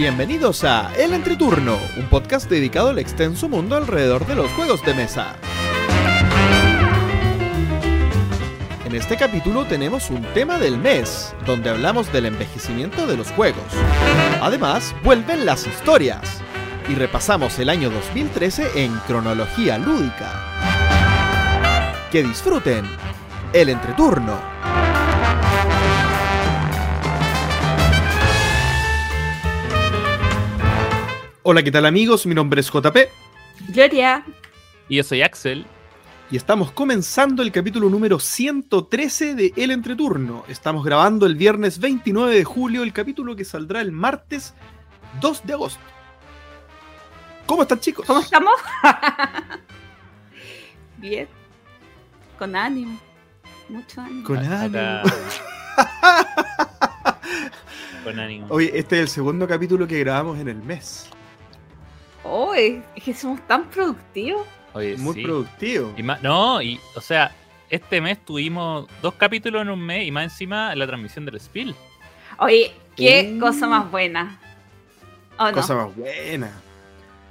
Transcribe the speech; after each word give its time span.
Bienvenidos 0.00 0.64
a 0.64 0.94
El 0.94 1.12
Entreturno, 1.12 1.76
un 1.98 2.06
podcast 2.06 2.48
dedicado 2.48 2.88
al 2.88 2.98
extenso 2.98 3.50
mundo 3.50 3.76
alrededor 3.76 4.26
de 4.26 4.34
los 4.34 4.50
juegos 4.52 4.82
de 4.82 4.94
mesa. 4.94 5.36
En 8.86 8.94
este 8.94 9.18
capítulo 9.18 9.66
tenemos 9.66 10.08
un 10.08 10.22
tema 10.32 10.58
del 10.58 10.78
mes, 10.78 11.34
donde 11.44 11.68
hablamos 11.68 12.10
del 12.14 12.24
envejecimiento 12.24 13.06
de 13.06 13.18
los 13.18 13.30
juegos. 13.32 13.62
Además, 14.40 14.94
vuelven 15.04 15.44
las 15.44 15.66
historias 15.66 16.40
y 16.88 16.94
repasamos 16.94 17.58
el 17.58 17.68
año 17.68 17.90
2013 17.90 18.82
en 18.82 18.96
cronología 19.00 19.76
lúdica. 19.76 20.32
Que 22.10 22.22
disfruten 22.22 22.86
el 23.52 23.68
entreturno. 23.68 24.40
Hola, 31.42 31.62
¿qué 31.62 31.70
tal 31.70 31.86
amigos? 31.86 32.26
Mi 32.26 32.34
nombre 32.34 32.60
es 32.60 32.70
JP 32.70 32.96
Gloria. 33.68 34.24
Y 34.88 34.96
yo 34.96 35.04
soy 35.04 35.22
Axel. 35.22 35.64
y 36.30 36.36
estamos 36.36 36.72
comenzando 36.72 37.42
el 37.42 37.52
capítulo 37.52 37.88
número 37.88 38.18
113 38.18 39.34
de 39.34 39.52
El 39.56 39.70
Entreturno. 39.70 40.44
Estamos 40.48 40.84
grabando 40.84 41.26
el 41.26 41.36
viernes 41.36 41.78
29 41.78 42.34
de 42.34 42.44
julio, 42.44 42.82
el 42.82 42.92
capítulo 42.92 43.36
que 43.36 43.44
saldrá 43.44 43.80
el 43.80 43.92
martes 43.92 44.54
2 45.20 45.46
de 45.46 45.52
agosto. 45.54 45.80
¿Cómo 47.46 47.62
están 47.62 47.80
chicos? 47.80 48.06
¿Cómo 48.06 48.20
estamos? 48.20 48.52
Bien. 50.98 51.28
Con 52.38 52.54
ánimo. 52.54 52.98
Mucho 53.68 54.00
ánimo. 54.00 54.26
Con 54.26 54.38
ánimo. 54.38 55.02
Con 58.04 58.18
ánimo. 58.20 58.46
Oye, 58.50 58.70
este 58.78 58.96
es 58.96 59.02
el 59.02 59.08
segundo 59.08 59.48
capítulo 59.48 59.86
que 59.86 59.98
grabamos 59.98 60.38
en 60.38 60.48
el 60.48 60.62
mes. 60.62 61.08
Uy, 62.30 62.82
es 62.94 63.02
que 63.04 63.14
somos 63.14 63.40
tan 63.46 63.64
productivos. 63.70 64.46
Oye, 64.72 64.96
Muy 64.96 65.14
sí. 65.14 65.22
productivo. 65.22 65.92
Y 65.96 66.02
más- 66.02 66.22
no, 66.22 66.62
y, 66.62 66.78
o 66.94 67.00
sea, 67.00 67.32
este 67.68 68.00
mes 68.00 68.24
tuvimos 68.24 68.86
dos 69.02 69.14
capítulos 69.14 69.62
en 69.62 69.70
un 69.70 69.80
mes 69.80 70.06
y 70.06 70.10
más 70.10 70.24
encima 70.24 70.74
la 70.76 70.86
transmisión 70.86 71.24
del 71.26 71.40
Spiel. 71.40 71.74
Oye, 72.38 72.72
qué 72.96 73.34
Uh. 73.36 73.40
cosa 73.40 73.66
más 73.66 73.90
buena. 73.90 74.38
¿O 75.38 75.44
no? 75.46 75.52
Cosa 75.52 75.74
más 75.74 75.96
buena. 75.96 76.52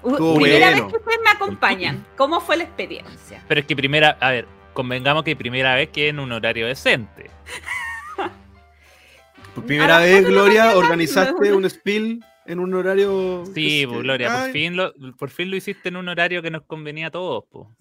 Estuvo 0.06 0.36
Primera 0.36 0.70
bueno. 0.72 0.84
vez 0.86 0.92
que 0.94 0.98
ustedes 1.00 1.20
me 1.24 1.30
acompañan. 1.32 2.06
¿Cómo 2.18 2.42
fue 2.42 2.58
la 2.58 2.64
experiencia? 2.64 3.44
Pero 3.48 3.62
es 3.62 3.66
que 3.68 3.76
primera, 3.76 4.18
a 4.20 4.32
ver, 4.32 4.48
convengamos 4.74 5.24
que 5.24 5.36
primera 5.36 5.76
vez 5.76 5.90
que 5.90 6.10
en 6.10 6.20
un 6.20 6.32
horario 6.32 6.68
decente. 6.68 7.30
Por 9.56 9.66
primera 9.66 10.00
vez, 10.00 10.26
Gloria, 10.26 10.76
organizaste 10.78 11.54
un 11.54 11.70
spill 11.70 12.24
en 12.50 12.60
un 12.60 12.74
horario. 12.74 13.44
Sí, 13.54 13.86
pues, 13.88 14.02
Gloria, 14.02 14.42
por 14.42 14.52
fin, 14.52 14.76
lo, 14.76 14.92
por 15.18 15.30
fin 15.30 15.52
lo 15.52 15.56
hiciste 15.56 15.90
en 15.90 15.98
un 15.98 16.10
horario 16.10 16.42
que 16.42 16.50
nos 16.50 16.64
convenía 16.64 17.08
a 17.08 17.12
todos. 17.12 17.46
po. 17.46 17.76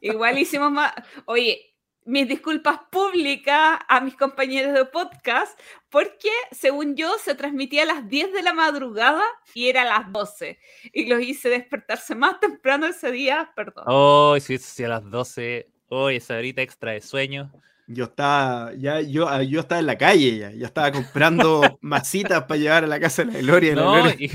Igual 0.00 0.38
hicimos 0.38 0.72
más. 0.72 0.92
Oye, 1.26 1.76
mis 2.04 2.26
disculpas 2.26 2.80
públicas 2.90 3.78
a 3.86 4.00
mis 4.00 4.16
compañeros 4.16 4.74
de 4.74 4.84
podcast, 4.86 5.56
porque 5.88 6.30
según 6.50 6.96
yo 6.96 7.16
se 7.18 7.36
transmitía 7.36 7.84
a 7.84 7.86
las 7.86 8.08
10 8.08 8.32
de 8.32 8.42
la 8.42 8.54
madrugada 8.54 9.22
y 9.54 9.68
era 9.68 9.82
a 9.82 10.00
las 10.00 10.12
12. 10.12 10.58
Y 10.92 11.06
los 11.06 11.22
hice 11.22 11.48
despertarse 11.48 12.16
más 12.16 12.40
temprano 12.40 12.86
ese 12.86 13.12
día, 13.12 13.52
perdón. 13.54 13.84
Hoy, 13.86 14.40
sí, 14.40 14.58
sí, 14.58 14.82
a 14.82 14.88
las 14.88 15.08
12. 15.08 15.70
Hoy, 15.90 16.16
esa 16.16 16.36
horita 16.36 16.60
extra 16.60 16.90
de 16.90 17.00
sueño. 17.02 17.52
Yo 17.90 18.04
estaba, 18.04 18.74
ya, 18.74 19.00
yo, 19.00 19.42
yo 19.42 19.60
estaba 19.60 19.78
en 19.80 19.86
la 19.86 19.96
calle 19.96 20.38
ya. 20.38 20.50
Ya 20.52 20.66
estaba 20.66 20.92
comprando 20.92 21.78
masitas 21.82 22.44
para 22.44 22.60
llevar 22.60 22.84
a 22.84 22.86
la 22.86 23.00
casa 23.00 23.24
de 23.24 23.32
la 23.32 23.38
Gloria. 23.40 23.74
la 23.74 23.82
No, 23.82 23.92
Gloria- 23.92 24.16
y, 24.18 24.30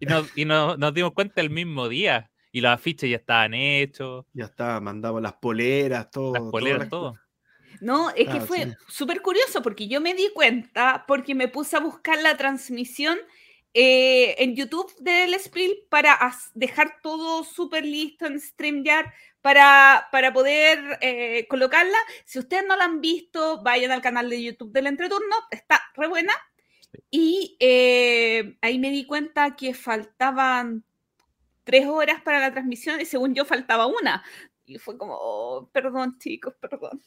y 0.00 0.06
nos, 0.06 0.30
y 0.38 0.44
nos- 0.46 0.78
nos 0.78 0.94
dimos 0.94 1.12
cuenta 1.12 1.40
el 1.42 1.50
mismo 1.50 1.88
día. 1.88 2.30
Y 2.50 2.60
los 2.60 2.70
afiches 2.72 3.10
ya 3.10 3.16
estaban 3.16 3.52
hechos, 3.52 4.24
Ya 4.32 4.44
estaba, 4.44 4.80
mandamos 4.80 5.20
las 5.20 5.34
poleras, 5.34 6.10
todo. 6.10 6.32
las 6.34 6.42
poleras, 6.50 6.88
todo. 6.88 7.14
No, 7.80 8.10
es 8.10 8.28
que 8.28 8.38
Ah, 8.38 8.40
fue 8.40 8.58
sí. 8.64 8.72
súper 8.88 9.20
curioso 9.20 9.60
porque 9.60 9.88
yo 9.88 10.00
me 10.00 10.14
di 10.14 10.28
cuenta 10.32 11.04
porque 11.08 11.34
me 11.34 11.48
puse 11.48 11.76
a 11.76 11.80
buscar 11.80 12.22
la 12.22 12.36
transmisión 12.36 13.18
eh, 13.74 14.36
en 14.38 14.54
YouTube 14.54 14.94
del 15.00 15.34
Spiel 15.40 15.74
para 15.90 16.16
dejar 16.54 16.98
todo 17.02 17.42
súper 17.42 17.84
listo 17.84 18.26
en 18.26 18.40
StreamYard 18.40 19.06
para, 19.44 20.08
para 20.10 20.32
poder 20.32 20.98
eh, 21.02 21.46
colocarla. 21.48 21.98
Si 22.24 22.38
ustedes 22.38 22.64
no 22.66 22.76
la 22.76 22.84
han 22.84 23.02
visto, 23.02 23.62
vayan 23.62 23.90
al 23.90 24.00
canal 24.00 24.30
de 24.30 24.42
YouTube 24.42 24.72
del 24.72 24.86
Entreturno, 24.86 25.36
está 25.50 25.82
re 25.94 26.08
buena. 26.08 26.32
Y 27.10 27.54
eh, 27.60 28.56
ahí 28.62 28.78
me 28.78 28.90
di 28.90 29.04
cuenta 29.04 29.54
que 29.54 29.74
faltaban 29.74 30.82
tres 31.62 31.86
horas 31.86 32.22
para 32.22 32.40
la 32.40 32.52
transmisión 32.52 33.02
y 33.02 33.04
según 33.04 33.34
yo 33.34 33.44
faltaba 33.44 33.84
una. 33.84 34.24
Y 34.64 34.78
fue 34.78 34.96
como, 34.96 35.14
oh, 35.14 35.68
perdón 35.70 36.16
chicos, 36.18 36.54
perdón. 36.58 37.02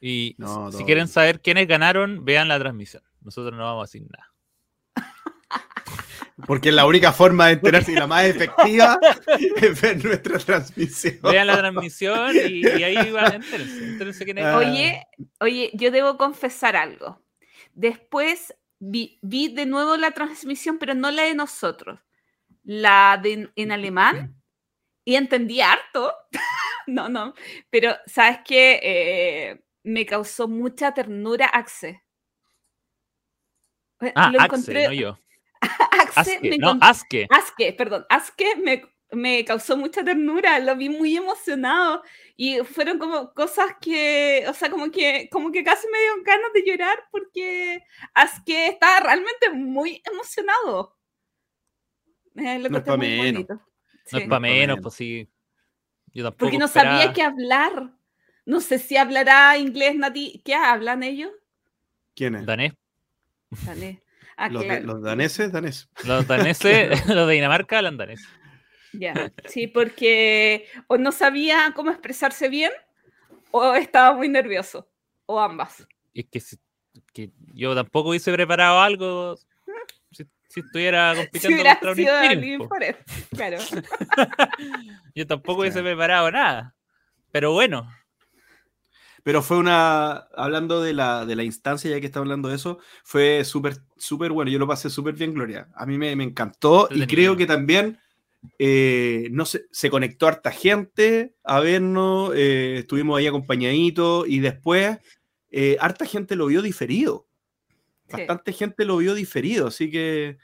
Y 0.00 0.36
No, 0.38 0.70
si 0.70 0.84
quieren 0.84 1.08
saber 1.08 1.40
quiénes 1.40 1.66
ganaron, 1.66 2.24
vean 2.24 2.46
la 2.46 2.60
transmisión. 2.60 3.02
Nosotros 3.22 3.58
no 3.58 3.64
vamos 3.64 3.82
a 3.82 3.86
decir 3.86 4.08
nada. 4.08 4.32
Porque 6.46 6.68
es 6.68 6.74
la 6.74 6.86
única 6.86 7.12
forma 7.12 7.46
de 7.48 7.54
enterarse 7.54 7.92
y 7.92 7.96
la 7.96 8.06
más 8.06 8.24
efectiva 8.24 8.98
es 9.56 9.80
ver 9.80 10.04
nuestra 10.04 10.38
transmisión. 10.38 11.18
Vean 11.22 11.46
la 11.48 11.58
transmisión 11.58 12.36
y, 12.36 12.60
y 12.66 12.82
ahí 12.84 13.10
van, 13.10 13.42
entérense 13.42 14.24
quiénes 14.24 14.44
Ah. 14.44 14.58
Oye, 14.58 15.04
oye, 15.40 15.70
yo 15.74 15.90
debo 15.90 16.16
confesar 16.16 16.76
algo. 16.76 17.20
Después 17.72 18.54
vi, 18.78 19.18
vi 19.22 19.48
de 19.52 19.66
nuevo 19.66 19.96
la 19.96 20.12
transmisión, 20.12 20.78
pero 20.78 20.94
no 20.94 21.10
la 21.10 21.24
de 21.24 21.34
nosotros, 21.34 21.98
la 22.62 23.18
de 23.20 23.50
en 23.56 23.72
alemán, 23.72 24.36
y 25.04 25.16
entendí 25.16 25.60
harto. 25.60 26.12
no, 26.86 27.08
no, 27.08 27.34
pero 27.68 27.96
sabes 28.06 28.38
que 28.44 29.60
me 29.82 30.06
causó 30.06 30.46
mucha 30.46 30.94
ternura 30.94 31.46
Axe. 31.46 32.04
Eh, 34.00 34.12
Ah, 34.14 34.30
lo 34.32 34.40
Axe, 34.40 34.56
encontré- 34.56 34.86
no 34.86 34.92
yo. 34.92 35.18
Axe, 35.92 36.20
Aske, 36.32 36.50
me 36.50 36.58
no, 36.58 36.78
Aske. 36.80 37.26
Aske, 37.30 37.72
perdón, 37.72 38.06
Aske 38.08 38.56
me, 38.56 38.82
me 39.12 39.44
causó 39.44 39.76
mucha 39.76 40.04
ternura, 40.04 40.58
lo 40.60 40.76
vi 40.76 40.88
muy 40.88 41.16
emocionado 41.16 42.02
y 42.36 42.58
fueron 42.60 42.98
como 42.98 43.32
cosas 43.34 43.72
que, 43.80 44.44
o 44.48 44.54
sea, 44.54 44.70
como 44.70 44.90
que, 44.90 45.28
como 45.30 45.50
que 45.50 45.64
casi 45.64 45.86
me 45.88 45.98
dieron 45.98 46.22
ganas 46.22 46.52
de 46.52 46.64
llorar 46.64 47.04
porque 47.10 47.82
Aske 48.14 48.66
estaba 48.68 49.00
realmente 49.00 49.50
muy 49.52 50.02
emocionado. 50.10 50.96
Eh, 52.36 52.58
lo 52.60 52.68
No 52.68 52.78
es 52.78 52.82
encontré 52.86 52.92
pa' 52.92 52.96
muy 52.96 53.08
menos. 53.08 53.32
bonito. 53.32 53.54
No 53.54 53.60
Sí. 54.04 54.16
es 54.22 54.28
para 54.28 54.40
menos, 54.40 54.58
menos. 54.68 54.78
pues 54.82 54.94
sí. 54.94 55.28
Yo 56.14 56.24
tampoco 56.24 56.38
Porque 56.44 56.58
no 56.58 56.66
esperaba- 56.66 56.98
sabía 56.98 57.12
qué 57.12 57.22
hablar. 57.22 57.92
No 58.46 58.60
sé 58.60 58.78
si 58.78 58.96
hablará 58.96 59.58
inglés 59.58 59.94
nativo. 59.96 60.40
¿Qué 60.44 60.54
hablan 60.54 61.02
ellos? 61.02 61.30
¿Quién 62.14 62.36
es? 62.36 62.46
danés. 62.46 62.72
Danés. 63.66 63.98
Ah, 64.40 64.48
Los, 64.48 64.62
de- 64.62 64.80
los 64.82 65.02
daneses, 65.02 65.50
daneses. 65.50 65.88
Los 66.04 66.26
daneses, 66.28 66.90
los 67.08 67.26
de 67.26 67.34
Dinamarca 67.34 67.78
hablan 67.78 67.96
danés. 67.96 68.22
Ya, 68.92 69.32
sí, 69.46 69.66
porque 69.66 70.66
o 70.86 70.96
no 70.96 71.10
sabía 71.12 71.72
cómo 71.74 71.90
expresarse 71.90 72.48
bien 72.48 72.70
o 73.50 73.74
estaba 73.74 74.14
muy 74.16 74.28
nervioso, 74.28 74.88
o 75.26 75.40
ambas. 75.40 75.86
Es 76.14 76.26
que, 76.30 76.40
si- 76.40 76.58
que 77.12 77.30
yo 77.52 77.74
tampoco 77.74 78.10
hubiese 78.10 78.32
preparado 78.32 78.80
algo 78.80 79.36
si, 80.12 80.24
si 80.48 80.60
estuviera 80.60 81.12
Si 81.14 81.20
compitiendo 81.20 81.56
hubiera 81.62 81.74
contra 81.74 81.90
un. 81.90 81.96
Forest, 82.68 83.00
claro. 83.36 83.58
Yo 85.14 85.26
tampoco 85.26 85.60
hubiese 85.62 85.82
preparado 85.82 86.30
nada. 86.30 86.74
Pero 87.30 87.52
bueno, 87.52 87.90
Pero 89.28 89.42
fue 89.42 89.58
una. 89.58 90.26
Hablando 90.34 90.80
de 90.80 90.94
la, 90.94 91.26
de 91.26 91.36
la 91.36 91.44
instancia, 91.44 91.90
ya 91.90 92.00
que 92.00 92.06
está 92.06 92.18
hablando 92.18 92.48
de 92.48 92.54
eso, 92.54 92.78
fue 93.04 93.44
súper, 93.44 93.76
súper 93.98 94.32
bueno. 94.32 94.50
Yo 94.50 94.58
lo 94.58 94.66
pasé 94.66 94.88
súper 94.88 95.16
bien, 95.16 95.34
Gloria. 95.34 95.68
A 95.74 95.84
mí 95.84 95.98
me, 95.98 96.16
me 96.16 96.24
encantó 96.24 96.88
y 96.90 97.06
creo 97.06 97.36
que 97.36 97.44
también 97.44 97.98
eh, 98.58 99.28
no 99.30 99.44
sé, 99.44 99.66
se 99.70 99.90
conectó 99.90 100.28
harta 100.28 100.50
gente 100.50 101.34
a 101.44 101.60
vernos. 101.60 102.32
eh, 102.34 102.76
estuvimos 102.78 103.18
ahí 103.18 103.26
acompañaditos 103.26 104.26
y 104.26 104.38
después 104.40 104.96
eh, 105.50 105.76
harta 105.78 106.06
gente 106.06 106.34
lo 106.34 106.46
vio 106.46 106.62
diferido. 106.62 107.26
Sí. 108.06 108.12
Bastante 108.16 108.54
gente 108.54 108.86
lo 108.86 108.96
vio 108.96 109.12
diferido, 109.12 109.66
así 109.66 109.90
que 109.90 110.38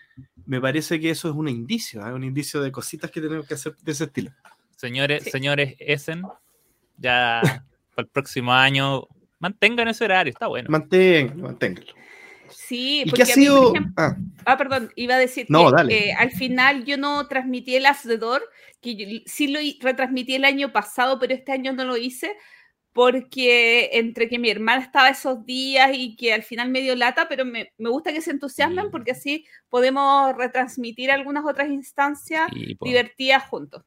me 0.45 0.61
parece 0.61 1.01
que 1.01 1.09
eso 1.09 1.31
es 1.31 1.35
un 1.35 1.49
indicio, 1.49 2.07
¿eh? 2.07 2.13
un 2.13 2.23
indicio 2.23 2.61
de 2.61 2.71
cositas 2.71 3.11
que 3.11 3.23
tenemos 3.23 3.47
que 3.49 3.55
hacer 3.55 3.77
de 3.77 3.93
ese 3.93 4.05
estilo. 4.05 4.31
señores, 4.77 5.25
Sí. 5.25 5.31
señores 5.31 5.75
Essen, 5.79 6.21
ya 6.99 7.65
para 7.95 8.05
el 8.07 8.11
próximo 8.11 8.53
año 8.53 9.05
mantengan 9.39 9.89
ese 9.89 10.05
horario, 10.05 10.31
está 10.31 10.47
bueno. 10.47 10.69
Manténganlo, 10.71 11.45
manténganlo. 11.45 11.93
Sí, 12.51 13.03
¿Y 13.05 13.11
porque 13.11 13.25
qué 13.25 13.33
ha 13.33 13.35
a 13.35 13.39
mí, 13.39 13.47
por 13.47 13.55
sido? 13.57 13.75
ejemplo- 13.75 13.93
Ah, 13.97 14.17
ah, 14.47 14.57
perdón, 14.57 14.91
iba 14.97 15.15
a 15.15 15.19
decir 15.19 15.47
No, 15.49 15.67
que 15.71 15.77
dale. 15.77 16.09
eh, 16.11 16.13
al 16.17 16.31
final 16.31 16.85
yo 16.85 16.97
no 16.97 17.27
transmití 17.27 17.75
el 17.77 17.87
As 17.87 18.03
the 18.03 18.17
Door, 18.19 18.43
que 18.81 18.97
yo- 18.97 19.21
sí 19.27 19.49
lo 19.49 19.59
retransmití 19.81 20.35
el 20.35 20.45
año 20.45 20.73
pasado, 20.73 21.19
pero 21.19 21.35
este 21.35 21.53
año 21.53 21.73
no 21.73 21.85
lo 21.85 21.97
hice, 21.97 22.37
porque 22.93 23.91
entre 23.95 24.29
que 24.29 24.39
mi 24.39 24.51
hermana 24.51 24.81
estaba 24.83 25.09
esos 25.09 25.45
días 25.45 25.91
y 25.95 26.15
que 26.17 26.33
al 26.33 26.45
final 26.45 26.71
me 26.71 26.81
dio 26.81 26.95
lata, 26.95 27.27
pero 27.29 27.45
me, 27.45 27.73
me 27.77 27.91
gusta 27.91 28.13
que 28.13 28.21
se 28.21 28.31
entusiasmen 28.31 28.91
porque 28.93 29.11
así 29.11 29.45
podemos 29.69 30.37
retransmitir 30.37 31.11
algunas 31.11 31.45
otras 31.45 31.69
instancias 31.69 32.49
divertidas 32.81 33.43
juntos. 33.49 33.83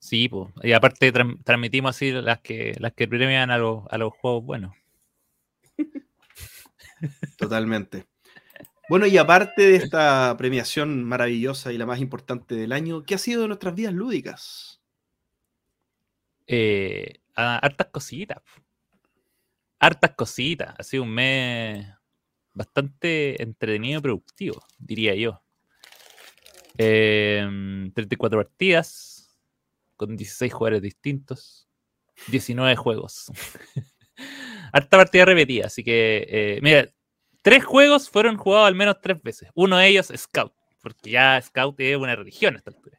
Sí, 0.00 0.28
pues. 0.30 0.48
Y 0.62 0.72
aparte 0.72 1.12
transmitimos 1.44 1.94
así 1.94 2.10
las 2.10 2.40
que 2.40 2.74
las 2.80 2.94
que 2.94 3.06
premian 3.06 3.50
a, 3.50 3.58
los, 3.58 3.84
a 3.90 3.98
los 3.98 4.12
juegos 4.14 4.44
buenos. 4.44 4.74
Totalmente. 7.38 8.06
Bueno, 8.88 9.06
y 9.06 9.18
aparte 9.18 9.62
de 9.62 9.76
esta 9.76 10.34
premiación 10.36 11.04
maravillosa 11.04 11.72
y 11.72 11.78
la 11.78 11.86
más 11.86 12.00
importante 12.00 12.56
del 12.56 12.72
año, 12.72 13.04
¿qué 13.04 13.14
ha 13.14 13.18
sido 13.18 13.42
de 13.42 13.48
nuestras 13.48 13.74
vidas 13.74 13.92
lúdicas? 13.92 14.80
Eh, 16.46 17.20
hartas 17.34 17.88
cositas. 17.92 18.38
Hartas 19.78 20.12
cositas. 20.16 20.74
Ha 20.78 20.82
sido 20.82 21.02
un 21.04 21.14
mes 21.14 21.86
bastante 22.54 23.40
entretenido 23.42 23.98
y 23.98 24.02
productivo, 24.02 24.64
diría 24.78 25.14
yo. 25.14 25.42
34 26.76 28.40
em, 28.40 28.44
partidas 28.46 29.09
con 30.00 30.16
16 30.16 30.50
jugadores 30.50 30.80
distintos, 30.80 31.68
19 32.28 32.74
juegos. 32.74 33.30
Harta 34.72 34.96
partida 34.96 35.26
repetida, 35.26 35.66
así 35.66 35.84
que, 35.84 36.26
eh, 36.26 36.58
mira, 36.62 36.88
tres 37.42 37.66
juegos 37.66 38.08
fueron 38.08 38.38
jugados 38.38 38.68
al 38.68 38.74
menos 38.74 38.96
tres 39.02 39.22
veces. 39.22 39.50
Uno 39.54 39.76
de 39.76 39.88
ellos, 39.88 40.10
Scout, 40.16 40.54
porque 40.80 41.10
ya 41.10 41.38
Scout 41.42 41.78
es 41.80 41.98
una 41.98 42.16
religión 42.16 42.54
a 42.54 42.58
esta 42.58 42.70
altura. 42.70 42.98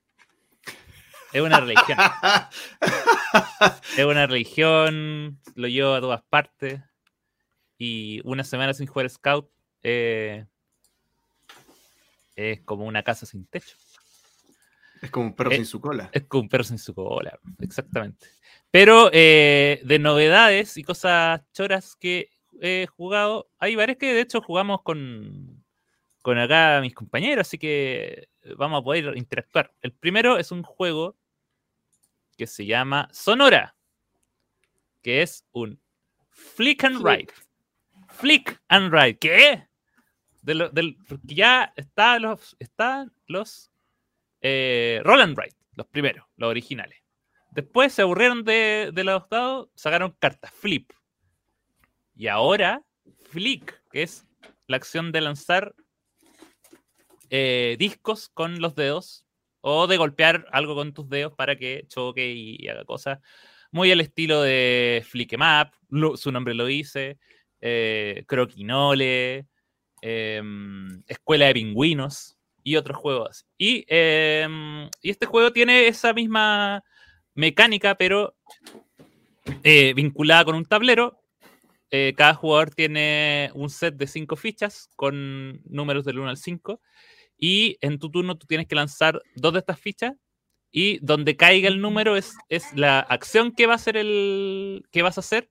Es 1.34 1.42
una 1.42 1.60
religión. 1.60 1.98
es 3.98 4.06
una 4.06 4.28
religión, 4.28 5.40
lo 5.56 5.68
llevo 5.68 5.96
a 5.96 6.02
todas 6.02 6.22
partes. 6.22 6.82
Y 7.80 8.22
una 8.26 8.44
semana 8.44 8.76
sin 8.76 8.86
jugar 8.86 9.10
Scout 9.10 9.50
eh, 9.82 10.46
es 12.36 12.62
como 12.62 12.86
una 12.86 13.02
casa 13.02 13.26
sin 13.26 13.48
techo. 13.48 13.76
Es 15.02 15.10
como 15.10 15.28
un 15.28 15.36
perro 15.36 15.52
sin 15.52 15.66
su 15.66 15.82
cola. 15.82 16.10
Es 16.14 16.24
como 16.28 16.44
un 16.44 16.50
perro 16.50 16.64
sin 16.64 16.78
su 16.78 16.94
cola, 16.94 17.38
exactamente. 17.60 18.28
Pero 18.70 19.10
eh, 19.12 19.82
de 19.84 20.00
novedades 20.00 20.78
y 20.78 20.84
cosas 20.84 21.42
choras 21.54 21.96
que 21.96 22.30
he 22.62 22.88
jugado, 22.88 23.50
hay 23.58 23.76
varias 23.76 23.98
que 23.98 24.14
de 24.14 24.22
hecho 24.22 24.42
jugamos 24.42 24.84
con, 24.84 25.64
con 26.22 26.38
acá 26.38 26.80
mis 26.82 26.94
compañeros, 26.94 27.48
así 27.48 27.58
que 27.58 28.30
vamos 28.58 28.82
a 28.82 28.84
poder 28.84 29.18
interactuar. 29.18 29.74
El 29.82 29.92
primero 29.92 30.38
es 30.38 30.52
un 30.52 30.64
juego 30.64 31.18
que 32.38 32.48
se 32.48 32.66
llama 32.66 33.10
Sonora, 33.12 33.76
que 35.02 35.22
es 35.22 35.46
un 35.52 35.82
Flick 36.30 36.84
and 36.84 37.06
Ride. 37.06 37.34
Flick 38.08 38.62
and 38.68 38.94
Ride, 38.94 39.18
¿qué? 39.18 39.68
del, 40.42 40.98
porque 41.08 41.36
ya 41.36 41.74
está 41.76 42.20
los, 42.20 42.56
están 42.60 43.12
los 43.28 43.71
eh, 44.42 45.02
Roll 45.04 45.22
and 45.22 45.38
Ride, 45.38 45.56
los 45.74 45.88
primeros, 45.88 46.26
los 46.38 46.50
originales. 46.50 47.00
Después 47.52 47.94
se 47.94 48.02
aburrieron 48.02 48.44
de, 48.44 48.92
de 48.94 49.04
los 49.04 49.28
dados, 49.30 49.70
sacaron 49.76 50.16
cartas, 50.20 50.52
Flip. 50.52 50.92
Y 52.16 52.28
ahora, 52.28 52.82
Flick, 53.30 53.82
que 53.92 54.04
es 54.04 54.26
la 54.68 54.78
acción 54.78 55.12
de 55.12 55.22
lanzar 55.22 55.76
eh, 57.30 57.76
discos 57.80 58.30
con 58.30 58.60
los 58.60 58.76
dedos 58.76 59.26
o 59.62 59.88
de 59.88 59.98
golpear 59.98 60.46
algo 60.52 60.76
con 60.76 60.94
tus 60.94 61.08
dedos 61.10 61.34
para 61.34 61.56
que 61.56 61.86
choque 61.88 62.32
y, 62.32 62.68
haga 62.68 62.84
cosas. 62.84 63.20
Muy 63.72 63.92
al 63.92 64.02
estilo 64.02 64.42
de 64.42 65.04
Flick 65.08 65.38
Map, 65.38 65.74
su 66.16 66.32
nombre 66.32 66.54
lo 66.54 66.66
dice, 66.66 67.18
eh, 67.62 68.26
Croquinole, 68.28 69.48
em, 70.02 71.04
Escuela 71.08 71.46
de 71.46 71.54
Pingüinos 71.54 72.38
y 72.64 72.76
otros 72.76 72.98
juegos. 72.98 73.46
Y, 73.58 73.86
em, 73.88 74.90
y, 75.02 75.10
este 75.10 75.26
juego 75.26 75.52
tiene 75.52 75.88
esa 75.88 76.14
misma 76.14 76.84
mecánica, 77.34 77.96
pero 77.96 78.36
eh, 79.64 79.94
vinculada 79.94 80.46
con 80.46 80.56
un 80.56 80.66
tablero. 80.66 81.20
Eh, 81.92 82.14
cada 82.16 82.34
jugador 82.36 82.74
tiene 82.74 83.52
un 83.54 83.70
set 83.70 83.96
de 83.96 84.08
cinco 84.08 84.36
fichas 84.36 84.90
con 84.96 85.62
números 85.66 86.06
del 86.06 86.20
1 86.20 86.30
al 86.30 86.38
5 86.38 86.80
y 87.38 87.78
en 87.82 88.00
tu 88.00 88.10
turno 88.10 88.38
tú 88.38 88.48
tienes 88.48 88.68
que 88.68 88.76
lanzar 88.76 89.22
dos 89.36 89.52
de 89.52 89.60
estas 89.60 89.80
fichas 89.80 90.14
y 90.72 91.00
donde 91.00 91.36
caiga 91.36 91.68
el 91.68 91.82
número 91.82 92.16
es, 92.16 92.38
es 92.48 92.74
la 92.76 93.02
acción 93.02 93.52
que 93.52 93.66
va 93.66 93.74
a 93.74 93.76
hacer 93.76 93.98
el 93.98 94.86
que 94.92 95.02
vas 95.02 95.18
a 95.18 95.22
hacer 95.22 95.50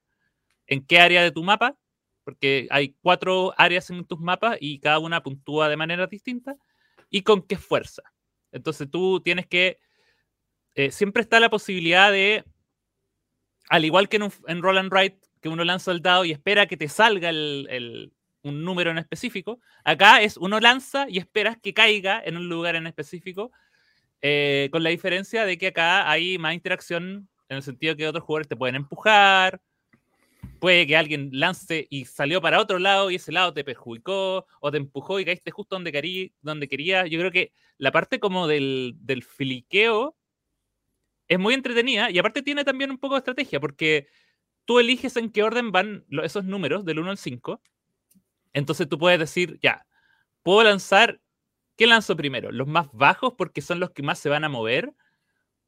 en 0.66 0.86
qué 0.86 0.98
área 0.98 1.22
de 1.22 1.30
tu 1.30 1.42
mapa 1.44 1.76
porque 2.24 2.68
hay 2.70 2.96
cuatro 3.02 3.52
áreas 3.56 3.90
en 3.90 4.04
tus 4.04 4.20
mapas 4.20 4.56
y 4.60 4.78
cada 4.80 4.98
una 4.98 5.22
puntúa 5.22 5.68
de 5.68 5.76
manera 5.76 6.06
distinta 6.06 6.56
y 7.10 7.22
con 7.22 7.42
qué 7.42 7.56
fuerza 7.56 8.02
entonces 8.52 8.90
tú 8.90 9.20
tienes 9.20 9.46
que 9.46 9.78
eh, 10.74 10.90
siempre 10.90 11.22
está 11.22 11.40
la 11.40 11.50
posibilidad 11.50 12.10
de 12.12 12.44
al 13.68 13.84
igual 13.84 14.08
que 14.08 14.16
en, 14.16 14.24
un, 14.24 14.32
en 14.46 14.62
Roll 14.62 14.78
and 14.78 14.92
Write 14.92 15.20
que 15.40 15.48
uno 15.48 15.64
lanza 15.64 15.90
el 15.90 16.02
dado 16.02 16.24
y 16.24 16.32
espera 16.32 16.66
que 16.66 16.76
te 16.76 16.88
salga 16.88 17.30
el, 17.30 18.12
un 18.42 18.64
número 18.64 18.90
en 18.90 18.98
específico. 18.98 19.60
Acá 19.84 20.22
es 20.22 20.36
uno 20.36 20.60
lanza 20.60 21.06
y 21.08 21.18
esperas 21.18 21.56
que 21.60 21.74
caiga 21.74 22.22
en 22.24 22.36
un 22.36 22.48
lugar 22.48 22.76
en 22.76 22.86
específico, 22.86 23.50
eh, 24.22 24.68
con 24.70 24.82
la 24.82 24.90
diferencia 24.90 25.44
de 25.44 25.58
que 25.58 25.68
acá 25.68 26.10
hay 26.10 26.38
más 26.38 26.54
interacción 26.54 27.28
en 27.48 27.56
el 27.56 27.62
sentido 27.62 27.96
que 27.96 28.06
otros 28.06 28.24
jugadores 28.24 28.48
te 28.48 28.56
pueden 28.56 28.76
empujar, 28.76 29.60
puede 30.58 30.86
que 30.86 30.96
alguien 30.96 31.30
lance 31.32 31.86
y 31.90 32.04
salió 32.04 32.40
para 32.40 32.60
otro 32.60 32.78
lado 32.78 33.10
y 33.10 33.16
ese 33.16 33.32
lado 33.32 33.52
te 33.54 33.64
perjudicó 33.64 34.46
o 34.60 34.70
te 34.70 34.78
empujó 34.78 35.20
y 35.20 35.24
caíste 35.24 35.50
justo 35.50 35.76
donde, 35.76 35.92
querí, 35.92 36.32
donde 36.42 36.68
querías. 36.68 37.08
Yo 37.10 37.18
creo 37.18 37.30
que 37.32 37.52
la 37.78 37.92
parte 37.92 38.20
como 38.20 38.46
del, 38.46 38.94
del 39.00 39.22
filiqueo 39.22 40.16
es 41.28 41.38
muy 41.38 41.54
entretenida 41.54 42.10
y 42.10 42.18
aparte 42.18 42.42
tiene 42.42 42.64
también 42.64 42.90
un 42.90 42.98
poco 42.98 43.14
de 43.14 43.18
estrategia 43.18 43.60
porque 43.60 44.08
tú 44.64 44.78
eliges 44.78 45.16
en 45.16 45.30
qué 45.30 45.42
orden 45.42 45.72
van 45.72 46.04
esos 46.22 46.44
números 46.44 46.84
del 46.84 46.98
1 46.98 47.10
al 47.10 47.18
5 47.18 47.62
entonces 48.52 48.88
tú 48.88 48.98
puedes 48.98 49.18
decir, 49.18 49.58
ya, 49.62 49.86
puedo 50.42 50.64
lanzar, 50.64 51.20
¿qué 51.76 51.86
lanzo 51.86 52.16
primero? 52.16 52.50
¿Los 52.52 52.68
más 52.68 52.88
bajos 52.92 53.34
porque 53.36 53.62
son 53.62 53.80
los 53.80 53.90
que 53.90 54.02
más 54.02 54.18
se 54.18 54.28
van 54.28 54.44
a 54.44 54.48
mover? 54.48 54.94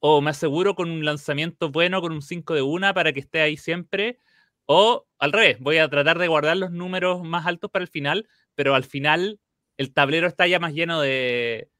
¿O 0.01 0.21
me 0.21 0.31
aseguro 0.31 0.75
con 0.75 0.91
un 0.91 1.05
lanzamiento 1.05 1.71
bueno, 1.71 2.01
con 2.01 2.13
un 2.13 2.23
5 2.23 2.55
de 2.55 2.63
una 2.63 2.95
para 2.95 3.13
que 3.13 3.21
esté 3.21 3.41
ahí 3.41 3.57
siempre? 3.57 4.19
O 4.67 5.07
al 5.19 5.33
revés, 5.33 5.59
voy 5.61 5.79
a 5.79 5.89
tratar 5.89 6.19
de 6.19 6.29
guardar 6.29 6.57
los 6.57 6.71
números 6.71 7.23
más 7.23 7.47
altos 7.47 7.71
para 7.71 7.83
el 7.83 7.89
final, 7.89 8.29
pero 8.55 8.75
al 8.75 8.85
final 8.85 9.41
el 9.77 9.93
tablero 9.93 10.27
está 10.27 10.47
ya 10.47 10.59
más 10.59 10.73
lleno 10.73 11.01
de, 11.01 11.71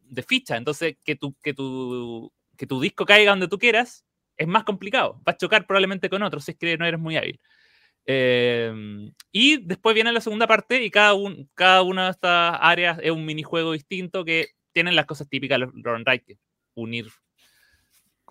de 0.00 0.22
fichas. 0.22 0.58
Entonces, 0.58 0.96
que 1.04 1.16
tu, 1.16 1.34
que, 1.42 1.54
tu, 1.54 2.32
que 2.56 2.66
tu 2.66 2.80
disco 2.80 3.06
caiga 3.06 3.30
donde 3.30 3.48
tú 3.48 3.58
quieras 3.58 4.04
es 4.36 4.46
más 4.46 4.64
complicado. 4.64 5.20
Va 5.26 5.32
a 5.32 5.36
chocar 5.36 5.66
probablemente 5.66 6.10
con 6.10 6.22
otros 6.22 6.44
si 6.44 6.52
es 6.52 6.58
que 6.58 6.76
no 6.76 6.86
eres 6.86 7.00
muy 7.00 7.16
hábil. 7.16 7.40
Em, 8.06 9.12
y 9.32 9.56
después 9.58 9.94
viene 9.94 10.12
la 10.12 10.20
segunda 10.20 10.46
parte 10.46 10.82
y 10.84 10.90
cada, 10.90 11.14
un, 11.14 11.48
cada 11.54 11.82
una 11.82 12.04
de 12.06 12.10
estas 12.10 12.58
áreas 12.60 12.98
es 13.02 13.10
un 13.10 13.24
minijuego 13.24 13.72
distinto 13.72 14.24
que 14.24 14.48
tienen 14.72 14.96
las 14.96 15.06
cosas 15.06 15.28
típicas 15.28 15.58
de 15.58 15.66
los 15.66 15.72
Ride, 16.04 16.38
unir, 16.74 17.06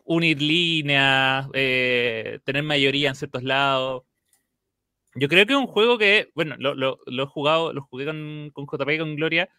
unir 0.04 0.42
líneas, 0.42 1.48
eh, 1.54 2.40
tener 2.44 2.64
mayoría 2.64 3.10
en 3.10 3.16
ciertos 3.16 3.44
lados. 3.44 4.04
Yo 5.16 5.28
creo 5.28 5.46
que 5.46 5.54
es 5.54 5.60
un 5.60 5.68
juego 5.68 5.98
que, 5.98 6.30
bueno, 6.34 6.56
lo, 6.58 6.74
lo, 6.74 7.00
lo 7.06 7.24
he 7.24 7.28
jugado, 7.28 7.72
lo 7.74 7.82
jugué 7.82 8.06
con, 8.06 8.50
con 8.52 8.66
JP 8.66 8.90
y 8.90 8.98
con 8.98 9.16
Gloria, 9.16 9.50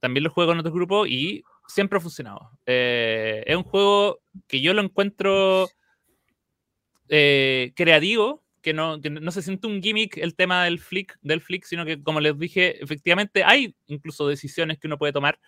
también 0.00 0.24
lo 0.24 0.30
juego 0.30 0.50
con 0.50 0.58
otros 0.58 0.74
grupos 0.74 1.08
y 1.08 1.42
siempre 1.66 1.98
ha 1.98 2.00
funcionado. 2.00 2.50
Eh, 2.66 3.42
es 3.46 3.56
un 3.56 3.62
juego 3.62 4.20
que 4.46 4.60
yo 4.60 4.74
lo 4.74 4.82
encuentro 4.82 5.68
eh, 7.08 7.72
creativo, 7.74 8.42
que 8.62 8.72
no, 8.72 8.98
no 8.98 9.30
se 9.32 9.42
siente 9.42 9.66
un 9.66 9.82
gimmick 9.82 10.16
el 10.18 10.36
tema 10.36 10.64
del 10.64 10.78
flick, 10.78 11.18
del 11.20 11.40
flick, 11.40 11.64
sino 11.64 11.84
que, 11.84 12.02
como 12.02 12.20
les 12.20 12.38
dije, 12.38 12.82
efectivamente 12.82 13.42
hay 13.44 13.74
incluso 13.86 14.28
decisiones 14.28 14.78
que 14.78 14.86
uno 14.86 14.98
puede 14.98 15.12
tomar. 15.12 15.38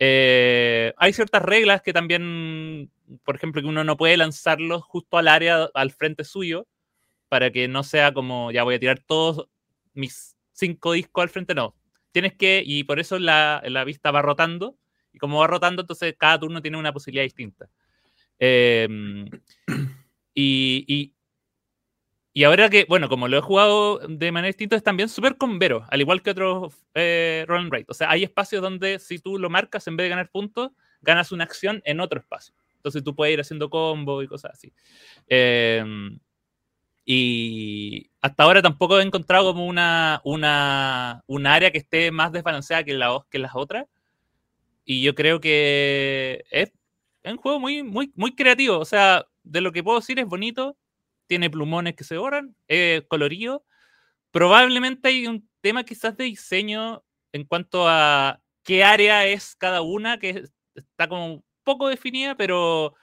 Eh, 0.00 0.92
hay 0.96 1.12
ciertas 1.12 1.42
reglas 1.42 1.82
que 1.82 1.92
también, 1.92 2.90
por 3.24 3.36
ejemplo, 3.36 3.60
que 3.60 3.68
uno 3.68 3.84
no 3.84 3.96
puede 3.96 4.16
lanzarlos 4.16 4.82
justo 4.82 5.18
al 5.18 5.28
área, 5.28 5.68
al 5.74 5.90
frente 5.90 6.24
suyo, 6.24 6.66
para 7.28 7.50
que 7.50 7.68
no 7.68 7.82
sea 7.82 8.12
como, 8.12 8.50
ya 8.52 8.62
voy 8.62 8.76
a 8.76 8.80
tirar 8.80 9.00
todos 9.00 9.48
mis 9.94 10.36
cinco 10.52 10.92
discos 10.92 11.22
al 11.22 11.28
frente, 11.28 11.54
no. 11.54 11.74
Tienes 12.12 12.34
que, 12.34 12.62
y 12.64 12.84
por 12.84 13.00
eso 13.00 13.18
la, 13.18 13.62
la 13.66 13.84
vista 13.84 14.10
va 14.10 14.22
rotando, 14.22 14.76
y 15.12 15.18
como 15.18 15.40
va 15.40 15.46
rotando, 15.46 15.82
entonces 15.82 16.14
cada 16.18 16.38
turno 16.38 16.62
tiene 16.62 16.76
una 16.78 16.92
posibilidad 16.92 17.24
distinta. 17.24 17.68
Y, 20.34 20.84
y 20.86 21.12
ahora 22.44 22.70
que, 22.70 22.86
bueno, 22.88 23.08
como 23.08 23.28
lo 23.28 23.38
he 23.38 23.40
jugado 23.40 23.98
de 24.06 24.32
manera 24.32 24.48
distinta, 24.48 24.76
es 24.76 24.82
también 24.82 25.08
súper 25.08 25.36
convero, 25.36 25.84
al 25.90 26.00
igual 26.00 26.22
que 26.22 26.30
otros 26.30 26.74
eh, 26.94 27.44
Roll 27.48 27.60
and 27.60 27.72
Ride. 27.72 27.86
O 27.88 27.94
sea, 27.94 28.10
hay 28.10 28.22
espacios 28.22 28.62
donde 28.62 28.98
si 28.98 29.18
tú 29.18 29.38
lo 29.38 29.50
marcas, 29.50 29.86
en 29.86 29.96
vez 29.96 30.04
de 30.04 30.10
ganar 30.10 30.30
puntos, 30.30 30.70
ganas 31.00 31.32
una 31.32 31.44
acción 31.44 31.82
en 31.84 32.00
otro 32.00 32.20
espacio. 32.20 32.54
Entonces 32.76 33.02
tú 33.04 33.14
puedes 33.14 33.34
ir 33.34 33.40
haciendo 33.40 33.70
combo 33.70 34.22
y 34.22 34.28
cosas 34.28 34.52
así. 34.54 34.72
Em, 35.28 36.18
Y 37.04 38.10
hasta 38.20 38.44
ahora 38.44 38.62
tampoco 38.62 39.00
he 39.00 39.02
encontrado 39.02 39.52
como 39.54 39.66
una, 39.66 40.20
una, 40.24 41.22
área 41.54 41.70
que 41.72 41.78
esté 41.78 42.10
más 42.12 42.32
desbalanceada 42.32 42.84
que, 42.84 42.94
la, 42.94 43.24
que 43.30 43.38
las 43.38 43.52
otras. 43.54 43.86
Y 44.84 45.02
yo 45.02 45.14
creo 45.14 45.40
que 45.40 46.44
es, 46.50 46.72
un 47.24 47.36
juego 47.38 47.60
muy, 47.60 47.82
muy, 47.82 48.12
muy 48.16 48.34
creativo. 48.34 48.78
O 48.78 48.84
sea, 48.84 49.26
de 49.44 49.60
lo 49.60 49.72
que 49.72 49.82
puedo 49.84 50.00
decir 50.00 50.18
es 50.18 50.26
bonito, 50.26 50.76
tiene 51.28 51.50
plumones 51.50 51.94
que 51.94 52.04
se 52.04 52.16
borran, 52.16 52.56
colorido. 53.06 53.64
Probablemente 54.32 55.08
hay 55.08 55.26
un 55.26 55.48
tema 55.60 55.84
quizás 55.84 56.16
de 56.16 56.24
diseño 56.24 57.04
en 57.32 57.44
cuanto 57.44 57.88
a 57.88 58.40
qué 58.64 58.84
área 58.84 59.26
es 59.26 59.54
cada 59.56 59.82
una, 59.82 60.18
que 60.18 60.44
está 60.74 61.08
como 61.08 61.44
poco 61.62 61.88
definida, 61.88 62.36
pero, 62.36 62.94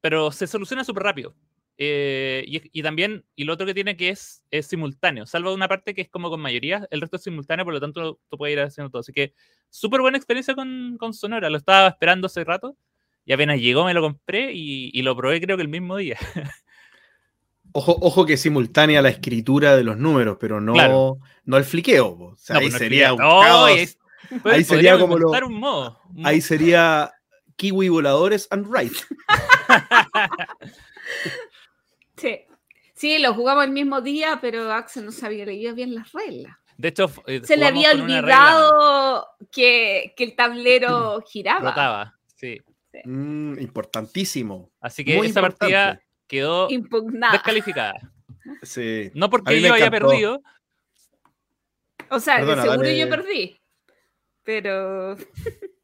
pero 0.00 0.30
se 0.30 0.46
soluciona 0.46 0.84
súper 0.84 1.02
rápido. 1.02 1.34
Eh, 1.80 2.44
y, 2.46 2.82
también, 2.82 3.24
y 3.36 3.44
lo 3.44 3.52
otro 3.52 3.64
que 3.64 3.74
tiene 3.74 3.96
que 3.96 4.08
es, 4.08 4.42
es 4.50 4.66
simultáneo, 4.66 5.26
salvo 5.26 5.54
una 5.54 5.68
parte 5.68 5.94
que 5.94 6.00
es 6.00 6.08
como 6.08 6.28
con 6.28 6.40
mayoría, 6.40 6.88
el 6.90 7.00
resto 7.00 7.16
es 7.16 7.22
simultáneo, 7.22 7.64
por 7.64 7.72
lo 7.72 7.80
tanto 7.80 8.18
tú 8.28 8.36
puedes 8.36 8.54
ir 8.54 8.60
haciendo 8.60 8.90
todo. 8.90 9.00
Así 9.00 9.12
que 9.12 9.32
súper 9.70 10.00
buena 10.00 10.18
experiencia 10.18 10.56
con, 10.56 10.96
con, 10.98 11.14
Sonora, 11.14 11.50
lo 11.50 11.56
estaba 11.56 11.86
esperando 11.86 12.26
hace 12.26 12.42
rato 12.42 12.76
y 13.24 13.32
apenas 13.32 13.60
llegó 13.60 13.84
me 13.84 13.94
lo 13.94 14.02
compré 14.02 14.52
y, 14.52 14.90
y 14.92 15.02
lo 15.02 15.16
probé 15.16 15.40
creo 15.40 15.56
que 15.56 15.62
el 15.62 15.68
mismo 15.68 15.96
día. 15.96 16.18
Ojo, 17.72 17.96
ojo 18.00 18.26
que 18.26 18.36
simultánea 18.36 19.02
la 19.02 19.10
escritura 19.10 19.76
de 19.76 19.84
los 19.84 19.96
números, 19.96 20.38
pero 20.40 20.60
no, 20.60 21.18
no 21.44 21.56
el 21.56 21.64
fliqueo. 21.64 22.08
O 22.08 22.36
sea, 22.36 22.56
ahí 22.56 22.68
pues 22.68 22.78
sería 22.78 23.12
un 23.12 23.18
caos. 23.18 23.98
ahí 24.44 24.64
sería 24.64 24.98
como 24.98 25.18
lo, 25.18 25.30
un 25.30 25.54
modo, 25.54 26.00
Ahí 26.24 26.40
sería 26.40 27.12
Kiwi 27.56 27.88
Voladores 27.88 28.48
and 28.50 28.66
Right. 28.72 28.92
sí. 32.16 32.40
Sí, 32.94 33.18
lo 33.18 33.32
jugamos 33.32 33.64
el 33.64 33.70
mismo 33.70 34.00
día, 34.00 34.38
pero 34.40 34.72
Axel 34.72 35.04
no 35.04 35.12
sabía 35.12 35.46
leído 35.46 35.72
bien 35.72 35.94
las 35.94 36.10
reglas. 36.10 36.56
De 36.76 36.88
hecho, 36.88 37.08
eh, 37.26 37.42
se 37.44 37.56
le 37.56 37.66
había 37.66 37.92
olvidado 37.92 39.24
que, 39.52 40.14
que, 40.16 40.24
el 40.24 40.34
tablero 40.34 41.20
giraba. 41.28 41.70
Rotaba, 41.70 42.14
sí. 42.34 42.60
Mm, 43.04 43.60
importantísimo. 43.60 44.72
Así 44.80 45.04
que 45.04 45.16
esa 45.18 45.40
partida 45.40 46.00
quedó 46.28 46.70
Impugnada. 46.70 47.32
descalificada. 47.32 48.12
Sí. 48.62 49.10
No 49.14 49.28
porque 49.28 49.60
yo 49.60 49.72
haya 49.74 49.90
perdido. 49.90 50.40
O 52.10 52.20
sea, 52.20 52.44
de 52.44 52.62
seguro 52.62 52.90
yo 52.90 53.08
perdí. 53.08 53.60
Pero. 54.44 55.16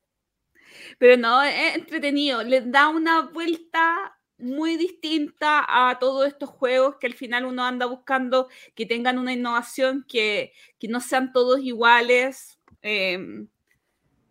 Pero 0.98 1.16
no, 1.16 1.42
es 1.42 1.76
entretenido. 1.76 2.42
Le 2.42 2.60
da 2.60 2.88
una 2.88 3.22
vuelta 3.22 4.16
muy 4.38 4.76
distinta 4.76 5.64
a 5.68 5.98
todos 5.98 6.26
estos 6.26 6.50
juegos 6.50 6.96
que 6.96 7.06
al 7.06 7.14
final 7.14 7.44
uno 7.44 7.64
anda 7.64 7.86
buscando 7.86 8.48
que 8.74 8.86
tengan 8.86 9.18
una 9.18 9.32
innovación, 9.32 10.04
que, 10.08 10.52
no 10.88 11.00
sean 11.00 11.32
todos 11.32 11.60
iguales. 11.60 12.58
Em, 12.82 13.48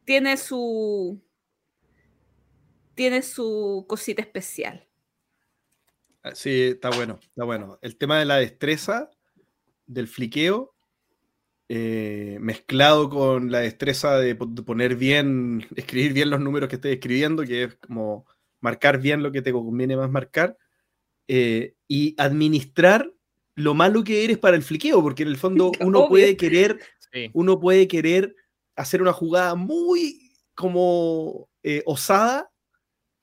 tiene 0.05 0.37
su. 0.37 1.21
Tiene 2.95 3.23
su 3.23 3.85
cosita 3.87 4.21
especial. 4.21 4.87
Ah, 6.23 6.33
sí, 6.35 6.61
está 6.63 6.89
bueno, 6.89 7.19
está 7.21 7.43
bueno. 7.43 7.77
El 7.81 7.97
tema 7.97 8.17
de 8.17 8.23
la 8.23 8.37
destreza, 8.37 9.11
del 9.85 10.07
fliqueo, 10.07 10.73
eh, 11.67 12.37
mezclado 12.39 13.09
con 13.09 13.51
la 13.51 13.59
destreza 13.59 14.17
de 14.17 14.35
poner 14.35 14.95
bien, 14.95 15.67
escribir 15.75 16.13
bien 16.13 16.29
los 16.29 16.39
números 16.39 16.69
que 16.69 16.75
estés 16.75 16.93
escribiendo, 16.93 17.43
que 17.43 17.63
es 17.63 17.75
como 17.75 18.25
marcar 18.61 19.01
bien 19.01 19.21
lo 19.21 19.33
que 19.33 19.41
te 19.41 19.51
conviene 19.51 19.97
más 19.97 20.09
marcar, 20.09 20.57
eh, 21.27 21.75
y 21.89 22.15
administrar 22.17 23.11
lo 23.55 23.73
malo 23.73 24.03
que 24.05 24.23
eres 24.23 24.37
para 24.37 24.55
el 24.55 24.63
fliqueo, 24.63 25.01
porque 25.01 25.23
en 25.23 25.29
el 25.29 25.37
fondo 25.37 25.73
uno 25.81 26.07
puede 26.07 26.37
querer, 26.37 26.79
uno 27.33 27.59
puede 27.59 27.89
querer 27.89 28.33
hacer 28.77 29.01
una 29.01 29.11
jugada 29.11 29.55
muy 29.55 30.31
como 30.55 31.49
eh, 31.63 31.83
osada 31.85 32.52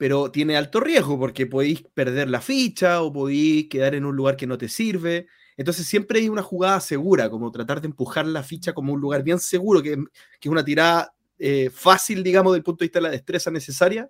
pero 0.01 0.31
tiene 0.31 0.57
alto 0.57 0.81
riesgo 0.81 1.19
porque 1.19 1.45
podéis 1.45 1.83
perder 1.83 2.31
la 2.31 2.41
ficha 2.41 3.03
o 3.03 3.13
podéis 3.13 3.69
quedar 3.69 3.95
en 3.95 4.07
un 4.07 4.17
lugar 4.17 4.35
que 4.35 4.47
no 4.47 4.57
te 4.57 4.67
sirve. 4.67 5.27
Entonces 5.59 5.87
siempre 5.87 6.21
hay 6.21 6.31
una 6.31 6.43
jugada 6.43 6.81
segura, 6.81 7.29
como 7.29 7.53
tratar 7.53 7.83
de 7.83 7.89
empujar 7.89 8.25
la 8.25 8.43
ficha 8.43 8.73
como 8.73 8.95
un 8.95 9.01
lugar 9.03 9.23
bien 9.23 9.39
seguro, 9.39 9.83
que, 9.83 9.99
es 10.41 10.51
una 10.51 10.65
tirada 10.65 11.13
eh, 11.39 11.69
fácil, 11.71 12.23
digamos, 12.23 12.55
del 12.55 12.63
punto 12.63 12.79
de 12.79 12.87
vista 12.87 12.99
de 12.99 13.03
la 13.03 13.11
destreza 13.11 13.51
necesaria, 13.51 14.09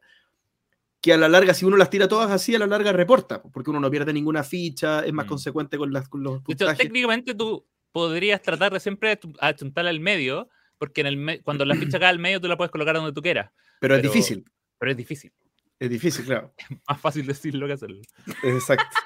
que 1.01 1.13
a 1.13 1.17
la 1.17 1.29
larga, 1.29 1.55
si 1.55 1.65
uno 1.65 1.77
las 1.77 1.91
tira 1.91 2.07
todas 2.07 2.31
así, 2.31 2.55
a 2.55 2.61
la 2.61 2.69
larga 2.69 2.93
reporta, 2.93 3.43
porque 3.43 3.71
uno 3.71 3.81
no 3.81 3.91
pierde 3.91 4.13
ninguna 4.13 4.45
ficha, 4.45 5.05
es 5.05 5.13
más 5.13 5.27
mm. 5.27 5.29
consecuente 5.29 5.77
con, 5.77 5.93
las, 5.93 6.09
los 6.13 6.41
puntajes. 6.41 6.79
técnicamente 6.79 7.35
tú 7.35 7.67
podrías 7.91 8.41
tratar 8.41 8.73
de 8.73 8.79
siempre 8.79 9.19
achuntarla 9.41 9.91
al 9.91 9.99
medio, 9.99 10.49
porque 10.79 11.01
en 11.01 11.09
el 11.09 11.43
cuando 11.43 11.65
la 11.65 11.75
ficha 11.75 11.99
cae 11.99 12.11
al 12.11 12.21
medio 12.21 12.41
tú 12.41 12.47
la 12.47 12.57
puedes 12.57 12.71
colocar 12.71 12.95
donde 12.95 13.13
tú 13.13 13.23
quieras. 13.23 13.51
pero 13.81 13.97
es 13.97 14.03
difícil. 14.05 14.45
Pero 14.79 14.93
es 14.93 14.97
difícil. 14.97 15.33
Es 15.81 15.89
difícil, 15.89 16.27
claro. 16.27 16.53
Es 16.57 16.67
más 16.89 17.01
fácil 17.01 17.27
decirlo 17.27 17.67
que 17.67 17.73
hacerlo. 17.73 18.03
Exacto. 18.45 18.97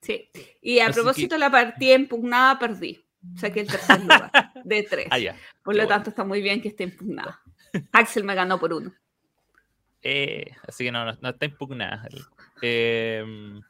Sí. 0.00 0.30
Y 0.62 0.78
a 0.78 0.90
propósito 0.90 1.36
la 1.36 1.50
partida 1.50 1.96
impugnada, 1.96 2.58
perdí. 2.58 3.04
O 3.34 3.38
sea 3.38 3.52
que 3.52 3.60
el 3.60 3.66
tercer 3.66 4.00
lugar 4.00 4.30
de 4.64 4.82
tres. 4.84 5.08
Ah, 5.10 5.18
por 5.62 5.74
lo 5.74 5.86
tanto, 5.86 6.10
está 6.10 6.24
muy 6.24 6.40
bien 6.40 6.62
que 6.62 6.68
esté 6.68 6.84
impugnada. 6.84 7.42
Axel 7.92 8.24
me 8.24 8.34
ganó 8.34 8.58
por 8.58 8.72
uno. 8.72 8.94
Eh, 10.00 10.52
así 10.66 10.84
que 10.84 10.92
no, 10.92 11.04
no, 11.04 11.28
está 11.28 11.44
impugnada. 11.44 12.08
Em, 12.62 13.60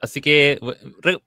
así 0.00 0.20
que, 0.20 0.60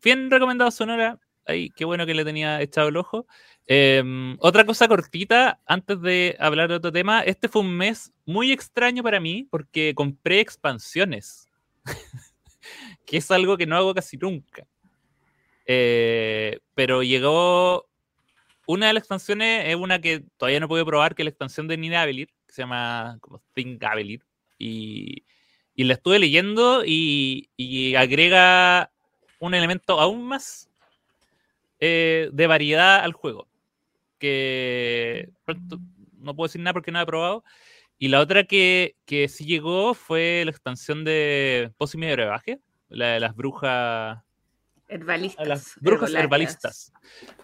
bien 0.02 0.32
recomendado 0.32 0.72
Sonora. 0.72 1.20
Ay, 1.46 1.70
qué 1.72 1.86
bueno 1.86 2.06
que 2.06 2.14
le 2.14 2.24
tenía 2.24 2.62
echado 2.62 2.88
el 2.88 2.98
ojo. 2.98 3.28
Em, 3.68 4.38
otra 4.40 4.66
cosa 4.66 4.88
cortita, 4.88 5.60
antes 5.66 6.02
de 6.02 6.36
hablar 6.40 6.70
de 6.70 6.76
otro 6.76 6.92
tema, 6.92 7.22
este 7.22 7.50
fue 7.50 7.62
un 7.62 7.76
mes 7.76 8.12
muy 8.26 8.52
extraño 8.52 9.04
para 9.04 9.20
mí 9.20 9.48
porque 9.50 9.94
compré 9.96 10.40
expansiones, 10.40 11.50
que 13.06 13.18
es 13.18 13.32
algo 13.32 13.58
que 13.58 13.66
no 13.66 13.76
hago 13.76 13.94
casi 13.94 14.18
nunca. 14.18 14.66
Eh, 15.66 16.60
pero 16.76 17.04
llegó 17.04 17.88
una 18.66 18.88
de 18.88 18.94
las 18.94 19.02
expansiones, 19.02 19.68
es 19.68 19.76
una 19.76 20.00
que 20.00 20.24
todavía 20.38 20.60
no 20.60 20.68
puedo 20.68 20.86
probar, 20.86 21.16
que 21.16 21.24
es 21.24 21.26
la 21.26 21.30
expansión 21.30 21.68
de 21.68 21.78
Nina 21.78 22.02
Avelir, 22.02 22.30
que 22.48 22.54
se 22.54 22.62
llama 22.62 23.18
como 23.22 23.42
Think 23.54 23.84
Avelir, 23.84 24.24
y, 24.58 25.24
la 25.76 25.94
estuve 25.94 26.20
leyendo 26.20 26.84
y 26.86 27.96
agrega 27.98 28.92
un 29.40 29.54
elemento 29.54 30.00
aún 30.00 30.24
más 30.26 30.70
eh, 31.80 32.30
de 32.32 32.48
variedad 32.48 33.00
al 33.00 33.14
juego 33.14 33.48
que 34.24 35.30
no 36.18 36.34
puedo 36.34 36.48
decir 36.48 36.62
nada 36.62 36.72
porque 36.72 36.94
no 36.94 37.02
he 37.02 37.06
probado. 37.06 37.44
Y 37.98 38.08
la 38.08 38.22
otra 38.22 38.46
que, 38.46 38.96
que 39.06 39.28
sí 39.28 39.44
llegó 39.44 39.94
fue 39.94 40.44
la 40.46 40.52
expansión 40.52 41.04
de 41.04 41.74
Pósima 41.78 42.06
de 42.06 42.14
Brebaje, 42.14 42.60
la 42.88 43.08
de 43.08 43.20
las 43.20 43.36
brujas. 43.36 44.24
Herbalistas. 44.88 45.46
Las 45.46 45.76
brujas 45.82 46.14
herbalistas. 46.14 46.94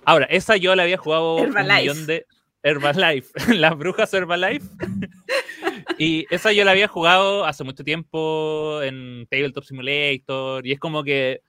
Ahora, 0.06 0.26
esa 0.28 0.56
yo 0.56 0.74
la 0.74 0.84
había 0.84 0.98
jugado 0.98 1.36
un 1.36 1.54
millón 1.54 2.06
de. 2.06 2.26
Herbalife, 2.64 3.32
las 3.56 3.78
brujas 3.78 4.14
Herbalife. 4.14 4.68
y 5.98 6.26
esa 6.30 6.52
yo 6.54 6.64
la 6.66 6.72
había 6.72 6.88
jugado 6.88 7.46
hace 7.46 7.64
mucho 7.64 7.84
tiempo 7.84 8.82
en 8.84 9.28
Tabletop 9.30 9.66
Simulator. 9.66 10.66
Y 10.66 10.72
es 10.74 10.80
como 10.80 11.04
que 11.04 11.42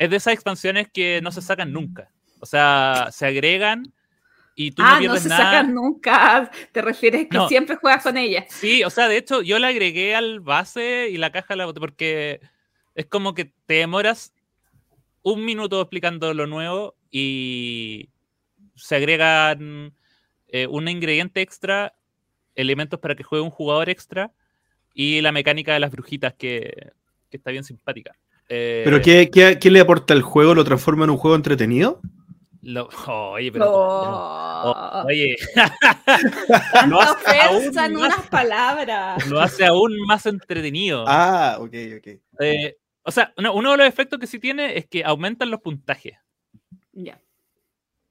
es 0.00 0.08
de 0.08 0.16
esas 0.16 0.32
expansiones 0.32 0.88
que 0.90 1.20
no 1.22 1.30
se 1.30 1.42
sacan 1.42 1.74
nunca. 1.74 2.10
O 2.40 2.46
sea, 2.46 3.08
se 3.12 3.26
agregan 3.26 3.92
y 4.54 4.70
tú 4.70 4.82
ah, 4.82 4.98
no 4.98 5.14
se 5.18 5.28
sacan 5.28 5.74
nunca. 5.74 6.50
Te 6.72 6.80
refieres 6.80 7.28
que 7.28 7.38
siempre 7.48 7.76
juegas 7.76 8.02
con 8.02 8.16
ella. 8.16 8.46
Sí, 8.48 8.82
o 8.82 8.88
sea, 8.88 9.08
de 9.08 9.18
hecho, 9.18 9.42
yo 9.42 9.58
la 9.58 9.68
agregué 9.68 10.16
al 10.16 10.40
base 10.40 11.10
y 11.10 11.18
la 11.18 11.30
caja 11.30 11.54
la 11.54 11.66
boté 11.66 11.80
porque 11.80 12.40
es 12.94 13.04
como 13.06 13.34
que 13.34 13.52
te 13.66 13.74
demoras 13.74 14.32
un 15.22 15.44
minuto 15.44 15.82
explicando 15.82 16.32
lo 16.32 16.46
nuevo 16.46 16.96
y 17.10 18.08
se 18.76 18.96
agregan 18.96 19.92
eh, 20.48 20.66
un 20.66 20.88
ingrediente 20.88 21.42
extra, 21.42 21.92
elementos 22.54 23.00
para 23.00 23.14
que 23.14 23.22
juegue 23.22 23.44
un 23.44 23.50
jugador 23.50 23.90
extra 23.90 24.32
y 24.94 25.20
la 25.20 25.30
mecánica 25.30 25.74
de 25.74 25.80
las 25.80 25.90
brujitas 25.90 26.32
que, 26.32 26.92
está 27.30 27.50
bien 27.50 27.64
simpática. 27.64 28.16
¿Pero 28.50 28.96
eh, 28.96 29.00
qué, 29.00 29.30
qué, 29.30 29.58
qué, 29.60 29.70
le 29.70 29.78
aporta 29.78 30.12
el 30.12 30.22
juego? 30.22 30.56
¿Lo 30.56 30.64
transforma 30.64 31.04
en 31.04 31.10
un 31.10 31.16
juego 31.16 31.36
entretenido? 31.36 32.00
oye, 33.06 33.52
pero. 33.52 33.66
Oh. 33.68 35.02
oye. 35.06 35.36
no 36.88 37.00
hace 37.00 37.84
en 37.84 37.96
unas 37.96 38.26
palabras. 38.28 39.26
Lo 39.28 39.40
hace 39.40 39.64
aún 39.64 39.96
más 40.06 40.26
entretenido. 40.26 41.04
Ah, 41.06 41.58
ok, 41.60 41.74
ok. 41.98 42.08
Eh, 42.40 42.76
o 43.02 43.10
sea, 43.10 43.32
uno 43.36 43.70
de 43.70 43.76
los 43.76 43.86
efectos 43.86 44.18
que 44.18 44.26
sí 44.26 44.38
tiene 44.38 44.76
es 44.76 44.86
que 44.86 45.04
aumentan 45.04 45.50
los 45.50 45.60
puntajes. 45.60 46.18
Ya. 46.92 47.20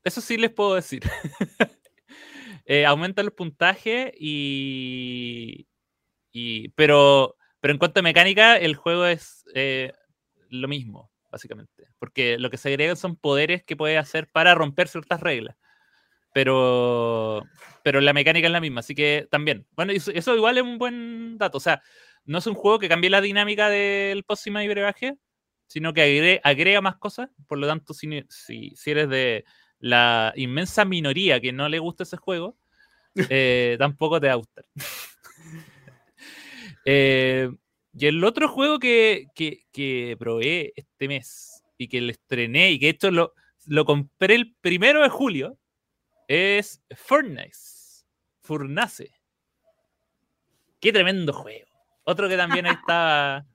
Eso 0.03 0.21
sí 0.21 0.37
les 0.37 0.51
puedo 0.51 0.75
decir. 0.75 1.03
eh, 2.65 2.85
aumentan 2.85 3.25
los 3.25 3.33
puntajes 3.33 4.13
y, 4.17 5.67
y. 6.31 6.69
pero, 6.69 7.35
pero 7.59 7.73
en 7.73 7.77
cuanto 7.77 7.99
a 7.99 8.03
mecánica, 8.03 8.57
el 8.57 8.75
juego 8.75 9.05
es. 9.05 9.43
Eh, 9.53 9.91
lo 10.49 10.67
mismo, 10.67 11.11
básicamente. 11.31 11.87
Porque 11.99 12.37
lo 12.37 12.49
que 12.49 12.57
se 12.57 12.69
agregan 12.69 12.97
son 12.97 13.15
poderes 13.15 13.63
que 13.63 13.75
puede 13.75 13.97
hacer 13.97 14.27
para 14.31 14.55
romper 14.55 14.87
ciertas 14.87 15.19
reglas. 15.21 15.55
Pero, 16.33 17.43
pero 17.83 18.01
la 18.01 18.13
mecánica 18.13 18.47
es 18.47 18.53
la 18.53 18.61
misma, 18.61 18.81
así 18.81 18.93
que 18.93 19.27
también. 19.31 19.65
Bueno, 19.71 19.91
eso, 19.91 20.11
eso 20.11 20.35
igual 20.35 20.57
es 20.57 20.63
un 20.63 20.77
buen 20.77 21.37
dato. 21.37 21.57
O 21.57 21.61
sea, 21.61 21.81
no 22.25 22.37
es 22.37 22.47
un 22.47 22.53
juego 22.53 22.79
que 22.79 22.89
cambie 22.89 23.09
la 23.09 23.21
dinámica 23.21 23.69
del 23.69 24.23
pócima 24.23 24.63
y 24.63 24.67
brebaje, 24.67 25.17
sino 25.67 25.93
que 25.93 26.39
agrega, 26.43 26.81
más 26.81 26.97
cosas. 26.97 27.29
Por 27.47 27.57
lo 27.57 27.67
tanto, 27.67 27.93
si, 27.93 28.07
si, 28.29 28.73
eres 28.85 29.09
de 29.09 29.45
la 29.79 30.33
inmensa 30.35 30.85
minoría 30.85 31.39
que 31.39 31.51
no 31.51 31.69
le 31.69 31.79
gusta 31.79 32.03
ese 32.03 32.17
juego, 32.17 32.57
eh, 33.29 33.77
tampoco 33.79 34.19
te 34.19 34.27
va 34.27 34.33
a 34.33 34.37
gustar. 34.37 34.65
Eh, 36.85 37.49
y 37.99 38.07
el 38.07 38.23
otro 38.23 38.47
juego 38.47 38.79
que, 38.79 39.27
que, 39.35 40.15
probé 40.17 40.71
este 40.77 41.09
mes 41.09 41.65
y 41.77 41.89
que 41.89 41.99
le 41.99 42.13
estrené 42.13 42.71
y 42.71 42.79
que 42.79 42.89
esto 42.89 43.11
lo, 43.11 43.33
lo 43.67 43.83
compré 43.83 44.35
el 44.35 44.55
primero 44.61 45.03
de 45.03 45.09
julio 45.09 45.57
es 46.29 46.81
Furnace. 46.95 48.05
Furnace. 48.41 49.11
Qué 50.79 50.93
tremendo 50.93 51.33
juego. 51.33 51.67
Otro 52.05 52.29
que 52.29 52.37
también 52.37 52.67
está. 52.67 53.45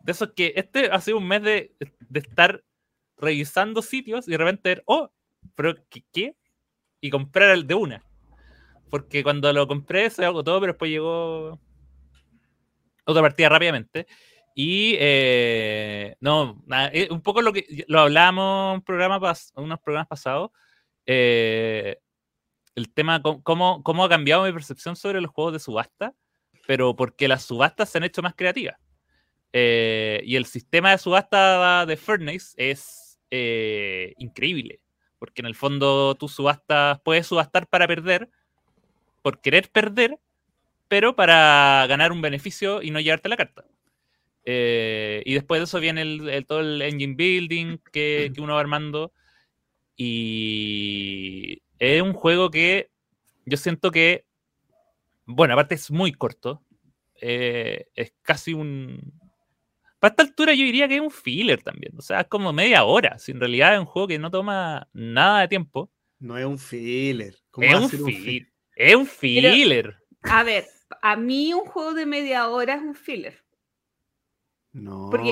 De 0.00 0.10
esos 0.10 0.32
que 0.32 0.54
este 0.56 0.90
ha 0.90 1.00
sido 1.00 1.18
un 1.18 1.28
mes 1.28 1.42
de, 1.42 1.76
estar 2.14 2.64
revisando 3.16 3.80
sitios 3.80 4.26
y 4.26 4.32
de 4.32 4.38
repente 4.38 4.70
ver, 4.70 4.82
oh, 4.86 5.12
pero 5.54 5.76
¿qué? 6.12 6.34
Y 7.00 7.10
comprar 7.10 7.50
el 7.50 7.68
de 7.68 7.76
una. 7.76 8.04
Porque 8.90 9.22
cuando 9.22 9.52
lo 9.52 9.68
compré 9.68 10.10
se 10.10 10.22
todo 10.24 10.60
pero 10.60 10.72
después 10.72 10.90
llegó 10.90 11.60
otra 13.04 13.22
partida 13.22 13.48
rápidamente. 13.48 14.06
Y 14.54 14.96
eh, 14.98 16.16
no, 16.20 16.62
eh, 16.92 17.08
un 17.10 17.22
poco 17.22 17.40
lo 17.40 17.52
que 17.52 17.84
lo 17.88 18.00
hablábamos 18.00 18.76
en 18.76 18.82
programa 18.82 19.34
unos 19.56 19.80
programas 19.80 20.08
pasados. 20.08 20.50
Eh, 21.06 21.98
el 22.74 22.92
tema, 22.92 23.22
cómo, 23.22 23.82
cómo 23.82 24.04
ha 24.04 24.08
cambiado 24.08 24.44
mi 24.44 24.52
percepción 24.52 24.96
sobre 24.96 25.20
los 25.20 25.30
juegos 25.30 25.54
de 25.54 25.58
subasta, 25.58 26.14
pero 26.66 26.96
porque 26.96 27.28
las 27.28 27.44
subastas 27.44 27.90
se 27.90 27.98
han 27.98 28.04
hecho 28.04 28.22
más 28.22 28.34
creativas. 28.34 28.76
y 29.52 30.36
el 30.36 30.46
sistema 30.46 30.90
de 30.90 30.98
subasta 30.98 31.84
de 31.86 31.96
Furnace 31.96 32.54
es 32.56 33.18
increíble, 34.18 34.80
porque 35.18 35.42
en 35.42 35.46
el 35.46 35.54
fondo 35.54 36.14
tú 36.14 36.28
subastas, 36.28 37.00
puedes 37.04 37.26
subastar 37.26 37.66
para 37.66 37.86
perder, 37.86 38.30
por 39.22 39.40
querer 39.40 39.70
perder, 39.70 40.18
pero 40.92 41.16
para 41.16 41.86
ganar 41.88 42.12
un 42.12 42.20
beneficio 42.20 42.82
y 42.82 42.90
no 42.90 43.00
llevarte 43.00 43.30
la 43.30 43.38
carta. 43.38 43.64
Eh, 44.44 45.22
y 45.24 45.32
después 45.32 45.58
de 45.58 45.64
eso 45.64 45.80
viene 45.80 46.02
el, 46.02 46.44
todo 46.46 46.60
el 46.60 46.82
engine 46.82 47.14
building 47.14 47.78
que, 47.90 48.30
uno 48.36 48.56
va 48.56 48.60
armando. 48.60 49.10
Y 49.96 51.62
es 51.78 52.02
un 52.02 52.12
juego 52.12 52.50
que 52.50 52.90
yo 53.46 53.56
siento 53.56 53.90
que, 53.90 54.26
bueno, 55.24 55.54
aparte 55.54 55.76
es 55.76 55.90
muy 55.90 56.12
corto. 56.12 56.62
Eh, 57.22 57.86
es 57.94 58.12
casi 58.20 58.52
un... 58.52 59.18
Para 59.98 60.12
esta 60.12 60.24
altura 60.24 60.52
yo 60.52 60.62
diría 60.62 60.88
que 60.88 60.96
es 60.96 61.00
un 61.00 61.10
filler 61.10 61.62
también. 61.62 61.94
O 61.96 62.02
sea, 62.02 62.20
es 62.20 62.26
como 62.26 62.52
media 62.52 62.84
hora. 62.84 63.18
Si 63.18 63.32
en 63.32 63.40
realidad 63.40 63.72
es 63.72 63.80
un 63.80 63.86
juego 63.86 64.08
que 64.08 64.18
no 64.18 64.30
toma 64.30 64.86
nada 64.92 65.40
de 65.40 65.48
tiempo. 65.48 65.90
No 66.18 66.36
es 66.36 66.44
un 66.44 66.58
filler. 66.58 67.34
es 67.56 67.74
un, 67.80 67.88
filler. 67.88 68.52
Es 68.76 68.94
un 68.94 69.06
filler. 69.06 69.96
a 70.24 70.42
ver, 70.42 70.66
a 71.00 71.16
mí 71.16 71.54
un 71.54 71.64
juego 71.64 71.94
de 71.94 72.06
media 72.06 72.48
hora 72.48 72.74
es 72.74 72.82
un 72.82 72.94
filler. 72.94 73.42
No. 74.72 75.08
Porque, 75.10 75.30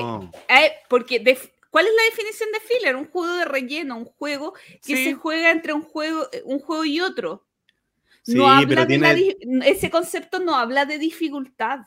eh, 0.49 0.71
porque 0.89 1.21
¿cuál 1.69 1.87
es 1.87 1.93
la 1.95 2.03
definición 2.03 2.49
de 2.51 2.59
filler? 2.59 2.95
Un 2.95 3.07
juego 3.07 3.33
de 3.35 3.45
relleno, 3.45 3.97
un 3.97 4.05
juego 4.05 4.53
que 4.83 5.03
se 5.03 5.13
juega 5.13 5.51
entre 5.51 5.73
un 5.73 5.81
juego, 5.81 6.27
un 6.45 6.59
juego 6.59 6.85
y 6.85 7.01
otro. 7.01 7.45
no 8.27 8.47
habla 8.47 8.85
de 8.85 9.37
ese 9.65 9.89
concepto 9.89 10.39
no 10.39 10.55
habla 10.55 10.85
de 10.85 10.99
dificultad. 10.99 11.79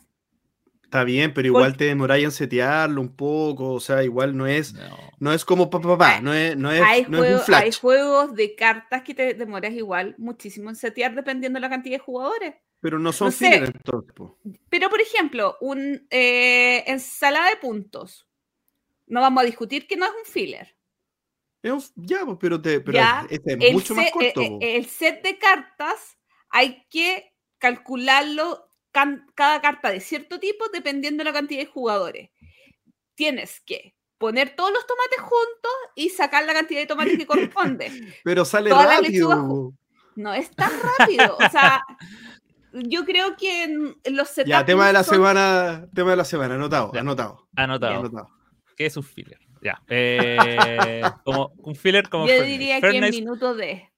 Está 0.95 1.03
bien, 1.03 1.35
pero 1.35 1.49
igual 1.49 1.77
te 1.77 1.87
demoráis 1.87 2.25
en 2.25 2.31
setearlo 2.31 3.01
un 3.01 3.17
poco, 3.17 3.73
o 3.73 3.81
sea, 3.81 4.05
igual 4.05 4.37
no 4.37 4.47
es, 4.47 4.77
no, 5.19 5.33
es 5.33 5.45
como 5.45 5.69
papá, 5.69 6.21
no 6.21 6.33
es, 6.33 6.57
no 6.57 6.71
es, 6.71 6.81
hay 6.83 7.05
no 7.09 7.25
es 7.25 7.35
un 7.35 7.41
flash. 7.41 7.63
Hay 7.65 7.73
juegos 7.73 8.33
de 8.37 8.55
cartas 8.55 9.03
que 9.03 9.13
te 9.13 9.35
demoras 9.35 9.73
igual 9.73 10.15
muchísimo 10.19 10.71
en 10.71 10.77
setear 10.77 11.17
dependiendo 11.17 11.57
de 11.57 11.63
la 11.63 11.69
cantidad 11.69 11.97
de 11.97 11.99
jugadores. 11.99 12.55
Pero 12.79 13.01
no 13.01 13.13
son 13.13 13.33
filler 13.33 13.65
entonces. 13.65 14.15
Pero, 14.71 14.89
por 14.89 15.01
ejemplo, 15.01 15.57
un 15.61 16.07
eh, 16.11 16.85
ensalada 16.87 17.51
de 17.51 17.57
puntos. 17.57 18.29
No 19.09 19.21
vamos 19.21 19.43
a 19.43 19.47
discutir 19.47 19.89
que 19.89 19.97
no 19.97 20.05
es 20.05 20.13
un 20.13 20.33
filler. 20.33 20.77
ya, 21.97 22.21
pero, 22.39 22.63
te, 22.63 22.79
pero 22.79 23.01
este 23.29 23.57
es 23.59 23.73
mucho 23.73 23.97
más 23.97 24.13
corto. 24.13 24.43
Eh, 24.43 24.59
eh, 24.61 24.77
el 24.77 24.87
set 24.87 25.25
de 25.25 25.39
cartas 25.39 26.19
hay 26.51 26.87
que 26.89 27.35
calcularlo 27.59 28.64
cada 29.35 29.61
carta 29.61 29.91
de 29.91 30.01
cierto 30.01 30.39
tipo 30.39 30.69
dependiendo 30.73 31.23
de 31.23 31.31
la 31.31 31.35
cantidad 31.35 31.61
de 31.61 31.67
jugadores. 31.67 32.31
Tienes 33.15 33.61
que 33.61 33.95
poner 34.19 34.57
todos 34.57 34.73
los 34.73 34.87
tomates 34.87 35.21
juntos 35.21 35.73
y 35.95 36.09
sacar 36.09 36.45
la 36.45 36.55
cantidad 36.55 36.81
de 36.81 36.87
tomates 36.87 37.19
que 37.19 37.27
corresponde. 37.27 37.91
Pero 38.25 38.45
sale 38.45 38.71
rápido. 38.71 39.73
No 40.17 40.33
es 40.33 40.51
tan 40.51 40.71
rápido. 40.99 41.37
O 41.37 41.51
sea, 41.51 41.85
yo 42.73 43.05
creo 43.05 43.37
que 43.37 43.95
los 44.11 44.29
setups. 44.29 44.49
Ya, 44.49 44.65
tema 44.65 44.87
de 44.87 44.93
la 44.93 45.05
semana, 45.05 45.87
tema 45.95 46.13
de 46.13 46.17
la 46.17 46.25
semana, 46.25 46.55
anotado, 46.55 46.93
anotado. 46.95 47.49
Anotado. 47.57 48.31
¿Qué 48.77 48.87
es 48.87 48.97
un 48.97 49.03
filler? 49.03 49.39
Ya. 49.63 49.83
Eh, 49.89 51.03
como 51.25 51.53
un 51.59 51.75
filler 51.75 52.09
como. 52.09 52.27
Yo 52.27 52.43
diría 52.43 52.81
que 52.81 52.97
en 52.97 53.11
minuto 53.11 53.55
de. 53.55 53.91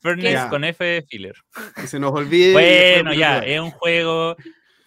Furnace 0.00 0.48
con 0.48 0.64
F 0.64 0.84
de 0.84 1.02
filler. 1.02 1.36
Que 1.74 1.86
se 1.86 2.00
nos 2.00 2.12
olvide. 2.12 2.52
Bueno, 2.52 3.12
ya, 3.12 3.40
es 3.40 3.60
un 3.60 3.70
juego. 3.70 4.36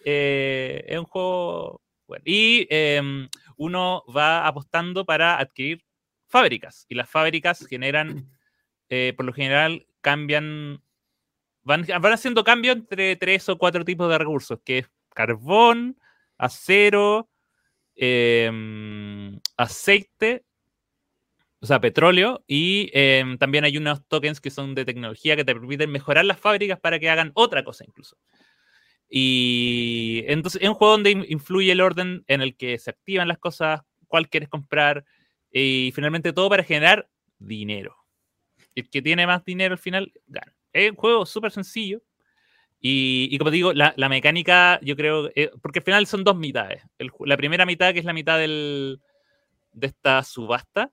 Eh, 0.04 0.84
es 0.86 0.98
un 0.98 1.04
juego. 1.04 1.80
Bueno, 2.06 2.22
y 2.26 2.66
em, 2.68 3.28
uno 3.56 4.04
va 4.14 4.46
apostando 4.46 5.04
para 5.04 5.38
adquirir 5.38 5.84
fábricas. 6.28 6.84
Y 6.88 6.94
las 6.94 7.08
fábricas 7.08 7.66
generan, 7.66 8.28
eh, 8.88 9.14
por 9.16 9.24
lo 9.24 9.32
general, 9.32 9.86
cambian 10.00 10.82
van, 11.64 11.84
haciendo 12.12 12.44
cambio 12.44 12.72
entre 12.72 13.16
tres 13.16 13.48
o 13.48 13.58
cuatro 13.58 13.84
tipos 13.84 14.08
de 14.08 14.18
recursos, 14.18 14.60
que 14.64 14.78
es 14.78 14.90
carbón, 15.14 15.98
acero, 16.38 17.28
em, 17.96 19.40
aceite, 19.56 20.44
o 21.64 21.66
sea, 21.66 21.80
petróleo, 21.80 22.44
y 22.46 22.90
em, 22.92 23.38
también 23.38 23.64
hay 23.64 23.78
unos 23.78 24.06
tokens 24.06 24.38
que 24.38 24.50
son 24.50 24.74
de 24.74 24.84
tecnología 24.84 25.34
que 25.34 25.46
te 25.46 25.54
permiten 25.54 25.90
mejorar 25.90 26.26
las 26.26 26.38
fábricas 26.38 26.78
para 26.78 26.98
que 26.98 27.08
hagan 27.08 27.32
otra 27.32 27.64
cosa 27.64 27.84
incluso. 27.88 28.18
Y 29.08 30.24
entonces 30.26 30.60
es 30.60 30.68
un 30.68 30.74
juego 30.74 30.92
donde 30.92 31.12
influye 31.12 31.72
el 31.72 31.80
orden 31.80 32.22
en 32.26 32.42
el 32.42 32.54
que 32.54 32.78
se 32.78 32.90
activan 32.90 33.28
las 33.28 33.38
cosas, 33.38 33.80
cuál 34.08 34.28
quieres 34.28 34.50
comprar, 34.50 35.06
y 35.50 35.90
finalmente 35.94 36.34
todo 36.34 36.50
para 36.50 36.64
generar 36.64 37.08
dinero. 37.38 37.96
El 38.74 38.90
que 38.90 39.00
tiene 39.00 39.26
más 39.26 39.42
dinero 39.42 39.72
al 39.72 39.78
final 39.78 40.12
gana. 40.26 40.54
Es 40.70 40.90
un 40.90 40.96
juego 40.98 41.24
súper 41.24 41.50
sencillo. 41.50 42.02
Y, 42.78 43.38
como 43.38 43.50
digo, 43.50 43.72
la, 43.72 43.94
mecánica, 44.10 44.78
yo 44.82 44.96
creo, 44.96 45.30
eh, 45.34 45.50
porque 45.62 45.78
al 45.78 45.84
final 45.84 46.06
son 46.06 46.24
dos 46.24 46.36
mitades. 46.36 46.82
la 47.20 47.38
primera 47.38 47.64
mitad, 47.64 47.94
que 47.94 48.00
es 48.00 48.04
la 48.04 48.12
mitad 48.12 48.38
del, 48.38 49.00
de 49.72 49.86
esta 49.86 50.22
subasta, 50.22 50.92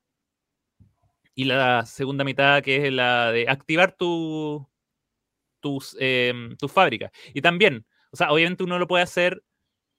y 1.34 1.44
la 1.44 1.86
segunda 1.86 2.24
mitad, 2.24 2.62
que 2.62 2.86
es 2.86 2.92
la 2.92 3.32
de 3.32 3.48
activar 3.48 3.92
tu, 3.92 4.68
tus, 5.60 5.96
em, 6.00 6.56
tu 6.56 6.68
fábrica. 6.68 7.10
Y 7.34 7.40
también, 7.40 7.86
o 8.10 8.16
sea, 8.16 8.32
obviamente 8.32 8.64
uno 8.64 8.78
lo 8.78 8.86
puede 8.86 9.04
hacer, 9.04 9.42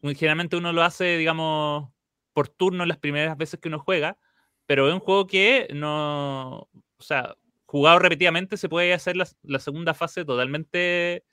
generalmente 0.02 0.58
uno 0.58 0.74
lo 0.74 0.84
hace, 0.84 1.18
digamos, 1.18 1.90
por 2.34 2.50
turno 2.50 2.86
las 2.86 2.98
primeras 2.98 3.38
veces 3.38 3.60
que 3.60 3.70
uno 3.70 3.80
juega, 3.80 4.18
pero 4.66 4.88
es 4.88 4.94
un 4.94 5.00
juego 5.00 5.28
que 5.28 5.68
no, 5.74 6.70
o 6.98 7.02
sea, 7.02 7.36
jugado 7.66 8.00
repetidamente, 8.00 8.58
se 8.58 8.70
puede 8.70 8.94
hacer 8.94 9.16
la, 9.18 9.60
segunda 9.60 9.94
fase 9.96 10.26
totalmente 10.26 11.24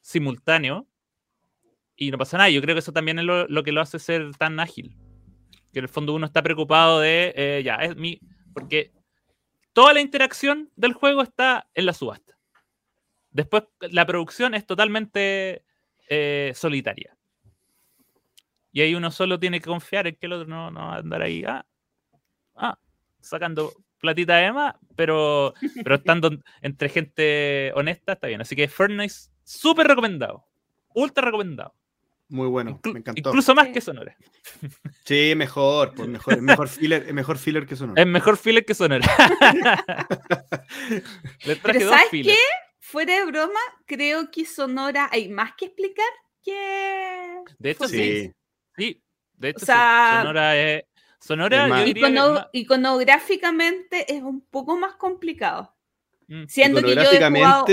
simultáneo 0.00 0.86
y 1.96 2.12
no 2.12 2.18
pasa 2.18 2.38
nada. 2.38 2.50
Yo 2.50 2.62
creo 2.62 2.76
que 2.76 2.78
eso 2.78 2.92
también 2.92 3.18
es 3.18 3.24
lo, 3.24 3.62
que 3.64 3.72
lo 3.72 3.80
hace 3.80 3.98
ser 3.98 4.30
tan 4.36 4.60
ágil. 4.60 4.96
Que 5.72 5.80
en 5.80 5.84
el 5.84 5.88
fondo 5.88 6.14
uno 6.14 6.26
está 6.26 6.42
preocupado 6.42 7.00
de, 7.00 7.32
eh, 7.36 7.62
ya, 7.64 7.74
es 7.76 7.96
mi. 7.96 8.20
Porque 8.54 8.92
toda 9.72 9.92
la 9.92 10.00
interacción 10.00 10.70
del 10.76 10.92
juego 10.92 11.22
está 11.22 11.68
en 11.74 11.86
la 11.86 11.92
subasta. 11.92 12.36
Después, 13.30 13.64
la 13.80 14.06
producción 14.06 14.54
es 14.54 14.66
totalmente 14.66 15.64
eh, 16.08 16.52
solitaria. 16.54 17.16
Y 18.72 18.82
ahí 18.82 18.94
uno 18.94 19.10
solo 19.10 19.38
tiene 19.38 19.60
que 19.60 19.68
confiar 19.68 20.06
en 20.06 20.16
que 20.16 20.26
el 20.26 20.32
otro 20.32 20.48
no, 20.48 20.70
no 20.70 20.80
va 20.80 20.96
a 20.96 20.98
andar 20.98 21.22
ahí, 21.22 21.44
ah, 21.44 21.64
ah, 22.56 22.78
sacando 23.20 23.72
platita 23.98 24.36
de 24.36 24.52
más, 24.52 24.74
pero, 24.96 25.54
pero 25.82 25.96
estando 25.96 26.30
entre 26.62 26.88
gente 26.88 27.72
honesta, 27.74 28.14
está 28.14 28.26
bien. 28.26 28.40
Así 28.40 28.56
que 28.56 28.68
Furnace, 28.68 29.30
súper 29.44 29.86
recomendado. 29.86 30.44
Ultra 30.94 31.24
recomendado. 31.24 31.74
Muy 32.30 32.46
bueno, 32.46 32.80
me 32.84 33.00
encantó. 33.00 33.28
Incluso 33.28 33.54
más 33.54 33.68
que 33.68 33.80
Sonora. 33.80 34.16
Sí, 35.04 35.34
mejor, 35.36 35.92
pues 35.94 36.08
mejor, 36.08 36.40
mejor 36.40 36.68
filler, 36.68 37.12
mejor 37.12 37.36
filler 37.36 37.66
que 37.66 37.74
Sonora. 37.74 38.00
Es 38.00 38.06
mejor 38.06 38.36
filler 38.36 38.64
que 38.64 38.74
Sonora. 38.74 39.04
Pero 41.44 41.80
¿sabes 41.90 42.08
qué? 42.12 42.36
Fuera 42.78 43.16
de 43.16 43.26
broma, 43.26 43.58
creo 43.86 44.30
que 44.30 44.46
Sonora 44.46 45.08
hay 45.10 45.28
más 45.28 45.54
que 45.56 45.64
explicar 45.66 46.06
que. 46.44 47.42
De 47.58 47.70
hecho, 47.72 47.88
sí. 47.88 48.32
Sí, 48.76 49.02
de 49.34 49.48
hecho, 49.48 49.66
Sonora 49.66 50.56
es. 50.56 50.84
Sonora, 51.18 51.84
yo 51.84 52.48
iconográficamente 52.52 54.14
es 54.14 54.22
un 54.22 54.40
poco 54.42 54.76
más 54.76 54.94
complicado. 54.94 55.74
Mm. 56.28 56.44
Siendo 56.46 56.82
que 56.82 56.94
yo 56.94 57.02
he 57.02 57.30
jugado... 57.30 57.66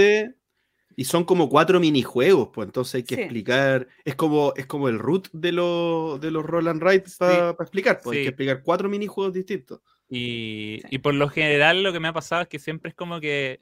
Y 0.99 1.05
son 1.05 1.25
como 1.25 1.47
cuatro 1.47 1.79
minijuegos, 1.79 2.49
pues 2.51 2.65
entonces 2.65 2.95
hay 2.95 3.03
que 3.03 3.13
explicar. 3.13 3.87
Es 4.03 4.15
como, 4.15 4.51
es 4.55 4.65
como 4.65 4.89
el 4.89 4.97
root 4.97 5.29
de, 5.31 5.51
los 5.51 6.19
de 6.19 6.31
los 6.31 6.43
roll 6.43 6.67
and 6.67 6.81
para 6.81 6.95
explicar, 6.95 7.99
pues 8.03 8.17
hay 8.17 8.23
que 8.23 8.29
explicar 8.29 8.63
cuatro 8.63 8.89
minijuegos 8.89 9.31
distintos. 9.31 9.79
Y, 10.09 10.81
y, 10.89 10.97
por 10.97 11.13
lo 11.13 11.29
general 11.29 11.83
lo 11.83 11.93
que 11.93 11.99
me 11.99 12.07
ha 12.07 12.13
pasado 12.13 12.41
es 12.41 12.47
que 12.47 12.57
siempre 12.57 12.89
es 12.89 12.95
como 12.95 13.19
que, 13.19 13.61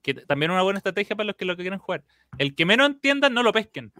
que 0.00 0.14
también 0.14 0.52
una 0.52 0.62
buena 0.62 0.78
estrategia 0.78 1.14
para 1.14 1.26
los 1.26 1.36
que 1.36 1.44
lo 1.44 1.54
que 1.54 1.64
quieren 1.64 1.78
jugar. 1.78 2.02
El 2.38 2.54
que 2.54 2.64
menos 2.64 2.86
entiendan, 2.86 3.34
no 3.34 3.42
lo 3.42 3.52
pesquen. 3.52 3.92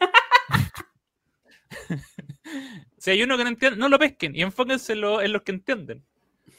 si 2.98 3.10
hay 3.12 3.22
uno 3.22 3.36
que 3.36 3.44
no 3.44 3.50
entiende, 3.50 3.78
no 3.78 3.88
lo 3.88 4.00
pesquen 4.00 4.34
y 4.34 4.42
enfóquense 4.42 4.94
en, 4.94 5.04
en 5.04 5.32
los 5.32 5.42
que 5.42 5.52
entienden. 5.52 6.04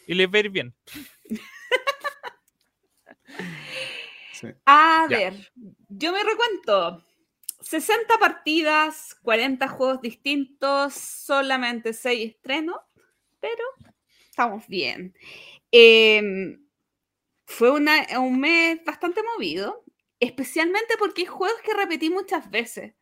Y 0.07 0.13
les 0.13 0.29
va 0.29 0.37
a 0.37 0.39
ir 0.39 0.49
bien. 0.49 0.73
A 4.65 5.07
ver, 5.09 5.51
yo 5.89 6.11
me 6.11 6.23
recuento. 6.23 7.03
60 7.61 8.17
partidas, 8.19 9.15
40 9.23 9.67
juegos 9.67 10.01
distintos, 10.01 10.93
solamente 10.93 11.93
6 11.93 12.31
estrenos, 12.35 12.77
pero 13.39 13.63
estamos 14.29 14.67
bien. 14.67 15.15
Em, 15.71 16.63
fue 17.45 17.71
un 17.71 18.39
mes 18.39 18.83
bastante 18.85 19.21
movido, 19.23 19.83
especialmente 20.19 20.95
porque 20.97 21.23
hay 21.23 21.27
juegos 21.27 21.59
que 21.61 21.73
repetí 21.73 22.09
muchas 22.09 22.49
veces. 22.49 22.93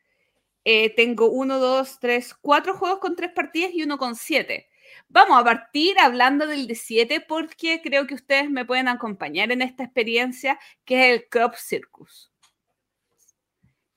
Eh, 0.64 0.96
tengo 0.96 1.30
1, 1.30 1.60
2, 1.60 2.00
3, 2.00 2.34
4 2.42 2.76
juegos 2.76 3.00
con 3.00 3.16
3 3.16 3.32
partidas 3.34 3.72
y 3.74 3.84
uno 3.84 3.98
con 3.98 4.16
7. 4.16 4.68
Vamos 5.08 5.40
a 5.40 5.44
partir 5.44 5.98
hablando 6.00 6.48
del 6.48 6.68
D7 6.68 7.26
porque 7.28 7.82
creo 7.82 8.08
que 8.08 8.16
ustedes 8.16 8.50
me 8.50 8.66
pueden 8.66 8.88
acompañar 8.88 9.52
en 9.52 9.62
esta 9.62 9.84
experiencia 9.84 10.60
que 10.84 11.10
es 11.10 11.16
el 11.20 11.30
Crop 11.30 11.56
Circus. 11.56 12.32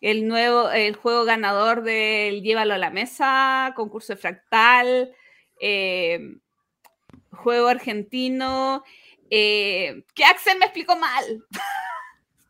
El 0.00 0.28
nuevo, 0.28 0.70
el 0.70 0.94
juego 0.94 1.24
ganador 1.24 1.82
del 1.82 2.42
Llévalo 2.42 2.74
a 2.74 2.78
la 2.78 2.90
Mesa, 2.90 3.72
concurso 3.74 4.12
de 4.12 4.20
fractal, 4.20 5.12
eh, 5.60 6.36
juego 7.32 7.66
argentino, 7.66 8.84
eh, 9.30 10.04
que 10.14 10.24
Axel 10.24 10.58
me 10.58 10.66
explicó 10.66 10.96
mal. 10.96 11.44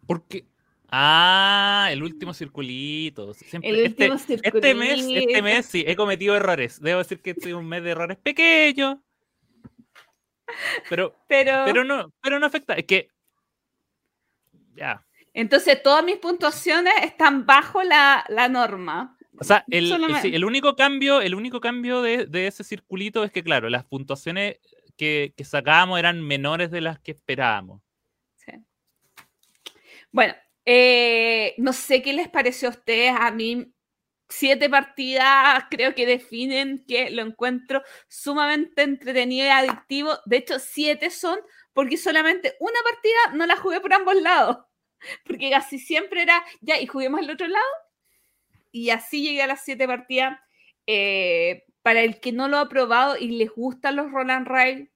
Porque 0.07 0.47
Ah, 0.90 1.88
el 1.90 2.03
último 2.03 2.33
circulito. 2.33 3.35
el 3.62 3.88
último 3.88 4.14
este, 4.14 4.38
este, 4.42 4.74
mes, 4.74 5.07
este 5.07 5.42
mes 5.42 5.66
sí, 5.66 5.85
he 5.87 5.94
cometido 5.94 6.35
errores. 6.35 6.81
Debo 6.81 6.98
decir 6.98 7.20
que 7.20 7.31
este 7.31 7.51
es 7.51 7.55
un 7.55 7.68
mes 7.68 7.83
de 7.83 7.90
errores 7.90 8.16
pequeños. 8.16 8.98
Pero, 10.88 11.14
pero, 11.29 11.64
pero, 11.66 11.85
no, 11.85 12.11
pero 12.22 12.38
no 12.38 12.46
afecta. 12.46 12.72
Es 12.72 12.87
que. 12.87 13.11
Ya. 14.74 15.05
Entonces, 15.35 15.83
todas 15.83 16.03
mis 16.03 16.16
puntuaciones 16.16 16.94
están 17.03 17.44
bajo 17.44 17.83
la, 17.83 18.24
norma. 18.51 19.16
O 19.38 19.44
sea, 19.44 19.64
el, 19.68 19.92
el, 20.24 20.44
único 20.44 20.74
cambio, 20.74 21.20
el 21.20 21.35
único 21.35 21.61
cambio 21.61 22.01
de, 22.01 22.46
ese 22.46 22.64
circulito 22.64 23.22
es 23.24 23.31
que, 23.31 23.44
claro, 23.44 23.68
las 23.68 23.85
puntuaciones 23.85 24.59
que, 24.96 25.35
que 25.37 25.44
sacábamos 25.44 25.98
eran 25.98 26.27
menores 26.27 26.70
de 26.70 26.81
las 26.81 26.98
que 26.98 27.12
esperábamos. 27.12 27.83
Sí. 28.37 28.53
Bueno, 30.11 30.35
eh, 30.70 31.54
no 31.57 31.72
sé 31.72 32.02
qué 32.02 32.12
les 32.12 32.28
pareció 32.28 32.68
a 32.68 32.72
ustedes. 32.72 33.14
A 33.18 33.31
mí, 33.31 33.72
siete 34.28 34.68
partidas 34.68 35.64
creo 35.70 35.94
que 35.94 36.04
definen 36.04 36.85
que 36.87 37.09
lo 37.09 37.22
encuentro 37.22 37.83
sumamente 38.07 38.83
entretenido 38.83 39.46
y 39.46 39.48
adictivo. 39.48 40.18
De 40.26 40.37
hecho, 40.37 40.59
siete 40.59 41.09
son 41.09 41.38
porque 41.72 41.96
solamente 41.96 42.54
una 42.61 42.78
partida 42.85 43.35
no 43.35 43.46
la 43.46 43.57
jugué 43.57 43.81
por 43.81 43.94
ambos 43.94 44.16
lados. 44.16 44.59
Porque 45.24 45.48
casi 45.48 45.78
siempre 45.78 46.22
era, 46.22 46.44
ya, 46.61 46.81
y 46.81 46.87
juguemos 46.87 47.20
al 47.20 47.31
otro 47.31 47.46
lado. 47.46 47.64
Y 48.72 48.90
así 48.90 49.22
llegué 49.22 49.42
a 49.42 49.46
las 49.46 49.64
siete 49.64 49.87
partidas. 49.87 50.38
Eh, 50.87 51.64
para 51.83 52.02
el 52.02 52.20
que 52.20 52.33
no 52.33 52.48
lo 52.48 52.59
ha 52.59 52.68
probado 52.68 53.16
y 53.16 53.28
les 53.28 53.50
gustan 53.50 53.96
los 53.96 54.11
Roland 54.11 54.46
Rail, 54.46 54.90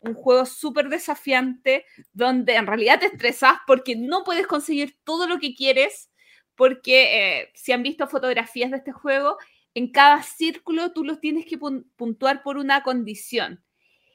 un 0.00 0.14
juego 0.14 0.46
súper 0.46 0.88
desafiante 0.88 1.84
donde 2.12 2.54
en 2.54 2.66
realidad 2.66 3.00
te 3.00 3.06
estresas 3.06 3.54
porque 3.66 3.96
no 3.96 4.24
puedes 4.24 4.46
conseguir 4.46 4.98
todo 5.04 5.26
lo 5.26 5.38
que 5.38 5.54
quieres, 5.54 6.10
porque 6.54 7.40
eh, 7.40 7.52
si 7.54 7.72
han 7.72 7.82
visto 7.82 8.06
fotografías 8.06 8.70
de 8.70 8.78
este 8.78 8.92
juego, 8.92 9.36
en 9.74 9.90
cada 9.90 10.22
círculo 10.22 10.92
tú 10.92 11.04
los 11.04 11.20
tienes 11.20 11.44
que 11.44 11.58
puntuar 11.58 12.42
por 12.42 12.56
una 12.56 12.82
condición. 12.82 13.62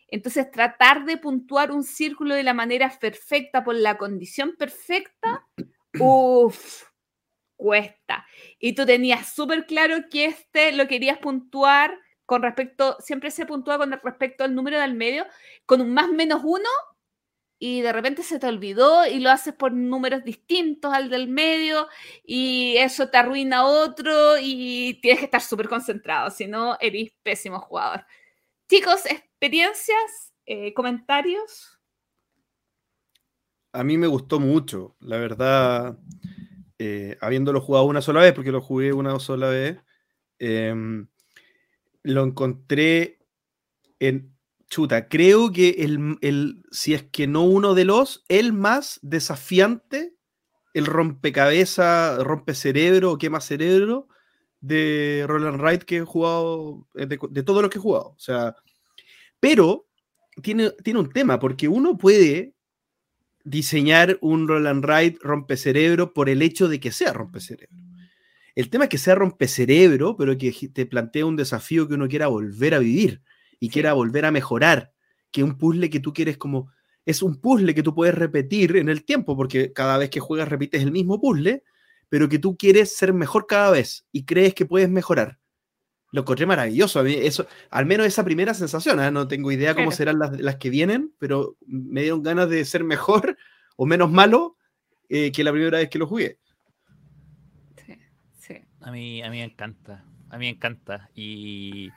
Entonces, 0.07 0.51
tratar 0.51 1.05
de 1.05 1.17
puntuar 1.17 1.71
un 1.71 1.83
círculo 1.83 2.35
de 2.35 2.43
la 2.43 2.53
manera 2.53 2.91
perfecta, 2.99 3.63
por 3.63 3.75
la 3.75 3.97
condición 3.97 4.55
perfecta, 4.57 5.47
uff, 5.99 6.83
cuesta. 7.55 8.25
Y 8.59 8.73
tú 8.73 8.85
tenías 8.85 9.33
súper 9.33 9.65
claro 9.65 10.09
que 10.09 10.25
este 10.25 10.73
lo 10.73 10.87
querías 10.87 11.19
puntuar 11.19 11.97
con 12.25 12.41
respecto, 12.41 12.97
siempre 12.99 13.31
se 13.31 13.45
puntúa 13.45 13.77
con 13.77 13.91
respecto 13.91 14.43
al 14.43 14.55
número 14.55 14.79
del 14.79 14.93
medio, 14.95 15.25
con 15.65 15.81
un 15.81 15.93
más 15.93 16.09
menos 16.09 16.41
uno, 16.43 16.69
y 17.59 17.81
de 17.81 17.93
repente 17.93 18.23
se 18.23 18.39
te 18.39 18.47
olvidó 18.47 19.05
y 19.05 19.19
lo 19.19 19.29
haces 19.29 19.53
por 19.53 19.71
números 19.71 20.23
distintos 20.23 20.93
al 20.93 21.09
del 21.09 21.27
medio, 21.27 21.87
y 22.23 22.75
eso 22.77 23.09
te 23.09 23.17
arruina 23.17 23.65
otro, 23.65 24.37
y 24.41 24.99
tienes 25.01 25.19
que 25.19 25.25
estar 25.25 25.41
súper 25.41 25.69
concentrado, 25.69 26.29
si 26.31 26.47
no, 26.47 26.77
eres 26.79 27.11
pésimo 27.21 27.59
jugador. 27.59 28.05
Chicos, 28.67 29.05
experiencias, 29.05 30.33
eh, 30.45 30.73
comentarios. 30.73 31.77
A 33.73 33.83
mí 33.83 33.97
me 33.97 34.07
gustó 34.07 34.39
mucho, 34.39 34.95
la 34.99 35.17
verdad, 35.17 35.97
eh, 36.79 37.17
habiéndolo 37.21 37.61
jugado 37.61 37.85
una 37.85 38.01
sola 38.01 38.21
vez, 38.21 38.33
porque 38.33 38.51
lo 38.51 38.59
jugué 38.59 38.91
una 38.91 39.19
sola 39.19 39.49
vez. 39.49 39.77
Em, 40.39 41.07
lo 42.03 42.23
encontré 42.23 43.19
en 43.99 44.35
chuta. 44.69 45.07
Creo 45.07 45.51
que 45.51 45.69
el, 45.79 46.63
si 46.71 46.93
es 46.93 47.03
que 47.03 47.27
no 47.27 47.43
uno 47.43 47.75
de 47.75 47.85
los, 47.85 48.23
el 48.29 48.53
más 48.53 48.99
desafiante, 49.01 50.15
el 50.73 50.85
rompecabezas, 50.85 52.23
rompecerebro 52.23 53.17
quema 53.17 53.41
cerebro 53.41 54.07
de 54.61 55.25
Roland 55.27 55.59
Wright 55.59 55.83
que 55.83 55.97
he 55.97 56.05
jugado, 56.05 56.87
eh, 56.95 57.05
de, 57.05 57.19
de 57.29 57.43
todo 57.43 57.61
lo 57.61 57.69
que 57.69 57.77
he 57.77 57.81
jugado. 57.81 58.09
O 58.09 58.19
sea, 58.19 58.55
pero 59.39 59.87
tiene, 60.41 60.71
tiene 60.83 60.99
un 60.99 61.11
tema, 61.11 61.39
porque 61.39 61.67
uno 61.67 61.97
puede 61.97 62.55
diseñar 63.43 64.17
un 64.21 64.47
Roland 64.47 64.85
Wright 64.85 65.17
rompecerebro 65.21 66.13
por 66.13 66.29
el 66.29 66.41
hecho 66.41 66.67
de 66.69 66.79
que 66.79 66.91
sea 66.91 67.11
rompecerebro. 67.11 67.90
El 68.55 68.69
tema 68.69 68.85
es 68.85 68.89
que 68.89 68.97
sea 68.97 69.15
rompecerebro, 69.15 70.15
pero 70.17 70.37
que 70.37 70.51
te 70.73 70.85
plantea 70.85 71.25
un 71.25 71.35
desafío 71.35 71.87
que 71.87 71.93
uno 71.93 72.07
quiera 72.07 72.27
volver 72.27 72.73
a 72.73 72.79
vivir 72.79 73.21
y 73.59 73.69
quiera 73.69 73.93
volver 73.93 74.25
a 74.25 74.31
mejorar. 74.31 74.91
Que 75.31 75.43
un 75.43 75.57
puzzle 75.57 75.89
que 75.89 75.99
tú 75.99 76.13
quieres 76.13 76.37
como. 76.37 76.71
Es 77.05 77.21
un 77.21 77.39
puzzle 77.39 77.73
que 77.73 77.83
tú 77.83 77.95
puedes 77.95 78.13
repetir 78.13 78.75
en 78.75 78.89
el 78.89 79.05
tiempo, 79.05 79.35
porque 79.35 79.73
cada 79.73 79.97
vez 79.97 80.09
que 80.09 80.19
juegas 80.19 80.49
repites 80.49 80.83
el 80.83 80.91
mismo 80.91 81.19
puzzle, 81.19 81.63
pero 82.09 82.27
que 82.27 82.39
tú 82.39 82.57
quieres 82.57 82.95
ser 82.95 83.13
mejor 83.13 83.47
cada 83.47 83.71
vez 83.71 84.05
y 84.11 84.25
crees 84.25 84.53
que 84.53 84.65
puedes 84.65 84.89
mejorar. 84.89 85.39
Lo 86.11 86.21
encontré 86.21 86.45
maravilloso. 86.45 86.99
A 86.99 87.03
mí 87.03 87.13
eso, 87.13 87.47
al 87.69 87.85
menos 87.85 88.05
esa 88.05 88.25
primera 88.25 88.53
sensación, 88.53 89.01
¿eh? 89.01 89.09
no 89.11 89.27
tengo 89.27 89.51
idea 89.51 89.73
cómo 89.73 89.91
serán 89.91 90.19
las, 90.19 90.39
las, 90.39 90.57
que 90.57 90.69
vienen, 90.69 91.13
pero 91.17 91.55
me 91.65 92.01
dieron 92.01 92.21
ganas 92.21 92.49
de 92.49 92.65
ser 92.65 92.83
mejor 92.83 93.37
o 93.77 93.85
menos 93.85 94.11
malo 94.11 94.57
eh, 95.07 95.31
que 95.31 95.43
la 95.43 95.53
primera 95.53 95.77
vez 95.77 95.89
que 95.89 95.99
lo 95.99 96.07
jugué. 96.07 96.37
A 98.81 98.91
mí, 98.91 99.21
a 99.21 99.29
mí 99.29 99.37
me 99.37 99.43
encanta. 99.43 100.03
A 100.29 100.37
mí 100.37 100.45
me 100.45 100.49
encanta. 100.49 101.09
Y 101.15 101.89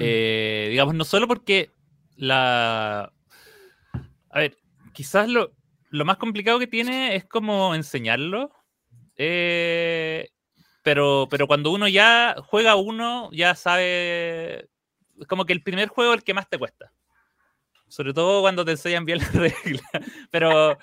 eh, 0.00 0.68
digamos, 0.70 0.94
no 0.94 1.04
solo 1.04 1.26
porque 1.28 1.70
la. 2.16 3.12
A 4.30 4.38
ver, 4.38 4.56
quizás 4.92 5.28
lo, 5.28 5.52
más 5.90 6.16
complicado 6.18 6.58
que 6.58 6.66
tiene 6.66 7.16
es 7.16 7.24
como 7.24 7.74
enseñarlo. 7.74 8.52
Eh, 9.16 10.30
pero, 10.82 11.26
pero 11.30 11.46
cuando 11.46 11.70
uno 11.70 11.88
ya 11.88 12.36
juega 12.46 12.76
uno, 12.76 13.30
ya 13.32 13.54
sabe. 13.54 14.68
Es 15.20 15.26
como 15.26 15.44
que 15.44 15.52
el 15.52 15.62
primer 15.62 15.88
juego 15.88 16.12
es 16.12 16.18
el 16.18 16.24
que 16.24 16.34
más 16.34 16.48
te 16.48 16.58
cuesta. 16.58 16.92
Sobre 17.88 18.12
todo 18.12 18.42
cuando 18.42 18.64
te 18.64 18.72
enseñan 18.72 19.04
bien 19.04 19.18
las 19.18 19.34
reglas. 19.34 19.82
Pero 20.30 20.78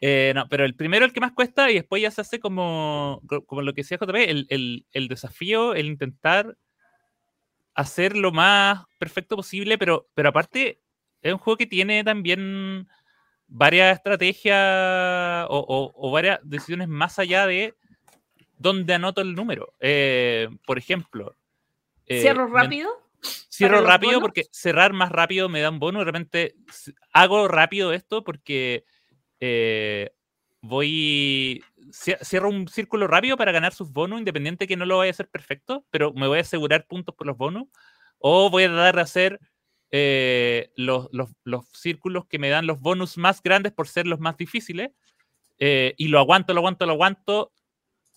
Eh, 0.00 0.32
no, 0.34 0.48
pero 0.48 0.64
el 0.64 0.74
primero 0.74 1.04
el 1.04 1.12
que 1.12 1.20
más 1.20 1.32
cuesta 1.32 1.70
y 1.70 1.74
después 1.74 2.02
ya 2.02 2.10
se 2.10 2.20
hace 2.20 2.40
como, 2.40 3.22
como 3.46 3.62
lo 3.62 3.72
que 3.72 3.82
decía 3.82 3.98
JP, 3.98 4.14
el, 4.14 4.46
el, 4.50 4.86
el 4.92 5.08
desafío, 5.08 5.74
el 5.74 5.86
intentar 5.86 6.56
hacer 7.74 8.16
lo 8.16 8.32
más 8.32 8.84
perfecto 8.98 9.36
posible, 9.36 9.78
pero, 9.78 10.08
pero 10.14 10.30
aparte 10.30 10.80
es 11.22 11.32
un 11.32 11.38
juego 11.38 11.58
que 11.58 11.66
tiene 11.66 12.02
también 12.04 12.88
varias 13.48 13.96
estrategias 13.96 15.46
o, 15.48 16.10
varias 16.10 16.40
decisiones 16.42 16.88
más 16.88 17.18
allá 17.18 17.46
de 17.46 17.74
dónde 18.58 18.94
anoto 18.94 19.20
el 19.20 19.34
número. 19.34 19.74
Eh, 19.80 20.48
por 20.66 20.78
ejemplo. 20.78 21.36
Eh, 22.06 22.20
¿Cierro 22.20 22.46
rápido? 22.46 22.90
Cierro 23.20 23.82
rápido 23.82 24.20
porque 24.20 24.44
cerrar 24.50 24.92
más 24.92 25.10
rápido 25.10 25.48
me 25.48 25.60
da 25.60 25.70
un 25.70 25.78
bono. 25.78 26.00
De 26.00 26.04
repente 26.04 26.54
hago 27.12 27.48
rápido 27.48 27.92
esto 27.92 28.24
porque 28.24 28.84
eh, 29.40 30.10
voy. 30.60 31.62
Cierro 31.92 32.48
un 32.48 32.68
círculo 32.68 33.06
rápido 33.06 33.36
para 33.36 33.52
ganar 33.52 33.72
sus 33.72 33.92
bonos, 33.92 34.18
independiente 34.18 34.66
que 34.66 34.76
no 34.76 34.84
lo 34.84 34.98
vaya 34.98 35.10
a 35.10 35.12
hacer 35.12 35.28
perfecto, 35.28 35.86
pero 35.90 36.12
me 36.12 36.26
voy 36.26 36.38
a 36.38 36.42
asegurar 36.42 36.86
puntos 36.86 37.14
por 37.14 37.26
los 37.26 37.36
bonos. 37.36 37.68
O 38.18 38.50
voy 38.50 38.64
a 38.64 38.70
dar 38.70 38.98
a 38.98 39.02
hacer 39.02 39.40
eh, 39.90 40.72
los, 40.76 41.08
círculos 41.72 42.26
que 42.26 42.38
me 42.38 42.48
dan 42.48 42.66
los 42.66 42.80
bonus 42.80 43.16
más 43.16 43.42
grandes 43.42 43.72
por 43.72 43.88
ser 43.88 44.06
los 44.06 44.20
más 44.20 44.36
difíciles. 44.36 44.90
Eh, 45.58 45.94
y 45.96 46.08
lo 46.08 46.18
aguanto, 46.18 46.52
lo 46.52 46.60
aguanto, 46.60 46.86
lo 46.86 46.92
aguanto 46.92 47.52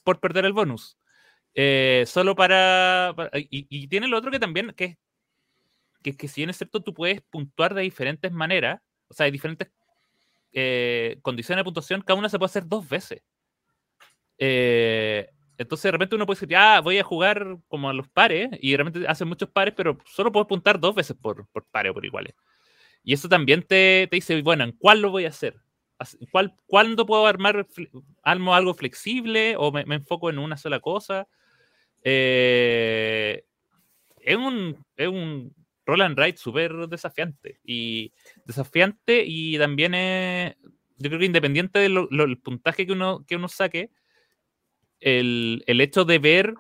por 0.03 0.19
perder 0.19 0.45
el 0.45 0.53
bonus. 0.53 0.97
Eh, 1.53 2.03
solo 2.07 2.35
para. 2.35 3.13
y, 3.33 3.87
tiene 3.87 4.07
lo 4.07 4.17
otro 4.17 4.31
que 4.31 4.39
también, 4.39 4.73
que, 4.75 4.97
que, 6.03 6.15
que 6.15 6.27
si 6.27 6.41
bien 6.41 6.49
es 6.49 6.57
cierto, 6.57 6.81
tú 6.81 6.93
puedes 6.93 7.21
puntuar 7.21 7.73
de 7.73 7.83
diferentes 7.83 8.31
maneras. 8.31 8.81
O 9.07 9.13
sea, 9.13 9.25
hay 9.25 9.31
diferentes 9.31 9.71
condiciones 11.21 11.61
de 11.61 11.63
puntuación, 11.63 12.01
cada 12.01 12.19
una 12.19 12.29
se 12.29 12.37
puede 12.37 12.49
hacer 12.49 12.67
dos 12.67 12.87
veces. 12.87 13.21
Eh, 14.37 15.29
entonces 15.57 15.83
de 15.83 15.91
repente 15.91 16.15
uno 16.15 16.25
puede 16.25 16.39
decir, 16.39 16.55
ah, 16.55 16.79
voy 16.81 16.97
a 16.97 17.03
jugar 17.03 17.57
como 17.67 17.89
a 17.89 17.93
los 17.93 18.07
pares, 18.07 18.49
y 18.61 18.71
de 18.71 18.77
repente 18.77 19.07
hacen 19.07 19.27
muchos 19.27 19.49
pares, 19.49 19.73
pero 19.75 19.97
solo 20.05 20.31
puedes 20.31 20.47
puntar 20.47 20.79
dos 20.79 20.95
veces 20.95 21.17
por, 21.21 21.47
por 21.49 21.65
pare 21.65 21.89
o 21.89 21.93
por 21.93 22.05
iguales. 22.05 22.33
Y 23.03 23.13
eso 23.13 23.27
también 23.27 23.63
te, 23.63 24.07
te, 24.09 24.15
dice, 24.15 24.41
bueno, 24.41 24.63
¿en 24.63 24.71
cuál 24.71 25.01
lo 25.01 25.11
voy 25.11 25.25
a 25.25 25.29
hacer? 25.29 25.55
¿Cuál, 26.31 26.55
¿Cuándo 26.65 27.05
puedo 27.05 27.27
armar 27.27 27.67
armo 28.23 28.55
algo 28.55 28.73
flexible 28.73 29.55
o 29.57 29.69
me, 29.71 29.81
enfoco 29.81 30.29
en 30.29 30.39
una 30.39 30.55
sola 30.55 30.79
cosa? 30.79 31.27
Eh, 32.03 33.43
es, 34.21 34.37
un, 34.37 34.85
es 34.95 35.07
un 35.09 35.53
roll 35.89 36.01
and 36.01 36.17
ride 36.17 36.37
súper 36.37 36.87
desafiante. 36.87 37.59
Y 37.63 38.13
desafiante 38.45 39.23
y 39.25 39.57
también 39.57 39.93
es, 39.93 40.55
yo 40.97 41.09
creo 41.09 41.19
que 41.19 41.25
independiente 41.25 41.79
del 41.79 42.37
puntaje 42.43 42.85
que 42.85 42.93
uno, 42.93 43.25
que 43.25 43.35
uno 43.35 43.47
saque, 43.47 43.89
el, 44.99 45.63
hecho 45.67 46.05
de 46.05 46.19
ver 46.19 46.53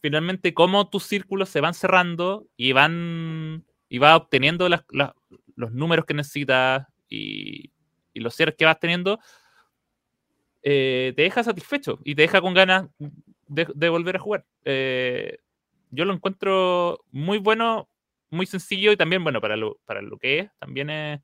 finalmente 0.00 0.54
cómo 0.54 0.88
tus 0.88 1.04
círculos 1.04 1.48
se 1.48 1.60
van 1.60 1.74
cerrando 1.74 2.46
y 2.56 2.72
van 2.72 3.64
y 3.88 3.98
vas 3.98 4.16
obteniendo 4.16 4.68
los 4.68 5.72
números 5.72 6.06
que 6.06 6.14
necesitas 6.14 6.86
y, 7.08 7.70
los 8.14 8.34
cierres 8.34 8.56
que 8.56 8.66
vas 8.66 8.78
teniendo, 8.78 9.20
eh, 10.62 11.12
te 11.16 11.22
deja 11.22 11.42
satisfecho 11.42 11.98
y 12.04 12.14
te 12.14 12.22
deja 12.22 12.40
con 12.40 12.54
ganas 12.54 12.88
de, 13.48 13.88
volver 13.88 14.16
a 14.16 14.20
jugar. 14.20 14.46
Eh, 14.64 15.38
yo 15.90 16.04
lo 16.04 16.14
encuentro 16.14 17.04
muy 17.10 17.38
bueno, 17.38 17.88
muy 18.32 18.46
sencillo 18.46 18.92
y 18.92 18.96
también, 18.96 19.22
bueno, 19.22 19.40
para 19.40 19.56
lo, 19.56 19.78
para 19.84 20.02
lo 20.02 20.18
que 20.18 20.40
es, 20.40 20.50
también 20.58 20.90
es, 20.90 21.20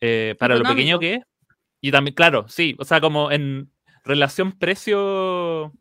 eh, 0.00 0.34
para 0.38 0.56
lo 0.56 0.64
pequeño 0.64 0.98
que 0.98 1.14
es. 1.14 1.24
Y 1.80 1.92
también, 1.92 2.14
claro, 2.14 2.48
sí, 2.48 2.76
o 2.78 2.84
sea, 2.84 3.00
como 3.00 3.30
en, 3.30 3.70
relación 4.08 4.58
precio. 4.58 5.72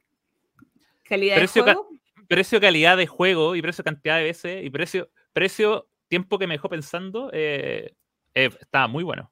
Calidad 1.03 1.39
de 1.39 1.47
juego. 1.47 1.89
precio 2.27 2.59
calidad 2.59 2.97
de 2.97 3.07
juego 3.07 3.55
y 3.55 3.61
precio 3.61 3.83
cantidad 3.83 4.17
de 4.17 4.23
veces 4.23 4.65
y 4.65 4.69
precio, 4.69 5.09
precio 5.33 5.89
tiempo 6.09 6.37
que 6.37 6.45
me 6.45 6.55
dejó 6.55 6.69
pensando, 6.69 7.29
eh, 7.33 7.95
eh, 8.35 8.49
estaba 8.59 8.87
muy 8.87 9.03
bueno. 9.03 9.31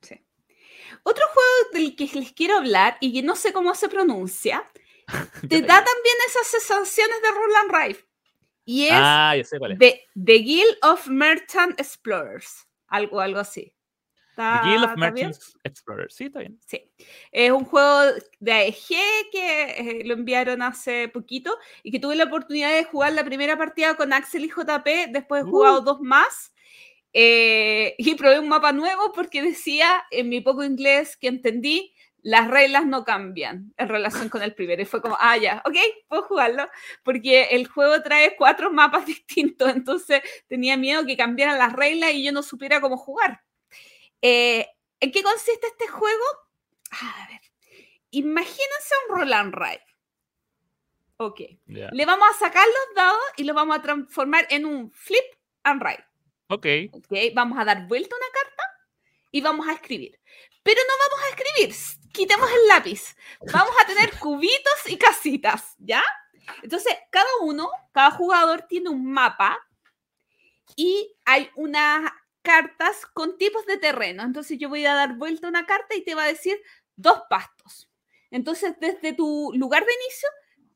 Sí. 0.00 0.16
Otro 1.02 1.24
juego 1.26 1.50
del 1.74 1.94
que 1.94 2.18
les 2.18 2.32
quiero 2.32 2.56
hablar 2.56 2.96
y 3.00 3.12
que 3.12 3.22
no 3.22 3.36
sé 3.36 3.52
cómo 3.52 3.74
se 3.74 3.88
pronuncia, 3.88 4.70
te 5.48 5.60
da 5.60 5.84
también 5.84 6.16
esas 6.26 6.46
sensaciones 6.46 7.16
de 7.22 7.30
Roland 7.30 7.72
Rife. 7.72 8.09
Y 8.64 8.86
es, 8.86 8.92
ah, 8.94 9.34
The, 9.78 10.02
The 10.14 10.38
Guild 10.38 10.76
of 10.82 11.06
Merchant 11.08 11.78
Explorers. 11.80 12.66
Algo, 12.88 13.20
algo 13.20 13.40
así. 13.40 13.72
Guild 14.36 14.84
of 14.84 14.96
Merchants 14.96 15.58
Explorers, 15.64 16.14
sí, 16.14 16.24
está 16.24 16.40
bien. 16.40 16.58
Sí. 16.66 16.90
Es 17.30 17.50
un 17.50 17.64
juego 17.64 18.00
de 18.38 18.52
AEG 18.52 18.88
que 19.30 19.70
eh, 19.70 20.02
lo 20.04 20.14
enviaron 20.14 20.62
hace 20.62 21.08
poquito 21.08 21.56
y 21.82 21.90
que 21.90 21.98
tuve 21.98 22.16
la 22.16 22.24
oportunidad 22.24 22.72
de 22.74 22.84
jugar 22.84 23.12
la 23.12 23.24
primera 23.24 23.58
partida 23.58 23.94
con 23.96 24.12
Axel 24.12 24.44
y 24.44 24.48
JP, 24.48 25.10
después 25.10 25.42
he 25.42 25.48
jugado 25.48 25.80
uh. 25.80 25.84
dos 25.84 26.00
más. 26.00 26.52
Eh, 27.12 27.94
y 27.98 28.14
probé 28.14 28.38
un 28.40 28.48
mapa 28.48 28.72
nuevo 28.72 29.12
porque 29.12 29.42
decía 29.42 30.04
en 30.10 30.28
mi 30.28 30.40
poco 30.40 30.64
inglés 30.64 31.16
que 31.16 31.28
entendí, 31.28 31.94
las 32.22 32.48
reglas 32.48 32.86
no 32.86 33.04
cambian 33.04 33.72
en 33.76 33.88
relación 33.88 34.28
con 34.28 34.42
el 34.42 34.54
primero. 34.54 34.82
Y 34.82 34.86
fue 34.86 35.00
como, 35.00 35.16
ah, 35.20 35.36
ya, 35.36 35.62
ok, 35.64 35.76
puedo 36.08 36.22
jugarlo, 36.22 36.66
porque 37.02 37.44
el 37.50 37.66
juego 37.66 38.02
trae 38.02 38.36
cuatro 38.36 38.70
mapas 38.70 39.06
distintos, 39.06 39.70
entonces 39.70 40.22
tenía 40.48 40.76
miedo 40.76 41.06
que 41.06 41.16
cambiaran 41.16 41.58
las 41.58 41.72
reglas 41.72 42.12
y 42.12 42.24
yo 42.24 42.32
no 42.32 42.42
supiera 42.42 42.80
cómo 42.80 42.96
jugar. 42.96 43.42
Eh, 44.22 44.66
¿En 45.00 45.12
qué 45.12 45.22
consiste 45.22 45.66
este 45.66 45.88
juego? 45.88 46.24
A 46.90 47.28
ver, 47.28 47.40
imagínense 48.10 48.94
un 49.08 49.16
roll 49.16 49.32
and 49.32 49.54
ride. 49.54 49.84
Ok. 51.16 51.40
Le 51.66 52.06
vamos 52.06 52.28
a 52.30 52.38
sacar 52.38 52.66
los 52.66 52.96
dados 52.96 53.22
y 53.36 53.44
los 53.44 53.54
vamos 53.54 53.76
a 53.76 53.82
transformar 53.82 54.46
en 54.50 54.64
un 54.64 54.90
flip 54.90 55.24
and 55.64 55.82
ride. 55.82 56.04
Ok. 56.48 56.66
Ok, 56.92 57.12
vamos 57.34 57.58
a 57.58 57.64
dar 57.64 57.86
vuelta 57.86 58.16
una 58.16 58.26
carta 58.32 58.62
y 59.30 59.40
vamos 59.40 59.68
a 59.68 59.72
escribir. 59.72 60.18
Pero 60.62 60.80
no 60.86 60.94
vamos 60.98 61.24
a 61.24 61.28
escribir, 61.28 61.74
quitemos 62.12 62.50
el 62.50 62.68
lápiz. 62.68 63.16
Vamos 63.52 63.74
a 63.82 63.86
tener 63.86 64.18
cubitos 64.18 64.86
y 64.86 64.96
casitas, 64.96 65.74
¿ya? 65.78 66.02
Entonces, 66.62 66.94
cada 67.10 67.28
uno, 67.42 67.70
cada 67.92 68.10
jugador 68.10 68.62
tiene 68.62 68.90
un 68.90 69.10
mapa 69.10 69.58
y 70.76 71.14
hay 71.24 71.50
una 71.56 72.20
cartas 72.42 73.06
con 73.06 73.36
tipos 73.38 73.66
de 73.66 73.76
terreno. 73.76 74.22
Entonces 74.22 74.58
yo 74.58 74.68
voy 74.68 74.86
a 74.86 74.94
dar 74.94 75.16
vuelta 75.16 75.48
una 75.48 75.66
carta 75.66 75.94
y 75.94 76.02
te 76.02 76.14
va 76.14 76.24
a 76.24 76.28
decir 76.28 76.60
dos 76.96 77.22
pastos. 77.28 77.90
Entonces 78.30 78.74
desde 78.80 79.12
tu 79.12 79.52
lugar 79.54 79.84
de 79.84 79.92
inicio 79.92 80.28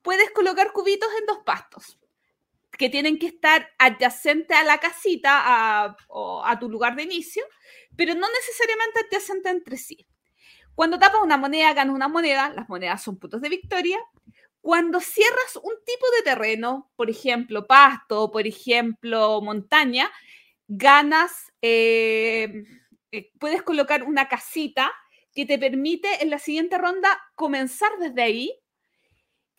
puedes 0.03 0.31
colocar 0.31 0.73
cubitos 0.73 1.09
en 1.19 1.27
dos 1.27 1.39
pastos 1.45 1.99
que 2.77 2.91
tienen 2.91 3.19
que 3.19 3.29
estar 3.29 3.71
adyacentes 3.79 4.57
a 4.57 4.65
la 4.65 4.79
casita 4.79 5.43
a, 5.45 5.97
o 6.09 6.45
a 6.45 6.59
tu 6.59 6.69
lugar 6.69 6.97
de 6.97 7.05
inicio, 7.05 7.45
pero 7.97 8.15
no 8.15 8.27
necesariamente 8.29 9.01
adyacentes 9.01 9.53
entre 9.53 9.77
sí. 9.77 10.07
Cuando 10.75 10.99
tapas 10.99 11.23
una 11.23 11.37
moneda, 11.37 11.73
ganas 11.73 11.95
una 11.95 12.09
moneda, 12.09 12.51
las 12.51 12.69
monedas 12.69 13.03
son 13.03 13.19
puntos 13.19 13.41
de 13.41 13.49
victoria. 13.49 13.99
Cuando 14.61 15.01
cierras 15.01 15.57
un 15.63 15.75
tipo 15.85 16.07
de 16.17 16.23
terreno, 16.25 16.91
por 16.97 17.11
ejemplo, 17.11 17.67
pasto, 17.67 18.31
por 18.31 18.47
ejemplo, 18.47 19.41
montaña, 19.43 20.11
ganas, 20.69 21.53
eh, 21.63 22.65
eh, 23.13 23.31
puedes 23.39 23.63
colocar 23.63 24.05
una 24.05 24.29
casita 24.29 24.91
que 25.35 25.47
te 25.47 25.59
permite 25.59 26.23
en 26.23 26.31
la 26.31 26.39
siguiente 26.39 26.79
ronda 26.79 27.21
comenzar 27.35 27.91
desde 28.01 28.23
ahí. 28.23 28.53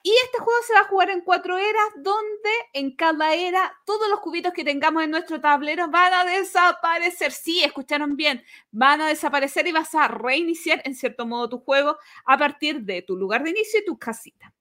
Y 0.06 0.14
este 0.24 0.38
juego 0.38 0.60
se 0.68 0.74
va 0.76 0.82
a 0.82 0.88
jugar 0.88 1.10
en 1.10 1.22
cuatro 1.22 1.58
eras, 1.58 1.90
donde 1.96 2.52
en 2.74 2.96
cada 2.96 3.34
era 3.34 3.76
todos 3.88 4.08
los 4.08 4.20
cubitos 4.20 4.54
que 4.54 4.64
tengamos 4.64 5.04
en 5.04 5.10
nuestro 5.10 5.42
tablero 5.42 5.88
van 5.90 6.14
a 6.14 6.24
desaparecer. 6.24 7.32
Sí, 7.32 7.64
escucharon 7.64 8.16
bien, 8.16 8.44
van 8.70 9.02
a 9.02 9.08
desaparecer 9.08 9.66
y 9.66 9.72
vas 9.72 9.96
a 9.96 10.08
reiniciar 10.08 10.80
en 10.86 10.94
cierto 10.94 11.26
modo 11.26 11.50
tu 11.50 11.58
juego 11.58 11.98
a 12.24 12.38
partir 12.38 12.82
de 12.82 13.02
tu 13.02 13.18
lugar 13.18 13.44
de 13.44 13.50
inicio 13.50 13.80
y 13.80 13.86
tu 13.86 13.98
casita. 13.98 14.54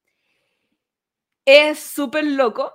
Es 1.44 1.78
súper 1.78 2.24
loco. 2.24 2.72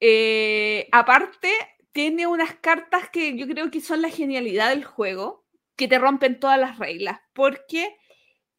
Eh, 0.00 0.88
aparte, 0.90 1.52
tiene 1.92 2.26
unas 2.26 2.56
cartas 2.56 3.08
que 3.10 3.38
yo 3.38 3.46
creo 3.46 3.70
que 3.70 3.80
son 3.80 4.02
la 4.02 4.10
genialidad 4.10 4.70
del 4.70 4.84
juego, 4.84 5.44
que 5.76 5.86
te 5.86 6.00
rompen 6.00 6.40
todas 6.40 6.58
las 6.58 6.76
reglas, 6.76 7.20
porque 7.34 7.96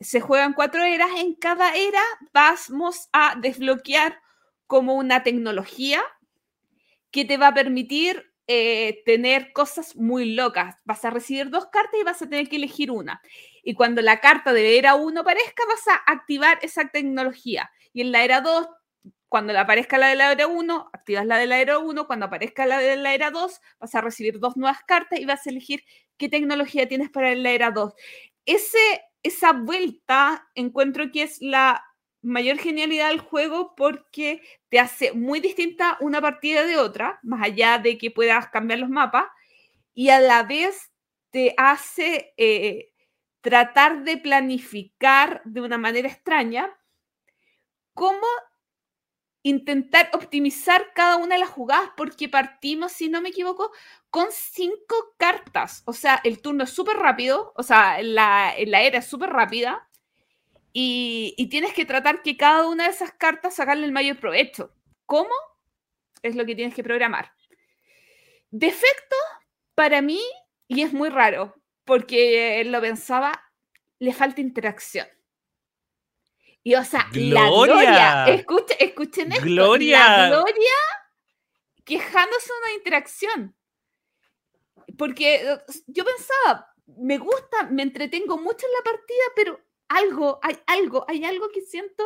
se 0.02 0.22
juegan 0.22 0.54
cuatro 0.54 0.84
eras, 0.84 1.10
en 1.18 1.36
cada 1.36 1.76
era 1.76 2.02
vamos 2.34 3.10
a 3.14 3.36
desbloquear 3.40 4.20
como 4.68 4.96
una 4.96 5.24
tecnología 5.24 6.02
que 7.12 7.26
te 7.26 7.38
va 7.38 7.48
a 7.48 7.54
permitir 7.54 8.34
eh, 8.48 9.02
tener 9.06 9.54
cosas 9.54 9.96
muy 9.96 10.34
locas. 10.34 10.76
Vas 10.86 11.06
a 11.06 11.10
recibir 11.10 11.50
dos 11.50 11.68
cartas 11.68 12.00
y 12.00 12.04
vas 12.04 12.22
a 12.22 12.30
tener 12.30 12.50
que 12.50 12.56
elegir 12.58 12.92
una. 12.92 13.22
Y 13.64 13.76
cuando 13.76 14.02
la 14.02 14.20
carta 14.20 14.54
de 14.54 14.78
era 14.78 14.96
1 14.96 15.22
aparezca, 15.22 15.64
vas 15.68 15.88
a 15.88 16.12
activar 16.12 16.60
esa 16.62 16.88
tecnología. 16.90 17.70
Y 17.94 18.02
en 18.02 18.12
la 18.12 18.24
era 18.24 18.42
2 18.42 18.68
cuando 19.30 19.58
aparezca 19.58 19.98
la 19.98 20.10
de 20.10 20.16
la 20.16 20.30
era 20.34 20.48
1, 20.48 20.90
activas 20.92 21.26
la 21.26 21.38
de 21.38 21.48
la 21.48 21.62
era 21.62 21.80
1. 21.80 22.06
Cuando 22.06 22.26
aparezca 22.26 22.66
la 22.66 22.80
de 22.80 22.98
la 22.98 23.14
era 23.14 23.32
2, 23.32 23.62
vas 23.80 23.96
a 23.96 24.02
recibir 24.02 24.40
dos 24.40 24.58
nuevas 24.58 24.80
cartas 24.86 25.20
y 25.20 25.26
vas 25.26 25.48
a 25.48 25.50
elegir 25.50 25.86
qué 26.18 26.28
tecnología 26.28 26.90
tienes 26.90 27.10
para 27.10 27.34
la 27.34 27.52
era 27.52 27.72
2. 27.72 27.94
Ese 28.46 29.02
esa 29.24 29.54
vuelta 29.54 30.50
encuentro 30.56 31.12
que 31.12 31.24
es 31.24 31.42
la 31.42 31.86
mayor 32.22 32.58
genialidad 32.58 33.10
del 33.10 33.20
juego 33.20 33.74
porque 33.76 34.42
te 34.70 34.80
hace 34.80 35.14
muy 35.14 35.40
distinta 35.40 35.98
una 36.02 36.22
partida 36.22 36.66
de 36.66 36.78
otra, 36.78 37.20
más 37.24 37.42
allá 37.44 37.80
de 37.80 37.98
que 37.98 38.12
puedas 38.12 38.50
cambiar 38.50 38.80
los 38.80 38.90
mapas, 38.90 39.26
y 39.94 40.10
a 40.10 40.20
la 40.20 40.44
vez 40.44 40.92
te 41.32 41.54
hace 41.58 42.34
eh, 42.38 42.92
tratar 43.42 44.04
de 44.04 44.18
planificar 44.18 45.42
de 45.46 45.62
una 45.62 45.78
manera 45.78 46.08
extraña 46.08 46.72
cómo 47.94 48.28
intentar 49.44 50.10
optimizar 50.14 50.94
cada 50.94 51.18
una 51.18 51.36
de 51.36 51.42
las 51.42 51.50
jugadas, 51.50 51.90
porque 51.98 52.30
partimos, 52.30 52.92
si 52.92 53.10
no 53.10 53.22
me 53.22 53.30
equivoco, 53.30 53.72
con 54.12 54.28
cinco 54.30 55.16
cartas. 55.18 55.82
O 55.86 55.94
sea, 55.94 56.22
el 56.24 56.42
turno 56.42 56.66
es 56.66 56.70
súper 56.70 56.98
rápido, 56.98 57.54
o 57.56 57.64
sea, 57.64 58.02
la, 58.04 58.54
la 58.68 58.82
era 58.82 59.00
es 59.00 59.08
súper 59.08 59.30
rápida, 59.30 59.88
y, 60.74 61.34
y, 61.38 61.48
tienes 61.48 61.74
que 61.74 61.86
tratar 61.86 62.22
que 62.22 62.38
cada 62.38 62.66
una 62.66 62.86
de 62.86 62.92
esas 62.92 63.12
cartas 63.12 63.56
sacarle 63.56 63.86
el 63.86 63.92
mayor 63.92 64.18
provecho. 64.20 64.74
¿Cómo? 65.06 65.34
Es 66.22 66.36
lo 66.36 66.46
que 66.46 66.56
tienes 66.56 66.74
que 66.74 66.84
programar. 66.84 67.34
Defecto, 68.52 69.18
para 69.76 70.02
mí, 70.02 70.22
y 70.70 70.84
es 70.84 70.94
muy 70.94 71.10
raro, 71.10 71.56
porque 71.84 72.64
lo 72.66 72.80
pensaba, 72.80 73.52
le 74.00 74.14
falta 74.14 74.40
interacción. 74.40 75.08
Y 76.64 76.76
o 76.76 76.86
sea, 76.86 77.08
la 77.14 77.50
gloria, 77.50 78.26
escuchen, 78.28 78.78
escuchen 78.80 79.32
esto, 79.34 79.46
gloria. 79.46 80.00
la 80.00 80.28
gloria 80.30 80.72
quejándose 81.84 82.54
de 82.54 82.60
una 82.60 82.74
interacción. 82.76 83.56
Porque 85.02 85.38
eh, 85.38 85.58
yo 85.88 86.06
pensaba, 86.06 86.76
me 86.86 87.18
gusta, 87.18 87.64
me 87.72 87.82
entretengo 87.82 88.38
mucho 88.38 88.68
en 88.68 88.72
la 88.72 88.84
partida, 88.84 89.24
pero 89.36 89.60
algo, 89.88 90.40
hay 90.44 90.60
algo, 90.68 91.06
hay 91.08 91.26
algo 91.26 91.50
que 91.50 91.62
siento 91.62 92.04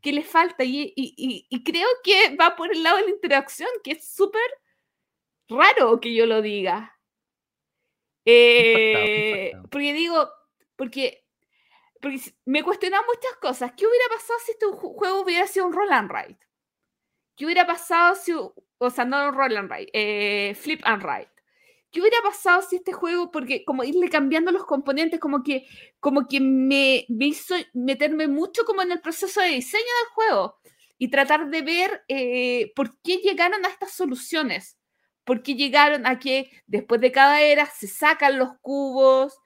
que 0.00 0.12
le 0.12 0.22
falta 0.22 0.62
y, 0.62 0.92
y, 0.94 1.46
y 1.50 1.64
creo 1.64 1.88
que 2.04 2.36
va 2.36 2.54
por 2.54 2.70
el 2.70 2.84
lado 2.84 2.98
de 2.98 3.02
la 3.02 3.10
interacción, 3.10 3.68
que 3.82 3.94
es 3.94 4.08
súper 4.14 4.48
raro 5.48 5.98
que 5.98 6.14
yo 6.14 6.24
lo 6.24 6.40
diga. 6.40 6.96
Eh, 8.24 9.50
porque 9.68 9.92
digo, 9.92 10.30
porque, 10.76 11.26
porque 12.00 12.20
me 12.44 12.62
cuestionan 12.62 13.02
muchas 13.08 13.36
cosas. 13.40 13.72
¿Qué 13.76 13.88
hubiera 13.88 14.06
pasado 14.08 14.38
si 14.44 14.52
este 14.52 14.66
juego 14.66 15.22
hubiera 15.22 15.48
sido 15.48 15.66
un 15.66 15.72
roll 15.72 15.90
and 15.90 16.12
ride? 16.12 16.38
¿Qué 17.34 17.44
hubiera 17.44 17.66
pasado 17.66 18.14
si, 18.14 18.34
o 18.34 18.90
sea, 18.90 19.04
no 19.04 19.30
un 19.30 19.34
roll 19.34 19.56
and 19.56 19.68
ride, 19.68 19.90
eh, 19.92 20.54
flip 20.54 20.82
and 20.84 21.02
ride? 21.02 21.35
¿Qué 21.96 22.02
hubiera 22.02 22.20
pasado 22.20 22.60
si 22.60 22.76
este 22.76 22.92
juego, 22.92 23.30
porque 23.30 23.64
como 23.64 23.82
irle 23.82 24.10
cambiando 24.10 24.52
los 24.52 24.66
componentes, 24.66 25.18
como 25.18 25.42
que, 25.42 25.66
como 25.98 26.28
que 26.28 26.40
me, 26.40 27.06
hizo 27.08 27.54
meterme 27.72 28.28
mucho 28.28 28.66
como 28.66 28.82
en 28.82 28.92
el 28.92 29.00
proceso 29.00 29.40
de 29.40 29.48
diseño 29.48 29.82
del 29.82 30.12
juego 30.12 30.58
y 30.98 31.08
tratar 31.08 31.48
de 31.48 31.62
ver 31.62 32.04
eh, 32.08 32.70
por 32.76 33.00
qué 33.00 33.16
llegaron 33.16 33.64
a 33.64 33.70
estas 33.70 33.92
soluciones? 33.92 34.76
¿Por 35.24 35.42
qué 35.42 35.54
llegaron 35.54 36.06
a 36.06 36.18
que 36.18 36.50
después 36.66 37.00
de 37.00 37.12
cada 37.12 37.40
era 37.40 37.64
se 37.64 37.88
sacan 37.88 38.38
los 38.38 38.50
cubos 38.60 39.38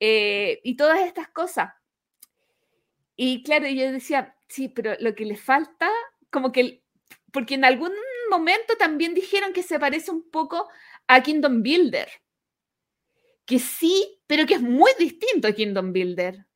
eh, 0.00 0.58
y 0.64 0.74
todas 0.74 1.02
estas 1.02 1.28
cosas? 1.28 1.70
Y 3.14 3.44
claro, 3.44 3.68
yo 3.68 3.92
decía, 3.92 4.34
sí, 4.48 4.68
pero 4.68 4.96
lo 4.98 5.14
que 5.14 5.24
le 5.24 5.36
falta, 5.36 5.88
como 6.30 6.50
que, 6.50 6.82
porque 7.30 7.54
en 7.54 7.64
algún 7.64 7.92
momento 8.28 8.76
también 8.76 9.14
dijeron 9.14 9.52
que 9.52 9.62
se 9.62 9.78
parece 9.78 10.10
un 10.10 10.28
poco 10.30 10.68
a 11.06 11.22
Kingdom 11.22 11.62
Builder. 11.62 12.08
Que 13.44 13.58
sí, 13.58 14.20
pero 14.26 14.46
que 14.46 14.54
es 14.54 14.62
muy 14.62 14.90
distinto 14.98 15.48
a 15.48 15.52
Kingdom 15.52 15.92
Builder. 15.92 16.46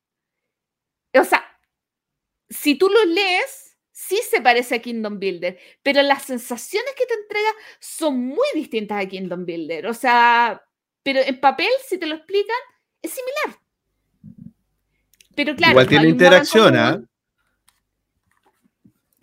O 1.13 1.23
sea, 1.23 1.43
si 2.49 2.75
tú 2.75 2.89
lo 2.89 3.05
lees, 3.05 3.77
sí 3.91 4.19
se 4.29 4.41
parece 4.41 4.75
a 4.75 4.79
Kingdom 4.79 5.19
Builder, 5.19 5.57
pero 5.83 6.01
las 6.01 6.23
sensaciones 6.23 6.93
que 6.97 7.05
te 7.05 7.13
entrega 7.15 7.49
son 7.79 8.19
muy 8.19 8.47
distintas 8.53 9.03
a 9.03 9.07
Kingdom 9.07 9.45
Builder. 9.45 9.87
O 9.87 9.93
sea, 9.93 10.63
pero 11.03 11.19
en 11.19 11.39
papel, 11.39 11.69
si 11.87 11.97
te 11.97 12.05
lo 12.05 12.15
explican, 12.15 12.55
es 13.01 13.11
similar. 13.11 13.61
Pero 15.35 15.55
claro, 15.55 15.71
igual 15.71 15.87
tiene 15.87 16.09
interacción, 16.09 16.75
¿ah? 16.75 17.01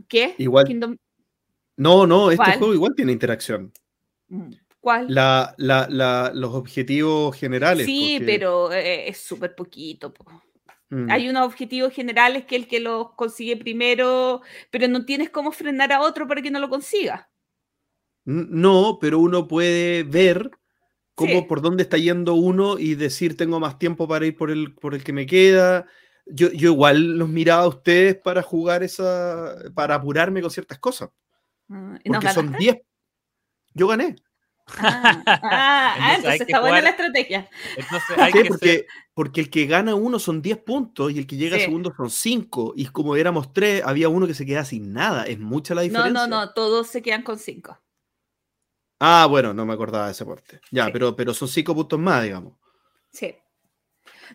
¿Qué? 0.08 0.34
Igual. 0.38 0.98
No, 1.76 2.06
no, 2.06 2.30
este 2.30 2.52
juego 2.58 2.74
igual 2.74 2.94
tiene 2.94 3.12
interacción. 3.12 3.72
Mm. 4.28 4.52
¿Cuál? 4.84 5.06
La, 5.08 5.54
la, 5.56 5.86
la, 5.88 6.30
los 6.34 6.52
objetivos 6.52 7.34
generales. 7.34 7.86
Sí, 7.86 8.20
pero 8.22 8.70
eh, 8.70 9.08
es 9.08 9.16
súper 9.16 9.54
poquito. 9.54 10.12
Mm. 10.90 11.10
Hay 11.10 11.30
unos 11.30 11.46
objetivos 11.46 11.90
generales 11.94 12.44
que 12.44 12.54
el 12.56 12.68
que 12.68 12.80
los 12.80 13.12
consigue 13.12 13.56
primero, 13.56 14.42
pero 14.70 14.86
no 14.88 15.06
tienes 15.06 15.30
cómo 15.30 15.52
frenar 15.52 15.90
a 15.90 16.02
otro 16.02 16.28
para 16.28 16.42
que 16.42 16.50
no 16.50 16.60
lo 16.60 16.68
consiga. 16.68 17.30
No, 18.26 18.98
pero 19.00 19.20
uno 19.20 19.48
puede 19.48 20.02
ver 20.02 20.50
cómo 21.14 21.46
por 21.46 21.62
dónde 21.62 21.84
está 21.84 21.96
yendo 21.96 22.34
uno 22.34 22.78
y 22.78 22.94
decir 22.94 23.38
tengo 23.38 23.58
más 23.60 23.78
tiempo 23.78 24.06
para 24.06 24.26
ir 24.26 24.36
por 24.36 24.50
el, 24.50 24.74
por 24.74 24.94
el 24.94 25.02
que 25.02 25.14
me 25.14 25.24
queda. 25.24 25.86
Yo, 26.26 26.52
yo 26.52 26.72
igual 26.72 27.16
los 27.16 27.30
miraba 27.30 27.62
a 27.62 27.68
ustedes 27.68 28.16
para 28.16 28.42
jugar 28.42 28.82
esa, 28.82 29.54
para 29.74 29.94
apurarme 29.94 30.42
con 30.42 30.50
ciertas 30.50 30.78
cosas. 30.78 31.08
Ah, 31.70 31.98
Porque 32.04 32.28
son 32.28 32.52
10. 32.52 32.76
Yo 33.72 33.86
gané. 33.88 34.16
Ah, 34.76 35.94
ah 35.98 36.14
entonces, 36.16 36.42
está 36.42 36.60
buena 36.60 36.80
la 36.80 36.90
estrategia. 36.90 37.48
porque, 38.48 38.86
porque, 39.12 39.40
el 39.42 39.50
que 39.50 39.66
gana 39.66 39.94
uno 39.94 40.18
son 40.18 40.42
10 40.42 40.58
puntos 40.58 41.12
y 41.12 41.18
el 41.18 41.26
que 41.26 41.36
llega 41.36 41.58
segundo 41.58 41.92
son 41.96 42.10
5. 42.10 42.74
Y 42.76 42.86
como 42.86 43.16
éramos 43.16 43.52
3, 43.52 43.82
había 43.84 44.08
uno 44.08 44.26
que 44.26 44.34
se 44.34 44.46
queda 44.46 44.64
sin 44.64 44.92
nada. 44.92 45.24
Es 45.24 45.38
mucha 45.38 45.74
la 45.74 45.82
diferencia. 45.82 46.12
No, 46.12 46.26
no, 46.26 46.46
no, 46.46 46.52
todos 46.52 46.88
se 46.88 47.02
quedan 47.02 47.22
con 47.22 47.38
5. 47.38 47.78
Ah, 49.00 49.26
bueno, 49.28 49.52
no 49.52 49.66
me 49.66 49.74
acordaba 49.74 50.06
de 50.06 50.12
ese 50.12 50.24
aporte. 50.24 50.60
Ya, 50.70 50.90
pero, 50.92 51.14
pero 51.14 51.34
son 51.34 51.48
5 51.48 51.74
puntos 51.74 51.98
más, 51.98 52.22
digamos. 52.22 52.54
Sí. 53.10 53.36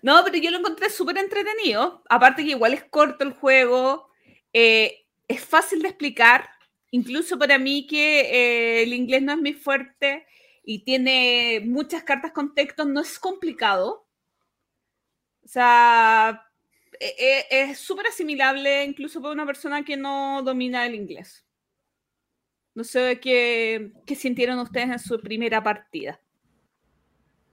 No, 0.01 0.21
pero 0.23 0.37
yo 0.37 0.51
lo 0.51 0.59
encontré 0.59 0.89
súper 0.89 1.17
entretenido. 1.17 2.03
Aparte 2.09 2.43
que 2.43 2.51
igual 2.51 2.73
es 2.73 2.83
corto 2.83 3.23
el 3.23 3.33
juego. 3.33 4.09
Eh, 4.53 5.05
es 5.27 5.43
fácil 5.43 5.81
de 5.81 5.89
explicar 5.89 6.49
incluso 6.91 7.37
para 7.37 7.57
mí 7.57 7.87
que 7.87 8.21
eh, 8.21 8.83
el 8.83 8.93
inglés 8.93 9.21
no 9.21 9.33
es 9.33 9.39
muy 9.39 9.53
fuerte 9.53 10.25
y 10.63 10.83
tiene 10.83 11.61
muchas 11.65 12.03
cartas 12.03 12.31
con 12.31 12.53
texto, 12.53 12.85
no 12.85 13.01
es 13.01 13.17
complicado. 13.17 14.07
O 15.43 15.47
sea, 15.47 16.45
e, 16.99 17.15
e, 17.17 17.45
es 17.49 17.79
súper 17.79 18.07
asimilable 18.07 18.83
incluso 18.83 19.21
para 19.21 19.33
una 19.33 19.45
persona 19.45 19.83
que 19.83 19.97
no 19.97 20.43
domina 20.43 20.85
el 20.85 20.95
inglés. 20.95 21.45
No 22.75 22.83
sé 22.83 23.19
qué, 23.19 23.91
qué 24.05 24.15
sintieron 24.15 24.59
ustedes 24.59 24.89
en 24.89 24.99
su 24.99 25.19
primera 25.19 25.63
partida. 25.63 26.21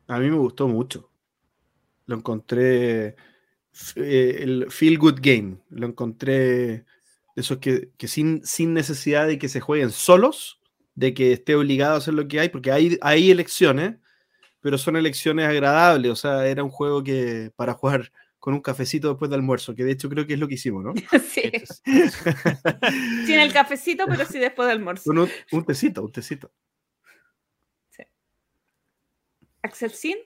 A 0.09 0.19
mí 0.19 0.31
me 0.31 0.37
gustó 0.37 0.69
mucho. 0.69 1.11
Lo 2.07 2.17
encontré 2.17 3.17
eh, 3.97 4.37
el 4.41 4.71
feel 4.71 4.99
good 4.99 5.19
game. 5.21 5.59
Lo 5.71 5.87
encontré 5.87 6.85
esos 7.37 7.59
que, 7.59 7.91
que 7.99 8.09
sin, 8.09 8.45
sin 8.45 8.75
necesidad 8.75 9.27
de 9.27 9.39
que 9.39 9.49
se 9.49 9.61
jueguen 9.61 9.91
solos, 9.91 10.61
de 10.95 11.15
que 11.15 11.33
esté 11.33 11.55
obligado 11.55 11.95
a 11.95 11.99
hacer 11.99 12.15
lo 12.15 12.27
que 12.27 12.41
hay, 12.41 12.49
porque 12.49 12.73
hay, 12.73 12.99
hay 13.03 13.31
elecciones, 13.31 13.97
pero 14.61 14.79
son 14.79 14.97
elecciones 14.97 15.47
agradables, 15.47 16.11
o 16.11 16.17
sea, 16.17 16.47
era 16.47 16.65
un 16.65 16.71
juego 16.71 17.05
que 17.05 17.53
para 17.55 17.75
jugar 17.75 18.11
con 18.39 18.55
un 18.55 18.61
cafecito 18.61 19.09
después 19.09 19.31
del 19.31 19.41
almuerzo, 19.41 19.75
que 19.75 19.85
de 19.85 19.93
hecho 19.93 20.09
creo 20.09 20.27
que 20.27 20.35
es 20.35 20.39
lo 20.41 20.49
que 20.49 20.55
hicimos, 20.55 20.83
¿no? 20.83 20.95
Sí. 21.29 21.53
Sin 23.27 23.39
el 23.39 23.53
cafecito, 23.53 24.07
pero 24.09 24.25
sí 24.25 24.39
después 24.39 24.69
del 24.69 24.79
almuerzo. 24.79 25.11
un, 25.11 25.29
un, 25.53 25.65
tecito, 25.65 26.03
un 26.03 26.13
tecito. 26.13 26.51
Sí. 27.91 28.03
¿Axel 29.63 29.91
Sin? 29.91 30.17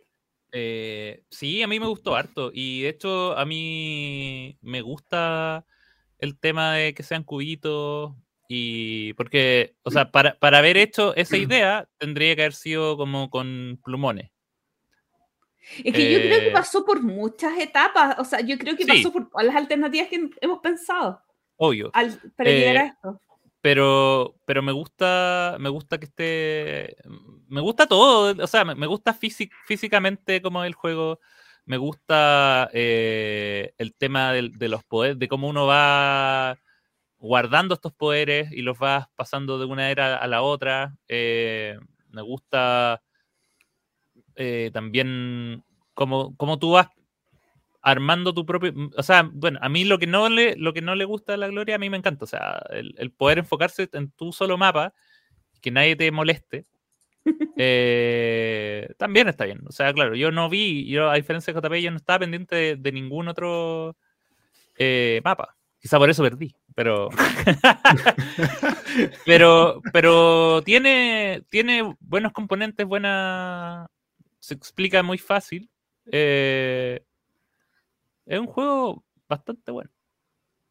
Eh, 0.52 1.24
sí, 1.30 1.62
a 1.62 1.66
mí 1.66 1.80
me 1.80 1.86
gustó 1.86 2.14
harto. 2.14 2.50
Y 2.52 2.82
de 2.82 2.88
hecho, 2.90 3.36
a 3.36 3.44
mí 3.44 4.58
me 4.62 4.82
gusta 4.82 5.64
el 6.20 6.38
tema 6.38 6.74
de 6.74 6.94
que 6.94 7.02
sean 7.02 7.24
cubitos. 7.24 8.12
Y 8.48 9.12
porque, 9.14 9.74
o 9.82 9.90
sea, 9.90 10.10
para, 10.10 10.36
haber 10.40 10.76
hecho 10.76 11.14
esa 11.16 11.36
idea, 11.36 11.88
tendría 11.98 12.34
que 12.36 12.42
haber 12.42 12.54
sido 12.54 12.96
como 12.96 13.30
con 13.30 13.80
plumones. 13.84 14.30
Es 15.84 15.94
que 15.94 16.12
yo 16.12 16.18
creo 16.20 16.40
que 16.40 16.48
eh, 16.48 16.52
pasó 16.52 16.84
por 16.84 17.02
muchas 17.02 17.56
etapas. 17.58 18.18
O 18.18 18.24
sea, 18.24 18.40
yo 18.40 18.58
creo 18.58 18.76
que 18.76 18.86
pasó 18.86 19.12
por 19.12 19.28
todas 19.28 19.46
las 19.46 19.54
alternativas 19.54 20.08
que 20.08 20.30
hemos 20.40 20.58
pensado. 20.60 21.22
Obvio. 21.56 21.92
para 21.92 22.50
llegar 22.50 22.76
a 22.76 22.84
eh, 22.84 22.92
esto. 22.94 23.20
Pero, 23.60 24.36
pero 24.46 24.62
me 24.62 24.72
gusta, 24.72 25.56
me 25.60 25.68
gusta 25.68 25.98
que 25.98 26.06
esté. 26.06 26.96
Me 27.48 27.60
gusta 27.60 27.86
todo. 27.86 28.34
O 28.42 28.46
sea, 28.46 28.64
me, 28.64 28.86
gusta 28.86 29.14
físicamente 29.14 30.40
como 30.40 30.64
el 30.64 30.74
juego 30.74 31.20
me 31.70 31.76
gusta 31.76 32.68
eh, 32.72 33.74
el 33.78 33.94
tema 33.94 34.32
de, 34.32 34.68
los 34.68 34.82
poderes, 34.82 35.20
de 35.20 35.28
cómo 35.28 35.48
uno 35.48 35.66
va 35.66 36.58
guardando 37.16 37.74
estos 37.74 37.92
poderes 37.92 38.50
y 38.50 38.62
los 38.62 38.76
vas 38.76 39.06
pasando 39.14 39.56
de 39.56 39.66
una 39.66 39.88
era 39.88 40.16
a 40.16 40.26
la 40.26 40.42
otra. 40.42 40.96
Eh, 41.06 41.78
me 42.08 42.22
gusta 42.22 43.02
eh, 44.34 44.72
también 44.72 45.62
cómo, 45.94 46.58
tú 46.58 46.72
vas 46.72 46.88
armando 47.82 48.34
tu 48.34 48.44
propio. 48.44 48.74
O 48.96 49.04
sea, 49.04 49.30
bueno, 49.32 49.60
a 49.62 49.68
mí 49.68 49.84
lo 49.84 50.00
que 50.00 50.08
no 50.08 50.28
le, 50.28 50.56
lo 50.56 50.72
que 50.72 50.82
no 50.82 50.96
le 50.96 51.04
gusta 51.04 51.34
a 51.34 51.36
la 51.36 51.46
Gloria, 51.46 51.76
a 51.76 51.78
mí 51.78 51.88
me 51.88 51.98
encanta. 51.98 52.24
O 52.24 52.26
sea, 52.26 52.60
el, 52.70 53.12
poder 53.12 53.38
enfocarse 53.38 53.88
en 53.92 54.10
tu 54.10 54.32
solo 54.32 54.58
mapa, 54.58 54.92
que 55.60 55.70
nadie 55.70 55.94
te 55.94 56.10
moleste. 56.10 56.66
Eh, 57.56 58.92
también 58.98 59.28
está 59.28 59.44
bien. 59.44 59.60
O 59.66 59.72
sea, 59.72 59.92
claro, 59.92 60.14
yo 60.14 60.30
no 60.30 60.48
vi, 60.48 60.88
yo 60.88 61.10
a 61.10 61.14
diferencia 61.14 61.52
de 61.52 61.60
JP, 61.60 61.82
yo 61.82 61.90
no 61.90 61.96
estaba 61.96 62.20
pendiente 62.20 62.76
de, 62.76 62.92
ningún 62.92 63.28
otro 63.28 63.96
eh, 64.78 65.20
mapa. 65.24 65.56
Quizá 65.80 65.98
por 65.98 66.10
eso 66.10 66.22
perdí, 66.22 66.54
pero. 66.74 67.08
pero, 69.24 69.80
pero 69.92 70.62
tiene, 70.62 71.42
tiene 71.48 71.96
buenos 72.00 72.32
componentes, 72.32 72.86
buena. 72.86 73.86
Se 74.38 74.54
explica 74.54 75.02
muy 75.02 75.16
fácil. 75.16 75.70
Eh, 76.12 77.02
es 78.26 78.38
un 78.38 78.46
juego 78.46 79.04
bastante 79.28 79.70
bueno. 79.70 79.90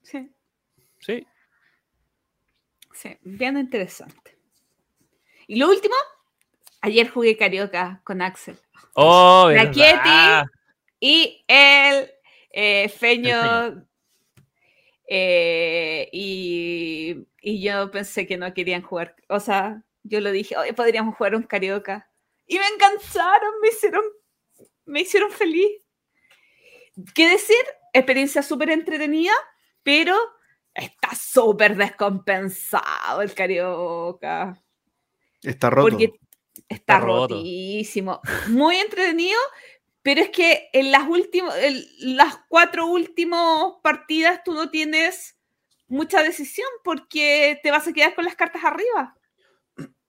Sí. 0.03 0.29
Sí. 0.99 1.25
Sí, 2.93 3.17
bien 3.21 3.57
interesante. 3.57 4.37
Y 5.47 5.57
lo 5.57 5.69
último, 5.69 5.95
ayer 6.81 7.09
jugué 7.09 7.37
Carioca 7.37 8.01
con 8.03 8.21
Axel. 8.21 8.57
Oh, 8.93 9.49
La 9.53 9.71
Kieti 9.71 10.49
y 10.99 11.43
el 11.47 12.11
eh, 12.51 12.89
Feño. 12.89 13.85
Eh, 15.07 16.07
y, 16.11 17.25
y, 17.41 17.61
yo 17.61 17.89
pensé 17.89 18.27
que 18.27 18.37
no 18.37 18.53
querían 18.53 18.83
jugar. 18.83 19.15
O 19.27 19.39
sea, 19.39 19.81
yo 20.03 20.21
lo 20.21 20.31
dije, 20.31 20.55
hoy 20.55 20.71
podríamos 20.73 21.15
jugar 21.15 21.35
un 21.35 21.43
Carioca. 21.43 22.09
Y 22.45 22.57
me 22.57 22.65
engancharon, 22.67 23.53
me 23.61 23.69
hicieron, 23.69 24.03
me 24.85 25.01
hicieron 25.01 25.31
feliz. 25.31 25.69
¿Qué 27.13 27.29
decir? 27.29 27.57
Experiencia 27.93 28.41
súper 28.41 28.71
entretenida, 28.71 29.33
pero 29.83 30.15
está 30.73 31.15
súper 31.15 31.75
descompensado 31.75 33.21
el 33.21 33.33
carioca. 33.33 34.61
Está 35.41 35.69
roto. 35.69 35.89
Porque 35.89 36.11
está, 36.69 36.99
rotísimo. 36.99 38.21
Muy 38.47 38.77
entretenido, 38.77 39.39
pero 40.01 40.21
es 40.21 40.29
que 40.29 40.69
en 40.71 40.91
las 40.91 41.07
últimas, 41.07 41.53
las 41.99 42.37
cuatro 42.47 42.85
últimas 42.87 43.73
partidas 43.83 44.41
tú 44.45 44.53
no 44.53 44.69
tienes 44.69 45.37
mucha 45.87 46.23
decisión 46.23 46.69
porque 46.83 47.59
te 47.61 47.71
vas 47.71 47.87
a 47.87 47.93
quedar 47.93 48.15
con 48.15 48.23
las 48.23 48.35
cartas 48.35 48.63
arriba. 48.63 49.17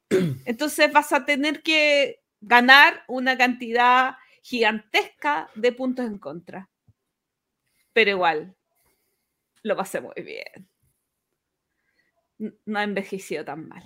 Entonces 0.45 0.93
vas 0.93 1.13
a 1.13 1.25
tener 1.25 1.63
que 1.63 2.23
ganar 2.41 3.03
una 3.09 3.37
cantidad 3.37 4.17
gigantesca 4.43 5.51
de 5.55 5.73
puntos 5.73 6.07
en 6.07 6.19
contra 6.19 6.71
pero 7.93 8.11
igual, 8.11 8.57
lo 9.63 9.77
pasé 9.77 10.01
muy 10.01 10.15
bien. 10.25 10.69
No 12.65 12.79
ha 12.79 12.85
envejecido 12.85 13.45
tan 13.45 13.69
mal. 13.69 13.83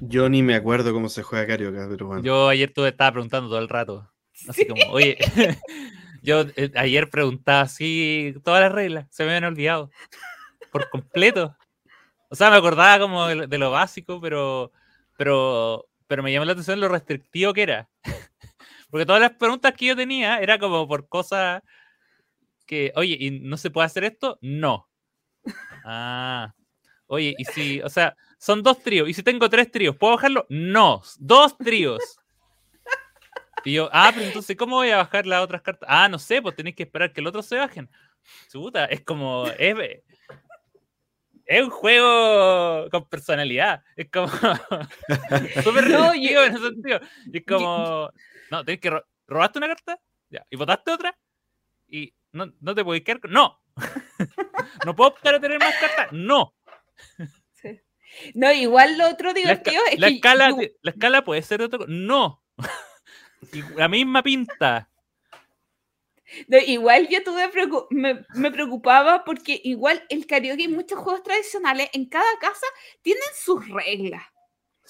Yo 0.00 0.28
ni 0.28 0.42
me 0.42 0.54
acuerdo 0.54 0.92
cómo 0.92 1.08
se 1.08 1.22
juega 1.22 1.46
Carioca, 1.46 1.86
pero 1.90 2.06
bueno. 2.06 2.22
Yo 2.22 2.48
ayer 2.48 2.72
tuve, 2.72 2.88
estaba 2.88 3.12
preguntando 3.12 3.48
todo 3.48 3.58
el 3.58 3.68
rato. 3.68 4.10
Así 4.48 4.66
como, 4.66 4.82
oye, 4.90 5.18
yo 6.22 6.46
eh, 6.56 6.70
ayer 6.74 7.10
preguntaba 7.10 7.62
así 7.62 8.34
todas 8.42 8.62
las 8.62 8.72
reglas, 8.72 9.06
se 9.10 9.24
me 9.24 9.30
habían 9.30 9.52
olvidado. 9.52 9.90
Por 10.72 10.88
completo. 10.88 11.54
O 12.30 12.34
sea, 12.34 12.50
me 12.50 12.56
acordaba 12.56 12.98
como 12.98 13.26
de, 13.26 13.58
lo 13.58 13.70
básico, 13.70 14.20
pero, 14.20 14.72
pero, 15.18 15.88
pero 16.06 16.22
me 16.22 16.32
llamó 16.32 16.44
la 16.46 16.52
atención 16.52 16.80
lo 16.80 16.88
restrictivo 16.88 17.52
que 17.52 17.62
era. 17.62 17.90
Porque 18.90 19.04
todas 19.04 19.20
las 19.20 19.32
preguntas 19.32 19.74
que 19.74 19.86
yo 19.86 19.96
tenía 19.96 20.38
era 20.38 20.58
como 20.58 20.88
por 20.88 21.08
cosas 21.08 21.62
que, 22.66 22.92
oye, 22.94 23.16
¿y 23.18 23.40
no 23.40 23.56
se 23.56 23.70
puede 23.70 23.86
hacer 23.86 24.04
esto? 24.04 24.38
No. 24.40 24.88
Ah. 25.84 26.54
Oye, 27.06 27.34
y 27.36 27.44
si, 27.44 27.80
o 27.82 27.88
sea, 27.88 28.16
son 28.40 28.62
dos 28.62 28.82
tríos. 28.82 29.06
¿Y 29.06 29.12
si 29.12 29.22
tengo 29.22 29.50
tres 29.50 29.70
tríos? 29.70 29.94
¿Puedo 29.96 30.14
bajarlo? 30.14 30.46
No. 30.48 31.02
Dos 31.18 31.58
tríos. 31.58 32.18
Y 33.64 33.74
yo, 33.74 33.90
ah, 33.92 34.10
pero 34.14 34.24
entonces, 34.24 34.56
¿cómo 34.56 34.76
voy 34.76 34.88
a 34.88 34.96
bajar 34.96 35.26
las 35.26 35.42
otras 35.42 35.60
cartas? 35.60 35.86
Ah, 35.92 36.08
no 36.08 36.18
sé, 36.18 36.40
pues 36.40 36.56
tenéis 36.56 36.74
que 36.74 36.84
esperar 36.84 37.12
que 37.12 37.20
el 37.20 37.26
otro 37.26 37.42
se 37.42 37.56
bajen. 37.56 37.90
Chuta, 38.50 38.86
es 38.86 39.02
como. 39.02 39.46
Es, 39.58 39.76
es 41.44 41.62
un 41.62 41.68
juego 41.68 42.88
con 42.88 43.06
personalidad. 43.10 43.84
Es 43.94 44.08
como. 44.10 44.28
Súper 45.62 45.90
no, 45.90 46.14
en 46.14 46.22
ese 46.22 46.58
sentido. 46.58 46.98
es 47.30 47.44
como. 47.46 48.10
No, 48.50 48.64
tenés 48.64 48.80
que. 48.80 49.02
¿Robaste 49.26 49.58
una 49.58 49.68
carta? 49.68 50.00
Ya. 50.30 50.46
¿Y 50.48 50.56
votaste 50.56 50.92
otra? 50.92 51.18
Y 51.86 52.14
no, 52.32 52.50
no 52.58 52.74
te 52.74 52.82
puedes 52.82 53.04
quedar. 53.04 53.20
¡No! 53.28 53.60
¿No 54.86 54.96
puedo 54.96 55.10
optar 55.10 55.34
a 55.34 55.40
tener 55.40 55.58
más 55.58 55.74
cartas? 55.76 56.08
¡No! 56.10 56.54
No, 58.34 58.52
igual 58.52 58.98
lo 58.98 59.08
otro 59.08 59.32
divertido 59.32 59.82
la, 59.84 59.90
es 59.92 59.98
la 59.98 60.08
Escala, 60.08 60.56
La 60.82 60.90
escala 60.90 61.24
puede 61.24 61.42
ser 61.42 61.62
otro. 61.62 61.86
¡No! 61.86 62.42
la 63.76 63.88
misma 63.88 64.22
pinta. 64.22 64.90
igual 66.66 67.08
yo 67.08 67.22
tuve 67.22 67.50
me, 67.90 68.24
me, 68.34 68.50
preocupaba 68.50 69.24
porque 69.24 69.60
igual 69.64 70.04
el 70.08 70.26
karaoke 70.26 70.64
y 70.64 70.68
muchos 70.68 70.98
juegos 70.98 71.22
tradicionales 71.22 71.88
en 71.92 72.08
cada 72.08 72.38
casa 72.38 72.66
tienen 73.02 73.22
sus 73.34 73.66
reglas. 73.68 74.22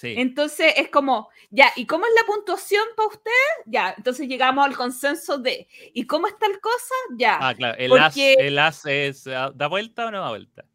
Entonces 0.03 0.73
es 0.77 0.89
como, 0.89 1.29
ya, 1.49 1.71
¿y 1.75 1.85
cómo 1.85 2.05
es 2.05 2.11
la 2.19 2.25
puntuación 2.25 2.83
para 2.95 3.09
ustedes? 3.09 3.35
Ya, 3.65 3.93
entonces 3.95 4.27
llegamos 4.27 4.65
al 4.65 4.75
consenso 4.75 5.37
de, 5.37 5.67
¿y 5.93 6.07
cómo 6.07 6.27
está 6.27 6.47
el 6.47 6.59
cosa? 6.59 6.95
Ya. 7.17 7.37
Ah, 7.39 7.53
claro, 7.53 7.77
el, 7.77 7.91
as, 7.97 8.17
el 8.17 8.59
as 8.59 8.85
es, 8.85 9.27
ah, 9.27 9.51
¿da 9.53 9.67
vuelta 9.67 10.07
o 10.07 10.11
no 10.11 10.21
da 10.21 10.29
vuelta? 10.29 10.65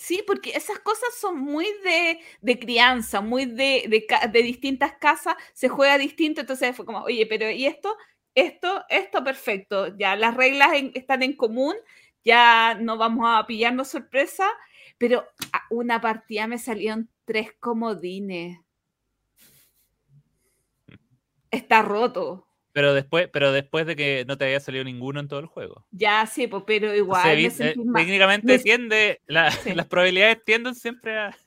Sí, 0.00 0.24
porque 0.26 0.50
esas 0.56 0.78
cosas 0.78 1.14
son 1.20 1.38
muy 1.38 1.66
de, 1.84 2.20
de 2.40 2.58
crianza, 2.58 3.20
muy 3.20 3.44
de, 3.44 3.84
de, 3.86 4.06
de, 4.32 4.42
distintas 4.42 4.94
casas, 4.94 5.36
se 5.52 5.68
juega 5.68 5.98
distinto, 5.98 6.40
entonces 6.40 6.74
fue 6.74 6.86
como, 6.86 7.02
oye, 7.02 7.26
pero 7.26 7.50
¿y 7.50 7.66
esto? 7.66 7.94
Esto, 8.34 8.82
esto, 8.88 9.22
perfecto, 9.22 9.94
ya 9.98 10.16
las 10.16 10.34
reglas 10.36 10.70
están 10.94 11.22
en 11.22 11.34
común, 11.34 11.74
ya 12.24 12.74
no 12.80 12.96
vamos 12.96 13.26
a 13.28 13.46
pillarnos 13.46 13.88
sorpresa, 13.88 14.48
pero 14.96 15.26
una 15.68 16.00
partida 16.00 16.46
me 16.46 16.56
salieron 16.58 17.10
tres 17.26 17.52
comodines 17.60 18.58
está 21.50 21.82
roto. 21.82 22.46
Pero 22.72 22.94
después, 22.94 23.28
pero 23.32 23.52
después 23.52 23.86
de 23.86 23.96
que 23.96 24.24
no 24.28 24.38
te 24.38 24.44
haya 24.44 24.60
salido 24.60 24.84
ninguno 24.84 25.18
en 25.18 25.28
todo 25.28 25.40
el 25.40 25.46
juego. 25.46 25.84
Ya, 25.90 26.24
sí, 26.26 26.46
pues, 26.46 26.62
pero 26.66 26.94
igual. 26.94 27.38
Eh, 27.38 27.74
técnicamente 27.94 28.58
tiende, 28.60 29.20
las 29.26 29.86
probabilidades 29.88 30.44
tienden 30.44 30.74
siempre 30.74 31.18
a. 31.18 31.36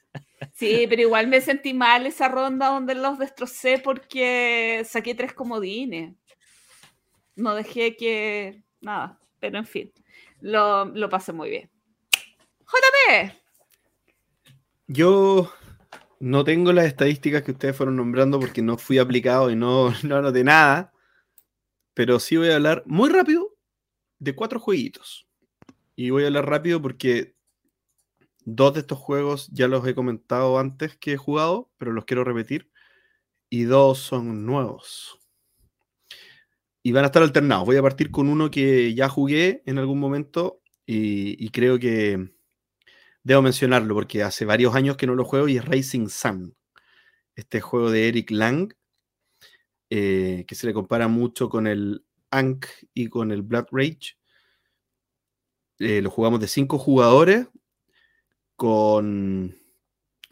Sí, 0.54 0.86
pero 0.90 1.02
igual 1.02 1.28
me 1.28 1.40
sentí 1.40 1.74
mal 1.74 2.06
esa 2.06 2.28
ronda 2.28 2.68
donde 2.68 2.96
los 2.96 3.18
destrocé 3.18 3.80
porque 3.80 4.84
saqué 4.86 5.16
tres 5.16 5.32
comodines. 5.32 6.16
No 7.38 7.56
dejé 7.56 7.96
que. 7.96 8.62
Nada, 8.82 9.18
pero 9.40 9.58
en 9.58 9.66
fin, 9.66 9.94
lo, 10.42 10.86
lo 10.86 11.10
pasé 11.10 11.32
muy 11.32 11.50
bien. 11.50 11.70
JP. 12.60 13.34
Yo 14.88 15.52
no 16.20 16.46
tengo 16.46 16.72
las 16.72 16.86
estadísticas 16.86 17.44
que 17.44 17.52
ustedes 17.52 17.76
fueron 17.76 17.98
nombrando 17.98 18.40
porque 18.40 18.62
no 18.62 18.78
fui 18.78 18.98
aplicado 18.98 19.52
y 19.52 19.58
no, 19.58 19.94
no 20.04 20.16
anoté 20.16 20.44
nada. 20.44 20.93
Pero 21.94 22.20
sí 22.20 22.38
voy 22.38 22.50
a 22.50 22.56
hablar 22.56 22.84
muy 22.86 23.10
rápido 23.10 23.56
de 24.20 24.36
cuatro 24.36 24.60
jueguitos. 24.60 25.28
Y 25.96 26.10
voy 26.10 26.24
a 26.24 26.28
hablar 26.28 26.50
rápido 26.50 26.82
porque 26.82 27.36
dos 28.46 28.74
de 28.74 28.82
estos 28.82 28.98
juegos 28.98 29.50
ya 29.52 29.68
los 29.68 29.86
he 29.88 29.96
comentado 29.96 30.60
antes 30.60 30.98
que 30.98 31.14
he 31.14 31.18
jugado, 31.18 31.72
pero 31.78 31.92
los 31.92 32.06
quiero 32.06 32.24
repetir. 32.24 32.72
Y 33.50 33.64
dos 33.64 34.00
son 34.00 34.46
nuevos. 34.46 35.20
Y 36.82 36.92
van 36.92 37.04
a 37.04 37.08
estar 37.08 37.24
alternados. 37.24 37.66
Voy 37.66 37.78
a 37.78 37.82
partir 37.82 38.12
con 38.12 38.28
uno 38.28 38.50
que 38.50 38.94
ya 38.94 39.08
jugué 39.08 39.64
en 39.66 39.78
algún 39.78 40.00
momento 40.00 40.62
y 40.86 41.50
creo 41.50 41.80
que 41.80 42.34
Debo 43.24 43.42
mencionarlo 43.42 43.96
porque 43.96 44.22
hace 44.22 44.44
varios 44.44 44.76
años 44.76 44.98
que 44.98 45.08
no 45.08 45.16
lo 45.16 45.24
juego 45.24 45.48
y 45.48 45.56
es 45.56 45.64
Racing 45.64 46.10
Sun. 46.10 46.58
Este 47.36 47.62
juego 47.62 47.90
de 47.90 48.10
Eric 48.10 48.32
Lang, 48.32 48.74
eh, 49.90 50.46
que 50.48 50.56
se 50.56 50.68
le 50.68 50.74
compara 50.74 51.08
mucho 51.08 51.50
con 51.50 51.68
el 51.68 52.04
Ankh 52.32 52.66
y 52.94 53.08
con 53.08 53.32
el 53.32 53.42
Blood 53.42 53.68
Rage. 53.72 54.18
Eh, 55.80 56.02
lo 56.02 56.10
jugamos 56.10 56.40
de 56.40 56.48
cinco 56.48 56.78
jugadores 56.78 57.48
con, 58.56 59.56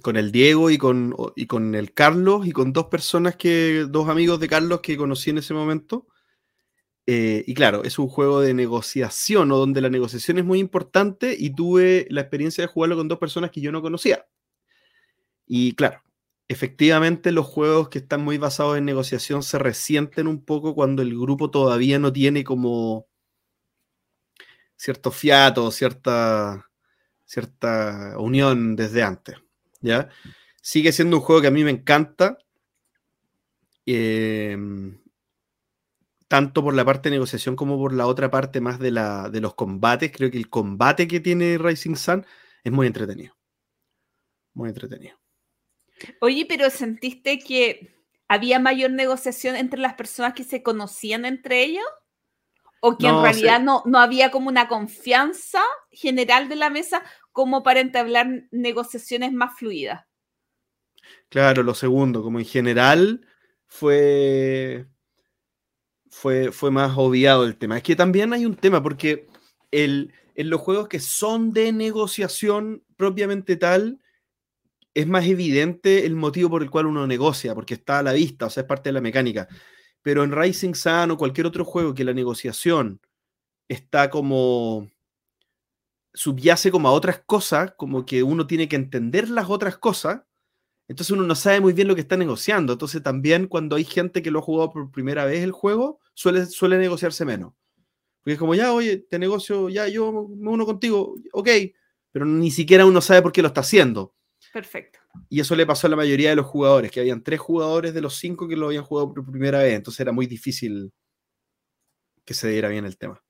con 0.01 0.17
el 0.17 0.31
Diego 0.31 0.69
y 0.69 0.77
con, 0.77 1.15
y 1.35 1.45
con 1.47 1.75
el 1.75 1.93
Carlos 1.93 2.47
y 2.47 2.51
con 2.51 2.73
dos 2.73 2.85
personas 2.85 3.35
que, 3.35 3.85
dos 3.89 4.09
amigos 4.09 4.39
de 4.39 4.47
Carlos 4.47 4.81
que 4.81 4.97
conocí 4.97 5.29
en 5.29 5.39
ese 5.39 5.53
momento. 5.53 6.07
Eh, 7.07 7.43
y 7.47 7.53
claro, 7.53 7.83
es 7.83 7.97
un 7.99 8.07
juego 8.07 8.41
de 8.41 8.53
negociación 8.53 9.51
o 9.51 9.57
donde 9.57 9.81
la 9.81 9.89
negociación 9.89 10.37
es 10.37 10.45
muy 10.45 10.59
importante 10.59 11.35
y 11.37 11.53
tuve 11.53 12.07
la 12.09 12.21
experiencia 12.21 12.63
de 12.63 12.67
jugarlo 12.67 12.95
con 12.95 13.07
dos 13.07 13.19
personas 13.19 13.51
que 13.51 13.61
yo 13.61 13.71
no 13.71 13.81
conocía. 13.81 14.25
Y 15.45 15.73
claro, 15.73 16.01
efectivamente 16.51 17.31
los 17.31 17.45
juegos 17.45 17.89
que 17.89 17.99
están 17.99 18.23
muy 18.23 18.37
basados 18.37 18.77
en 18.77 18.85
negociación 18.85 19.41
se 19.41 19.57
resienten 19.57 20.27
un 20.27 20.43
poco 20.43 20.75
cuando 20.75 21.01
el 21.01 21.17
grupo 21.17 21.49
todavía 21.49 21.97
no 21.97 22.11
tiene 22.11 22.43
como 22.43 23.07
cierto 24.75 25.11
fiato, 25.11 25.71
cierta, 25.71 26.69
cierta 27.25 28.15
unión 28.17 28.75
desde 28.75 29.03
antes. 29.03 29.37
¿ya? 29.81 30.09
Sigue 30.61 30.91
siendo 30.91 31.17
un 31.17 31.23
juego 31.23 31.41
que 31.41 31.47
a 31.47 31.51
mí 31.51 31.63
me 31.63 31.71
encanta. 31.71 32.37
em, 33.85 34.99
tanto 36.27 36.63
por 36.63 36.73
la 36.73 36.85
parte 36.85 37.09
de 37.09 37.15
negociación 37.15 37.55
como 37.55 37.77
por 37.77 37.93
la 37.93 38.07
otra 38.07 38.31
parte 38.31 38.61
más 38.61 38.79
de, 38.79 38.91
la, 38.91 39.29
de 39.29 39.41
los 39.41 39.53
combates. 39.55 40.11
Creo 40.13 40.31
que 40.31 40.37
el 40.37 40.49
combate 40.49 41.07
que 41.07 41.19
tiene 41.19 41.57
Rising 41.57 41.95
Sun 41.95 42.25
es 42.63 42.71
muy 42.71 42.87
entretenido. 42.87 43.35
Muy 44.53 44.69
entretenido. 44.69 45.20
Oye, 46.19 46.45
pero 46.47 46.69
¿sentiste 46.69 47.39
que 47.39 47.93
había 48.27 48.59
mayor 48.59 48.91
negociación 48.91 49.55
entre 49.55 49.79
las 49.79 49.95
personas 49.95 50.33
que 50.33 50.43
se 50.43 50.63
conocían 50.63 51.25
entre 51.25 51.63
ellos? 51.63 51.83
¿O 52.79 52.97
que 52.97 53.07
No, 53.07 53.17
en 53.17 53.23
realidad 53.23 53.59
sí. 53.59 53.65
no, 53.65 53.83
no 53.85 53.99
había 53.99 54.31
como 54.31 54.49
una 54.49 54.67
confianza 54.67 55.61
general 55.91 56.49
de 56.49 56.55
la 56.55 56.69
mesa 56.69 57.03
como 57.31 57.63
para 57.63 57.79
entablar 57.79 58.27
negociaciones 58.51 59.31
más 59.33 59.57
fluidas? 59.57 60.05
Claro, 61.29 61.63
lo 61.63 61.73
segundo, 61.73 62.23
como 62.23 62.39
en 62.39 62.45
general 62.45 63.25
fue, 63.67 64.85
fue, 66.09 66.51
fue 66.51 66.71
más 66.71 66.93
obviado 66.97 67.45
el 67.45 67.57
tema. 67.57 67.77
Es 67.77 67.83
que 67.83 67.95
también 67.95 68.33
hay 68.33 68.45
un 68.45 68.55
tema, 68.55 68.83
porque 68.83 69.27
el, 69.71 70.13
en 70.35 70.49
los 70.49 70.61
juegos 70.61 70.87
que 70.87 70.99
son 70.99 71.53
de 71.53 71.71
negociación 71.71 72.83
propiamente 72.97 73.55
tal, 73.55 73.99
es 74.93 75.07
más 75.07 75.25
evidente 75.25 76.05
el 76.05 76.15
motivo 76.15 76.49
por 76.49 76.63
el 76.63 76.69
cual 76.69 76.87
uno 76.87 77.07
negocia, 77.07 77.55
porque 77.55 77.75
está 77.75 77.99
a 77.99 78.03
la 78.03 78.13
vista, 78.13 78.47
o 78.47 78.49
sea, 78.49 78.61
es 78.61 78.67
parte 78.67 78.89
de 78.89 78.93
la 78.93 79.01
mecánica. 79.01 79.47
Pero 80.01 80.23
en 80.23 80.31
Rising 80.31 80.73
Sun 80.73 81.11
o 81.11 81.17
cualquier 81.17 81.47
otro 81.47 81.63
juego 81.65 81.93
que 81.93 82.03
la 82.03 82.13
negociación 82.13 82.99
está 83.67 84.09
como 84.09 84.89
subyace 86.13 86.71
como 86.71 86.89
a 86.89 86.91
otras 86.91 87.21
cosas, 87.25 87.73
como 87.77 88.05
que 88.05 88.23
uno 88.23 88.47
tiene 88.47 88.67
que 88.67 88.75
entender 88.75 89.29
las 89.29 89.49
otras 89.49 89.77
cosas, 89.77 90.23
entonces 90.87 91.11
uno 91.11 91.23
no 91.23 91.35
sabe 91.35 91.61
muy 91.61 91.71
bien 91.71 91.87
lo 91.87 91.95
que 91.95 92.01
está 92.01 92.17
negociando. 92.17 92.73
Entonces 92.73 93.01
también 93.01 93.47
cuando 93.47 93.77
hay 93.77 93.85
gente 93.85 94.21
que 94.21 94.29
lo 94.29 94.39
ha 94.39 94.41
jugado 94.41 94.71
por 94.71 94.91
primera 94.91 95.23
vez 95.23 95.41
el 95.41 95.53
juego, 95.53 96.01
suele, 96.13 96.45
suele 96.47 96.77
negociarse 96.77 97.23
menos. 97.23 97.53
Porque 98.21 98.33
es 98.33 98.39
como, 98.39 98.55
ya, 98.55 98.73
oye, 98.73 98.97
te 98.97 99.17
negocio, 99.17 99.69
ya, 99.69 99.87
yo 99.87 100.11
me 100.11 100.49
uno 100.49 100.65
contigo, 100.65 101.15
ok, 101.31 101.47
pero 102.11 102.25
ni 102.25 102.51
siquiera 102.51 102.85
uno 102.85 102.99
sabe 102.99 103.21
por 103.21 103.31
qué 103.31 103.41
lo 103.41 103.47
está 103.47 103.61
haciendo. 103.61 104.13
Perfecto. 104.51 104.99
Y 105.29 105.39
eso 105.39 105.55
le 105.55 105.65
pasó 105.65 105.87
a 105.87 105.89
la 105.89 105.95
mayoría 105.95 106.29
de 106.29 106.35
los 106.35 106.45
jugadores, 106.45 106.91
que 106.91 106.99
habían 106.99 107.23
tres 107.23 107.39
jugadores 107.39 107.93
de 107.93 108.01
los 108.01 108.17
cinco 108.17 108.47
que 108.47 108.57
lo 108.57 108.67
habían 108.67 108.83
jugado 108.83 109.13
por 109.13 109.25
primera 109.25 109.59
vez, 109.59 109.73
entonces 109.73 109.99
era 109.99 110.11
muy 110.11 110.25
difícil 110.27 110.91
que 112.25 112.33
se 112.33 112.49
diera 112.49 112.69
bien 112.69 112.85
el 112.85 112.97
tema. 112.97 113.21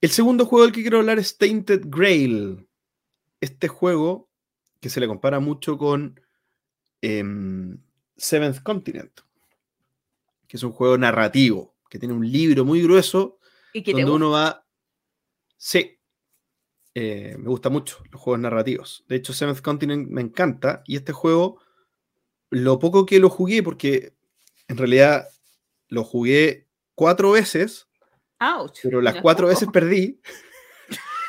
El 0.00 0.10
segundo 0.10 0.46
juego 0.46 0.64
del 0.64 0.74
que 0.74 0.80
quiero 0.80 0.98
hablar 0.98 1.18
es 1.18 1.36
Tainted 1.36 1.82
Grail. 1.86 2.66
Este 3.40 3.68
juego 3.68 4.30
que 4.80 4.88
se 4.88 5.00
le 5.00 5.06
compara 5.06 5.40
mucho 5.40 5.76
con 5.76 6.18
em, 7.02 7.78
Seventh 8.16 8.62
Continent, 8.62 9.20
que 10.46 10.56
es 10.56 10.62
un 10.62 10.72
juego 10.72 10.96
narrativo, 10.96 11.76
que 11.88 11.98
tiene 11.98 12.14
un 12.14 12.30
libro 12.30 12.64
muy 12.64 12.82
grueso 12.82 13.38
¿Y 13.72 13.82
que 13.82 13.92
donde 13.92 14.10
uno 14.10 14.30
va. 14.30 14.66
Sí. 15.56 15.99
Eh, 16.94 17.36
me 17.38 17.48
gusta 17.48 17.68
mucho 17.70 17.98
los 18.10 18.20
juegos 18.20 18.40
narrativos. 18.40 19.04
De 19.08 19.16
hecho, 19.16 19.32
Seventh 19.32 19.60
Continent 19.60 20.08
me 20.08 20.20
encanta. 20.20 20.82
Y 20.86 20.96
este 20.96 21.12
juego, 21.12 21.60
lo 22.50 22.78
poco 22.78 23.06
que 23.06 23.20
lo 23.20 23.30
jugué, 23.30 23.62
porque 23.62 24.14
en 24.68 24.76
realidad 24.76 25.28
lo 25.88 26.04
jugué 26.04 26.66
cuatro 26.94 27.32
veces, 27.32 27.88
Ouch, 28.40 28.80
pero 28.82 29.00
las 29.00 29.20
cuatro 29.20 29.46
poco. 29.46 29.54
veces 29.54 29.68
perdí. 29.72 30.20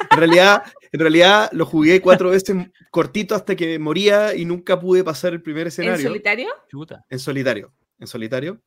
En 0.09 0.17
realidad, 0.17 0.63
en 0.91 0.99
realidad 0.99 1.49
lo 1.51 1.65
jugué 1.65 2.01
cuatro 2.01 2.31
veces 2.31 2.55
cortito 2.89 3.35
hasta 3.35 3.55
que 3.55 3.77
moría 3.77 4.35
y 4.35 4.45
nunca 4.45 4.79
pude 4.79 5.03
pasar 5.03 5.33
el 5.33 5.41
primer 5.41 5.63
¿En 5.63 5.67
escenario. 5.67 6.07
solitario? 6.07 6.49
En 7.09 7.19
solitario. 7.19 7.73
En 7.99 8.07
solitario. 8.07 8.61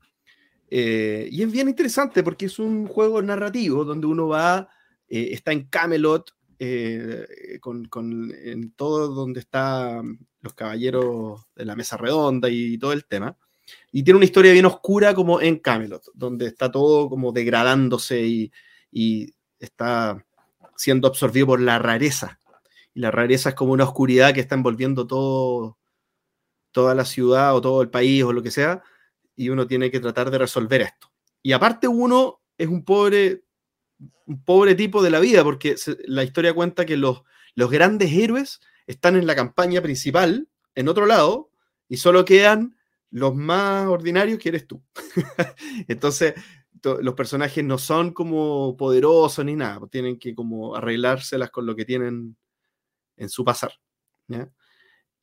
Eh, 0.71 1.29
y 1.31 1.43
es 1.43 1.51
bien 1.53 1.69
interesante 1.69 2.23
porque 2.23 2.47
es 2.47 2.59
un 2.59 2.87
juego 2.87 3.21
narrativo 3.21 3.85
donde 3.85 4.07
uno 4.07 4.29
va, 4.29 4.69
eh, 5.09 5.29
está 5.33 5.53
en 5.53 5.69
Camelot, 5.69 6.35
eh, 6.59 7.59
con, 7.61 7.85
con- 7.87 8.33
en 8.33 8.73
todo 8.73 9.09
donde 9.09 9.41
están 9.41 10.19
los 10.41 10.55
caballeros 10.55 11.43
de 11.55 11.65
la 11.65 11.77
mesa 11.77 11.97
redonda 11.97 12.49
y 12.51 12.77
todo 12.79 12.93
el 12.93 13.05
tema. 13.07 13.37
Y 13.93 14.03
tiene 14.03 14.17
una 14.19 14.27
historia 14.27 14.53
bien 14.53 14.67
oscura 14.67 15.15
como 15.15 15.41
en 15.41 15.59
Camelot, 15.59 16.05
donde 16.13 16.47
está 16.47 16.71
todo 16.71 17.09
como 17.09 17.33
degradándose 17.33 18.21
y, 18.21 18.53
y 18.93 19.33
está 19.59 20.25
siendo 20.77 21.09
absorbido 21.09 21.47
por 21.47 21.61
la 21.61 21.79
rareza. 21.79 22.39
Y 22.93 23.01
la 23.01 23.11
rareza 23.11 23.51
es 23.51 23.55
como 23.55 23.73
una 23.73 23.85
oscuridad 23.85 24.35
que 24.35 24.41
está 24.41 24.55
envolviendo 24.55 25.07
todo, 25.07 25.79
toda 26.73 26.95
la 26.95 27.05
ciudad 27.05 27.55
o 27.57 27.61
todo 27.61 27.81
el 27.83 27.89
país 27.89 28.23
o 28.25 28.33
lo 28.33 28.43
que 28.43 28.51
sea, 28.51 28.83
y 29.35 29.49
uno 29.49 29.67
tiene 29.67 29.91
que 29.91 30.01
tratar 30.01 30.31
de 30.31 30.39
resolver 30.39 30.83
esto. 30.83 31.11
Y 31.43 31.53
aparte 31.53 31.89
uno 31.89 32.41
es 32.59 32.69
un 32.69 32.85
pobre, 32.85 33.44
pobre 34.45 34.75
tipo 34.75 35.03
de 35.03 35.11
la 35.11 35.21
vida, 35.21 35.43
porque 35.45 35.77
la 36.07 36.25
historia 36.25 36.55
cuenta 36.55 36.87
que 36.87 36.97
los, 36.97 37.23
los 37.55 37.71
grandes 37.71 38.13
héroes 38.13 38.61
están 38.87 39.17
en 39.17 39.27
la 39.27 39.35
campaña 39.35 39.81
principal, 39.81 40.49
en 40.75 40.89
otro 40.89 41.07
lado, 41.07 41.51
y 41.89 41.97
solo 41.97 42.25
quedan 42.25 42.77
los 43.11 43.35
más 43.35 43.87
ordinarios 43.87 44.39
que 44.39 44.49
eres 44.49 44.67
tú. 44.67 44.83
Entonces, 45.89 46.35
to- 46.81 47.01
los 47.01 47.15
personajes 47.15 47.63
no 47.65 47.79
son 47.79 48.13
como 48.13 48.77
poderosos 48.77 49.45
ni 49.45 49.55
nada, 49.55 49.81
tienen 49.91 50.19
que 50.19 50.35
como 50.35 50.75
arreglárselas 50.75 51.51
con 51.51 51.67
lo 51.67 51.77
que 51.77 51.85
tienen 51.85 52.37
en 53.17 53.29
su 53.29 53.45
pasar. 53.45 53.73
¿ya? 54.27 54.51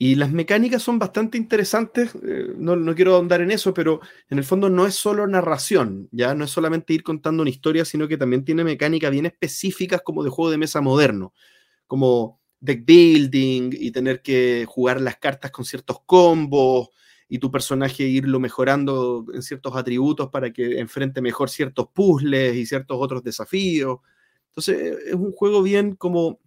Y 0.04 0.16
las 0.16 0.32
mecánicas 0.32 0.82
son 0.82 0.98
bastante 0.98 1.38
interesantes, 1.38 2.10
eh, 2.28 2.56
no, 2.58 2.76
no 2.76 2.96
quiero 2.96 3.14
ahondar 3.14 3.42
en 3.42 3.52
eso, 3.52 3.72
pero 3.72 4.02
en 4.32 4.40
el 4.40 4.44
fondo 4.44 4.68
no 4.68 4.88
es 4.88 4.96
solo 4.96 5.28
narración, 5.28 6.10
ya 6.12 6.34
no 6.34 6.46
es 6.46 6.50
solamente 6.50 6.92
ir 6.94 7.04
contando 7.04 7.44
una 7.44 7.52
historia, 7.52 7.86
sino 7.86 8.08
que 8.08 8.18
también 8.18 8.44
tiene 8.44 8.64
mecánicas 8.64 9.12
bien 9.12 9.28
específicas 9.28 10.02
como 10.04 10.24
de 10.24 10.32
juego 10.32 10.50
de 10.50 10.58
mesa 10.58 10.82
moderno, 10.82 11.36
como 11.86 12.42
deck 12.60 12.84
building 12.84 13.70
y 13.74 13.92
tener 13.92 14.24
que 14.24 14.66
jugar 14.68 15.00
las 15.00 15.18
cartas 15.18 15.52
con 15.52 15.66
ciertos 15.66 16.00
combos 16.08 16.90
y 17.30 17.38
tu 17.38 17.52
personaje 17.52 18.02
irlo 18.02 18.40
mejorando 18.40 19.24
en 19.32 19.44
ciertos 19.44 19.76
atributos 19.76 20.30
para 20.32 20.52
que 20.52 20.80
enfrente 20.80 21.22
mejor 21.22 21.52
ciertos 21.52 21.90
puzzles 21.94 22.56
y 22.56 22.66
ciertos 22.66 22.98
otros 23.00 23.24
desafíos. 23.24 24.00
Entonces 24.48 24.98
es 25.06 25.14
un 25.14 25.32
juego 25.32 25.62
bien 25.62 25.96
como 25.96 26.40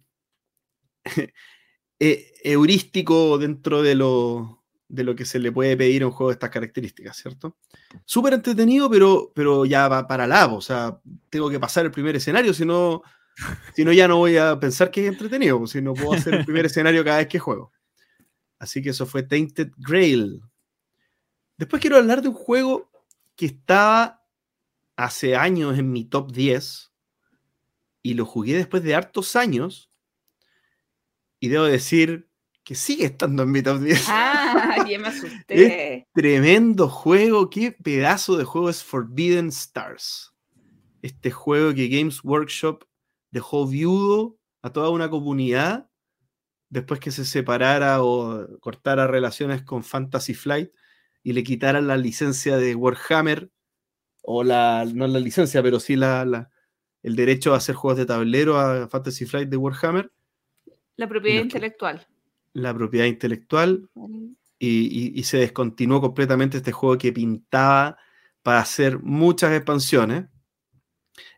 eh, 1.99 2.33
heurístico 2.43 3.37
dentro 3.37 3.81
de 3.81 3.95
lo, 3.95 4.63
de 4.87 5.03
lo 5.03 5.15
que 5.15 5.25
se 5.25 5.39
le 5.39 5.51
puede 5.51 5.77
pedir 5.77 6.03
a 6.03 6.07
un 6.07 6.11
juego 6.11 6.29
de 6.29 6.33
estas 6.33 6.49
características, 6.49 7.17
¿cierto? 7.17 7.57
Súper 8.05 8.33
entretenido, 8.33 8.89
pero, 8.89 9.31
pero 9.33 9.65
ya 9.65 9.87
va 9.87 10.07
para 10.07 10.27
la, 10.27 10.47
o 10.47 10.61
sea, 10.61 10.99
tengo 11.29 11.49
que 11.49 11.59
pasar 11.59 11.85
el 11.85 11.91
primer 11.91 12.15
escenario, 12.15 12.53
si 12.53 12.65
no, 12.65 13.01
si 13.73 13.83
no 13.85 13.91
ya 13.93 14.07
no 14.07 14.17
voy 14.17 14.37
a 14.37 14.59
pensar 14.59 14.91
que 14.91 15.05
es 15.05 15.11
entretenido, 15.11 15.65
si 15.67 15.81
no 15.81 15.93
puedo 15.93 16.13
hacer 16.13 16.35
el 16.35 16.45
primer 16.45 16.65
escenario 16.65 17.03
cada 17.03 17.17
vez 17.17 17.27
que 17.27 17.39
juego. 17.39 17.71
Así 18.59 18.81
que 18.81 18.89
eso 18.89 19.05
fue 19.05 19.23
Tainted 19.23 19.71
Grail. 19.77 20.41
Después 21.57 21.81
quiero 21.81 21.97
hablar 21.97 22.21
de 22.21 22.29
un 22.29 22.35
juego 22.35 22.89
que 23.35 23.47
estaba 23.47 24.23
hace 24.95 25.35
años 25.35 25.77
en 25.77 25.91
mi 25.91 26.05
top 26.05 26.31
10 26.31 26.91
y 28.01 28.13
lo 28.13 28.25
jugué 28.25 28.55
después 28.55 28.83
de 28.83 28.95
hartos 28.95 29.35
años 29.35 29.89
y 31.45 31.47
debo 31.47 31.65
decir 31.65 32.27
que 32.63 32.73
sigue 32.73 33.05
estando 33.05 33.43
en 33.43 33.51
mi 33.51 33.61
top 33.61 33.79
10. 33.81 34.05
Ah, 34.09 34.83
ya 34.89 34.97
me 34.97 35.07
asusté. 35.09 36.07
Tremendo 36.13 36.89
juego, 36.89 37.49
qué 37.51 37.71
pedazo 37.71 38.35
de 38.37 38.43
juego 38.43 38.69
es 38.71 38.83
Forbidden 38.83 39.49
Stars. 39.49 40.33
Este 41.03 41.29
juego 41.29 41.73
que 41.75 41.87
Games 41.87 42.23
Workshop 42.23 42.83
dejó 43.29 43.67
viudo 43.67 44.39
a 44.63 44.71
toda 44.71 44.89
una 44.89 45.09
comunidad 45.11 45.87
después 46.69 46.99
que 46.99 47.11
se 47.11 47.23
separara 47.25 48.01
o 48.03 48.47
cortara 48.59 49.05
relaciones 49.05 49.61
con 49.61 49.83
Fantasy 49.83 50.33
Flight 50.33 50.71
y 51.21 51.33
le 51.33 51.43
quitaran 51.43 51.85
la 51.85 51.97
licencia 51.97 52.57
de 52.57 52.73
Warhammer, 52.73 53.51
o 54.23 54.43
la, 54.43 54.85
no 54.91 55.05
la 55.05 55.19
licencia, 55.19 55.61
pero 55.61 55.79
sí 55.79 55.95
la, 55.95 56.25
la- 56.25 56.49
el 57.03 57.15
derecho 57.15 57.53
a 57.53 57.57
hacer 57.57 57.75
juegos 57.75 57.99
de 57.99 58.07
tablero 58.07 58.57
a 58.59 58.87
Fantasy 58.89 59.25
Flight 59.27 59.49
de 59.49 59.57
Warhammer, 59.57 60.11
La 60.97 61.07
propiedad 61.07 61.41
intelectual. 61.43 62.07
la 62.53 62.73
propiedad 62.73 63.05
intelectual, 63.05 63.89
y, 64.57 64.67
y- 64.69 65.19
y 65.19 65.23
se 65.23 65.37
descontinuó 65.37 65.99
completamente 65.99 66.57
este 66.57 66.71
juego 66.71 66.97
que 66.97 67.11
pintaba 67.11 67.97
para 68.41 68.59
hacer 68.61 68.99
muchas 69.03 69.51
expansiones. 69.53 70.27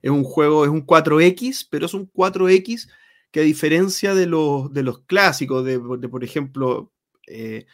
Es 0.01 0.11
un 0.11 0.23
juego, 0.23 0.63
es 0.65 0.69
un 0.71 0.85
4X, 0.85 1.67
pero 1.69 1.85
es 1.87 1.93
un 1.95 2.05
4X 2.11 2.89
que 3.31 3.39
a 3.39 3.43
diferencia 3.43 4.13
de 4.13 4.25
los, 4.27 4.71
de 4.73 4.83
los 4.83 4.99
clásicos, 5.05 5.65
de, 5.65 5.79
de, 5.99 6.09
por 6.09 6.23
ejemplo, 6.23 6.93
eh, 7.27 7.65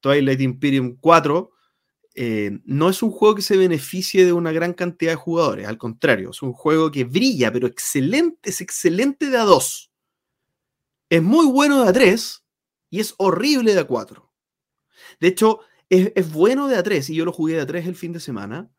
Twilight 0.00 0.40
Imperium 0.40 0.96
4, 1.00 1.50
eh, 2.14 2.58
no 2.64 2.88
es 2.88 3.02
un 3.02 3.10
juego 3.10 3.34
que 3.34 3.42
se 3.42 3.56
beneficie 3.58 4.24
de 4.24 4.32
una 4.32 4.52
gran 4.52 4.72
cantidad 4.72 5.12
de 5.12 5.16
jugadores, 5.16 5.66
al 5.68 5.76
contrario, 5.78 6.30
es 6.30 6.40
un 6.42 6.52
juego 6.54 6.90
que 6.90 7.04
brilla, 7.04 7.52
pero 7.52 7.66
excelente, 7.66 8.48
es 8.50 8.60
excelente 8.62 9.28
de 9.28 9.36
a 9.36 9.44
2. 9.44 9.90
Es 11.08 11.22
muy 11.22 11.46
bueno 11.46 11.82
de 11.82 11.88
a 11.88 11.92
3 11.92 12.44
y 12.90 13.00
es 13.00 13.14
horrible 13.18 13.74
de 13.74 13.80
a 13.80 13.84
4. 13.84 14.32
De 15.20 15.28
hecho, 15.28 15.60
es, 15.88 16.12
es 16.16 16.32
bueno 16.32 16.68
de 16.68 16.76
a 16.76 16.82
3 16.82 17.10
y 17.10 17.14
yo 17.14 17.24
lo 17.24 17.32
jugué 17.32 17.54
de 17.54 17.60
a 17.62 17.66
3 17.66 17.86
el 17.86 17.94
fin 17.94 18.12
de 18.12 18.20
semana. 18.20 18.70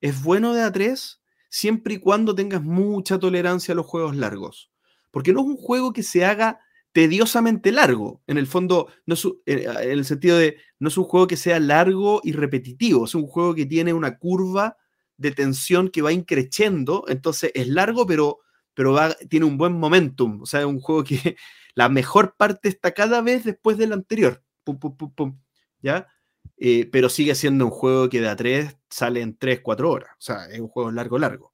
Es 0.00 0.22
bueno 0.22 0.54
de 0.54 0.62
a 0.62 0.72
3 0.72 1.20
siempre 1.50 1.94
y 1.94 1.98
cuando 1.98 2.34
tengas 2.34 2.62
mucha 2.62 3.18
tolerancia 3.18 3.72
a 3.72 3.76
los 3.76 3.86
juegos 3.86 4.16
largos. 4.16 4.70
Porque 5.10 5.32
no 5.32 5.40
es 5.40 5.46
un 5.46 5.56
juego 5.56 5.92
que 5.92 6.02
se 6.02 6.24
haga 6.24 6.58
tediosamente 6.92 7.70
largo. 7.72 8.22
En 8.26 8.38
el 8.38 8.46
fondo, 8.46 8.88
no 9.04 9.14
es, 9.14 9.24
eh, 9.46 9.66
en 9.82 9.90
el 9.90 10.04
sentido 10.04 10.38
de, 10.38 10.56
no 10.78 10.88
es 10.88 10.96
un 10.96 11.04
juego 11.04 11.26
que 11.26 11.36
sea 11.36 11.60
largo 11.60 12.20
y 12.24 12.32
repetitivo, 12.32 13.04
es 13.04 13.14
un 13.14 13.26
juego 13.26 13.54
que 13.54 13.66
tiene 13.66 13.92
una 13.92 14.18
curva 14.18 14.76
de 15.16 15.32
tensión 15.32 15.88
que 15.90 16.02
va 16.02 16.12
increciendo, 16.12 17.04
entonces 17.08 17.50
es 17.54 17.68
largo, 17.68 18.06
pero, 18.06 18.40
pero 18.74 18.92
va, 18.92 19.14
tiene 19.28 19.46
un 19.46 19.58
buen 19.58 19.74
momentum. 19.74 20.42
O 20.42 20.46
sea, 20.46 20.60
es 20.60 20.66
un 20.66 20.80
juego 20.80 21.04
que 21.04 21.36
la 21.74 21.88
mejor 21.88 22.36
parte 22.36 22.68
está 22.68 22.92
cada 22.92 23.20
vez 23.20 23.44
después 23.44 23.76
del 23.76 23.92
anterior. 23.92 24.42
Pum, 24.62 24.78
pum, 24.78 24.96
pum, 24.96 25.12
pum, 25.14 25.40
¿Ya? 25.82 26.08
Eh, 26.56 26.88
pero 26.90 27.08
sigue 27.08 27.34
siendo 27.34 27.64
un 27.64 27.70
juego 27.70 28.08
que 28.08 28.20
de 28.20 28.28
a 28.28 28.36
3 28.36 28.76
sale 28.88 29.20
en 29.20 29.36
3, 29.36 29.60
4 29.60 29.90
horas. 29.90 30.10
O 30.12 30.22
sea, 30.22 30.46
es 30.46 30.60
un 30.60 30.68
juego 30.68 30.90
largo, 30.90 31.18
largo. 31.18 31.52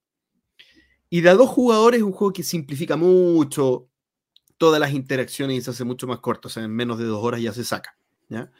Y 1.09 1.23
de 1.23 1.31
dos 1.31 1.49
jugadores 1.49 1.99
es 1.99 2.05
un 2.05 2.13
juego 2.13 2.33
que 2.33 2.43
simplifica 2.43 2.97
mucho 2.97 3.89
todas 4.59 4.79
las 4.79 4.93
interacciones 4.93 5.57
y 5.57 5.61
se 5.63 5.71
hace 5.71 5.85
mucho 5.85 6.07
más 6.07 6.21
corto. 6.21 6.49
O 6.49 6.51
sea, 6.51 6.63
en 6.65 6.71
menos 6.71 6.99
de 6.99 7.05
dos 7.05 7.25
horas 7.25 7.41
ya 7.41 7.53
se 7.53 7.65
saca. 7.65 7.97
¿ya? 8.29 8.53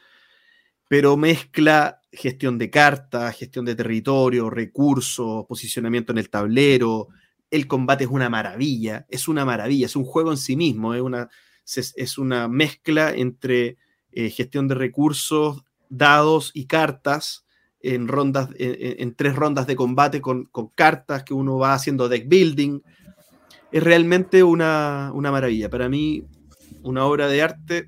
Pero 0.89 1.15
mezcla 1.15 2.01
gestión 2.11 2.57
de 2.57 2.69
cartas, 2.69 3.37
gestión 3.37 3.63
de 3.63 3.75
territorio, 3.75 4.49
recursos, 4.49 5.45
posicionamiento 5.45 6.11
en 6.11 6.17
el 6.17 6.29
tablero. 6.29 7.07
El 7.49 7.67
combate 7.67 8.05
es 8.05 8.09
una 8.09 8.29
maravilla, 8.29 9.05
es 9.09 9.27
una 9.27 9.45
maravilla, 9.45 9.85
es 9.85 9.95
un 9.95 10.03
juego 10.03 10.31
en 10.31 10.37
sí 10.37 10.57
mismo, 10.57 10.93
es 10.93 11.01
una, 11.01 11.29
es 11.77 12.17
una 12.17 12.47
mezcla 12.47 13.13
entre 13.13 13.77
eh, 14.11 14.29
gestión 14.29 14.67
de 14.67 14.75
recursos, 14.75 15.63
dados 15.89 16.51
y 16.53 16.65
cartas 16.65 17.45
en 17.79 18.07
rondas, 18.09 18.49
en, 18.57 19.15
tres 19.15 19.35
rondas 19.35 19.67
de 19.67 19.75
combate 19.75 20.21
con, 20.21 20.49
cartas 20.75 21.23
que 21.23 21.33
uno 21.33 21.57
va 21.57 21.73
haciendo 21.73 22.09
deck 22.09 22.27
building. 22.27 22.81
Es 23.71 23.83
realmente 23.83 24.43
una, 24.43 25.11
maravilla. 25.15 25.69
Para 25.69 25.89
mí, 25.89 26.25
una 26.83 27.05
obra 27.05 27.27
de 27.27 27.41
arte. 27.41 27.87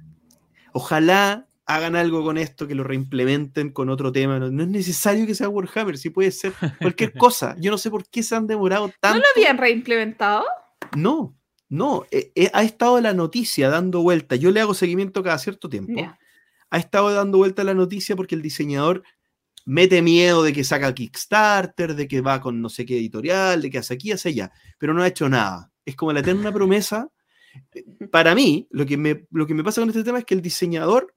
Ojalá 0.71 1.45
hagan 1.65 1.95
algo 1.95 2.23
con 2.23 2.37
esto, 2.37 2.67
que 2.67 2.75
lo 2.75 2.83
reimplementen 2.83 3.69
con 3.69 3.89
otro 3.89 4.11
tema. 4.11 4.39
No, 4.39 4.63
es 4.63 4.69
necesario 4.69 5.27
que 5.27 5.35
sea 5.35 5.49
Warhammer, 5.49 5.97
sí 5.97 6.09
puede 6.09 6.31
ser 6.31 6.53
cualquier 6.79 7.13
cosa. 7.17 7.55
Yo 7.59 7.69
no 7.69 7.77
sé 7.77 7.91
por 7.91 8.07
qué 8.07 8.23
se 8.23 8.35
han 8.35 8.47
demorado 8.47 8.89
tanto. 8.99 9.17
¿No 9.17 9.23
lo 9.23 9.25
habían 9.35 9.57
reimplementado? 9.57 10.45
No, 10.95 11.35
no. 11.73 12.05
Eh, 12.11 12.31
eh, 12.35 12.49
ha 12.53 12.63
estado 12.63 12.99
la 13.01 13.13
noticia 13.13 13.69
dando 13.69 14.01
vuelta. 14.01 14.35
Yo 14.35 14.51
le 14.51 14.61
hago 14.61 14.73
seguimiento 14.73 15.23
cada 15.23 15.37
cierto 15.37 15.69
tiempo 15.69 15.93
ha 16.73 16.79
estado 16.79 17.13
dando 17.13 17.37
vuelta 17.37 17.63
la 17.63 17.75
noticia 17.75 18.15
porque 18.15 18.33
el 18.33 18.41
diseñador 18.41 19.03
mete 19.63 20.01
miedo 20.01 20.41
de 20.41 20.53
que 20.53 20.63
saca 20.63 20.91
Kickstarter, 20.91 21.93
de 21.93 22.07
que 22.07 22.19
va 22.19 22.41
con 22.41 22.63
no 22.63 22.67
sé 22.67 22.83
qué 22.83 22.97
editorial, 22.97 23.61
de 23.61 23.69
que 23.69 23.77
hace 23.77 23.93
aquí, 23.93 24.11
hace 24.11 24.29
allá, 24.29 24.51
pero 24.79 24.95
no 24.95 25.03
ha 25.03 25.07
hecho 25.07 25.29
nada. 25.29 25.71
Es 25.85 25.95
como 25.95 26.11
la 26.13 26.21
eterna 26.21 26.51
promesa. 26.53 27.09
Para 28.11 28.33
mí, 28.33 28.67
lo 28.71 28.87
que, 28.87 28.97
me, 28.97 29.27
lo 29.29 29.45
que 29.45 29.53
me 29.53 29.63
pasa 29.63 29.81
con 29.81 29.89
este 29.89 30.03
tema 30.03 30.17
es 30.17 30.25
que 30.25 30.33
el 30.33 30.41
diseñador, 30.41 31.13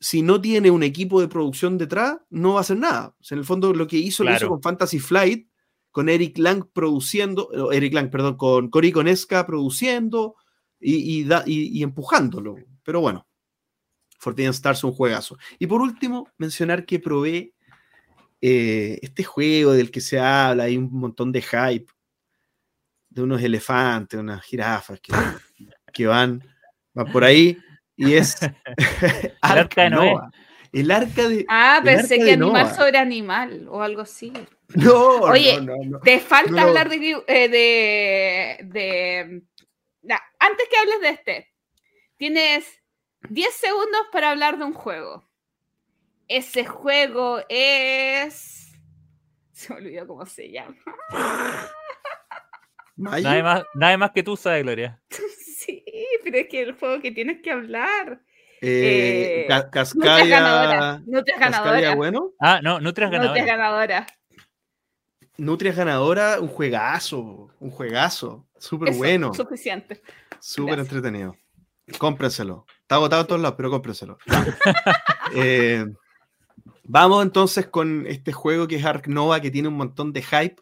si 0.00 0.22
no 0.22 0.40
tiene 0.40 0.72
un 0.72 0.82
equipo 0.82 1.20
de 1.20 1.28
producción 1.28 1.78
detrás, 1.78 2.16
no 2.28 2.54
va 2.54 2.58
a 2.58 2.62
hacer 2.62 2.76
nada. 2.76 3.14
en 3.30 3.38
el 3.38 3.44
fondo, 3.44 3.72
lo 3.72 3.86
que 3.86 3.96
hizo 3.96 4.24
lo 4.24 4.34
hizo 4.34 4.48
con 4.48 4.60
Fantasy 4.60 4.98
Flight, 4.98 5.46
con 5.90 6.08
Eric 6.08 6.38
Lang 6.38 6.64
produciendo, 6.72 7.72
Eric 7.72 7.94
Lang, 7.94 8.10
perdón, 8.10 8.36
con 8.36 8.70
Cory 8.70 8.92
Conesca 8.92 9.46
produciendo 9.46 10.36
y, 10.78 11.26
y 11.46 11.82
empujándolo. 11.82 12.56
Pero 12.82 13.00
bueno, 13.00 13.26
Fortnite 14.20 14.50
Stars 14.50 14.84
un 14.84 14.92
juegazo. 14.92 15.38
Y 15.58 15.66
por 15.66 15.80
último, 15.80 16.28
mencionar 16.36 16.84
que 16.84 17.00
probé 17.00 17.54
eh, 18.40 18.98
este 19.02 19.24
juego 19.24 19.72
del 19.72 19.90
que 19.90 20.00
se 20.00 20.20
habla, 20.20 20.64
hay 20.64 20.76
un 20.76 20.92
montón 20.92 21.32
de 21.32 21.42
hype, 21.42 21.86
de 23.08 23.22
unos 23.22 23.42
elefantes, 23.42 24.20
unas 24.20 24.42
jirafas 24.44 25.00
que, 25.00 25.12
que 25.92 26.06
van, 26.06 26.42
van 26.94 27.10
por 27.10 27.24
ahí, 27.24 27.58
y 27.96 28.14
es 28.14 28.36
el 28.42 29.32
arca 29.40 29.90
de. 29.90 30.14
El 30.72 30.90
arca 30.90 31.28
de. 31.28 31.44
Ah, 31.48 31.80
pensé 31.82 32.18
que 32.18 32.32
animal 32.32 32.74
sobre 32.74 32.98
animal 32.98 33.66
o 33.68 33.82
algo 33.82 34.02
así. 34.02 34.32
No, 34.76 35.22
Oye, 35.22 35.60
no, 35.60 35.76
no, 35.84 36.00
te 36.00 36.20
falta 36.20 36.62
hablar 36.62 36.88
de, 36.88 37.22
eh, 37.26 38.58
de, 38.62 39.42
antes 40.38 40.68
que 40.68 40.76
hables 40.76 41.00
de 41.00 41.08
este, 41.08 41.52
tienes 42.16 42.80
10 43.28 43.52
segundos 43.54 44.02
para 44.12 44.30
hablar 44.30 44.58
de 44.58 44.64
un 44.64 44.72
juego. 44.72 45.28
Ese 46.28 46.64
juego 46.64 47.40
es. 47.48 48.72
Se 49.52 49.72
me 49.74 49.80
olvidó 49.80 50.06
cómo 50.06 50.24
se 50.24 50.50
llama. 50.50 50.76
Nadie 52.96 53.42
más, 53.42 53.64
más, 53.98 54.10
que 54.12 54.22
tú 54.22 54.36
sabes, 54.36 54.62
Gloria. 54.62 55.00
Sí, 55.60 55.84
pero 56.24 56.38
es 56.38 56.48
que 56.48 56.62
el 56.62 56.72
juego 56.72 57.02
que 57.02 57.12
tienes 57.12 57.42
que 57.42 57.50
hablar. 57.50 58.22
Eh, 58.62 59.46
eh, 59.46 59.70
Cascadia. 59.70 61.02
Nutrias 61.04 61.38
ganadora. 61.38 61.94
bueno? 61.94 62.32
Ah, 62.40 62.60
no, 62.62 62.80
Nutrias 62.80 63.10
ganadora. 63.10 63.38
Nutrias 63.38 63.58
ganadora. 63.58 64.06
Nutrias 65.40 65.74
ganadora, 65.74 66.38
un 66.38 66.48
juegazo. 66.48 67.48
Un 67.60 67.70
juegazo. 67.70 68.46
Súper 68.58 68.94
bueno. 68.94 69.32
Suficiente. 69.32 70.02
Súper 70.38 70.78
entretenido. 70.78 71.34
Cómprenselo. 71.96 72.66
Está 72.82 72.96
agotado 72.96 73.22
en 73.22 73.26
todos 73.26 73.40
lados, 73.40 73.56
pero 73.56 73.70
cómprenselo. 73.70 74.18
Eh, 75.32 75.86
vamos 76.82 77.22
entonces 77.22 77.68
con 77.68 78.04
este 78.08 78.32
juego 78.32 78.66
que 78.66 78.74
es 78.74 78.84
Ark 78.84 79.06
Nova, 79.06 79.40
que 79.40 79.52
tiene 79.52 79.68
un 79.68 79.76
montón 79.76 80.12
de 80.12 80.22
hype. 80.22 80.56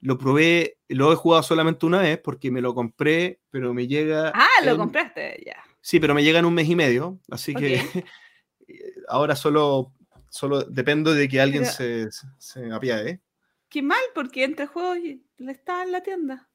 Lo 0.00 0.16
probé, 0.16 0.78
lo 0.88 1.12
he 1.12 1.16
jugado 1.16 1.42
solamente 1.42 1.84
una 1.84 1.98
vez 1.98 2.18
porque 2.18 2.50
me 2.50 2.62
lo 2.62 2.74
compré, 2.74 3.38
pero 3.50 3.74
me 3.74 3.86
llega. 3.86 4.32
Ah, 4.34 4.64
lo 4.64 4.78
compraste 4.78 5.42
ya. 5.44 5.62
Sí, 5.82 6.00
pero 6.00 6.14
me 6.14 6.24
llega 6.24 6.38
en 6.38 6.46
un 6.46 6.54
mes 6.54 6.70
y 6.70 6.74
medio, 6.74 7.20
así 7.30 7.54
que 7.54 7.82
ahora 9.08 9.36
solo, 9.36 9.92
solo 10.30 10.62
dependo 10.62 11.12
de 11.12 11.28
que 11.28 11.38
alguien 11.38 11.66
se, 11.66 12.08
se 12.38 12.72
apiade. 12.72 13.20
Qué 13.68 13.82
mal, 13.82 14.00
porque 14.14 14.44
entre 14.44 14.66
juegos 14.66 14.98
le 15.36 15.52
está 15.52 15.82
en 15.82 15.92
la 15.92 16.02
tienda. 16.02 16.48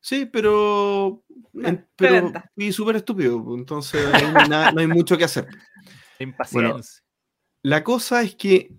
Sí, 0.00 0.26
pero, 0.26 1.24
pero 1.96 2.32
y 2.56 2.72
súper 2.72 2.96
estúpido, 2.96 3.42
pues, 3.42 3.58
entonces 3.60 4.04
no 4.48 4.80
hay, 4.80 4.88
mucho 4.88 5.16
que 5.16 5.24
hacer. 5.24 5.46
Impaciencia. 6.18 7.02
la 7.62 7.82
cosa 7.82 8.22
es 8.22 8.34
que 8.34 8.76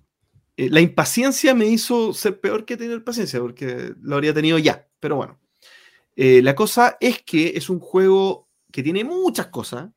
eh, 0.58 0.70
la 0.70 0.82
impaciencia 0.82 1.54
me 1.56 1.66
hizo 1.66 2.14
ser 2.14 2.40
peor 2.40 2.66
que 2.66 2.78
tener 2.78 3.04
paciencia, 3.04 3.40
porque 3.40 3.94
lo 4.02 4.16
habría 4.16 4.34
tenido 4.34 4.58
ya, 4.58 4.88
pero 5.00 5.16
bueno. 5.16 5.40
Eh, 6.16 6.42
la 6.42 6.56
cosa 6.56 6.98
es 7.00 7.24
que 7.24 7.54
es 7.56 7.70
un 7.70 7.80
juego 7.80 8.50
que 8.72 8.84
tiene 8.84 9.06
muchas 9.06 9.48
cosas, 9.48 9.90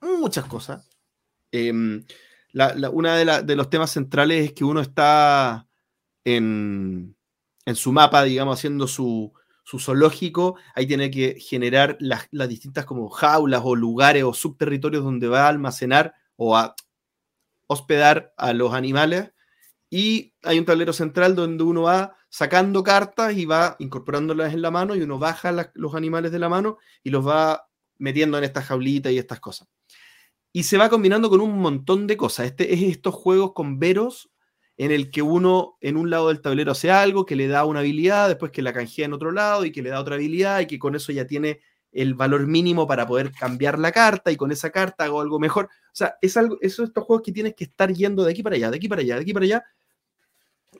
muchas 0.00 0.44
cosas. 0.46 0.88
Em, 1.50 2.04
una 2.92 3.16
de, 3.16 3.42
de, 3.42 3.56
los 3.56 3.68
temas 3.68 3.90
centrales 3.90 4.46
es 4.46 4.52
que 4.52 4.64
uno 4.64 4.80
está 4.80 5.67
en, 6.36 7.16
su 7.74 7.92
mapa, 7.92 8.24
digamos, 8.24 8.58
haciendo 8.58 8.86
su, 8.86 9.32
su 9.64 9.78
zoológico, 9.78 10.56
ahí 10.74 10.86
tiene 10.86 11.10
que 11.10 11.38
generar 11.38 11.98
las, 12.00 12.28
distintas 12.30 12.86
como 12.86 13.10
jaulas 13.10 13.60
o 13.64 13.76
lugares 13.76 14.24
o 14.24 14.32
subterritorios 14.32 15.04
donde 15.04 15.28
va 15.28 15.44
a 15.44 15.48
almacenar 15.48 16.14
o 16.36 16.56
a 16.56 16.74
hospedar 17.66 18.32
a 18.38 18.54
los 18.54 18.72
animales. 18.72 19.32
Y 19.90 20.34
hay 20.42 20.58
un 20.58 20.64
tablero 20.64 20.94
central 20.94 21.34
donde 21.34 21.64
uno 21.64 21.82
va 21.82 22.16
sacando 22.30 22.82
cartas 22.82 23.34
y 23.36 23.44
va 23.44 23.76
incorporándolas 23.78 24.54
en 24.54 24.62
la 24.62 24.70
mano 24.70 24.96
y 24.96 25.02
uno 25.02 25.18
baja 25.18 25.52
los 25.74 25.94
animales 25.94 26.32
de 26.32 26.38
la 26.38 26.48
mano 26.48 26.78
y 27.02 27.10
los 27.10 27.26
va 27.26 27.68
metiendo 27.98 28.38
en 28.38 28.44
estas 28.44 28.66
jaulitas 28.66 29.12
y 29.12 29.18
estas 29.18 29.40
cosas. 29.40 29.68
Y 30.50 30.62
se 30.62 30.78
va 30.78 30.88
combinando 30.88 31.28
con 31.28 31.42
un 31.42 31.58
montón 31.58 32.06
de 32.06 32.16
cosas. 32.16 32.46
Este 32.46 32.72
es 32.72 32.82
estos 32.82 33.14
juegos 33.14 33.52
con 33.52 33.78
veros 33.78 34.30
en 34.78 34.92
el 34.92 35.10
que 35.10 35.22
uno 35.22 35.76
en 35.80 35.96
un 35.96 36.08
lado 36.08 36.28
del 36.28 36.40
tablero 36.40 36.70
hace 36.72 36.90
algo 36.90 37.26
que 37.26 37.34
le 37.34 37.48
da 37.48 37.64
una 37.64 37.80
habilidad, 37.80 38.28
después 38.28 38.52
que 38.52 38.62
la 38.62 38.72
canjea 38.72 39.06
en 39.06 39.12
otro 39.12 39.32
lado 39.32 39.64
y 39.64 39.72
que 39.72 39.82
le 39.82 39.90
da 39.90 40.00
otra 40.00 40.14
habilidad 40.14 40.60
y 40.60 40.66
que 40.66 40.78
con 40.78 40.94
eso 40.94 41.10
ya 41.10 41.26
tiene 41.26 41.60
el 41.90 42.14
valor 42.14 42.46
mínimo 42.46 42.86
para 42.86 43.04
poder 43.04 43.32
cambiar 43.32 43.76
la 43.76 43.90
carta 43.90 44.30
y 44.30 44.36
con 44.36 44.52
esa 44.52 44.70
carta 44.70 45.04
hago 45.04 45.20
algo 45.20 45.40
mejor. 45.40 45.64
O 45.66 45.94
sea, 45.94 46.16
es 46.22 46.36
algo, 46.36 46.58
esos 46.60 46.88
estos 46.88 47.02
juegos 47.04 47.24
que 47.24 47.32
tienes 47.32 47.54
que 47.56 47.64
estar 47.64 47.92
yendo 47.92 48.22
de 48.22 48.30
aquí 48.30 48.42
para 48.42 48.54
allá, 48.54 48.70
de 48.70 48.76
aquí 48.76 48.88
para 48.88 49.02
allá, 49.02 49.16
de 49.16 49.22
aquí 49.22 49.32
para 49.32 49.44
allá, 49.44 49.64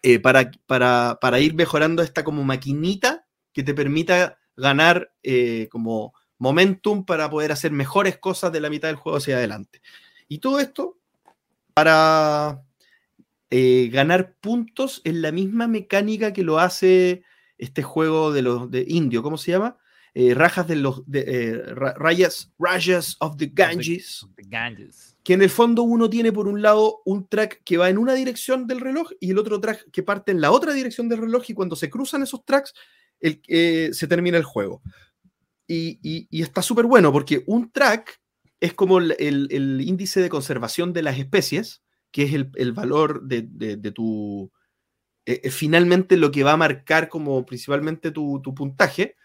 eh, 0.03 0.21
para, 0.21 1.19
para, 1.19 1.41
ir 1.41 1.55
mejorando 1.55 2.03
esta 2.03 2.23
como 2.23 2.45
maquinita 2.45 3.27
que 3.53 3.65
te 3.65 3.75
permita 3.75 4.39
ganar 4.57 5.13
eh, 5.25 5.67
como 5.73 6.15
momentum 6.39 7.05
para 7.05 7.29
poder 7.29 7.51
hacer 7.51 7.73
mejores 7.73 8.19
cosas 8.19 8.53
de 8.53 8.61
la 8.61 8.71
mitad 8.71 8.87
del 8.87 8.97
juego 8.97 9.19
hacia 9.19 9.39
adelante. 9.39 9.83
Y 10.29 10.39
todo 10.39 10.61
esto 10.61 10.99
para 11.75 12.63
eh, 13.51 13.89
ganar 13.93 14.35
puntos 14.41 15.01
en 15.05 15.23
la 15.23 15.33
misma 15.33 15.67
mecánica 15.69 16.33
que 16.33 16.43
lo 16.43 16.59
hace 16.59 17.23
este 17.57 17.83
juego 17.83 18.33
de 18.33 18.43
los 18.43 18.71
de 18.71 18.85
indio, 18.89 19.23
¿cómo 19.23 19.37
se 19.39 19.53
llama? 19.53 19.79
Eh, 20.15 20.35
rajas 20.35 20.67
de 20.67 20.77
los 20.77 21.03
de, 21.07 21.21
eh, 21.27 21.63
ra- 21.75 21.95
rayas, 21.95 22.53
rayas 22.59 23.17
of 23.21 23.37
the 23.37 23.51
Ganges, 23.53 24.27
The 24.37 24.43
Ganges. 24.49 25.17
que 25.23 25.35
en 25.35 25.43
el 25.43 25.51
fondo 25.51 25.83
uno 25.83 26.09
tiene 26.11 26.33
por 26.33 26.49
un 26.49 26.61
lado 26.63 27.03
un 27.05 27.29
track 27.29 27.63
que 27.65 27.77
va 27.77 27.89
en 27.89 27.99
una 27.99 28.15
dirección 28.15 28.67
del 28.67 28.81
reloj 28.81 29.11
y 29.21 29.31
el 29.31 29.39
otro 29.39 29.61
track 29.61 29.91
que 29.93 30.03
parte 30.03 30.33
en 30.33 30.41
la 30.41 30.51
otra 30.51 30.73
dirección 30.73 31.09
del 31.09 31.21
reloj 31.21 31.45
y 31.49 31.55
cuando 31.55 31.77
se 31.77 31.91
cruzan 31.91 32.23
esos 32.23 32.45
tracks 32.45 32.73
el- 33.21 33.41
eh, 33.49 33.91
se 33.93 34.07
termina 34.09 34.39
el 34.39 34.45
juego. 34.45 34.83
Y, 35.67 35.99
y- 36.03 36.27
y 36.31 36.43
está 36.43 36.63
súper 36.63 36.87
bueno 36.87 37.13
porque 37.13 37.45
un 37.47 37.71
track 37.71 38.21
es 38.61 38.73
como 38.75 38.99
el, 38.99 39.15
el- 39.19 39.49
el 39.51 39.81
índice 39.83 40.21
de 40.21 40.29
conservación 40.31 40.93
de 40.93 41.03
las 41.03 41.19
especies, 41.19 41.83
que 42.11 42.23
es 42.25 42.33
el, 42.33 42.73
valor 42.73 43.23
de, 43.23 43.43
tu... 43.93 44.51
eh, 45.27 45.41
eh, 45.45 45.51
finalmente 45.51 46.17
lo 46.17 46.31
que 46.31 46.43
va 46.43 46.53
a 46.53 46.57
marcar 46.57 47.09
como 47.09 47.45
principalmente 47.45 48.11
tu, 48.11 48.43
puntaje, 48.55 49.17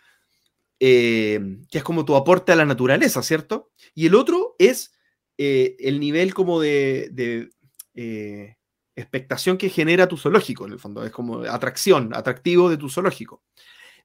eh, 0.80 1.40
que 1.70 1.78
es 1.78 1.84
como 1.84 2.06
tu 2.06 2.16
aporte 2.16 2.52
a 2.52 2.56
la 2.56 2.66
naturaleza, 2.66 3.24
¿cierto? 3.24 3.72
Y 3.94 4.08
el 4.08 4.16
otro 4.16 4.56
es 4.60 4.92
el 5.38 6.00
nivel 6.00 6.34
como 6.34 6.62
de, 6.62 7.10
de, 7.12 8.58
expectación 8.96 9.58
que 9.58 9.70
genera 9.70 10.08
tu 10.08 10.18
zoológico, 10.18 10.66
en 10.66 10.74
el 10.74 10.80
fondo, 10.80 11.04
es 11.04 11.12
como 11.12 11.40
atracción, 11.40 12.14
atractivo 12.14 12.70
de 12.70 12.78
tu 12.78 12.90
zoológico. 12.90 13.44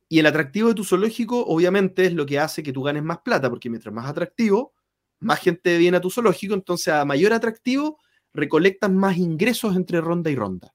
Y 0.08 0.20
el 0.20 0.26
atractivo 0.26 0.68
de 0.68 0.74
tu 0.74 0.84
zoológico, 0.84 1.44
obviamente, 1.44 2.06
es 2.06 2.14
lo 2.14 2.24
que 2.24 2.38
hace 2.38 2.62
que 2.62 2.72
tú 2.72 2.82
ganes 2.82 3.02
más 3.02 3.18
plata, 3.18 3.50
porque 3.50 3.68
mientras 3.68 3.94
más 3.94 4.06
atractivo, 4.06 4.74
más 5.20 5.40
gente 5.40 5.76
viene 5.76 5.98
a 5.98 6.00
tu 6.00 6.10
zoológico, 6.10 6.54
entonces 6.54 6.94
a 6.94 7.04
mayor 7.04 7.32
atractivo, 7.32 7.98
recolectas 8.38 8.90
más 8.90 9.16
ingresos 9.18 9.76
entre 9.76 10.00
ronda 10.00 10.30
y 10.30 10.36
ronda. 10.36 10.74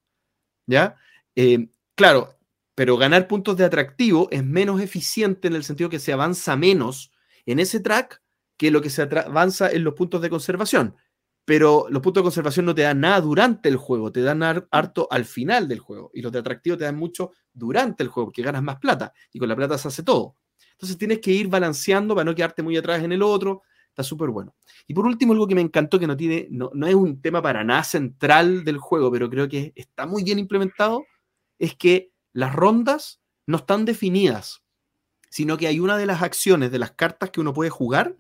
¿Ya? 0.67 0.95
Eh, 1.35 1.69
claro, 1.95 2.37
pero 2.75 2.97
ganar 2.97 3.27
puntos 3.27 3.57
de 3.57 3.65
atractivo 3.65 4.27
es 4.31 4.43
menos 4.43 4.81
eficiente 4.81 5.47
en 5.47 5.55
el 5.55 5.63
sentido 5.63 5.89
que 5.89 5.99
se 5.99 6.13
avanza 6.13 6.55
menos 6.55 7.11
en 7.45 7.59
ese 7.59 7.79
track 7.79 8.21
que 8.57 8.71
lo 8.71 8.81
que 8.81 8.89
se 8.89 9.01
avanza 9.03 9.69
en 9.71 9.83
los 9.83 9.93
puntos 9.93 10.21
de 10.21 10.29
conservación. 10.29 10.95
Pero 11.45 11.87
los 11.89 12.01
puntos 12.01 12.21
de 12.21 12.25
conservación 12.25 12.65
no 12.65 12.73
te 12.75 12.83
dan 12.83 13.01
nada 13.01 13.19
durante 13.19 13.67
el 13.67 13.75
juego, 13.75 14.11
te 14.13 14.21
dan 14.21 14.43
har- 14.43 14.67
harto 14.71 15.07
al 15.11 15.25
final 15.25 15.67
del 15.67 15.79
juego. 15.79 16.09
Y 16.13 16.21
los 16.21 16.31
de 16.31 16.39
atractivo 16.39 16.77
te 16.77 16.85
dan 16.85 16.95
mucho 16.95 17.31
durante 17.51 18.01
el 18.03 18.09
juego, 18.09 18.27
porque 18.27 18.41
ganas 18.43 18.63
más 18.63 18.77
plata. 18.77 19.11
Y 19.33 19.39
con 19.39 19.49
la 19.49 19.55
plata 19.55 19.77
se 19.77 19.89
hace 19.89 20.03
todo. 20.03 20.37
Entonces 20.71 20.97
tienes 20.97 21.19
que 21.19 21.31
ir 21.31 21.49
balanceando 21.49 22.15
para 22.15 22.25
no 22.25 22.33
quedarte 22.35 22.63
muy 22.63 22.77
atrás 22.77 23.03
en 23.03 23.11
el 23.11 23.21
otro. 23.21 23.63
Está 23.93 24.01
súper 24.01 24.29
bueno. 24.29 24.55
Y 24.87 24.95
por 24.95 25.05
último, 25.05 25.33
algo 25.33 25.47
que 25.47 25.53
me 25.53 25.61
encantó, 25.61 25.99
que 25.99 26.07
no 26.07 26.17
tiene, 26.17 26.47
no, 26.49 26.71
no 26.73 26.87
es 26.87 26.95
un 26.95 27.21
tema 27.21 27.43
para 27.43 27.63
nada 27.63 27.83
central 27.83 28.63
del 28.63 28.79
juego, 28.79 29.11
pero 29.11 29.29
creo 29.29 29.47
que 29.47 29.71
está 29.75 30.07
muy 30.07 30.23
bien 30.23 30.39
implementado, 30.39 31.05
es 31.59 31.75
que 31.75 32.11
las 32.31 32.55
rondas 32.55 33.21
no 33.45 33.57
están 33.57 33.85
definidas, 33.85 34.63
sino 35.29 35.57
que 35.57 35.67
hay 35.67 35.79
una 35.79 35.95
de 35.97 36.07
las 36.07 36.23
acciones 36.23 36.71
de 36.71 36.79
las 36.79 36.91
cartas 36.91 37.29
que 37.29 37.39
uno 37.39 37.53
puede 37.53 37.69
jugar 37.69 38.17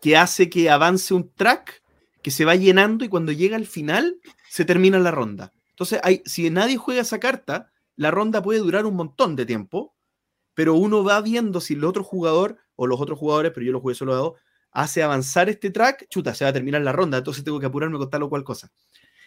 que 0.00 0.16
hace 0.16 0.48
que 0.48 0.70
avance 0.70 1.14
un 1.14 1.32
track 1.34 1.82
que 2.22 2.30
se 2.30 2.44
va 2.44 2.54
llenando 2.54 3.04
y 3.04 3.08
cuando 3.08 3.32
llega 3.32 3.56
al 3.56 3.66
final 3.66 4.20
se 4.48 4.64
termina 4.64 4.98
la 4.98 5.10
ronda. 5.10 5.52
Entonces, 5.70 6.00
hay, 6.02 6.22
si 6.24 6.50
nadie 6.50 6.76
juega 6.76 7.02
esa 7.02 7.20
carta, 7.20 7.70
la 7.96 8.10
ronda 8.10 8.42
puede 8.42 8.60
durar 8.60 8.86
un 8.86 8.96
montón 8.96 9.36
de 9.36 9.46
tiempo, 9.46 9.94
pero 10.54 10.74
uno 10.74 11.04
va 11.04 11.20
viendo 11.20 11.60
si 11.60 11.74
el 11.74 11.84
otro 11.84 12.02
jugador 12.02 12.58
o 12.74 12.86
los 12.86 13.00
otros 13.00 13.18
jugadores, 13.18 13.52
pero 13.52 13.64
yo 13.64 13.72
lo 13.72 13.80
jugué 13.80 13.94
solo 13.94 14.12
a 14.12 14.16
dos, 14.16 14.32
hace 14.82 15.02
avanzar 15.02 15.48
este 15.48 15.70
track, 15.70 16.06
chuta, 16.08 16.34
se 16.34 16.44
va 16.44 16.50
a 16.50 16.52
terminar 16.52 16.80
la 16.82 16.92
ronda, 16.92 17.18
entonces 17.18 17.42
tengo 17.44 17.58
que 17.60 17.66
apurarme 17.66 17.98
con 17.98 18.08
tal 18.10 18.22
o 18.22 18.28
cual 18.28 18.44
cosa. 18.44 18.70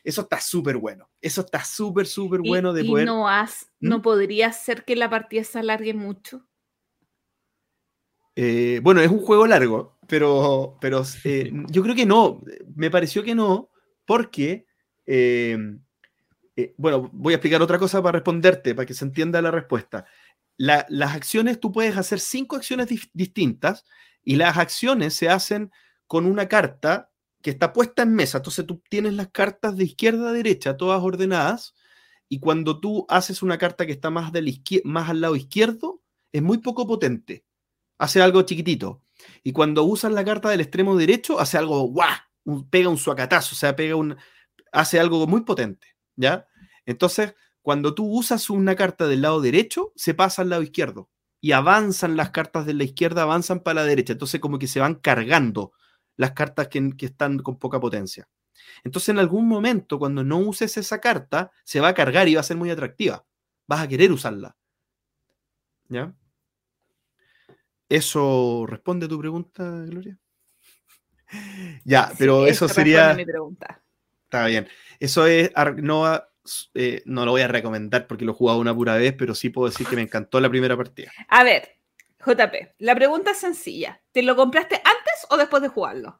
Eso 0.03 0.21
está 0.21 0.39
súper 0.41 0.77
bueno. 0.77 1.09
Eso 1.21 1.41
está 1.41 1.63
súper, 1.63 2.07
súper 2.07 2.39
bueno 2.41 2.73
de 2.73 2.83
y 2.83 2.87
poder. 2.89 3.05
no, 3.05 3.27
has, 3.29 3.67
¿Mm? 3.79 3.87
no 3.89 4.01
podría 4.01 4.51
ser 4.51 4.83
que 4.83 4.95
la 4.95 5.09
partida 5.09 5.43
se 5.43 5.59
alargue 5.59 5.93
mucho. 5.93 6.47
Eh, 8.35 8.79
bueno, 8.81 9.01
es 9.01 9.09
un 9.11 9.19
juego 9.19 9.45
largo, 9.45 9.97
pero, 10.07 10.77
pero 10.79 11.03
eh, 11.25 11.51
yo 11.69 11.83
creo 11.83 11.95
que 11.95 12.05
no. 12.05 12.41
Me 12.75 12.89
pareció 12.89 13.23
que 13.23 13.35
no, 13.35 13.69
porque. 14.05 14.65
eh, 15.05 15.57
eh, 16.55 16.73
bueno, 16.77 17.09
voy 17.13 17.33
a 17.33 17.37
explicar 17.37 17.61
otra 17.61 17.79
cosa 17.79 18.01
para 18.01 18.13
responderte, 18.17 18.75
para 18.75 18.85
que 18.85 18.93
se 18.93 19.05
entienda 19.05 19.41
la 19.41 19.51
respuesta. 19.51 20.05
La- 20.57 20.85
las 20.89 21.15
acciones, 21.15 21.59
tú 21.59 21.71
puedes 21.71 21.95
hacer 21.97 22.19
cinco 22.19 22.55
acciones 22.57 22.87
distintas 23.13 23.85
y 24.23 24.35
las 24.35 24.57
acciones 24.57 25.13
se 25.13 25.29
hacen 25.29 25.71
con 26.07 26.25
una 26.25 26.47
carta 26.47 27.11
que 27.41 27.49
está 27.49 27.73
puesta 27.73 28.03
en 28.03 28.13
mesa. 28.13 28.37
Entonces 28.37 28.65
tú 28.65 28.81
tienes 28.89 29.13
las 29.13 29.29
cartas 29.29 29.75
de 29.77 29.85
izquierda 29.85 30.29
a 30.29 30.33
derecha, 30.33 30.77
todas 30.77 31.01
ordenadas, 31.01 31.73
y 32.29 32.39
cuando 32.39 32.79
tú 32.79 33.05
haces 33.09 33.41
una 33.41 33.57
carta 33.57 33.85
que 33.85 33.91
está 33.91 34.09
más, 34.09 34.31
del 34.31 34.61
más 34.85 35.09
al 35.09 35.21
lado 35.21 35.35
izquierdo, 35.35 36.01
es 36.31 36.41
muy 36.41 36.59
poco 36.59 36.87
potente. 36.87 37.45
Hace 37.97 38.21
algo 38.21 38.43
chiquitito. 38.43 39.03
Y 39.43 39.51
cuando 39.51 39.83
usas 39.83 40.11
la 40.13 40.23
carta 40.23 40.49
del 40.49 40.61
extremo 40.61 40.95
derecho, 40.95 41.39
hace 41.39 41.57
algo 41.57 41.81
guau, 41.81 42.69
pega 42.69 42.89
un 42.89 42.97
suacatazo, 42.97 43.53
o 43.53 43.57
sea, 43.57 43.75
pega 43.75 43.95
un, 43.95 44.15
hace 44.71 44.99
algo 44.99 45.27
muy 45.27 45.41
potente, 45.41 45.87
¿ya? 46.15 46.47
Entonces, 46.85 47.35
cuando 47.61 47.93
tú 47.93 48.07
usas 48.07 48.49
una 48.49 48.75
carta 48.75 49.07
del 49.07 49.21
lado 49.21 49.41
derecho, 49.41 49.91
se 49.95 50.13
pasa 50.13 50.41
al 50.41 50.49
lado 50.49 50.63
izquierdo 50.63 51.09
y 51.41 51.51
avanzan 51.53 52.15
las 52.15 52.29
cartas 52.29 52.65
de 52.65 52.73
la 52.75 52.83
izquierda, 52.83 53.23
avanzan 53.23 53.59
para 53.61 53.81
la 53.81 53.87
derecha. 53.87 54.13
Entonces, 54.13 54.39
como 54.39 54.59
que 54.59 54.67
se 54.67 54.79
van 54.79 54.95
cargando 54.95 55.73
las 56.15 56.31
cartas 56.31 56.67
que, 56.67 56.95
que 56.95 57.07
están 57.07 57.39
con 57.39 57.57
poca 57.57 57.79
potencia. 57.79 58.29
Entonces, 58.83 59.09
en 59.09 59.19
algún 59.19 59.47
momento, 59.47 59.97
cuando 59.99 60.23
no 60.23 60.37
uses 60.37 60.77
esa 60.77 61.01
carta, 61.01 61.51
se 61.63 61.79
va 61.79 61.89
a 61.89 61.93
cargar 61.93 62.27
y 62.29 62.35
va 62.35 62.41
a 62.41 62.43
ser 62.43 62.57
muy 62.57 62.69
atractiva. 62.69 63.25
Vas 63.67 63.81
a 63.81 63.87
querer 63.87 64.11
usarla. 64.11 64.55
¿Ya? 65.89 66.13
¿Eso 67.89 68.65
responde 68.67 69.07
a 69.07 69.09
tu 69.09 69.19
pregunta, 69.19 69.63
Gloria? 69.85 70.17
Ya, 71.85 72.11
pero 72.17 72.43
Sí, 72.43 72.49
eso 72.51 72.67
sería. 72.67 73.13
mi 73.13 73.25
pregunta. 73.25 73.81
Está 74.25 74.45
bien. 74.47 74.67
Eso 74.99 75.25
es. 75.25 75.49
Eh, 76.73 77.01
no 77.05 77.25
lo 77.25 77.31
voy 77.31 77.41
a 77.41 77.47
recomendar 77.47 78.07
porque 78.07 78.25
lo 78.25 78.31
he 78.31 78.35
jugado 78.35 78.59
una 78.59 78.75
pura 78.75 78.95
vez, 78.95 79.13
pero 79.17 79.35
sí 79.35 79.49
puedo 79.49 79.69
decir 79.69 79.87
que 79.87 79.95
me 79.95 80.01
encantó 80.01 80.39
la 80.39 80.49
primera 80.49 80.75
partida. 80.75 81.11
A 81.27 81.43
ver, 81.43 81.77
JP, 82.25 82.75
la 82.79 82.95
pregunta 82.95 83.31
es 83.31 83.37
sencilla. 83.37 84.01
¿Te 84.11 84.21
lo 84.23 84.35
compraste 84.35 84.75
antes 84.75 85.27
o 85.29 85.37
después 85.37 85.61
de 85.61 85.69
jugarlo? 85.69 86.19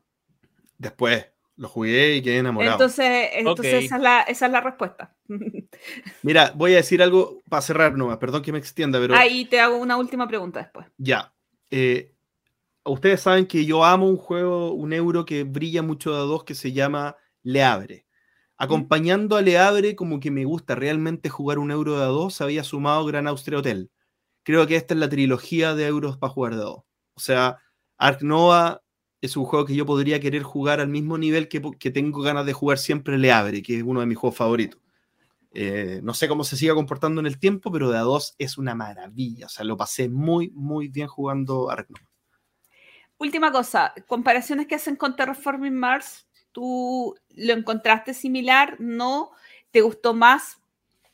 Después 0.77 1.27
lo 1.57 1.69
jugué 1.69 2.15
y 2.15 2.21
quedé 2.21 2.37
enamorado. 2.39 2.73
Entonces, 2.73 3.29
entonces 3.33 3.85
esa, 3.85 3.97
es 3.97 4.01
la, 4.01 4.21
esa 4.21 4.45
es 4.47 4.51
la 4.51 4.61
respuesta. 4.61 5.15
Mira, 6.23 6.51
voy 6.55 6.73
a 6.73 6.77
decir 6.77 7.03
algo 7.03 7.41
para 7.49 7.61
cerrar 7.61 7.95
nomás. 7.95 8.17
Perdón 8.17 8.41
que 8.41 8.51
me 8.51 8.57
extienda, 8.57 8.99
pero 8.99 9.15
Ahí 9.15 9.45
te 9.45 9.59
hago 9.59 9.77
una 9.77 9.97
última 9.97 10.27
pregunta 10.27 10.59
después. 10.59 10.87
ya. 10.97 11.33
Eh, 11.73 12.13
ustedes 12.83 13.21
saben 13.21 13.45
que 13.45 13.65
yo 13.65 13.85
amo 13.85 14.07
un 14.07 14.17
juego, 14.17 14.73
un 14.73 14.91
euro 14.91 15.23
que 15.23 15.43
brilla 15.43 15.81
mucho 15.81 16.11
de 16.11 16.17
a 16.17 16.21
dos 16.21 16.43
que 16.43 16.55
se 16.55 16.73
llama 16.73 17.15
Le 17.43 17.63
Abre. 17.63 18.05
Acompañando 18.61 19.37
a 19.37 19.41
Le 19.41 19.57
Abre, 19.57 19.95
como 19.95 20.19
que 20.19 20.29
me 20.29 20.45
gusta 20.45 20.75
realmente 20.75 21.29
jugar 21.29 21.57
un 21.57 21.71
euro 21.71 21.97
de 21.97 22.03
a 22.03 22.09
dos, 22.09 22.35
se 22.35 22.43
había 22.43 22.63
sumado 22.63 23.03
Gran 23.05 23.25
Austria 23.25 23.57
Hotel. 23.57 23.89
Creo 24.43 24.67
que 24.67 24.75
esta 24.75 24.93
es 24.93 24.99
la 24.99 25.09
trilogía 25.09 25.73
de 25.73 25.87
euros 25.87 26.17
para 26.17 26.31
jugar 26.31 26.53
de 26.53 26.61
a 26.61 26.65
dos. 26.65 26.83
O 27.15 27.19
sea, 27.19 27.57
Ark 27.97 28.21
Nova 28.21 28.83
es 29.19 29.35
un 29.35 29.45
juego 29.45 29.65
que 29.65 29.73
yo 29.73 29.87
podría 29.87 30.19
querer 30.19 30.43
jugar 30.43 30.79
al 30.79 30.89
mismo 30.89 31.17
nivel 31.17 31.47
que, 31.47 31.59
que 31.79 31.89
tengo 31.89 32.21
ganas 32.21 32.45
de 32.45 32.53
jugar 32.53 32.77
siempre 32.77 33.17
Le 33.17 33.31
Abre, 33.31 33.63
que 33.63 33.77
es 33.77 33.83
uno 33.83 33.99
de 33.99 34.05
mis 34.05 34.19
juegos 34.19 34.37
favoritos. 34.37 34.79
Eh, 35.55 35.99
no 36.03 36.13
sé 36.13 36.27
cómo 36.27 36.43
se 36.43 36.55
siga 36.55 36.75
comportando 36.75 37.19
en 37.19 37.25
el 37.25 37.39
tiempo, 37.39 37.71
pero 37.71 37.89
de 37.89 37.97
a 37.97 38.01
dos 38.01 38.35
es 38.37 38.59
una 38.59 38.75
maravilla. 38.75 39.47
O 39.47 39.49
sea, 39.49 39.65
lo 39.65 39.75
pasé 39.75 40.07
muy, 40.07 40.51
muy 40.51 40.87
bien 40.87 41.07
jugando 41.07 41.71
Ark 41.71 41.87
Nova. 41.89 42.07
Última 43.17 43.51
cosa, 43.51 43.91
comparaciones 44.07 44.67
que 44.67 44.75
hacen 44.75 44.95
con 44.95 45.15
Terraforming 45.15 45.75
Mars, 45.75 46.27
¿tú 46.51 47.15
lo 47.35 47.53
encontraste 47.53 48.13
similar? 48.13 48.75
¿No? 48.79 49.31
¿Te 49.71 49.81
gustó 49.81 50.13
más? 50.13 50.59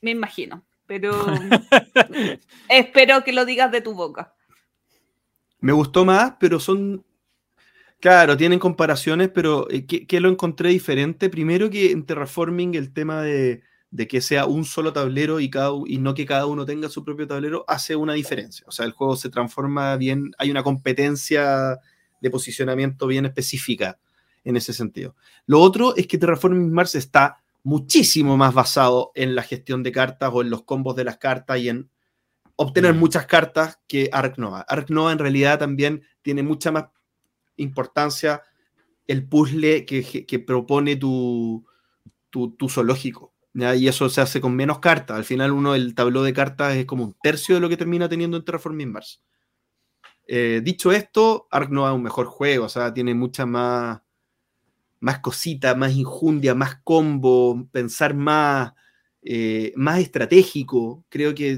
Me 0.02 0.12
imagino, 0.12 0.66
pero 0.86 1.12
espero 2.70 3.24
que 3.24 3.34
lo 3.34 3.46
digas 3.46 3.72
de 3.72 3.82
tu 3.82 3.94
boca. 3.94 4.34
Me 5.60 5.72
gustó 5.72 6.06
más, 6.06 6.34
pero 6.40 6.60
son. 6.60 7.04
Claro, 8.00 8.38
tienen 8.38 8.60
comparaciones, 8.60 9.30
pero 9.30 9.68
eh, 9.72 9.88
¿qué, 9.88 10.06
qué 10.06 10.20
lo 10.20 10.30
encontré 10.30 10.70
diferente? 10.70 11.30
Primero 11.30 11.70
que 11.70 11.92
en 11.92 12.06
Terraforming 12.06 12.76
el 12.76 12.94
tema 12.94 13.24
de, 13.24 13.64
de 13.90 14.08
que 14.08 14.22
sea 14.22 14.46
un 14.46 14.66
solo 14.66 14.94
tablero 14.94 15.40
y, 15.40 15.50
cada, 15.50 15.72
y 15.88 15.98
no 15.98 16.14
que 16.14 16.28
cada 16.28 16.46
uno 16.46 16.64
tenga 16.64 16.90
su 16.90 17.04
propio 17.04 17.26
tablero 17.26 17.66
hace 17.68 17.96
una 17.96 18.14
diferencia. 18.14 18.66
O 18.68 18.72
sea, 18.72 18.86
el 18.86 18.92
juego 18.92 19.16
se 19.16 19.30
transforma 19.30 19.96
bien, 19.98 20.32
hay 20.38 20.52
una 20.52 20.62
competencia 20.62 21.80
de 22.22 22.30
posicionamiento 22.30 23.08
bien 23.08 23.26
específica 23.26 24.00
en 24.48 24.56
ese 24.56 24.72
sentido. 24.72 25.16
Lo 25.46 25.60
otro 25.60 25.96
es 25.96 26.08
que 26.08 26.18
Terraforming 26.18 26.72
Mars 26.72 26.96
está 26.96 27.44
muchísimo 27.64 28.38
más 28.38 28.54
basado 28.54 29.12
en 29.14 29.36
la 29.36 29.44
gestión 29.44 29.84
de 29.84 29.92
cartas 29.92 30.32
o 30.34 30.42
en 30.42 30.50
los 30.50 30.64
combos 30.64 30.96
de 30.96 31.04
las 31.04 31.18
cartas 31.18 31.60
y 31.60 31.68
en 31.68 31.90
obtener 32.56 32.94
Mm. 32.94 32.98
muchas 32.98 33.26
cartas 33.26 33.80
que 33.88 34.10
Ark 34.12 34.36
Nova. 34.38 34.62
Ark 34.62 34.90
Nova 34.90 35.12
en 35.12 35.20
realidad 35.20 35.60
también 35.60 36.04
tiene 36.22 36.44
mucha 36.44 36.72
más 36.72 36.86
importancia 37.58 38.42
el 39.06 39.28
puzzle 39.28 39.86
que, 39.86 40.26
que 40.26 40.40
propone 40.40 40.96
tu, 40.96 41.66
tu, 42.30 42.52
tu 42.56 42.70
zoológico. 42.70 43.34
¿ya? 43.54 43.76
y 43.76 43.88
eso 43.88 44.08
se 44.10 44.22
hace 44.22 44.40
con 44.40 44.56
menos 44.56 44.80
cartas. 44.80 45.18
Al 45.18 45.26
final 45.26 45.52
uno, 45.52 45.76
el 45.76 45.94
tablero 45.94 46.24
de 46.24 46.32
cartas 46.34 46.76
es 46.76 46.86
como 46.86 47.04
un 47.04 47.16
tercio 47.22 47.56
de 47.56 47.62
lo 47.62 47.68
que 47.68 47.78
termina 47.78 48.08
teniendo 48.08 48.38
en 48.38 48.46
Terraforming 48.46 48.92
Mars. 48.94 49.22
Eh, 50.26 50.62
dicho 50.64 50.92
esto, 50.92 51.48
Ark 51.52 51.70
Nova 51.70 51.90
es 51.90 51.96
un 51.96 52.04
mejor 52.04 52.28
juego, 52.28 52.66
o 52.66 52.70
sea, 52.70 52.94
tiene 52.94 53.14
mucha 53.14 53.46
más, 53.46 54.02
más 55.00 55.20
cosita, 55.20 55.76
más 55.76 55.94
injundia, 55.94 56.56
más 56.56 56.76
combo, 56.84 57.68
pensar 57.72 58.14
más, 58.14 58.74
eh, 59.22 59.74
más 59.76 60.00
estratégico. 60.00 61.04
Creo 61.10 61.36
que 61.36 61.52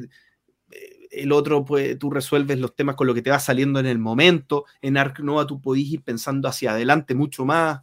eh, 0.72 1.08
el 1.12 1.32
otro, 1.32 1.66
pues, 1.66 1.98
tú 2.00 2.10
resuelves 2.10 2.60
los 2.60 2.76
temas 2.76 2.96
con 2.96 3.08
lo 3.08 3.14
que 3.14 3.22
te 3.22 3.32
va 3.32 3.40
saliendo 3.40 3.80
en 3.80 3.86
el 3.86 4.00
momento. 4.00 4.66
En 4.82 4.98
Ark 4.98 5.20
Nova 5.20 5.48
tú 5.48 5.62
podés 5.62 5.86
ir 5.86 6.02
pensando 6.04 6.48
hacia 6.48 6.72
adelante 6.72 7.16
mucho 7.16 7.46
más. 7.46 7.82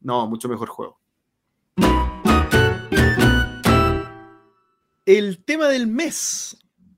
no, 0.00 0.26
mucho 0.26 0.48
mejor 0.48 0.68
juego. 0.68 1.02
El 5.04 5.44
tema 5.44 5.68
del 5.68 5.86
mes. 5.86 6.56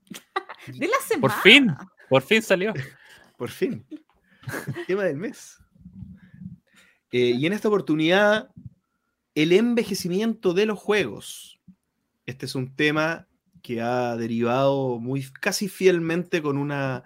De 0.67 0.87
la 0.87 0.97
semana. 1.05 1.21
Por 1.21 1.31
fin, 1.41 1.75
por 2.09 2.21
fin 2.21 2.41
salió. 2.41 2.73
Por 3.37 3.49
fin. 3.49 3.85
El 4.67 4.85
tema 4.85 5.03
del 5.03 5.17
mes. 5.17 5.57
Eh, 7.11 7.35
y 7.37 7.45
en 7.45 7.53
esta 7.53 7.67
oportunidad, 7.67 8.49
el 9.35 9.51
envejecimiento 9.51 10.53
de 10.53 10.65
los 10.65 10.79
juegos. 10.79 11.59
Este 12.25 12.45
es 12.45 12.55
un 12.55 12.75
tema 12.75 13.27
que 13.61 13.81
ha 13.81 14.15
derivado 14.15 14.99
muy 14.99 15.25
casi 15.41 15.67
fielmente 15.67 16.41
con, 16.41 16.57
una, 16.57 17.03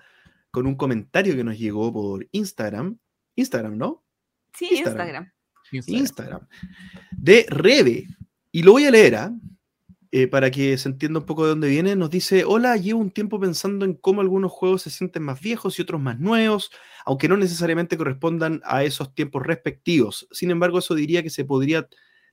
con 0.52 0.68
un 0.68 0.76
comentario 0.76 1.36
que 1.36 1.44
nos 1.44 1.58
llegó 1.58 1.92
por 1.92 2.28
Instagram. 2.32 2.98
Instagram, 3.36 3.78
¿no? 3.78 4.04
Sí, 4.54 4.70
Instagram. 4.72 5.32
Instagram. 5.72 6.02
Instagram. 6.02 6.48
De 7.12 7.46
Rebe. 7.50 8.08
Y 8.52 8.64
lo 8.64 8.74
voy 8.74 8.86
a 8.86 8.92
leer, 8.92 9.16
¿ah? 9.16 9.32
Eh, 9.32 9.40
para 10.32 10.50
que 10.50 10.78
se 10.78 10.90
entienda 10.90 11.20
un 11.20 11.26
poco 11.26 11.44
de 11.44 11.50
dónde 11.50 11.68
viene, 11.70 11.96
nos 11.96 12.10
dice, 12.10 12.44
hola, 12.44 12.78
llevo 12.78 13.00
un 13.00 13.12
tiempo 13.12 13.40
pensando 13.40 13.86
en 13.86 13.94
cómo 13.94 14.22
algunos 14.22 14.52
juegos 14.52 14.82
se 14.82 14.90
sienten 14.90 15.24
más 15.24 15.40
viejos 15.40 15.78
y 15.78 15.84
otros 15.84 16.02
más 16.02 16.20
nuevos, 16.20 16.72
aunque 17.06 17.28
no 17.28 17.38
necesariamente 17.38 17.98
correspondan 17.98 18.62
a 18.66 18.84
esos 18.84 19.14
tiempos 19.14 19.46
respectivos. 19.46 20.28
Sin 20.32 20.50
embargo, 20.50 20.80
eso 20.80 20.96
diría 20.96 21.22
que 21.22 21.30
se 21.30 21.46
podría 21.46 21.88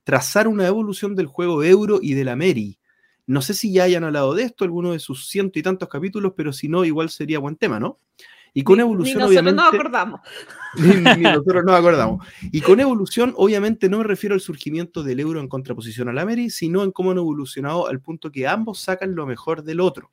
trazar 0.05 0.49
una 0.49 0.66
evolución 0.66 1.14
del 1.16 1.27
juego 1.27 1.62
Euro 1.64 1.99
y 2.01 2.14
de 2.14 2.24
la 2.24 2.37
Meri. 2.37 2.79
No 3.27 3.43
sé 3.43 3.55
si 3.55 3.72
ya 3.72 3.85
hayan 3.85 4.05
hablado 4.05 4.35
de 4.35 4.45
esto, 4.45 4.64
alguno 4.64 4.93
de 4.93 5.01
sus 5.01 5.29
ciento 5.29 5.59
y 5.59 5.62
tantos 5.62 5.89
capítulos, 5.89 6.33
pero 6.37 6.53
si 6.53 6.68
no, 6.68 6.85
igual 6.85 7.11
sería 7.11 7.41
buen 7.41 7.57
tema, 7.57 7.81
¿no? 7.81 8.01
Y 8.57 8.65
con 8.65 8.81
evolución, 8.81 9.19
ni 9.19 9.25
obviamente. 9.25 9.57
Nosotros 9.57 9.75
nos 9.75 9.81
acordamos. 9.81 10.21
Ni, 11.19 11.23
nosotros 11.25 11.65
nos 11.67 11.79
acordamos. 11.79 12.27
Y 12.53 12.63
con 12.63 12.81
evolución, 12.81 13.35
obviamente, 13.37 13.91
no 13.91 13.99
me 13.99 14.05
refiero 14.05 14.35
al 14.35 14.41
surgimiento 14.41 15.03
del 15.03 15.21
euro 15.21 15.41
en 15.41 15.49
contraposición 15.49 16.09
al 16.09 16.17
Ameri, 16.17 16.49
sino 16.49 16.83
en 16.83 16.91
cómo 16.91 17.11
han 17.11 17.19
evolucionado 17.19 17.87
al 17.87 18.01
punto 18.01 18.33
que 18.33 18.47
ambos 18.47 18.81
sacan 18.81 19.15
lo 19.15 19.27
mejor 19.27 19.63
del 19.63 19.81
otro. 19.81 20.11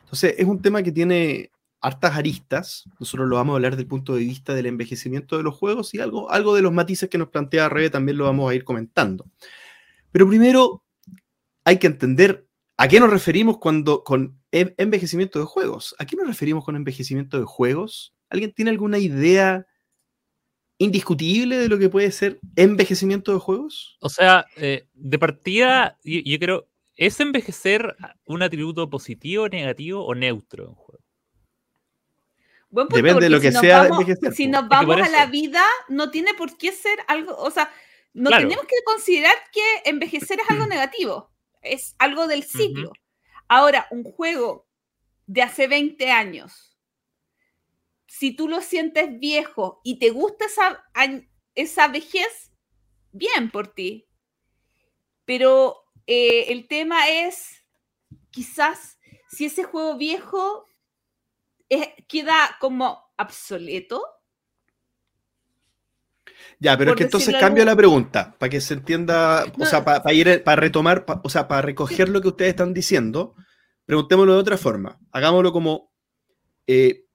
Entonces, 0.00 0.34
es 0.36 0.44
un 0.46 0.60
tema 0.60 0.82
que 0.82 0.90
tiene 0.90 1.52
hartas 1.80 2.16
aristas. 2.16 2.88
Nosotros 2.98 3.28
lo 3.28 3.36
vamos 3.36 3.52
a 3.52 3.56
hablar 3.58 3.72
desde 3.74 3.82
el 3.82 3.88
punto 3.88 4.16
de 4.16 4.22
vista 4.22 4.52
del 4.52 4.66
envejecimiento 4.66 5.36
de 5.36 5.44
los 5.44 5.54
juegos 5.54 5.94
y 5.94 6.00
algo, 6.00 6.28
algo 6.28 6.56
de 6.56 6.62
los 6.62 6.72
matices 6.72 7.08
que 7.08 7.18
nos 7.18 7.28
plantea 7.28 7.68
Rebe 7.68 7.90
también 7.90 8.18
lo 8.18 8.24
vamos 8.24 8.50
a 8.50 8.54
ir 8.56 8.64
comentando. 8.64 9.26
Pero 10.10 10.26
primero, 10.26 10.82
hay 11.64 11.78
que 11.78 11.86
entender 11.86 12.48
¿A 12.80 12.88
qué 12.88 12.98
nos 12.98 13.10
referimos 13.10 13.58
cuando 13.58 14.04
con 14.04 14.40
envejecimiento 14.52 15.38
de 15.38 15.44
juegos? 15.44 15.94
¿A 15.98 16.06
qué 16.06 16.16
nos 16.16 16.26
referimos 16.26 16.64
con 16.64 16.76
envejecimiento 16.76 17.38
de 17.38 17.44
juegos? 17.44 18.14
¿Alguien 18.30 18.54
tiene 18.54 18.70
alguna 18.70 18.96
idea 18.96 19.66
indiscutible 20.78 21.58
de 21.58 21.68
lo 21.68 21.78
que 21.78 21.90
puede 21.90 22.10
ser 22.10 22.40
envejecimiento 22.56 23.34
de 23.34 23.38
juegos? 23.38 23.98
O 24.00 24.08
sea, 24.08 24.46
eh, 24.56 24.86
de 24.94 25.18
partida, 25.18 25.98
yo, 26.04 26.38
creo, 26.38 26.70
¿es 26.96 27.20
envejecer 27.20 27.96
un 28.24 28.42
atributo 28.42 28.88
positivo, 28.88 29.46
negativo 29.46 30.02
o 30.02 30.14
neutro 30.14 30.64
en 30.64 30.74
juego? 30.74 31.04
Depende 32.70 33.20
de 33.20 33.28
lo 33.28 33.42
que 33.42 33.52
sea 33.52 33.88
envejecer. 33.88 34.32
Si 34.32 34.46
nos 34.46 34.66
vamos 34.68 34.96
a 34.96 35.08
la 35.10 35.26
vida, 35.26 35.62
no 35.90 36.10
tiene 36.10 36.32
por 36.32 36.56
qué 36.56 36.72
ser 36.72 36.98
algo, 37.08 37.36
o 37.36 37.50
sea, 37.50 37.70
no 38.14 38.30
tenemos 38.30 38.64
que 38.64 38.76
considerar 38.86 39.34
que 39.52 39.90
envejecer 39.90 40.40
es 40.40 40.48
algo 40.48 40.66
negativo 40.66 41.29
es 41.62 41.94
algo 41.98 42.26
del 42.26 42.42
ciclo. 42.42 42.92
Ahora, 43.48 43.86
un 43.90 44.04
juego 44.04 44.68
de 45.26 45.42
hace 45.42 45.68
20 45.68 46.10
años, 46.10 46.76
si 48.06 48.32
tú 48.32 48.48
lo 48.48 48.60
sientes 48.60 49.18
viejo 49.18 49.80
y 49.84 49.98
te 49.98 50.10
gusta 50.10 50.46
esa, 50.46 50.84
esa 51.54 51.88
vejez, 51.88 52.52
bien 53.12 53.50
por 53.50 53.68
ti. 53.68 54.08
Pero 55.24 55.84
eh, 56.06 56.46
el 56.48 56.66
tema 56.66 57.08
es, 57.08 57.64
quizás, 58.30 58.98
si 59.28 59.46
ese 59.46 59.64
juego 59.64 59.96
viejo 59.96 60.66
queda 62.08 62.56
como 62.60 63.12
obsoleto, 63.16 64.04
ya, 66.58 66.76
pero 66.76 66.90
es 66.90 66.96
que 66.96 67.04
entonces 67.04 67.34
cambio 67.38 67.64
la 67.64 67.74
pregunta, 67.74 68.36
para 68.38 68.50
que 68.50 68.60
se 68.60 68.74
entienda, 68.74 69.44
o 69.58 69.66
sea, 69.66 69.84
para, 69.84 70.12
ir, 70.12 70.42
para 70.44 70.60
retomar, 70.60 71.04
o 71.22 71.28
sea, 71.30 71.48
para 71.48 71.62
recoger 71.62 72.08
lo 72.08 72.20
que 72.20 72.28
ustedes 72.28 72.50
están 72.50 72.74
diciendo, 72.74 73.34
preguntémoslo 73.86 74.34
de 74.34 74.40
otra 74.40 74.58
forma. 74.58 74.98
Hagámoslo 75.10 75.52
como, 75.52 75.92
eh, 76.66 77.06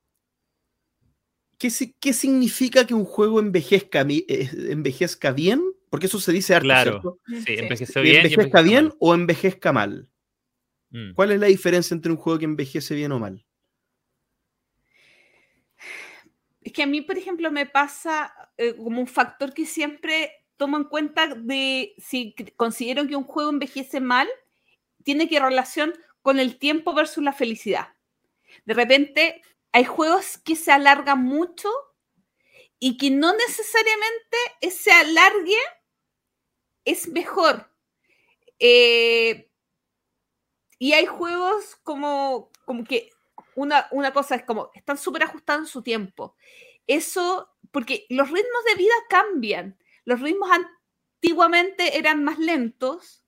¿qué, 1.57 1.69
¿qué, 1.99 2.13
significa 2.13 2.85
que 2.85 2.93
un 2.93 3.05
juego 3.05 3.39
envejezca, 3.39 4.01
eh, 4.09 4.49
envejezca 4.69 5.31
bien? 5.31 5.61
Porque 5.89 6.07
eso 6.07 6.19
se 6.19 6.31
dice 6.31 6.55
harto, 6.55 6.65
claro. 6.65 7.19
Sí, 7.45 7.53
envejece 7.57 8.01
bien. 8.01 8.25
¿Envejezca 8.25 8.61
bien 8.61 8.93
o 8.99 9.13
envejezca 9.13 9.71
mal? 9.71 10.09
Mm. 10.89 11.13
¿Cuál 11.13 11.31
es 11.31 11.39
la 11.39 11.47
diferencia 11.47 11.93
entre 11.93 12.11
un 12.11 12.17
juego 12.17 12.39
que 12.39 12.45
envejece 12.45 12.95
bien 12.95 13.11
o 13.11 13.19
mal? 13.19 13.44
Es 16.65 16.73
que 16.73 16.81
a 16.81 16.87
mí, 16.87 17.01
por 17.01 17.15
ejemplo, 17.15 17.51
me 17.51 17.67
pasa 17.67 18.33
eh, 18.57 18.75
como 18.75 18.99
un 18.99 19.07
factor 19.07 19.53
que 19.53 19.67
siempre 19.67 20.31
tomo 20.57 20.77
en 20.77 20.85
cuenta 20.85 21.27
de 21.27 21.93
si 21.99 22.33
considero 22.57 23.07
que 23.07 23.15
un 23.15 23.23
juego 23.23 23.51
envejece 23.51 23.99
mal, 23.99 24.27
tiene 25.03 25.29
que 25.29 25.39
relación 25.39 25.93
con 26.23 26.39
el 26.39 26.57
tiempo 26.57 26.95
versus 26.95 27.23
la 27.23 27.33
felicidad. 27.33 27.89
De 28.65 28.73
repente 28.73 29.43
hay 29.73 29.83
juegos 29.83 30.39
que 30.39 30.55
se 30.55 30.71
alargan 30.71 31.21
mucho 31.21 31.69
y 32.79 32.97
que 32.97 33.11
no 33.11 33.31
necesariamente 33.33 34.37
ese 34.59 34.91
alargue 34.91 35.59
es 36.83 37.07
mejor. 37.09 37.69
Eh, 38.57 39.51
y 40.79 40.93
hay 40.93 41.05
juegos 41.05 41.75
como, 41.83 42.51
como 42.65 42.85
que 42.85 43.11
una, 43.55 44.13
cosa 44.13 44.35
es 44.35 44.43
como, 44.43 44.71
están 44.73 44.97
súper 44.97 45.23
ajustados 45.23 45.63
en 45.63 45.67
su 45.67 45.81
tiempo. 45.81 46.35
Eso, 46.87 47.49
porque 47.71 48.05
los 48.09 48.29
ritmos 48.29 48.63
de 48.67 48.75
vida 48.75 48.93
cambian. 49.09 49.77
Los 50.03 50.21
ritmos 50.21 50.49
antiguamente 50.51 51.97
eran 51.97 52.23
más 52.23 52.37
lentos 52.37 53.23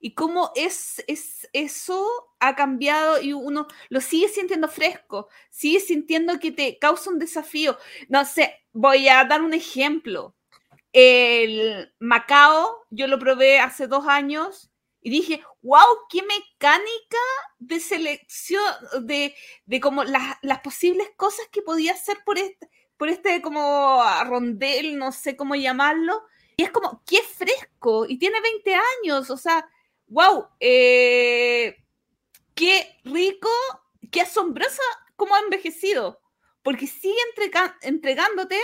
y 0.00 0.14
cómo 0.14 0.52
es, 0.54 1.02
es, 1.06 1.48
eso 1.52 2.06
ha 2.40 2.54
cambiado 2.54 3.20
y 3.20 3.32
uno 3.32 3.66
lo 3.88 4.00
sigue 4.00 4.28
sintiendo 4.28 4.68
fresco, 4.68 5.28
sigue 5.50 5.80
sintiendo 5.80 6.38
que 6.38 6.52
te 6.52 6.78
causa 6.78 7.10
un 7.10 7.18
desafío. 7.18 7.78
No 8.08 8.24
sé, 8.24 8.54
voy 8.72 9.08
a 9.08 9.24
dar 9.24 9.42
un 9.42 9.54
ejemplo. 9.54 10.34
El 10.92 11.92
Macao, 11.98 12.86
yo 12.90 13.06
lo 13.06 13.18
probé 13.18 13.58
hace 13.58 13.86
dos 13.86 14.06
años 14.06 14.70
y 15.06 15.10
dije, 15.10 15.40
wow, 15.62 15.86
qué 16.10 16.20
mecánica 16.24 17.16
de 17.60 17.78
selección, 17.78 18.60
de, 19.02 19.36
de 19.64 19.80
como 19.80 20.02
las, 20.02 20.36
las, 20.42 20.58
posibles 20.62 21.08
cosas 21.16 21.46
que 21.52 21.62
podía 21.62 21.92
hacer 21.92 22.18
por 22.26 22.38
este, 22.38 22.68
por 22.96 23.08
este 23.08 23.40
como 23.40 24.02
rondel, 24.24 24.98
no 24.98 25.12
sé 25.12 25.36
cómo 25.36 25.54
llamarlo. 25.54 26.24
Y 26.56 26.64
es 26.64 26.72
como, 26.72 27.04
qué 27.06 27.22
fresco, 27.22 28.06
y 28.08 28.18
tiene 28.18 28.40
20 28.40 28.74
años, 28.74 29.30
o 29.30 29.36
sea, 29.36 29.70
wow, 30.08 30.48
eh, 30.58 31.76
qué 32.56 32.98
rico, 33.04 33.48
qué 34.10 34.22
asombrosa 34.22 34.82
cómo 35.14 35.36
ha 35.36 35.38
envejecido, 35.38 36.20
porque 36.64 36.88
sigue 36.88 37.14
entregándote 37.82 38.58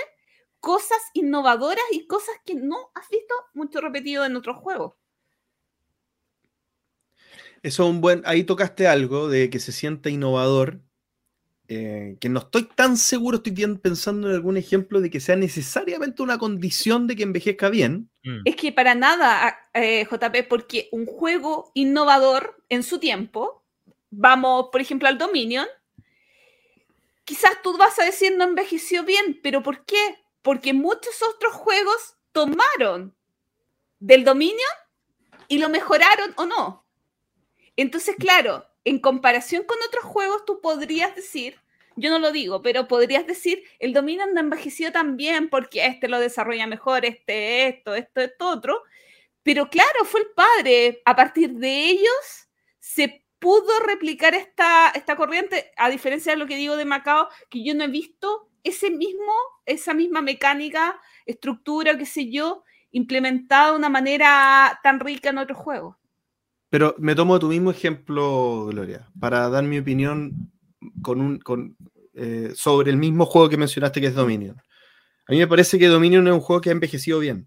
cosas 0.58 1.02
innovadoras 1.14 1.84
y 1.92 2.08
cosas 2.08 2.34
que 2.44 2.56
no 2.56 2.90
has 2.96 3.08
visto 3.10 3.32
mucho 3.54 3.80
repetido 3.80 4.24
en 4.24 4.34
otros 4.34 4.56
juegos. 4.56 4.94
Eso 7.62 7.84
es 7.84 7.90
un 7.90 8.00
buen. 8.00 8.22
Ahí 8.24 8.44
tocaste 8.44 8.86
algo 8.86 9.28
de 9.28 9.50
que 9.50 9.60
se 9.60 9.72
sienta 9.72 10.10
innovador. 10.10 10.80
Eh, 11.68 12.16
que 12.20 12.28
no 12.28 12.40
estoy 12.40 12.64
tan 12.64 12.98
seguro, 12.98 13.38
estoy 13.38 13.52
bien 13.52 13.78
pensando 13.78 14.28
en 14.28 14.34
algún 14.34 14.58
ejemplo 14.58 15.00
de 15.00 15.08
que 15.08 15.20
sea 15.20 15.36
necesariamente 15.36 16.22
una 16.22 16.36
condición 16.36 17.06
de 17.06 17.16
que 17.16 17.22
envejezca 17.22 17.70
bien. 17.70 18.10
Mm. 18.24 18.42
Es 18.44 18.56
que 18.56 18.72
para 18.72 18.94
nada, 18.94 19.58
eh, 19.72 20.04
JP, 20.04 20.48
porque 20.48 20.88
un 20.92 21.06
juego 21.06 21.70
innovador 21.72 22.62
en 22.68 22.82
su 22.82 22.98
tiempo, 22.98 23.64
vamos, 24.10 24.68
por 24.70 24.80
ejemplo, 24.80 25.08
al 25.08 25.16
Dominion, 25.16 25.66
quizás 27.24 27.52
tú 27.62 27.76
vas 27.78 27.98
a 27.98 28.04
decir 28.04 28.34
no 28.36 28.44
envejeció 28.44 29.04
bien, 29.04 29.40
pero 29.42 29.62
¿por 29.62 29.84
qué? 29.86 30.18
Porque 30.42 30.74
muchos 30.74 31.22
otros 31.22 31.54
juegos 31.54 32.16
tomaron 32.32 33.14
del 33.98 34.24
Dominion 34.24 34.58
y 35.48 35.58
lo 35.58 35.68
mejoraron 35.68 36.34
o 36.36 36.44
no. 36.44 36.84
Entonces, 37.76 38.16
claro, 38.18 38.66
en 38.84 38.98
comparación 38.98 39.64
con 39.64 39.78
otros 39.86 40.04
juegos, 40.04 40.44
tú 40.44 40.60
podrías 40.60 41.14
decir, 41.14 41.56
yo 41.96 42.10
no 42.10 42.18
lo 42.18 42.32
digo, 42.32 42.62
pero 42.62 42.88
podrías 42.88 43.26
decir, 43.26 43.62
el 43.78 43.92
Dominion 43.92 44.34
no 44.34 44.40
envejeció 44.40 44.92
tan 44.92 45.16
bien 45.16 45.48
porque 45.48 45.86
este 45.86 46.08
lo 46.08 46.18
desarrolla 46.20 46.66
mejor, 46.66 47.04
este 47.04 47.68
esto, 47.68 47.94
esto, 47.94 48.20
esto, 48.20 48.48
otro. 48.48 48.82
Pero 49.42 49.68
claro, 49.68 50.04
fue 50.04 50.20
el 50.20 50.28
padre. 50.34 51.02
A 51.04 51.16
partir 51.16 51.50
de 51.54 51.86
ellos 51.90 52.48
se 52.78 53.24
pudo 53.38 53.80
replicar 53.80 54.34
esta, 54.34 54.90
esta 54.90 55.16
corriente, 55.16 55.72
a 55.76 55.90
diferencia 55.90 56.32
de 56.32 56.38
lo 56.38 56.46
que 56.46 56.56
digo 56.56 56.76
de 56.76 56.84
Macao, 56.84 57.28
que 57.50 57.64
yo 57.64 57.74
no 57.74 57.84
he 57.84 57.88
visto 57.88 58.48
ese 58.62 58.90
mismo, 58.90 59.32
esa 59.66 59.94
misma 59.94 60.22
mecánica, 60.22 61.00
estructura, 61.26 61.98
qué 61.98 62.06
sé 62.06 62.30
yo, 62.30 62.62
implementada 62.92 63.72
de 63.72 63.78
una 63.78 63.88
manera 63.88 64.78
tan 64.82 65.00
rica 65.00 65.30
en 65.30 65.38
otros 65.38 65.58
juegos. 65.58 65.96
Pero 66.72 66.94
me 66.98 67.14
tomo 67.14 67.38
tu 67.38 67.48
mismo 67.48 67.70
ejemplo, 67.70 68.64
Gloria, 68.70 69.06
para 69.20 69.46
dar 69.50 69.62
mi 69.62 69.78
opinión 69.78 70.50
con 71.02 71.20
un, 71.20 71.38
con, 71.38 71.76
eh, 72.14 72.52
sobre 72.54 72.90
el 72.90 72.96
mismo 72.96 73.26
juego 73.26 73.50
que 73.50 73.58
mencionaste 73.58 74.00
que 74.00 74.06
es 74.06 74.14
Dominion. 74.14 74.56
A 75.28 75.32
mí 75.32 75.38
me 75.38 75.46
parece 75.46 75.78
que 75.78 75.86
Dominion 75.88 76.26
es 76.28 76.32
un 76.32 76.40
juego 76.40 76.62
que 76.62 76.70
ha 76.70 76.72
envejecido 76.72 77.18
bien. 77.18 77.46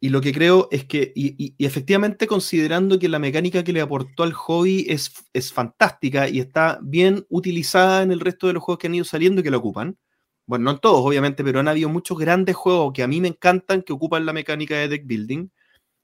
Y 0.00 0.08
lo 0.08 0.22
que 0.22 0.32
creo 0.32 0.68
es 0.70 0.86
que, 0.86 1.12
y, 1.14 1.54
efectivamente 1.58 2.26
considerando 2.26 2.98
que 2.98 3.10
la 3.10 3.18
mecánica 3.18 3.62
que 3.62 3.74
le 3.74 3.82
aportó 3.82 4.22
al 4.22 4.32
hobby 4.32 4.86
es, 4.88 5.12
es 5.34 5.52
fantástica 5.52 6.30
y 6.30 6.40
está 6.40 6.78
bien 6.80 7.26
utilizada 7.28 8.02
en 8.02 8.10
el 8.10 8.20
resto 8.20 8.46
de 8.46 8.54
los 8.54 8.62
juegos 8.62 8.78
que 8.78 8.86
han 8.86 8.94
ido 8.94 9.04
saliendo 9.04 9.42
y 9.42 9.44
que 9.44 9.50
lo 9.50 9.58
ocupan, 9.58 9.98
bueno, 10.46 10.64
no 10.64 10.70
en 10.70 10.78
todos 10.78 11.04
obviamente, 11.04 11.44
pero 11.44 11.60
han 11.60 11.68
habido 11.68 11.90
muchos 11.90 12.16
grandes 12.16 12.56
juegos 12.56 12.94
que 12.94 13.02
a 13.02 13.06
mí 13.06 13.20
me 13.20 13.28
encantan 13.28 13.82
que 13.82 13.92
ocupan 13.92 14.24
la 14.24 14.32
mecánica 14.32 14.76
de 14.76 14.88
deck 14.88 15.06
building. 15.06 15.50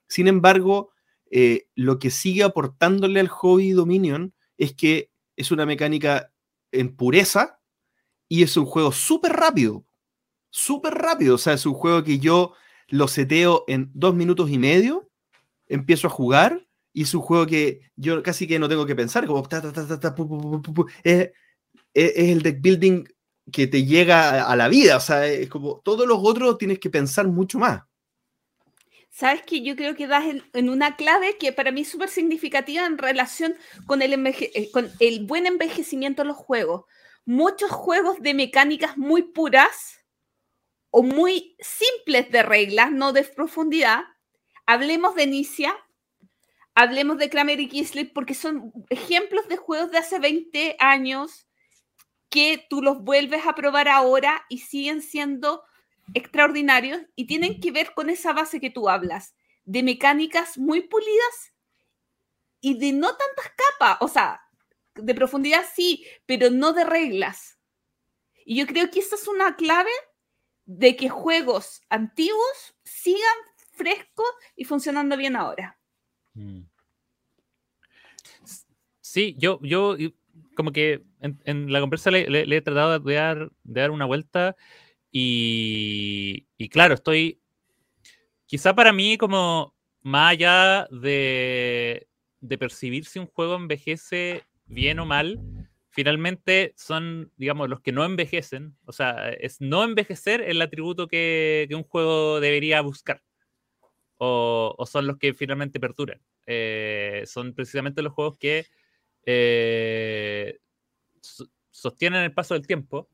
Sin 0.07 0.27
embargo, 0.27 0.92
eh, 1.35 1.65
lo 1.73 1.97
que 1.97 2.11
sigue 2.11 2.43
aportándole 2.43 3.19
al 3.19 3.27
hobby 3.27 3.71
Dominion 3.71 4.35
es 4.55 4.71
que 4.75 5.09
es 5.35 5.49
una 5.49 5.65
mecánica 5.65 6.31
en 6.71 6.95
pureza 6.95 7.59
y 8.29 8.43
es 8.43 8.55
un 8.55 8.65
juego 8.65 8.91
súper 8.91 9.33
rápido. 9.33 9.83
Súper 10.51 10.93
rápido. 10.93 11.33
O 11.33 11.37
sea, 11.39 11.53
es 11.53 11.65
un 11.65 11.73
juego 11.73 12.03
que 12.03 12.19
yo 12.19 12.53
lo 12.87 13.07
seteo 13.07 13.63
en 13.67 13.89
dos 13.95 14.13
minutos 14.13 14.51
y 14.51 14.59
medio, 14.59 15.09
empiezo 15.65 16.05
a 16.05 16.11
jugar 16.11 16.67
y 16.93 17.01
es 17.01 17.15
un 17.15 17.21
juego 17.21 17.47
que 17.47 17.81
yo 17.95 18.21
casi 18.21 18.45
que 18.45 18.59
no 18.59 18.69
tengo 18.69 18.85
que 18.85 18.95
pensar, 18.95 19.25
como 19.25 19.43
es, 21.03 21.31
el 21.95 22.43
deck 22.43 22.61
building 22.61 23.05
que 23.51 23.65
te 23.65 23.85
llega 23.85 24.43
a 24.43 24.55
la 24.55 24.67
vida, 24.67 24.97
o 24.97 24.99
sea, 24.99 25.25
es 25.25 25.49
como 25.49 25.81
todos 25.83 26.07
los 26.07 26.19
otros 26.21 26.59
tienes 26.59 26.77
que 26.77 26.91
pensar 26.91 27.27
mucho 27.27 27.57
más. 27.57 27.81
Sabes 29.13 29.43
que 29.43 29.61
yo 29.61 29.75
creo 29.75 29.95
que 29.95 30.07
das 30.07 30.25
en, 30.53 30.69
una 30.69 30.95
clave 30.95 31.37
que 31.37 31.53
para 31.53 31.71
mí 31.71 31.81
es 31.81 31.87
súper 31.87 32.09
significativa 32.09 32.83
en 32.83 32.97
relación 32.97 33.55
con 33.85 34.01
el, 34.01 34.11
eh, 34.25 34.71
con 34.73 34.91
el 34.99 35.27
buen 35.27 35.45
envejecimiento 35.45 36.23
de 36.23 36.29
los 36.29 36.37
juegos. 36.37 36.85
Muchos 37.23 37.69
juegos 37.69 38.19
de 38.21 38.33
mecánicas 38.33 38.97
muy 38.97 39.21
puras 39.21 40.03
o 40.89 41.03
muy 41.03 41.55
simples 41.59 42.31
de 42.31 42.41
reglas, 42.41 42.91
no 42.91 43.13
de 43.13 43.23
profundidad. 43.23 44.01
Hablemos 44.65 45.13
de 45.13 45.27
Nicia, 45.27 45.75
hablemos 46.73 47.19
de 47.19 47.29
Kramer 47.29 47.59
y 47.59 47.69
Kislev, 47.69 48.13
porque 48.13 48.33
son 48.33 48.73
ejemplos 48.89 49.47
de 49.47 49.57
juegos 49.57 49.91
de 49.91 49.99
hace 49.99 50.17
20 50.17 50.75
años 50.79 51.45
que 52.29 52.65
tú 52.67 52.81
los 52.81 53.03
vuelves 53.03 53.45
a 53.45 53.53
probar 53.53 53.89
ahora 53.89 54.43
y 54.49 54.57
siguen 54.57 55.03
siendo 55.03 55.61
extraordinarios 56.13 57.01
y 57.15 57.25
tienen 57.25 57.59
que 57.59 57.71
ver 57.71 57.93
con 57.93 58.09
esa 58.09 58.33
base 58.33 58.59
que 58.59 58.69
tú 58.69 58.89
hablas, 58.89 59.35
de 59.65 59.83
mecánicas 59.83 60.57
muy 60.57 60.81
pulidas 60.81 61.53
y 62.59 62.77
de 62.77 62.93
no 62.93 63.07
tantas 63.07 63.51
capas, 63.55 63.97
o 64.01 64.07
sea, 64.07 64.41
de 64.95 65.15
profundidad 65.15 65.65
sí, 65.73 66.05
pero 66.25 66.49
no 66.49 66.73
de 66.73 66.83
reglas. 66.83 67.59
Y 68.45 68.57
yo 68.57 68.67
creo 68.67 68.89
que 68.91 68.99
esa 68.99 69.15
es 69.15 69.27
una 69.27 69.55
clave 69.55 69.91
de 70.65 70.95
que 70.95 71.09
juegos 71.09 71.81
antiguos 71.89 72.75
sigan 72.83 73.21
frescos 73.71 74.29
y 74.55 74.65
funcionando 74.65 75.17
bien 75.17 75.35
ahora. 75.35 75.77
Mm. 76.33 76.61
Sí, 79.01 79.35
yo, 79.37 79.59
yo 79.63 79.95
como 80.55 80.71
que 80.71 81.03
en, 81.19 81.71
la 81.71 81.79
conversa 81.79 82.11
le, 82.11 82.55
he 82.55 82.61
tratado 82.61 82.99
de 82.99 83.13
dar, 83.13 83.51
de 83.63 83.81
dar 83.81 83.91
una 83.91 84.05
vuelta 84.05 84.55
y, 85.15 86.69
claro, 86.69 86.95
estoy 86.95 87.39
quizá 88.47 88.73
para 88.73 88.91
mí 88.91 89.17
como 89.17 89.75
más 90.01 90.31
allá 90.31 90.87
de, 90.89 92.07
de 92.41 92.57
percibir 92.57 93.05
si 93.05 93.19
un 93.19 93.27
juego 93.27 93.55
envejece 93.55 94.43
bien 94.65 94.99
o 94.99 95.05
mal, 95.05 95.39
finalmente 95.93 96.73
son, 96.75 97.31
digamos, 97.37 97.69
los 97.69 97.79
que 97.81 97.91
no 97.91 98.03
envejecen. 98.03 98.75
O 98.85 98.91
sea, 98.91 99.29
es 99.29 99.61
no 99.61 99.83
envejecer 99.83 100.41
el 100.41 100.59
atributo 100.61 101.07
que, 101.07 101.67
un 101.71 101.83
juego 101.83 102.39
debería 102.39 102.81
buscar. 102.81 103.21
O, 104.17 104.75
son 104.89 105.05
los 105.05 105.17
que 105.17 105.35
finalmente 105.35 105.79
perduran. 105.79 106.19
Eh, 106.47 107.23
son 107.27 107.53
precisamente 107.53 108.01
los 108.01 108.13
juegos 108.13 108.37
que 108.39 108.65
eh, 109.25 110.59
sostienen 111.69 112.23
el 112.23 112.33
paso 112.33 112.55
del 112.55 112.65
tiempo 112.65 113.07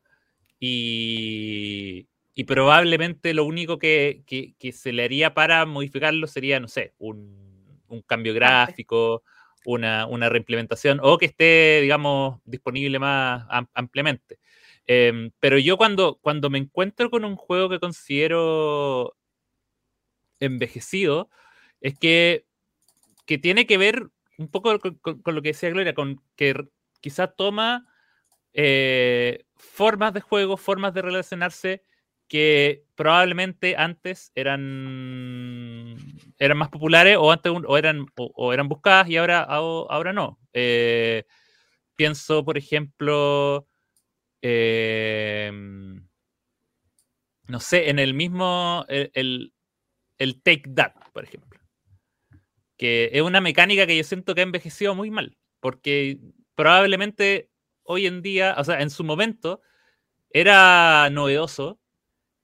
y, 0.59 2.07
probablemente 2.47 3.33
lo 3.33 3.45
único 3.45 3.77
que, 3.79 4.23
se 4.73 4.93
le 4.93 5.03
haría 5.03 5.33
para 5.33 5.65
modificarlo 5.65 6.25
sería, 6.27 6.59
no 6.59 6.67
sé, 6.67 6.93
un, 6.97 7.81
un 7.87 8.01
cambio 8.01 8.33
gráfico 8.33 9.23
una, 9.65 10.29
reimplementación 10.29 10.99
o 11.01 11.17
que 11.17 11.27
esté, 11.27 11.79
digamos, 11.81 12.39
disponible 12.45 12.99
más 12.99 13.45
ampliamente. 13.73 14.39
Em, 14.87 15.31
pero 15.39 15.57
yo 15.57 15.77
cuando, 15.77 16.19
cuando 16.21 16.49
me 16.49 16.57
encuentro 16.57 17.09
con 17.09 17.25
un 17.25 17.35
juego 17.35 17.69
que 17.69 17.79
considero 17.79 19.15
envejecido, 20.39 21.29
es 21.81 21.97
que, 21.97 22.45
que 23.25 23.37
tiene 23.37 23.67
que 23.67 23.77
ver 23.77 24.09
un 24.37 24.49
poco 24.49 24.79
con, 24.79 25.35
lo 25.35 25.41
que 25.41 25.49
decía 25.49 25.69
Gloria, 25.69 25.93
con 25.93 26.21
que 26.35 26.55
quizá 27.01 27.27
toma 27.27 27.87
eh, 28.53 29.45
formas 29.55 30.13
de 30.13 30.21
juego, 30.21 30.57
formas 30.57 30.93
de 30.93 31.01
relacionarse 31.01 31.83
que 32.29 32.85
probablemente 32.95 33.75
antes 33.75 34.31
eran, 34.35 35.97
eran 36.37 36.57
más 36.57 36.69
populares 36.69 37.17
o 37.19 37.31
antes 37.31 37.51
o 37.51 37.77
eran, 37.77 38.05
o, 38.15 38.53
eran 38.53 38.69
buscadas 38.69 39.09
y 39.09 39.17
ahora, 39.17 39.41
ahora 39.41 40.13
no. 40.13 40.39
Eh, 40.53 41.25
pienso, 41.95 42.45
por 42.45 42.57
ejemplo, 42.57 43.67
em, 44.41 46.07
no 47.47 47.59
sé, 47.59 47.89
en 47.89 47.97
el 47.97 48.13
mismo, 48.13 48.85
el, 48.87 49.53
el, 50.19 50.41
Take 50.43 50.69
That, 50.75 50.93
por 51.11 51.23
ejemplo, 51.23 51.59
que 52.77 53.09
es 53.11 53.21
una 53.23 53.41
mecánica 53.41 53.87
que 53.87 53.97
yo 53.97 54.03
siento 54.03 54.35
que 54.35 54.41
ha 54.41 54.43
envejecido 54.43 54.93
muy 54.93 55.09
mal, 55.09 55.35
porque 55.59 56.19
probablemente 56.53 57.49
hoy 57.89 58.05
en 58.05 58.21
día, 58.21 58.55
o 58.57 58.63
sea, 58.63 58.81
en 58.81 58.91
su 58.91 59.03
momento, 59.03 59.61
era 60.31 61.09
novedoso, 61.09 61.79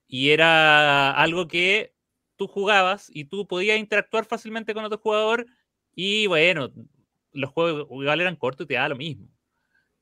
y 0.07 0.31
era 0.31 1.11
algo 1.11 1.47
que 1.47 1.93
tú 2.35 2.47
jugabas 2.47 3.09
y 3.13 3.25
tú 3.25 3.47
podías 3.47 3.79
interactuar 3.79 4.25
fácilmente 4.25 4.73
con 4.73 4.85
otro 4.85 4.97
jugador 4.97 5.45
y 5.95 6.27
bueno, 6.27 6.71
los 7.31 7.51
juegos 7.51 7.87
igual 7.91 8.21
eran 8.21 8.35
cortos 8.35 8.65
y 8.65 8.67
te 8.69 8.73
da 8.75 8.89
lo 8.89 8.95
mismo. 8.95 9.27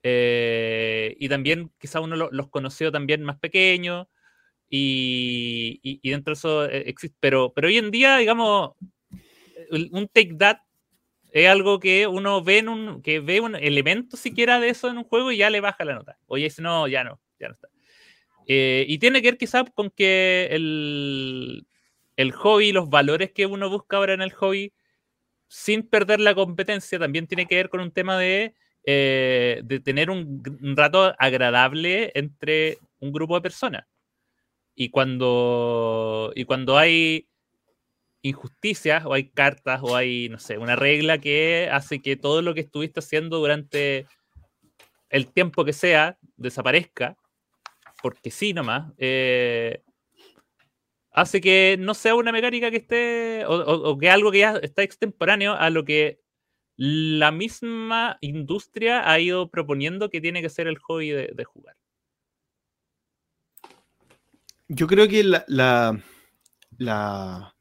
Eh, 0.03 1.15
y 1.19 1.29
también 1.29 1.71
quizá 1.77 1.99
uno 1.99 2.15
los 2.15 2.49
conoció 2.49 2.91
también 2.91 3.23
más 3.23 3.39
pequeños 3.39 4.07
y, 4.69 5.79
y, 5.83 6.09
dentro 6.09 6.31
de 6.31 6.37
eso 6.37 6.65
eh, 6.65 6.83
existe, 6.89 7.17
pero, 7.19 7.53
pero 7.53 7.67
hoy 7.67 7.77
en 7.77 7.91
día, 7.91 8.17
digamos, 8.17 8.71
un 9.71 10.07
take 10.13 10.35
that 10.35 10.57
es 11.33 11.49
algo 11.49 11.79
que 11.79 12.05
uno 12.05 12.43
ve 12.43 12.59
en 12.59 12.69
un, 12.69 13.01
que 13.01 13.19
ve 13.19 13.41
un 13.41 13.55
elemento 13.55 14.17
siquiera 14.17 14.59
de 14.59 14.69
eso 14.69 14.87
en 14.89 14.99
un 14.99 15.03
juego 15.03 15.31
y 15.31 15.37
ya 15.37 15.49
le 15.49 15.61
baja 15.61 15.83
la 15.83 15.95
nota. 15.95 16.19
Oye, 16.27 16.43
dice, 16.43 16.61
no, 16.61 16.87
ya 16.87 17.03
no, 17.03 17.19
ya 17.39 17.47
no 17.47 17.55
está. 17.55 17.69
Eh, 18.47 18.85
y 18.87 18.99
tiene 18.99 19.21
que 19.21 19.31
ver 19.31 19.37
quizás 19.39 19.63
con 19.73 19.89
que 19.89 20.47
el, 20.51 21.65
el 22.17 22.31
hobby, 22.33 22.71
los 22.71 22.87
valores 22.87 23.31
que 23.31 23.47
uno 23.47 23.67
busca 23.67 23.97
ahora 23.97 24.13
en 24.13 24.21
el 24.21 24.31
hobby, 24.31 24.73
sin 25.47 25.81
perder 25.89 26.19
la 26.19 26.35
competencia, 26.35 26.99
también 26.99 27.25
tiene 27.25 27.47
que 27.47 27.55
ver 27.55 27.69
con 27.69 27.79
un 27.79 27.91
tema 27.91 28.15
de, 28.19 28.53
eh, 28.85 29.61
de 29.63 29.79
tener 29.79 30.11
un, 30.11 30.43
rato 30.77 31.15
agradable 31.17 32.11
entre 32.13 32.77
un 32.99 33.11
grupo 33.11 33.35
de 33.35 33.41
personas. 33.41 33.85
Y 34.75 34.89
cuando, 34.89 36.31
y 36.35 36.45
cuando 36.45 36.77
hay 36.77 37.27
injusticias 38.23 39.05
o 39.05 39.13
hay 39.13 39.29
cartas 39.29 39.81
o 39.83 39.95
hay, 39.95 40.29
no 40.29 40.39
sé, 40.39 40.57
una 40.57 40.75
regla 40.75 41.19
que 41.19 41.69
hace 41.71 42.01
que 42.01 42.15
todo 42.15 42.41
lo 42.41 42.53
que 42.55 42.61
estuviste 42.61 43.01
haciendo 43.01 43.37
durante 43.37 44.07
el 45.09 45.27
tiempo 45.31 45.63
que 45.63 45.73
sea 45.73 46.17
desaparezca, 46.37 47.15
porque 48.01 48.31
sí 48.31 48.53
nomás, 48.53 48.91
eh, 48.97 49.83
hace 51.11 51.41
que 51.41 51.77
no 51.79 51.93
sea 51.93 52.15
una 52.15 52.31
mecánica 52.31 52.71
que 52.71 52.77
esté, 52.77 53.45
o, 53.45 53.97
que 53.97 54.09
algo 54.09 54.31
que 54.31 54.39
ya 54.39 54.53
está 54.61 54.81
extemporáneo 54.81 55.53
a 55.53 55.69
lo 55.69 55.85
que 55.85 56.19
la 56.75 57.31
misma 57.31 58.17
industria 58.21 59.09
ha 59.09 59.19
ido 59.19 59.49
proponiendo 59.49 60.09
que 60.09 60.21
tiene 60.21 60.41
que 60.41 60.49
ser 60.49 60.67
el 60.67 60.79
hobby 60.79 61.11
de, 61.11 61.43
jugar. 61.43 61.75
Yo 64.69 64.87
creo 64.87 65.07
que 65.07 65.23
la, 65.23 65.45
la, 66.77 67.53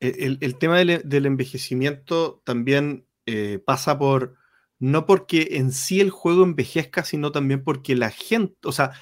el, 0.00 0.58
tema 0.58 0.78
del, 0.78 1.26
envejecimiento 1.26 2.42
también 2.44 3.06
eh, 3.26 3.62
pasa 3.64 3.98
por, 3.98 4.36
no 4.78 5.06
porque 5.06 5.48
en 5.52 5.72
sí 5.72 6.00
el 6.00 6.10
juego 6.10 6.42
envejezca, 6.42 7.04
sino 7.04 7.32
también 7.32 7.62
porque 7.62 7.94
la 7.94 8.10
gente, 8.10 8.56
o 8.64 8.72
sea, 8.72 8.92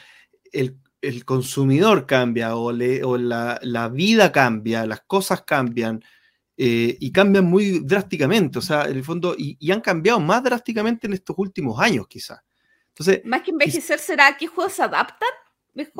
el, 0.52 0.78
el 1.00 1.24
consumidor 1.24 2.06
cambia 2.06 2.56
o, 2.56 2.72
la, 2.72 3.90
vida 3.92 4.32
cambia, 4.32 4.86
las 4.86 5.02
cosas 5.02 5.42
cambian 5.42 6.02
eh, 6.56 6.96
y 6.98 7.12
cambian 7.12 7.44
muy 7.44 7.80
drásticamente, 7.80 8.58
o 8.58 8.62
sea, 8.62 8.86
en 8.86 8.96
el 8.96 9.04
fondo, 9.04 9.34
y, 9.38 9.70
han 9.70 9.80
cambiado 9.80 10.18
más 10.18 10.42
drásticamente 10.42 11.06
en 11.06 11.12
estos 11.12 11.36
últimos 11.38 11.80
años 11.80 12.06
quizás. 12.08 12.40
Entonces, 12.88 13.20
más 13.24 13.42
que 13.42 13.52
envejecer, 13.52 14.00
¿será 14.00 14.36
que 14.36 14.48
juegos 14.48 14.72
se 14.72 14.82
adaptan? 14.82 15.28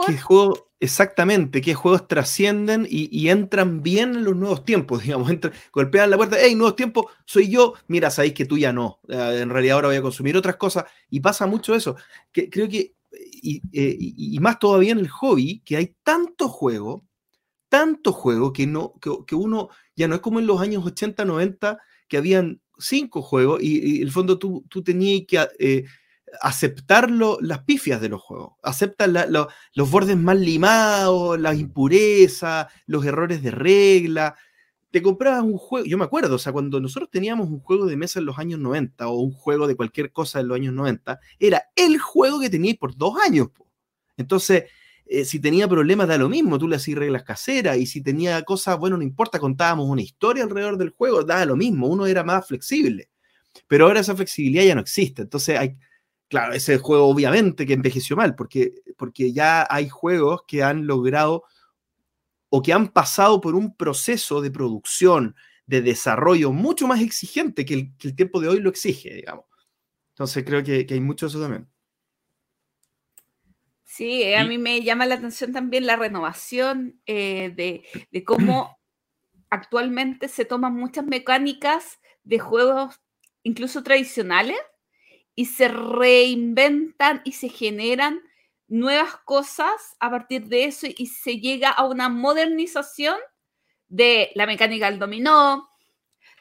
¿Qué 0.07 0.19
juegos, 0.19 0.65
exactamente, 0.81 1.61
qué 1.61 1.75
juegos 1.75 2.09
trascienden 2.09 2.87
y, 2.89 3.29
entran 3.29 3.83
bien 3.83 4.15
en 4.17 4.25
los 4.25 4.35
nuevos 4.35 4.65
tiempos, 4.65 5.03
digamos, 5.05 5.31
entran, 5.31 5.53
golpean 5.73 6.11
la 6.11 6.17
puerta, 6.17 6.37
hey, 6.41 6.55
nuevos 6.55 6.75
tiempos, 6.75 7.07
soy 7.25 7.49
yo, 7.49 7.75
mira, 7.87 8.11
sabéis 8.11 8.35
que 8.35 8.45
tú 8.45 8.59
ya 8.59 8.73
no, 8.73 9.01
eh, 9.09 9.41
en 9.43 9.51
realidad 9.51 9.77
ahora 9.77 9.89
voy 9.89 9.97
a 9.97 10.03
consumir 10.03 10.37
otras 10.37 10.57
cosas, 10.57 10.85
y 11.11 11.21
pasa 11.21 11.47
mucho 11.47 11.75
eso, 11.75 11.97
que 12.33 12.51
creo 12.51 12.69
que 12.69 12.97
eh, 13.13 13.97
y, 14.01 14.39
más 14.41 14.59
todavía 14.59 14.93
en 14.93 14.99
el 14.99 15.09
hobby, 15.09 15.61
que 15.65 15.77
hay 15.77 15.95
tanto 16.03 16.49
juego, 16.49 17.07
tanto 17.69 18.13
juego 18.13 18.53
que, 18.53 18.67
no, 18.67 18.95
que, 19.01 19.35
uno 19.35 19.69
ya 19.95 20.09
no 20.09 20.17
es 20.17 20.21
como 20.21 20.41
en 20.41 20.47
los 20.47 20.61
años 20.61 20.85
80, 20.85 21.25
90, 21.25 21.79
que 22.09 22.17
habían 22.17 22.61
cinco 22.79 23.23
juegos 23.23 23.63
y, 23.63 23.99
en 23.99 24.03
el 24.03 24.11
fondo 24.11 24.39
tú, 24.39 24.65
tú 24.69 24.83
tenías 24.83 25.23
que 25.27 25.47
eh, 25.59 25.85
aceptar 26.41 27.11
las 27.11 27.65
pifias 27.65 28.01
de 28.01 28.09
los 28.09 28.21
juegos, 28.23 28.55
aceptar 28.63 29.11
los 29.75 29.91
bordes 29.91 30.17
mal 30.17 30.45
limados, 30.45 31.39
las 31.39 31.59
impurezas, 31.59 32.67
los 32.87 33.05
errores 33.05 33.43
de 33.43 33.51
regla, 33.51 34.37
te 34.91 35.03
comprabas 35.03 35.43
un 35.43 35.59
juego, 35.59 35.87
yo 35.87 35.99
me 35.99 36.05
acuerdo, 36.05 36.37
o 36.37 36.39
sea, 36.39 36.53
cuando 36.53 36.81
nosotros 36.81 37.11
teníamos 37.11 37.49
un 37.49 37.61
juego 37.61 37.87
de 37.87 37.97
mesa 37.97 38.21
en 38.21 38.27
los 38.27 38.39
años 38.39 38.59
90 38.59 39.09
o 39.09 39.21
un 39.21 39.33
juego 39.33 39.67
de 39.67 39.77
cualquier 39.77 40.13
cosa 40.13 40.41
en 40.41 40.49
los 40.49 40.57
años 40.57 40.73
90, 40.75 41.21
era 41.39 41.65
el 41.77 41.99
juego 41.99 42.41
que 42.41 42.49
teníais 42.49 42.79
por 42.79 42.97
dos 42.97 43.15
años. 43.25 43.49
Entonces, 44.17 44.65
eh, 45.05 45.25
si 45.25 45.41
tenía 45.41 45.69
problemas, 45.69 46.09
da 46.09 46.17
lo 46.17 46.29
mismo, 46.29 46.59
tú 46.59 46.69
le 46.69 46.77
hacías 46.77 46.99
reglas 46.99 47.23
caseras 47.23 47.77
y 47.77 47.87
si 47.87 48.03
tenía 48.03 48.43
cosas, 48.43 48.79
bueno, 48.79 48.97
no 48.97 49.03
importa, 49.03 49.39
contábamos 49.39 49.89
una 49.89 50.03
historia 50.03 50.45
alrededor 50.45 50.79
del 50.79 50.91
juego, 50.91 51.23
da 51.23 51.45
lo 51.45 51.57
mismo, 51.57 51.87
uno 51.87 52.07
era 52.07 52.25
más 52.25 52.47
flexible. 52.47 53.11
Pero 53.67 53.87
ahora 53.87 54.01
esa 54.01 54.17
flexibilidad 54.17 54.65
ya 54.65 54.75
no 54.75 54.81
existe. 54.81 55.23
Entonces, 55.23 55.59
hay, 55.59 55.77
claro, 56.29 56.53
ese 56.53 56.79
juego 56.79 57.09
obviamente 57.09 57.67
que 57.67 57.73
envejeció 57.73 58.17
mal, 58.17 58.35
porque, 58.35 58.75
porque 58.97 59.33
ya 59.33 59.67
hay 59.69 59.89
juegos 59.89 60.43
que 60.47 60.63
han 60.63 60.87
logrado 60.87 61.45
o 62.51 62.63
que 62.63 62.73
han 62.73 62.89
pasado 62.89 63.41
por 63.41 63.55
un 63.55 63.75
proceso 63.77 64.41
de 64.41 64.51
producción, 64.51 65.35
de 65.67 65.83
desarrollo 65.83 66.53
mucho 66.53 66.87
más 66.87 67.01
exigente 67.01 67.65
que 67.65 67.75
el, 67.75 68.17
tiempo 68.17 68.41
de 68.41 68.49
hoy 68.49 68.61
lo 68.61 68.71
exige, 68.71 69.13
digamos. 69.13 69.45
Entonces 70.11 70.45
creo 70.45 70.65
que, 70.65 70.87
hay 70.89 71.01
mucho 71.01 71.27
de 71.27 71.31
eso 71.31 71.41
también. 71.41 71.69
Sí, 73.85 74.23
eh, 74.23 74.37
a 74.37 74.45
mí 74.45 74.59
me 74.59 74.83
llama 74.83 75.07
la 75.07 75.17
atención 75.17 75.53
también 75.53 75.87
la 75.87 75.97
renovación 75.97 77.01
eh, 77.07 77.53
de, 77.55 78.25
cómo 78.25 78.79
actualmente 79.51 80.29
se 80.29 80.45
toman 80.45 80.75
muchas 80.75 81.05
mecánicas 81.05 81.99
de 82.23 82.39
juegos 82.39 83.01
incluso 83.43 83.83
tradicionales 83.83 84.59
y 85.39 85.45
se 85.45 85.69
reinventan 85.69 87.23
y 87.23 87.31
se 87.31 87.49
generan 87.49 88.21
nuevas 88.67 89.19
cosas 89.19 89.97
a 90.01 90.11
partir 90.11 90.49
de 90.49 90.65
eso 90.65 90.89
y 90.89 91.07
se 91.07 91.39
llega 91.39 91.71
a 91.71 91.85
una 91.85 92.09
modernización 92.09 93.17
de 93.87 94.33
la 94.35 94.47
mecánica 94.47 94.91
del 94.91 94.99
dominó, 94.99 95.71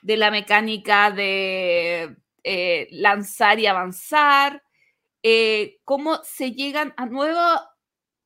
de 0.02 0.18
la 0.18 0.32
mecánica 0.32 1.12
de 1.12 2.18
eh, 2.44 2.88
lanzar 2.90 3.60
y 3.60 3.68
avanzar, 3.68 4.64
eh, 5.22 5.78
cómo 5.84 6.20
se 6.24 6.54
llegan 6.54 6.96
a 6.98 7.06
nuevas 7.06 7.62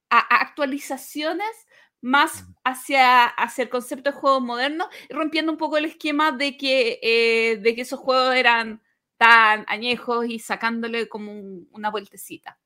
actualizaciones 0.10 1.68
más 2.00 2.46
hacia, 2.64 3.26
hacia 3.26 3.66
el 3.66 3.70
concepto 3.70 4.12
de 4.12 4.18
juego 4.18 4.40
moderno, 4.40 4.88
rompiendo 5.10 5.52
un 5.52 5.58
poco 5.58 5.78
el 5.78 5.84
esquema 5.84 6.32
de 6.32 6.56
que, 6.56 6.98
eh, 7.04 7.58
de 7.58 7.76
que 7.76 7.82
esos 7.82 8.00
juegos 8.00 8.36
eran 8.36 8.82
tan 9.22 9.66
añejos 9.68 10.26
y 10.26 10.40
sacándole 10.40 11.08
como 11.08 11.32
una 11.74 11.92
vueltecita. 11.92 12.58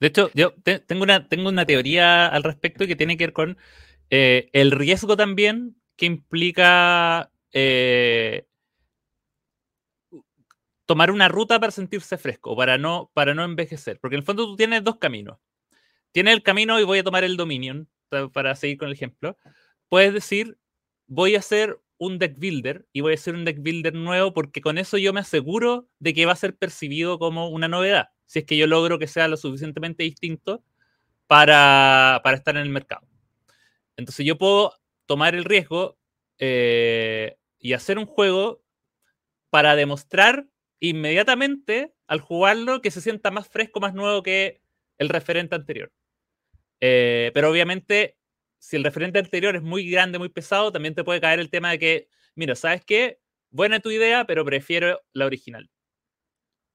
De 0.00 0.06
hecho, 0.06 0.30
yo 0.32 0.54
tengo, 0.86 1.02
una, 1.02 1.28
tengo 1.28 1.50
una 1.50 1.66
teoría 1.66 2.28
al 2.28 2.44
respecto 2.44 2.86
que 2.86 2.96
tiene 2.96 3.18
que 3.18 3.24
ver 3.24 3.34
con 3.34 3.58
eh, 4.08 4.48
el 4.54 4.70
riesgo 4.70 5.18
también 5.18 5.76
que 5.96 6.06
implica 6.06 7.30
eh, 7.52 8.46
tomar 10.86 11.10
una 11.10 11.28
ruta 11.28 11.60
para 11.60 11.70
sentirse 11.70 12.16
fresco, 12.16 12.56
para 12.56 12.78
no, 12.78 13.10
para 13.12 13.34
no 13.34 13.44
envejecer. 13.44 13.98
Porque 14.00 14.16
en 14.16 14.20
el 14.20 14.26
fondo 14.26 14.46
tú 14.46 14.56
tienes 14.56 14.82
dos 14.82 14.96
caminos. 14.96 15.36
Tienes 16.10 16.32
el 16.32 16.42
camino 16.42 16.80
y 16.80 16.84
voy 16.84 17.00
a 17.00 17.04
tomar 17.04 17.22
el 17.22 17.36
Dominion, 17.36 17.86
para 18.32 18.56
seguir 18.56 18.78
con 18.78 18.88
el 18.88 18.94
ejemplo. 18.94 19.36
Puedes 19.90 20.14
decir, 20.14 20.56
voy 21.06 21.34
a 21.34 21.40
hacer 21.40 21.78
un 21.98 22.18
deck 22.18 22.38
builder 22.38 22.86
y 22.92 23.00
voy 23.00 23.12
a 23.12 23.14
hacer 23.14 23.34
un 23.34 23.44
deck 23.44 23.58
builder 23.60 23.94
nuevo 23.94 24.34
porque 24.34 24.60
con 24.60 24.78
eso 24.78 24.98
yo 24.98 25.12
me 25.12 25.20
aseguro 25.20 25.88
de 25.98 26.14
que 26.14 26.26
va 26.26 26.32
a 26.32 26.36
ser 26.36 26.56
percibido 26.56 27.18
como 27.18 27.48
una 27.48 27.68
novedad 27.68 28.10
si 28.26 28.40
es 28.40 28.44
que 28.44 28.56
yo 28.56 28.66
logro 28.66 28.98
que 28.98 29.06
sea 29.06 29.28
lo 29.28 29.36
suficientemente 29.36 30.02
distinto 30.02 30.62
para, 31.26 32.20
estar 32.34 32.56
en 32.56 32.62
el 32.62 32.68
mercado. 32.68 33.06
Entonces 33.96 34.26
yo 34.26 34.36
puedo 34.36 34.74
tomar 35.06 35.34
el 35.34 35.44
riesgo 35.44 35.98
eh, 36.38 37.38
y 37.58 37.72
hacer 37.72 37.98
un 37.98 38.06
juego 38.06 38.62
para 39.50 39.76
demostrar 39.76 40.46
inmediatamente 40.80 41.94
al 42.06 42.20
jugarlo 42.20 42.82
que 42.82 42.90
se 42.90 43.00
sienta 43.00 43.30
más 43.30 43.48
fresco, 43.48 43.80
más 43.80 43.94
nuevo 43.94 44.22
que 44.22 44.60
el 44.98 45.08
referente 45.08 45.54
anterior. 45.54 45.92
Eh, 46.80 47.30
pero 47.32 47.50
obviamente, 47.50 48.15
si 48.66 48.74
el 48.74 48.82
referente 48.82 49.20
anterior 49.20 49.54
es 49.54 49.62
muy 49.62 49.88
grande, 49.88 50.18
muy 50.18 50.28
pesado, 50.28 50.72
también 50.72 50.92
te 50.92 51.04
puede 51.04 51.20
caer 51.20 51.38
el 51.38 51.50
tema 51.50 51.70
de 51.70 51.78
que, 51.78 52.08
mira, 52.34 52.56
¿sabes 52.56 52.84
qué? 52.84 53.20
Buena 53.50 53.78
tu 53.78 53.92
idea, 53.92 54.26
pero 54.26 54.44
prefiero 54.44 55.00
la 55.12 55.26
original. 55.26 55.70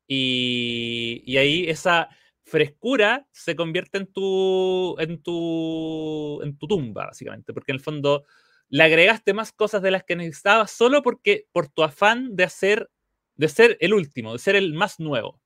Y, 0.08 1.36
ahí 1.38 1.66
esa 1.68 2.08
frescura 2.46 3.28
se 3.32 3.58
convierte 3.58 3.98
en 3.98 4.08
tu, 4.08 4.96
en, 5.00 5.22
tu, 5.22 6.42
en 6.42 6.58
tu 6.58 6.66
tumba, 6.66 7.08
básicamente, 7.08 7.52
porque 7.54 7.74
en 7.74 7.76
el 7.76 7.84
fondo 7.84 8.24
le 8.70 8.84
agregaste 8.84 9.34
más 9.34 9.52
cosas 9.52 9.82
de 9.82 9.92
las 9.92 10.06
que 10.06 10.16
necesitabas 10.16 10.72
solo 10.72 11.04
porque 11.04 11.48
por 11.52 11.68
tu 11.68 11.84
afán 11.84 12.38
de 12.38 12.46
hacer, 12.46 12.90
de 13.36 13.50
ser 13.50 13.78
el 13.82 13.94
último, 13.94 14.32
de 14.32 14.40
ser 14.40 14.56
el 14.56 14.74
más 14.74 15.02
nuevo. 15.02 15.42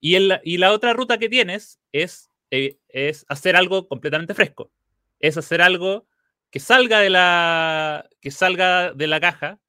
Y, 0.00 0.16
el, 0.16 0.38
y 0.44 0.58
la 0.58 0.72
otra 0.72 0.92
ruta 0.92 1.16
que 1.16 1.30
tienes 1.30 1.80
es, 1.92 2.28
eh, 2.50 2.78
es 2.88 3.24
hacer 3.30 3.56
algo 3.56 3.88
completamente 3.88 4.34
fresco. 4.34 4.70
Es 5.20 5.36
hacer 5.36 5.62
algo 5.62 6.08
que 6.50 6.60
salga 6.60 7.00
de 7.00 7.10
la, 7.10 8.08
que 8.20 8.30
salga 8.30 8.92
de 8.92 9.06
la 9.06 9.20
caja, 9.20 9.60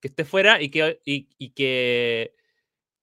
que 0.00 0.08
esté 0.08 0.24
fuera 0.24 0.60
y 0.62 0.70
que, 0.70 1.00
y 1.04 1.50
que 1.50 2.34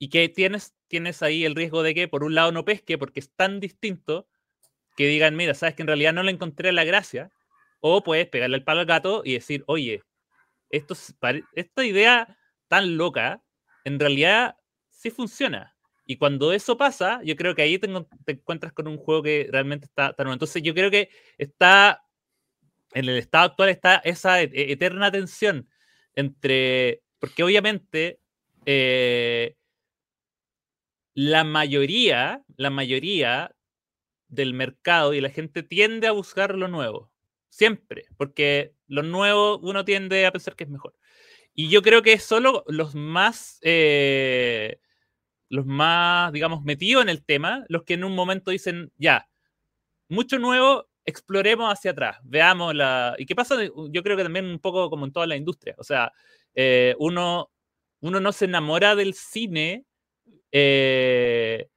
y 0.01 0.09
que 0.09 0.29
tienes, 0.29 0.73
tienes 0.87 1.21
ahí 1.21 1.45
el 1.45 1.53
riesgo 1.53 1.83
de 1.83 1.93
que 1.93 2.07
por 2.07 2.23
un 2.23 2.33
lado 2.33 2.51
no 2.51 2.65
pesque 2.65 2.97
porque 2.97 3.19
es 3.19 3.31
tan 3.35 3.59
distinto 3.59 4.27
que 4.97 5.05
digan, 5.05 5.35
mira, 5.35 5.53
sabes 5.53 5.75
que 5.75 5.83
en 5.83 5.87
realidad 5.87 6.11
no 6.11 6.23
le 6.23 6.31
encontré 6.31 6.71
la 6.71 6.83
gracia, 6.83 7.31
o 7.81 8.03
puedes 8.03 8.27
pegarle 8.27 8.57
el 8.57 8.63
palo 8.63 8.79
al 8.79 8.87
gato 8.87 9.21
y 9.23 9.33
decir, 9.33 9.63
oye, 9.67 10.01
esta 10.71 11.85
idea 11.85 12.35
tan 12.67 12.97
loca, 12.97 13.43
en 13.83 13.99
realidad 13.99 14.55
sí 14.89 15.11
funciona. 15.11 15.75
Y 16.05 16.17
cuando 16.17 16.51
eso 16.53 16.77
pasa, 16.77 17.21
yo 17.23 17.35
creo 17.35 17.55
que 17.55 17.61
ahí 17.61 17.77
te, 17.77 17.87
encuentras 18.27 18.73
con 18.73 18.87
un 18.87 18.97
juego 18.97 19.23
que 19.23 19.47
realmente 19.51 19.85
está 19.85 20.13
tan 20.13 20.27
Entonces 20.29 20.61
yo 20.63 20.73
creo 20.73 20.91
que 20.91 21.09
está, 21.37 22.03
en 22.93 23.07
el 23.07 23.17
estado 23.17 23.45
actual 23.45 23.69
está 23.69 23.95
esa 23.97 24.41
e, 24.41 24.45
e, 24.53 24.71
eterna 24.73 25.11
tensión 25.11 25.69
entre, 26.15 27.03
porque 27.19 27.43
obviamente 27.43 28.19
eh, 28.65 29.55
la 31.13 31.43
mayoría, 31.43 32.43
la 32.57 32.69
mayoría 32.69 33.55
del 34.27 34.53
mercado 34.53 35.13
y 35.13 35.21
la 35.21 35.29
gente 35.29 35.63
tiende 35.63 36.07
a 36.07 36.11
buscar 36.11 36.55
lo 36.55 36.67
nuevo. 36.67 37.11
Siempre, 37.49 38.05
porque 38.17 38.73
lo 38.87 39.03
nuevo 39.03 39.59
uno 39.59 39.83
tiende 39.83 40.25
a 40.25 40.31
pensar 40.31 40.55
que 40.55 40.63
es 40.63 40.69
mejor. 40.69 40.95
Y 41.53 41.69
yo 41.69 41.81
creo 41.81 42.01
que 42.01 42.17
solo 42.17 42.63
los 42.67 42.95
más, 42.95 43.59
eh, 43.61 44.79
los 45.51 45.65
más, 45.65 46.31
digamos, 46.31 46.63
metidos 46.63 47.03
en 47.03 47.09
el 47.09 47.23
tema, 47.25 47.65
los 47.67 47.83
que 47.83 47.95
en 47.95 48.05
un 48.05 48.15
momento 48.15 48.51
dicen, 48.51 48.91
ya, 48.97 49.27
mucho 50.07 50.39
nuevo, 50.39 50.87
exploremos 51.05 51.71
hacia 51.71 51.91
atrás, 51.91 52.19
veamos 52.23 52.73
la... 52.73 53.15
¿Y 53.17 53.25
qué 53.25 53.35
pasa? 53.35 53.55
Yo 53.65 54.03
creo 54.03 54.15
que 54.15 54.23
también 54.23 54.45
un 54.45 54.59
poco 54.59 54.89
como 54.89 55.05
en 55.05 55.11
toda 55.11 55.27
la 55.27 55.35
industria, 55.35 55.75
o 55.77 55.83
sea, 55.83 56.13
eh, 56.55 56.95
uno, 56.99 57.51
uno 57.99 58.19
no 58.21 58.31
se 58.31 58.45
enamora 58.45 58.95
del 58.95 59.13
cine 59.13 59.85
eh, 60.53 61.67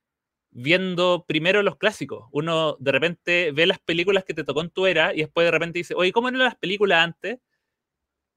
viendo 0.53 1.25
primero 1.27 1.63
los 1.65 1.77
clásicos. 1.77 2.29
Uno 2.31 2.77
de 2.79 2.93
repente 2.93 3.51
ve 3.53 3.67
las 3.67 3.81
películas 3.81 4.25
que 4.25 4.35
te 4.35 4.45
tocó 4.45 4.61
en 4.63 4.71
tu 4.71 4.87
era 4.87 5.13
y 5.15 5.19
después 5.19 5.47
de 5.47 5.51
repente 5.51 5.81
dice, 5.81 5.95
oye, 5.97 6.13
¿cómo 6.13 6.29
eran 6.29 6.41
las 6.41 6.57
películas 6.57 7.03
antes? 7.03 7.41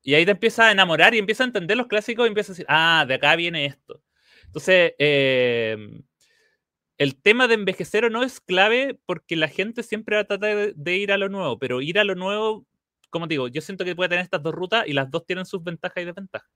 Y 0.02 0.16
ahí 0.16 0.26
te 0.26 0.32
empieza 0.32 0.68
a 0.68 0.72
enamorar 0.72 1.14
y 1.14 1.20
empieza 1.20 1.44
a 1.44 1.48
entender 1.48 1.78
los 1.78 1.88
clásicos 1.88 2.26
y 2.26 2.30
empieza 2.30 2.52
a 2.52 2.54
decir, 2.54 2.66
ah, 2.70 3.06
de 3.08 3.14
acá 3.16 3.36
viene 3.36 3.66
esto. 3.66 4.02
Entonces, 4.48 4.94
eh, 4.98 6.02
el 6.98 7.16
tema 7.16 7.48
de 7.48 7.54
envejecer 7.54 8.06
o 8.06 8.10
no 8.10 8.24
es 8.24 8.40
clave 8.40 9.00
porque 9.06 9.36
la 9.36 9.48
gente 9.48 9.84
siempre 9.84 10.16
va 10.16 10.24
a 10.24 10.28
tratar 10.28 10.74
de, 10.74 10.98
ir 10.98 11.12
a 11.12 11.18
lo 11.18 11.30
nuevo, 11.30 11.60
pero 11.60 11.82
ir 11.82 12.00
a 12.00 12.04
lo 12.04 12.16
nuevo, 12.16 12.66
como 13.10 13.28
digo, 13.28 13.48
yo 13.48 13.62
siento 13.62 13.86
que 13.86 13.96
puede 13.96 14.10
tener 14.10 14.24
estas 14.24 14.42
dos 14.42 14.54
rutas 14.54 14.88
y 14.88 14.94
las 14.94 15.10
dos 15.12 15.26
tienen 15.26 15.46
sus 15.46 15.64
ventajas 15.64 16.02
y 16.02 16.06
desventajas. 16.06 16.50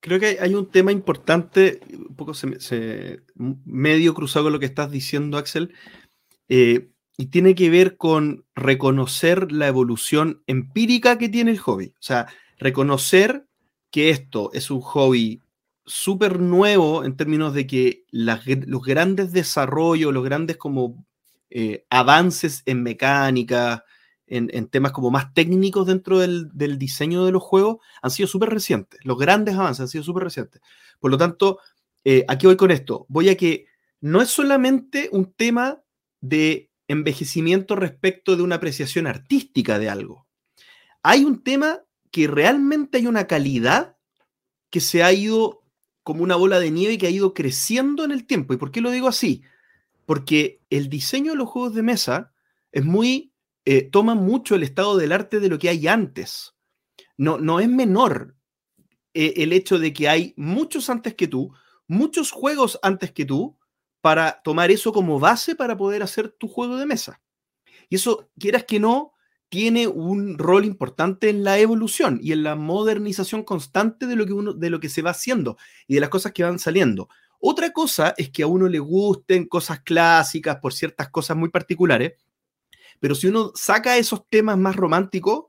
Creo 0.00 0.20
que 0.20 0.38
hay 0.40 0.54
un 0.54 0.70
tema 0.70 0.92
importante, 0.92 1.80
un 1.90 2.14
poco 2.14 2.32
medio 3.64 4.14
cruzado 4.14 4.44
con 4.44 4.52
lo 4.52 4.60
que 4.60 4.66
estás 4.66 4.90
diciendo, 4.90 5.36
Axel, 5.36 5.74
eh, 6.48 6.90
y 7.18 7.26
tiene 7.26 7.54
que 7.54 7.70
ver 7.70 7.96
con 7.96 8.44
reconocer 8.54 9.50
la 9.50 9.66
evolución 9.66 10.42
empírica 10.46 11.18
que 11.18 11.28
tiene 11.28 11.50
el 11.50 11.58
hobby. 11.58 11.86
O 11.88 12.02
sea, 12.02 12.26
reconocer 12.58 13.46
que 13.90 14.10
esto 14.10 14.50
es 14.52 14.70
un 14.70 14.80
hobby 14.80 15.40
súper 15.84 16.40
nuevo 16.40 17.04
en 17.04 17.16
términos 17.16 17.54
de 17.54 17.66
que 17.66 18.04
los 18.10 18.82
grandes 18.84 19.32
desarrollos, 19.32 20.12
los 20.12 20.24
grandes 20.24 20.56
como 20.56 21.04
eh, 21.50 21.86
avances 21.90 22.62
en 22.66 22.82
mecánica, 22.82 23.84
en, 24.26 24.68
temas 24.68 24.92
como 24.92 25.10
más 25.10 25.32
técnicos 25.32 25.86
dentro 25.86 26.18
del, 26.18 26.50
diseño 26.78 27.24
de 27.24 27.32
los 27.32 27.42
juegos, 27.42 27.78
han 28.02 28.10
sido 28.10 28.26
súper 28.26 28.50
recientes. 28.50 29.00
Los 29.04 29.18
grandes 29.18 29.54
avances 29.54 29.82
han 29.82 29.88
sido 29.88 30.02
súper 30.02 30.24
recientes. 30.24 30.60
Por 30.98 31.10
lo 31.10 31.18
tanto, 31.18 31.60
eh, 32.04 32.24
aquí 32.26 32.46
voy 32.46 32.56
con 32.56 32.72
esto. 32.72 33.06
Voy 33.08 33.28
a 33.28 33.36
que 33.36 33.66
no 34.00 34.20
es 34.20 34.28
solamente 34.28 35.08
un 35.12 35.32
tema 35.32 35.80
de 36.20 36.70
envejecimiento 36.88 37.76
respecto 37.76 38.36
de 38.36 38.42
una 38.42 38.56
apreciación 38.56 39.06
artística 39.06 39.78
de 39.78 39.88
algo. 39.88 40.26
Hay 41.02 41.24
un 41.24 41.42
tema 41.42 41.80
que 42.10 42.26
realmente 42.26 42.98
hay 42.98 43.06
una 43.06 43.26
calidad 43.26 43.96
que 44.70 44.80
se 44.80 45.02
ha 45.02 45.12
ido 45.12 45.62
como 46.02 46.22
una 46.22 46.36
bola 46.36 46.60
de 46.60 46.70
nieve 46.70 46.98
que 46.98 47.06
ha 47.06 47.10
ido 47.10 47.34
creciendo 47.34 48.04
en 48.04 48.12
el 48.12 48.26
tiempo. 48.26 48.54
¿Y 48.54 48.56
por 48.56 48.70
qué 48.70 48.80
lo 48.80 48.90
digo 48.90 49.08
así? 49.08 49.42
Porque 50.04 50.60
el 50.70 50.88
diseño 50.88 51.32
de 51.32 51.38
los 51.38 51.48
juegos 51.48 51.74
de 51.74 51.82
mesa 51.82 52.32
es 52.70 52.84
muy, 52.84 53.32
eh, 53.64 53.82
toma 53.82 54.14
mucho 54.14 54.54
el 54.54 54.62
estado 54.62 54.96
del 54.96 55.12
arte 55.12 55.40
de 55.40 55.48
lo 55.48 55.58
que 55.58 55.68
hay 55.68 55.88
antes. 55.88 56.54
No, 57.16 57.38
no 57.38 57.58
es 57.58 57.68
menor 57.68 58.36
eh, 59.14 59.34
el 59.38 59.52
hecho 59.52 59.78
de 59.78 59.92
que 59.92 60.08
hay 60.08 60.34
muchos 60.36 60.90
antes 60.90 61.14
que 61.14 61.26
tú, 61.26 61.52
muchos 61.88 62.30
juegos 62.30 62.78
antes 62.82 63.10
que 63.12 63.24
tú, 63.24 63.58
para 64.00 64.40
tomar 64.42 64.70
eso 64.70 64.92
como 64.92 65.18
base 65.18 65.56
para 65.56 65.76
poder 65.76 66.04
hacer 66.04 66.28
tu 66.28 66.46
juego 66.46 66.76
de 66.76 66.86
mesa. 66.86 67.20
Y 67.88 67.96
eso, 67.96 68.30
quieras 68.38 68.62
que 68.62 68.78
no, 68.78 69.14
tiene 69.48 69.86
un 69.86 70.38
rol 70.38 70.64
importante 70.64 71.28
en 71.28 71.44
la 71.44 71.58
evolución 71.58 72.18
y 72.22 72.32
en 72.32 72.42
la 72.42 72.56
modernización 72.56 73.44
constante 73.44 74.06
de 74.06 74.16
lo 74.16 74.26
que 74.26 74.32
uno 74.32 74.52
de 74.52 74.70
lo 74.70 74.80
que 74.80 74.88
se 74.88 75.02
va 75.02 75.10
haciendo 75.10 75.56
y 75.86 75.94
de 75.94 76.00
las 76.00 76.10
cosas 76.10 76.32
que 76.32 76.42
van 76.42 76.58
saliendo. 76.58 77.08
Otra 77.38 77.70
cosa 77.70 78.14
es 78.16 78.30
que 78.30 78.42
a 78.42 78.46
uno 78.46 78.68
le 78.68 78.78
gusten 78.78 79.46
cosas 79.46 79.80
clásicas 79.80 80.56
por 80.56 80.72
ciertas 80.72 81.10
cosas 81.10 81.36
muy 81.36 81.50
particulares, 81.50 82.14
pero 82.98 83.14
si 83.14 83.28
uno 83.28 83.52
saca 83.54 83.98
esos 83.98 84.28
temas 84.28 84.58
más 84.58 84.74
románticos 84.74 85.46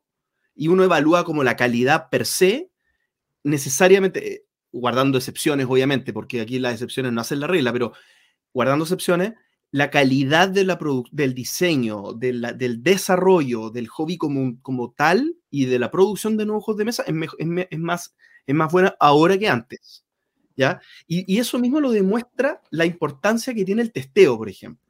y 0.54 0.68
uno 0.68 0.84
evalúa 0.84 1.24
como 1.24 1.44
la 1.44 1.56
calidad 1.56 2.10
per 2.10 2.26
se, 2.26 2.70
necesariamente, 3.44 4.34
eh, 4.34 4.46
guardando 4.72 5.18
excepciones 5.18 5.66
obviamente, 5.70 6.14
porque 6.14 6.42
aquí 6.42 6.60
las 6.60 6.74
excepciones 6.74 7.14
no 7.14 7.22
hacen 7.22 7.40
la 7.40 7.48
regla, 7.48 7.72
pero 7.72 7.94
guardando 8.54 8.86
excepciones, 8.86 9.34
la 9.72 9.90
calidad 9.90 10.50
del 10.50 11.34
diseño, 11.34 12.14
del 12.14 12.84
desarrollo 12.84 13.70
del 13.70 13.88
hobby 13.88 14.18
como, 14.18 14.94
tal 14.96 15.36
y 15.50 15.66
de 15.66 15.80
la 15.80 15.92
producción 15.92 16.38
de 16.38 16.46
nuevos 16.46 16.64
juegos 16.64 16.80
de 16.80 16.86
mesa 16.86 17.04
es, 17.04 17.14
es, 17.70 17.80
más, 17.80 18.16
es 18.46 18.56
más 18.56 18.72
buena 18.72 18.96
ahora 19.00 19.38
que 19.38 19.50
antes. 19.50 20.06
¿ya? 20.56 20.82
Y, 21.06 21.38
eso 21.38 21.60
mismo 21.60 21.82
lo 21.82 21.92
demuestra 21.92 22.62
la 22.72 22.86
importancia 22.86 23.54
que 23.54 23.66
tiene 23.66 23.82
el 23.82 23.92
testeo, 23.92 24.38
por 24.38 24.50
ejemplo. 24.50 24.84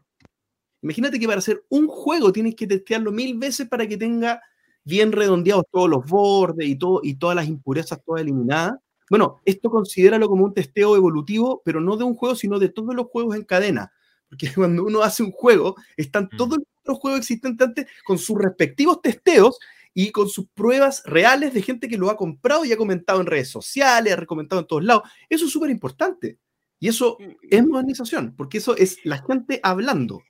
Imagínate 0.82 1.20
que 1.20 1.28
para 1.28 1.40
hacer 1.40 1.66
un 1.70 1.88
juego 1.88 2.32
tienes 2.32 2.56
que 2.56 2.68
testearlo 2.68 3.12
mil 3.12 3.38
veces 3.38 3.68
para 3.68 3.88
que 3.88 3.98
tenga 3.98 4.42
bien 4.84 5.12
redondeados 5.12 5.66
todos 5.72 5.90
los 5.90 6.06
bordes 6.06 6.68
y, 6.68 6.76
todo, 6.78 7.02
y 7.04 7.16
todas 7.16 7.36
las 7.36 7.48
impurezas 7.48 8.02
todas 8.06 8.22
eliminadas. 8.22 8.76
Bueno, 9.10 9.42
esto 9.44 9.70
considéralo 9.70 10.30
como 10.30 10.46
un 10.46 10.54
testeo 10.54 10.96
evolutivo, 10.96 11.62
pero 11.66 11.82
no 11.82 11.98
de 11.98 12.04
un 12.04 12.16
juego, 12.16 12.36
sino 12.36 12.60
de 12.60 12.70
todos 12.70 12.94
los 12.94 13.08
juegos 13.08 13.36
en 13.36 13.44
cadena 13.44 13.92
porque 14.30 14.52
cuando 14.56 14.84
uno 14.84 15.02
hace 15.02 15.24
un 15.24 15.32
juego, 15.32 15.76
están 15.96 16.30
mm. 16.32 16.38
todos 16.38 16.58
los 16.58 16.68
otros 16.82 17.00
juegos 17.00 17.20
existentes 17.20 17.68
antes 17.68 17.88
con 18.06 18.18
sus 18.18 18.38
respectivos 18.38 19.02
testeos 19.02 19.60
y 19.94 20.12
con 20.12 20.30
sus 20.30 20.48
pruebas 20.50 21.04
reales 21.06 21.54
de 21.54 21.62
gente 21.62 21.88
que 21.88 21.98
lo 21.98 22.10
ha 22.10 22.16
comprado 22.16 22.64
y 22.64 22.72
ha 22.72 22.78
comentado 22.78 23.20
en 23.20 23.28
redes 23.28 23.50
sociales, 23.50 24.14
ha 24.14 24.26
comentado 24.26 24.62
en 24.62 24.68
todos 24.68 24.84
lados. 24.84 25.04
Eso 25.28 25.46
es 25.46 25.52
súper 25.52 25.70
importante. 25.70 26.38
Y 26.80 26.88
eso 26.88 27.18
mm. 27.20 27.32
es 27.50 27.66
modernización, 27.66 28.36
porque 28.36 28.60
eso 28.60 28.78
es 28.78 29.00
la 29.04 29.18
gente 29.24 29.60
hablando. 29.64 30.22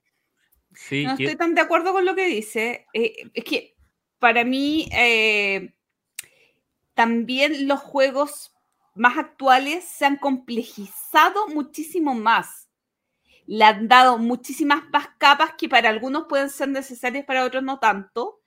Sí, 0.73 1.03
no 1.03 1.11
estoy 1.11 1.35
tan 1.35 1.55
de 1.55 1.61
acuerdo 1.61 1.91
con 1.91 2.05
lo 2.05 2.15
que 2.15 2.27
dice. 2.27 2.85
Eh, 2.93 3.29
es 3.33 3.43
que 3.43 3.75
para 4.19 4.43
mí 4.43 4.87
eh, 4.91 5.73
también 6.93 7.67
los 7.67 7.79
juegos 7.79 8.53
más 8.95 9.17
actuales 9.17 9.83
se 9.83 10.05
han 10.05 10.17
complejizado 10.17 11.47
muchísimo 11.49 12.15
más 12.15 12.66
le 13.47 13.63
han 13.65 13.87
dado 13.87 14.17
muchísimas 14.19 14.83
más 14.91 15.09
capas 15.17 15.53
que 15.57 15.69
para 15.69 15.89
algunos 15.89 16.25
pueden 16.29 16.49
ser 16.49 16.69
necesarias, 16.69 17.25
para 17.25 17.45
otros 17.45 17.63
no 17.63 17.79
tanto. 17.79 18.41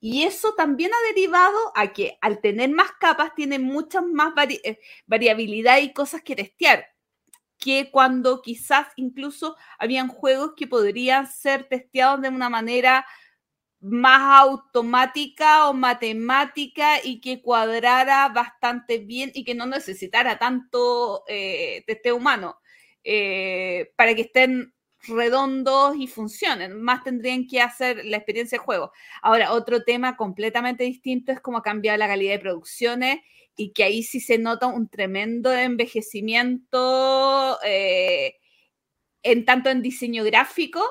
Y 0.00 0.24
eso 0.24 0.54
también 0.54 0.90
ha 0.92 1.14
derivado 1.14 1.58
a 1.74 1.92
que 1.92 2.18
al 2.20 2.40
tener 2.40 2.70
más 2.70 2.92
capas 3.00 3.34
tiene 3.34 3.58
muchas 3.58 4.04
más 4.04 4.34
eh, 4.48 4.80
variabilidad 5.06 5.78
y 5.78 5.92
cosas 5.92 6.22
que 6.22 6.36
testear 6.36 6.86
que 7.60 7.90
cuando 7.92 8.42
quizás 8.42 8.88
incluso 8.96 9.56
habían 9.78 10.08
juegos 10.08 10.54
que 10.56 10.66
podrían 10.66 11.26
ser 11.26 11.68
testeados 11.68 12.22
de 12.22 12.30
una 12.30 12.48
manera 12.48 13.06
más 13.80 14.40
automática 14.42 15.68
o 15.68 15.74
matemática 15.74 17.04
y 17.04 17.20
que 17.20 17.42
cuadrara 17.42 18.28
bastante 18.30 18.98
bien 18.98 19.30
y 19.34 19.44
que 19.44 19.54
no 19.54 19.66
necesitara 19.66 20.38
tanto 20.38 21.24
eh, 21.28 21.84
testeo 21.86 22.16
humano. 22.16 22.58
Eh, 23.04 23.92
para 23.96 24.14
que 24.14 24.22
estén 24.22 24.74
redondos 25.08 25.96
y 25.96 26.06
funcionen. 26.06 26.80
Más 26.80 27.04
tendrían 27.04 27.46
que 27.46 27.60
hacer 27.60 28.04
la 28.04 28.18
experiencia 28.18 28.58
de 28.58 28.64
juego. 28.64 28.92
Ahora, 29.22 29.52
otro 29.52 29.82
tema 29.82 30.16
completamente 30.16 30.84
distinto 30.84 31.32
es 31.32 31.40
cómo 31.40 31.58
ha 31.58 31.62
cambiado 31.62 31.98
la 31.98 32.06
calidad 32.06 32.32
de 32.32 32.38
producciones 32.38 33.18
y 33.56 33.72
que 33.72 33.84
ahí 33.84 34.02
sí 34.02 34.20
se 34.20 34.38
nota 34.38 34.66
un 34.66 34.88
tremendo 34.88 35.52
envejecimiento 35.52 37.58
eh, 37.64 38.36
en 39.22 39.44
tanto 39.44 39.70
en 39.70 39.82
diseño 39.82 40.24
gráfico, 40.24 40.82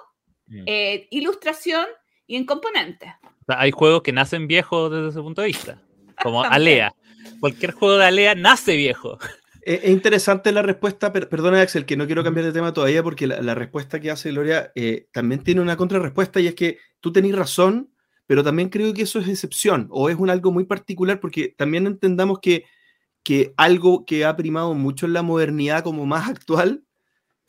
mm. 0.48 0.64
eh, 0.66 1.08
ilustración 1.12 1.86
y 2.28 2.36
en 2.36 2.46
componentes. 2.46 3.12
hay 3.48 3.72
juegos 3.72 4.04
que 4.04 4.12
nacen 4.12 4.48
viejos 4.48 4.92
desde 4.92 5.10
ese 5.10 5.22
punto 5.22 5.42
de 5.42 5.48
vista, 5.48 5.82
como 6.22 6.44
Alea. 6.44 6.92
Cualquier 7.40 7.72
juego 7.72 7.98
de 7.98 8.06
Alea 8.06 8.36
nace 8.36 8.76
viejo. 8.76 9.18
Es 9.62 9.90
interesante 9.90 10.52
la 10.52 10.62
respuesta, 10.62 11.12
perdona 11.12 11.62
Axel, 11.62 11.86
que 11.86 11.98
no 11.98 12.06
quiero 12.06 12.24
cambiar 12.24 12.46
de 12.46 12.54
tema 12.54 12.74
todavía 12.74 13.04
porque 13.04 13.28
la, 13.28 13.56
respuesta 13.56 14.00
que 14.00 14.12
hace 14.12 14.32
Gloria 14.32 14.72
eh, 14.76 15.08
también 15.12 15.44
tiene 15.44 15.62
una 15.62 15.76
contrarrespuesta 15.76 16.40
y 16.40 16.48
es 16.48 16.56
que 16.56 16.78
tú 17.00 17.12
tenés 17.12 17.36
razón, 17.36 17.92
pero 18.26 18.44
también 18.44 18.70
creo 18.70 18.94
que 18.94 19.02
eso 19.02 19.20
es 19.20 19.28
excepción 19.28 19.88
o 19.92 20.10
es 20.10 20.16
un 20.16 20.30
algo 20.30 20.52
muy 20.52 20.66
particular 20.66 21.20
porque 21.20 21.54
también 21.58 21.88
entendamos 21.88 22.40
que, 22.40 22.66
que 23.24 23.54
algo 23.58 24.06
que 24.06 24.24
ha 24.26 24.36
primado 24.36 24.74
mucho 24.74 25.06
en 25.06 25.14
la 25.14 25.24
modernidad 25.24 25.84
como 25.84 26.06
más 26.06 26.30
actual 26.30 26.84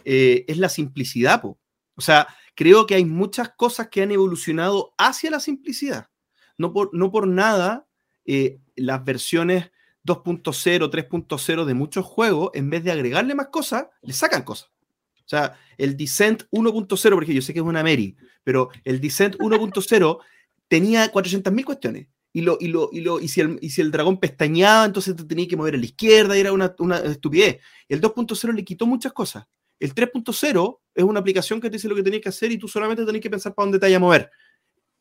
eh, 0.04 0.44
es 0.48 0.58
la 0.58 0.68
simplicidad. 0.68 1.44
O 1.44 2.00
sea, 2.00 2.28
creo 2.54 2.86
que 2.86 2.94
hay 2.94 3.04
muchas 3.04 3.50
cosas 3.50 3.88
que 3.88 4.02
han 4.02 4.10
evolucionado 4.10 4.94
hacia 4.98 5.30
la 5.30 5.40
simplicidad. 5.40 6.08
No 6.58 6.72
por, 6.72 6.90
no 6.92 7.10
por 7.10 7.26
nada 7.26 7.86
eh, 8.24 8.58
las 8.74 9.04
versiones 9.04 9.70
2.0, 10.04 10.90
3.0 10.90 11.64
de 11.64 11.74
muchos 11.74 12.04
juegos, 12.04 12.50
en 12.54 12.70
vez 12.70 12.84
de 12.84 12.92
agregarle 12.92 13.34
más 13.34 13.48
cosas, 13.48 13.86
le 14.02 14.12
sacan 14.12 14.42
cosas. 14.42 14.70
O 15.16 15.28
sea, 15.30 15.56
el 15.78 15.96
Descent 15.96 16.44
1.0, 16.50 17.14
porque 17.14 17.34
yo 17.34 17.42
sé 17.42 17.52
que 17.52 17.60
es 17.60 17.64
una 17.64 17.82
Mary, 17.82 18.16
pero 18.42 18.70
el 18.84 19.00
Descent 19.00 19.36
1.0 19.38 20.18
tenía 20.68 21.12
400.000 21.12 21.64
cuestiones. 21.64 22.08
Y, 22.32 22.42
lo, 22.42 22.58
y, 22.60 22.68
lo, 22.68 22.90
y, 22.92 23.00
lo, 23.00 23.18
y, 23.20 23.26
si 23.28 23.40
el, 23.40 23.58
y 23.60 23.70
si 23.70 23.80
el 23.80 23.90
dragón 23.90 24.18
pestañeaba, 24.18 24.84
entonces 24.84 25.16
te 25.16 25.24
tenía 25.24 25.48
que 25.48 25.56
mover 25.56 25.74
a 25.74 25.78
la 25.78 25.84
izquierda 25.84 26.36
y 26.36 26.40
era 26.40 26.52
una, 26.52 26.74
una 26.78 26.98
estupidez. 26.98 27.58
El 27.88 28.00
2.0 28.00 28.54
le 28.54 28.64
quitó 28.64 28.86
muchas 28.86 29.12
cosas. 29.12 29.46
El 29.80 29.94
3.0 29.94 30.78
es 30.94 31.04
una 31.04 31.20
aplicación 31.20 31.60
que 31.60 31.68
te 31.68 31.76
dice 31.76 31.88
lo 31.88 31.96
que 31.96 32.02
tenías 32.02 32.22
que 32.22 32.28
hacer 32.28 32.52
y 32.52 32.58
tú 32.58 32.68
solamente 32.68 33.04
tenés 33.04 33.20
que 33.20 33.30
pensar 33.30 33.54
para 33.54 33.64
dónde 33.64 33.78
te 33.78 33.86
vaya 33.86 33.96
a 33.96 34.00
mover. 34.00 34.30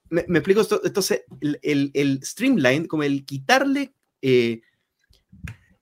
Me, 0.10 0.26
me 0.28 0.40
explico 0.40 0.62
esto. 0.62 0.82
Entonces, 0.84 1.24
el, 1.42 1.60
el, 1.62 1.92
el, 1.94 2.24
streamline, 2.24 2.88
como 2.88 3.04
el 3.04 3.26
quitarle, 3.26 3.94
eh, 4.22 4.62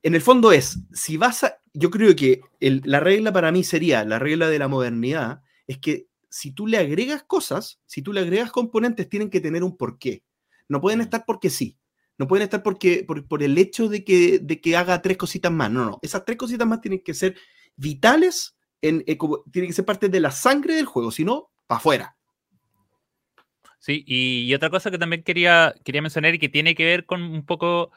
en 0.08 0.14
el 0.14 0.22
fondo 0.22 0.52
es, 0.52 0.78
si 0.90 1.18
vas 1.18 1.44
a, 1.44 1.60
yo 1.74 1.90
creo 1.90 2.16
que 2.16 2.40
el, 2.60 2.80
la 2.86 2.98
regla 2.98 3.30
para 3.30 3.52
mí 3.52 3.62
sería, 3.62 4.06
la 4.06 4.18
regla 4.18 4.48
de 4.48 4.58
la 4.58 4.66
modernidad, 4.66 5.42
es 5.66 5.76
que 5.76 6.06
si 6.30 6.50
tú 6.50 6.66
le 6.66 6.78
agregas 6.78 7.24
cosas, 7.24 7.78
si 7.84 8.00
tú 8.00 8.14
le 8.14 8.20
agregas 8.20 8.50
componentes, 8.50 9.06
tienen 9.10 9.28
que 9.28 9.42
tener 9.42 9.62
un 9.62 9.76
porqué. 9.76 10.24
No 10.66 10.80
pueden 10.80 11.02
estar 11.02 11.24
porque 11.26 11.50
sí. 11.50 11.76
No 12.16 12.26
pueden 12.26 12.44
estar 12.44 12.62
porque, 12.62 13.04
por, 13.06 13.28
por 13.28 13.42
el 13.42 13.58
hecho 13.58 13.88
de 13.88 14.02
que, 14.02 14.38
de 14.38 14.62
que 14.62 14.76
haga 14.78 15.02
tres 15.02 15.18
cositas 15.18 15.52
más. 15.52 15.70
No, 15.70 15.84
no. 15.84 15.98
Esas 16.00 16.24
tres 16.24 16.38
cositas 16.38 16.66
más 16.66 16.80
tienen 16.80 17.02
que 17.02 17.12
ser 17.12 17.36
vitales, 17.76 18.56
en, 18.80 19.04
eh, 19.06 19.18
como, 19.18 19.42
tienen 19.52 19.68
que 19.68 19.74
ser 19.74 19.84
parte 19.84 20.08
de 20.08 20.20
la 20.20 20.30
sangre 20.30 20.74
del 20.74 20.86
juego, 20.86 21.10
si 21.10 21.22
no, 21.22 21.50
para 21.66 21.80
afuera. 21.80 22.16
Sí, 23.78 24.04
y, 24.06 24.44
y, 24.44 24.54
otra 24.54 24.70
cosa 24.70 24.90
que 24.90 24.98
también 24.98 25.22
quería, 25.22 25.74
quería 25.84 26.00
mencionar 26.00 26.34
y 26.34 26.38
que 26.38 26.48
tiene 26.48 26.74
que 26.74 26.86
ver 26.86 27.04
con 27.04 27.22
un 27.22 27.44
poco 27.44 27.92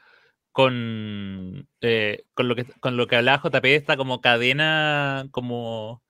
con, 0.51 1.67
eh, 1.81 2.25
con, 2.33 2.47
lo, 2.47 2.55
que, 2.55 2.65
con 2.65 2.97
lo 2.97 3.07
que 3.07 3.15
hablaba 3.15 3.41
JP, 3.43 3.65
esta 3.65 3.97
como 3.97 4.21
cadena, 4.21 5.27
como 5.31 6.03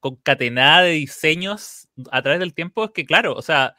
concatenada 0.00 0.82
de 0.82 0.92
diseños 0.92 1.88
a 2.10 2.22
través 2.22 2.40
del 2.40 2.54
tiempo, 2.54 2.84
es 2.84 2.90
que 2.90 3.06
claro, 3.06 3.34
o 3.34 3.42
sea, 3.42 3.76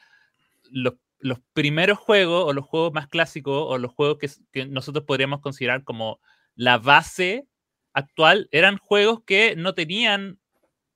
los, 0.72 0.96
los 1.20 1.40
primeros 1.54 2.00
juegos 2.00 2.46
o 2.46 2.54
los 2.54 2.66
juegos 2.66 2.94
más 2.94 3.08
clásicos 3.08 3.64
o 3.68 3.78
los 3.78 3.94
juegos 3.94 4.18
que, 4.18 4.30
que 4.52 4.66
nosotros 4.66 5.06
podríamos 5.06 5.42
considerar 5.42 5.84
como 5.84 6.20
la 6.56 6.78
base 6.78 7.48
actual 7.94 8.48
eran 8.52 8.78
juegos 8.78 9.24
que 9.26 9.56
no 9.56 9.74
tenían 9.74 10.40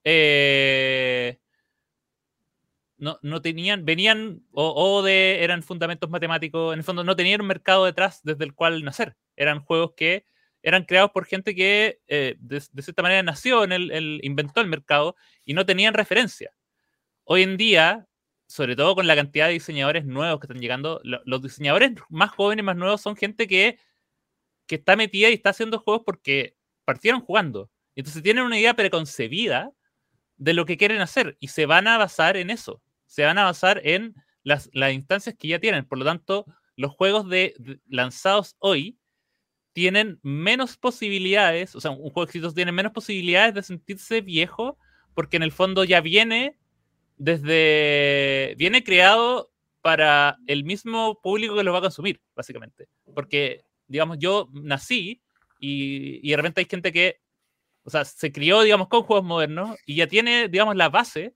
eh, 0.03 1.39
no, 2.99 3.17
no, 3.21 3.41
tenían, 3.41 3.85
venían 3.85 4.43
o, 4.51 5.01
de, 5.01 5.43
eran 5.43 5.63
fundamentos 5.63 6.09
matemáticos, 6.09 6.73
en 6.73 6.79
el 6.79 6.83
fondo 6.83 7.03
no 7.03 7.15
tenían 7.15 7.41
un 7.41 7.47
mercado 7.47 7.85
detrás 7.85 8.21
desde 8.23 8.43
el 8.43 8.53
cual 8.53 8.83
nacer. 8.83 9.15
Eran 9.35 9.61
juegos 9.61 9.93
que 9.95 10.25
eran 10.61 10.83
creados 10.83 11.11
por 11.11 11.25
gente 11.25 11.55
que 11.55 12.01
eh, 12.07 12.35
de, 12.39 12.61
de, 12.71 12.81
cierta 12.81 13.01
manera 13.01 13.23
nació 13.23 13.63
en 13.63 13.71
el, 13.71 13.91
el, 13.91 14.19
inventó 14.23 14.59
el 14.59 14.67
mercado 14.67 15.15
y 15.45 15.53
no 15.53 15.65
tenían 15.65 15.93
referencia. 15.93 16.51
Hoy 17.23 17.43
en 17.43 17.55
día, 17.55 18.07
sobre 18.47 18.75
todo 18.75 18.95
con 18.95 19.07
la 19.07 19.15
cantidad 19.15 19.47
de 19.47 19.53
diseñadores 19.53 20.05
nuevos 20.05 20.39
que 20.41 20.47
están 20.47 20.61
llegando, 20.61 20.99
lo, 21.03 21.21
los 21.23 21.41
diseñadores 21.41 21.93
más 22.09 22.31
jóvenes, 22.31 22.65
más 22.65 22.75
nuevos, 22.75 23.01
son 23.01 23.15
gente 23.15 23.47
que, 23.47 23.79
que 24.67 24.75
está 24.75 24.97
metida 24.97 25.29
y 25.29 25.33
está 25.33 25.51
haciendo 25.51 25.79
juegos 25.79 26.03
porque 26.05 26.57
partieron 26.83 27.21
jugando. 27.21 27.71
Entonces 27.95 28.21
tienen 28.21 28.43
una 28.43 28.59
idea 28.59 28.73
preconcebida 28.73 29.71
de 30.35 30.53
lo 30.53 30.65
que 30.65 30.77
quieren 30.77 30.99
hacer 30.99 31.37
y 31.39 31.47
se 31.49 31.65
van 31.65 31.87
a 31.87 31.97
basar 31.97 32.35
en 32.35 32.49
eso 32.49 32.81
se 33.09 33.25
van 33.25 33.39
a 33.39 33.43
basar 33.43 33.81
en 33.83 34.13
las, 34.43 34.69
instancias 34.93 35.35
que 35.37 35.47
ya 35.47 35.59
tienen. 35.59 35.85
Por 35.85 35.97
lo 35.97 36.05
tanto, 36.05 36.45
los 36.75 36.91
juegos 36.91 37.27
de, 37.27 37.55
de, 37.57 37.79
lanzados 37.87 38.55
hoy 38.59 38.99
tienen 39.73 40.19
menos 40.21 40.77
posibilidades, 40.77 41.75
o 41.75 41.81
sea, 41.81 41.91
un 41.91 42.11
juego 42.11 42.23
exitoso 42.23 42.53
tiene 42.53 42.71
menos 42.71 42.91
posibilidades 42.91 43.55
de 43.55 43.63
sentirse 43.63 44.21
viejo, 44.21 44.77
porque 45.15 45.37
en 45.37 45.43
el 45.43 45.51
fondo 45.51 45.83
ya 45.83 46.01
viene 46.01 46.57
desde, 47.17 48.53
viene 48.57 48.83
creado 48.83 49.51
para 49.81 50.37
el 50.45 50.63
mismo 50.63 51.19
público 51.21 51.55
que 51.55 51.63
lo 51.63 51.71
va 51.71 51.79
a 51.79 51.83
consumir, 51.83 52.21
básicamente. 52.35 52.89
Porque, 53.15 53.63
digamos, 53.87 54.19
yo 54.19 54.49
nací 54.53 55.21
y, 55.59 56.19
y 56.21 56.29
de 56.29 56.37
repente 56.37 56.61
hay 56.61 56.67
gente 56.69 56.91
que, 56.91 57.21
o 57.83 57.89
sea, 57.89 58.05
se 58.05 58.31
crió, 58.31 58.61
digamos, 58.61 58.87
con 58.87 59.01
juegos 59.01 59.25
modernos 59.25 59.77
y 59.87 59.95
ya 59.95 60.05
tiene, 60.05 60.47
digamos, 60.47 60.75
la 60.75 60.89
base 60.89 61.33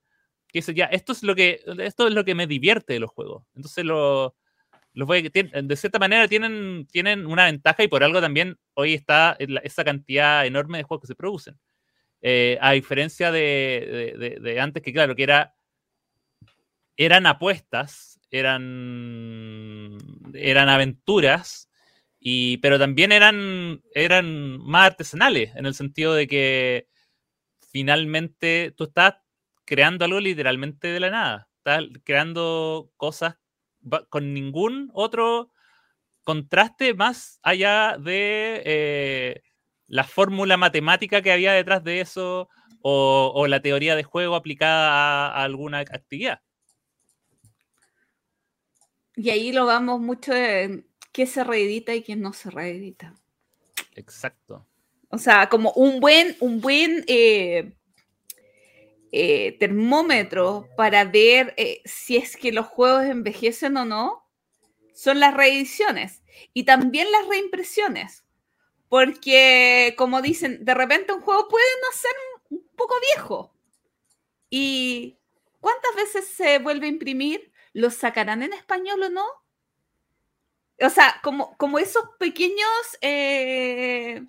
que 0.54 0.60
dice, 0.60 0.72
ya, 0.72 0.84
esto 0.84 1.10
es 1.10 1.24
lo 1.24 1.34
que, 1.34 1.64
esto 1.80 2.06
es 2.06 2.14
lo 2.14 2.24
que 2.24 2.36
me 2.36 2.46
divierte 2.46 2.92
de 2.92 3.00
los 3.00 3.10
juegos. 3.10 3.44
Entonces, 3.56 3.84
lo, 3.84 4.36
los 4.92 5.08
voy, 5.08 5.22
de 5.22 5.76
cierta 5.76 5.98
manera 5.98 6.28
tienen, 6.28 6.86
tienen 6.92 7.26
una 7.26 7.46
ventaja 7.46 7.82
y 7.82 7.88
por 7.88 8.04
algo 8.04 8.20
también 8.20 8.56
hoy 8.74 8.94
está 8.94 9.36
esa 9.64 9.82
cantidad 9.82 10.46
enorme 10.46 10.78
de 10.78 10.84
juegos 10.84 11.02
que 11.02 11.08
se 11.08 11.16
producen. 11.16 11.58
Eh, 12.22 12.56
a 12.60 12.70
diferencia 12.70 13.32
de, 13.32 14.14
de, 14.16 14.30
de, 14.30 14.40
de, 14.40 14.60
antes, 14.60 14.80
que 14.80 14.92
claro, 14.92 15.16
que 15.16 15.24
era, 15.24 15.56
eran 16.96 17.26
apuestas, 17.26 18.20
eran, 18.30 19.98
eran 20.34 20.68
aventuras, 20.68 21.68
y, 22.20 22.58
pero 22.58 22.78
también 22.78 23.10
eran, 23.10 23.82
eran 23.92 24.58
más 24.58 24.86
artesanales, 24.86 25.50
en 25.56 25.66
el 25.66 25.74
sentido 25.74 26.14
de 26.14 26.28
que 26.28 26.86
finalmente 27.72 28.72
tú 28.76 28.84
estás 28.84 29.16
creando 29.64 30.04
algo 30.04 30.20
literalmente 30.20 30.88
de 30.88 31.00
la 31.00 31.10
nada. 31.10 31.48
Estás 31.58 31.84
creando 32.04 32.90
cosas 32.96 33.36
con 34.08 34.32
ningún 34.32 34.90
otro 34.94 35.50
contraste 36.24 36.94
más 36.94 37.38
allá 37.42 37.96
de 37.98 38.62
eh, 38.64 39.42
la 39.86 40.04
fórmula 40.04 40.56
matemática 40.56 41.22
que 41.22 41.32
había 41.32 41.52
detrás 41.52 41.84
de 41.84 42.00
eso 42.00 42.48
o, 42.80 43.32
o 43.34 43.46
la 43.46 43.60
teoría 43.60 43.96
de 43.96 44.02
juego 44.02 44.34
aplicada 44.34 44.90
a, 44.90 45.28
a, 45.28 45.44
alguna 45.44 45.78
actividad. 45.80 46.40
Y 49.16 49.30
ahí 49.30 49.52
lo 49.52 49.66
vamos 49.66 50.00
mucho 50.00 50.32
en 50.34 50.86
qué 51.12 51.26
se 51.26 51.44
reedita 51.44 51.94
y 51.94 52.02
qué 52.02 52.16
no 52.16 52.32
se 52.32 52.50
reedita. 52.50 53.14
Exacto. 53.94 54.66
O 55.08 55.18
sea, 55.18 55.48
como 55.48 55.70
un 55.72 56.00
buen, 56.00 56.36
un 56.40 56.60
buen 56.60 57.04
eh, 57.06 57.76
eh, 59.16 59.56
termómetro 59.60 60.68
para 60.76 61.04
ver 61.04 61.54
eh, 61.56 61.82
si 61.84 62.16
es 62.16 62.36
que 62.36 62.50
los 62.50 62.66
juegos 62.66 63.04
envejecen 63.04 63.76
o 63.76 63.84
no 63.84 64.28
son 64.92 65.20
las 65.20 65.32
reediciones 65.34 66.24
y 66.52 66.64
también 66.64 67.12
las 67.12 67.28
reimpresiones. 67.28 68.24
Porque, 68.88 69.94
como 69.96 70.20
dicen, 70.20 70.64
de 70.64 70.74
repente 70.74 71.12
un 71.12 71.20
juego 71.20 71.46
puede 71.46 71.64
no 71.80 71.96
ser 71.96 72.10
un 72.50 72.68
poco 72.74 72.96
viejo. 73.14 73.54
¿Y 74.50 75.16
cuántas 75.60 75.94
veces 75.94 76.26
se 76.26 76.58
vuelve 76.58 76.86
a 76.86 76.90
imprimir? 76.90 77.52
¿Lo 77.72 77.92
sacarán 77.92 78.42
en 78.42 78.52
español 78.52 79.00
o 79.00 79.10
no? 79.10 79.26
O 80.80 80.90
sea, 80.90 81.20
como, 81.22 81.56
como 81.56 81.78
esos 81.78 82.04
pequeños, 82.18 82.98
eh, 83.00 84.26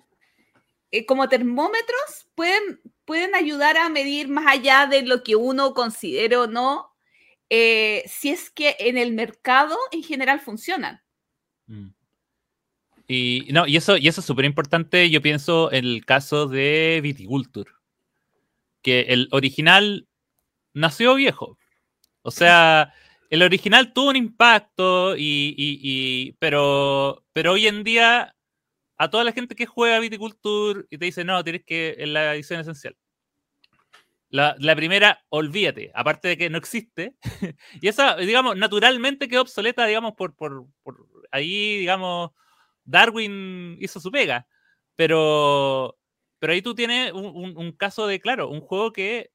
eh, 0.90 1.04
como 1.04 1.28
termómetros, 1.28 2.28
pueden, 2.34 2.80
pueden 3.04 3.34
ayudar 3.34 3.76
a 3.76 3.88
medir 3.88 4.28
más 4.28 4.46
allá 4.46 4.86
de 4.86 5.02
lo 5.02 5.22
que 5.22 5.36
uno 5.36 5.74
considere 5.74 6.36
o 6.36 6.46
no, 6.46 6.94
eh, 7.50 8.04
si 8.06 8.30
es 8.30 8.50
que 8.50 8.76
en 8.78 8.96
el 8.96 9.12
mercado 9.12 9.76
en 9.92 10.02
general 10.02 10.40
funcionan. 10.40 11.02
Mm. 11.66 11.88
Y, 13.08 13.46
no, 13.50 13.66
y 13.66 13.76
eso, 13.76 13.96
y 13.96 14.08
eso 14.08 14.20
es 14.20 14.26
súper 14.26 14.44
importante, 14.44 15.10
yo 15.10 15.22
pienso, 15.22 15.70
en 15.72 15.84
el 15.84 16.04
caso 16.04 16.46
de 16.46 17.00
Viticulture, 17.02 17.70
que 18.82 19.00
el 19.02 19.28
original 19.30 20.08
nació 20.72 21.14
viejo. 21.14 21.56
O 22.22 22.32
sea, 22.32 22.92
el 23.30 23.42
original 23.42 23.92
tuvo 23.92 24.10
un 24.10 24.16
impacto, 24.16 25.16
y, 25.16 25.54
y, 25.56 25.78
y, 25.82 26.32
pero, 26.40 27.24
pero 27.32 27.52
hoy 27.52 27.68
en 27.68 27.84
día 27.84 28.35
a 28.98 29.10
toda 29.10 29.24
la 29.24 29.32
gente 29.32 29.54
que 29.54 29.66
juega 29.66 29.98
Viticulture 29.98 30.86
y 30.90 30.98
te 30.98 31.04
dice, 31.04 31.24
no, 31.24 31.42
tienes 31.44 31.64
que 31.64 31.96
en 31.98 32.12
la 32.12 32.34
edición 32.34 32.60
esencial. 32.60 32.96
La, 34.28 34.56
la, 34.58 34.74
primera, 34.74 35.24
olvídate, 35.28 35.92
aparte 35.94 36.28
de 36.28 36.36
que 36.36 36.50
no 36.50 36.58
existe. 36.58 37.14
y 37.80 37.88
esa, 37.88 38.16
digamos, 38.16 38.56
naturalmente 38.56 39.28
quedó 39.28 39.42
obsoleta, 39.42 39.86
digamos, 39.86 40.14
por, 40.14 40.34
por, 40.34 40.66
por, 40.82 41.06
ahí, 41.30 41.78
digamos, 41.78 42.32
Darwin 42.84 43.76
hizo 43.80 44.00
su 44.00 44.10
pega. 44.10 44.46
Pero, 44.96 45.96
pero 46.38 46.52
ahí 46.52 46.62
tú 46.62 46.74
tienes 46.74 47.12
un, 47.12 47.56
un, 47.56 47.72
caso 47.72 48.06
de, 48.06 48.20
claro, 48.20 48.48
un 48.48 48.60
juego 48.60 48.92
que 48.92 49.30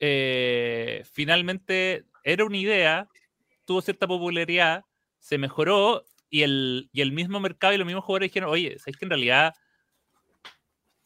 eh, 0.00 1.02
finalmente 1.12 2.04
era 2.22 2.44
una 2.44 2.56
idea, 2.56 3.08
tuvo 3.64 3.82
cierta 3.82 4.06
popularidad, 4.06 4.84
se 5.18 5.38
mejoró 5.38 6.04
y 6.34 6.42
el, 6.42 6.90
y 6.92 7.00
el 7.00 7.12
mismo 7.12 7.38
mercado 7.38 7.74
y 7.74 7.76
los 7.76 7.86
mismos 7.86 8.02
jugadores 8.02 8.28
dijeron, 8.28 8.50
oye, 8.50 8.76
¿sabes 8.80 8.96
que 8.96 9.04
en 9.04 9.10
realidad 9.10 9.54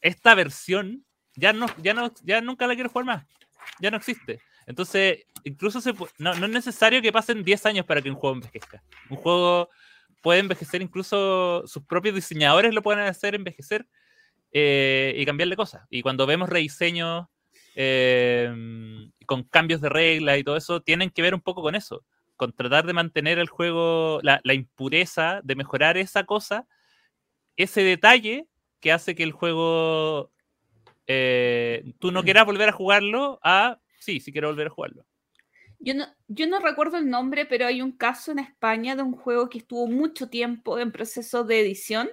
esta 0.01 0.33
versión 0.33 1.05
ya, 1.35 1.53
no, 1.53 1.67
ya, 1.83 1.93
no, 1.93 2.11
ya 2.23 2.41
nunca 2.41 2.65
la 2.65 2.73
quiero 2.73 2.89
jugar 2.89 3.05
más? 3.05 3.27
Ya 3.79 3.91
no 3.91 3.97
existe. 3.97 4.41
Entonces, 4.65 5.27
incluso 5.43 5.81
se, 5.81 5.93
no, 6.17 6.33
no, 6.33 6.45
es 6.47 6.51
necesario 6.51 6.99
que 7.03 7.11
pasen 7.11 7.43
10 7.43 7.63
años 7.67 7.85
para 7.85 8.01
que 8.01 8.09
un 8.09 8.15
juego 8.15 8.37
envejezca. 8.37 8.81
Un 9.11 9.17
juego 9.17 9.69
puede 10.23 10.39
envejecer, 10.39 10.81
incluso 10.81 11.61
sus 11.67 11.83
propios 11.83 12.15
diseñadores 12.15 12.73
lo 12.73 12.81
pueden 12.81 13.01
hacer 13.01 13.35
envejecer 13.35 13.85
eh, 14.51 15.13
y 15.15 15.27
cambiarle 15.27 15.55
cosas. 15.55 15.85
Y 15.91 16.01
cuando 16.01 16.25
vemos 16.25 16.49
rediseños 16.49 17.27
eh, 17.75 18.51
con 19.27 19.43
cambios 19.43 19.79
de 19.79 19.89
reglas 19.89 20.39
y 20.39 20.43
todo 20.43 20.57
eso, 20.57 20.81
tienen 20.81 21.11
que 21.11 21.21
ver 21.21 21.35
un 21.35 21.41
poco 21.41 21.61
con 21.61 21.75
eso 21.75 22.03
con 22.39 22.53
tratar 22.53 22.87
de 22.87 22.93
mantener 22.93 23.37
el 23.37 23.49
juego, 23.49 24.21
la, 24.23 24.39
la, 24.45 24.53
impureza, 24.53 25.41
de 25.43 25.55
mejorar 25.55 25.97
esa 25.97 26.23
cosa, 26.23 26.65
ese 27.57 27.83
detalle 27.83 28.47
que 28.79 28.93
hace 28.93 29.13
que 29.13 29.23
el 29.23 29.33
juego 29.33 30.31
eh, 31.05 31.91
tú 31.99 32.13
no 32.13 32.23
quieras 32.23 32.45
volver 32.45 32.69
a 32.69 32.71
jugarlo 32.71 33.41
a, 33.43 33.77
sí, 33.99 34.21
sí 34.21 34.31
quiero 34.31 34.47
volver 34.47 34.67
a 34.67 34.69
jugarlo. 34.69 35.05
Yo 35.79 35.93
no, 35.93 36.07
yo 36.29 36.47
no 36.47 36.59
recuerdo 36.59 36.95
el 36.95 37.09
nombre, 37.09 37.45
pero 37.45 37.67
hay 37.67 37.81
un 37.81 37.91
caso 37.91 38.31
en 38.31 38.39
España 38.39 38.95
de 38.95 39.03
un 39.03 39.11
juego 39.11 39.49
que 39.49 39.57
estuvo 39.57 39.85
mucho 39.87 40.29
tiempo 40.29 40.79
en 40.79 40.93
proceso 40.93 41.43
de 41.43 41.59
edición. 41.59 42.09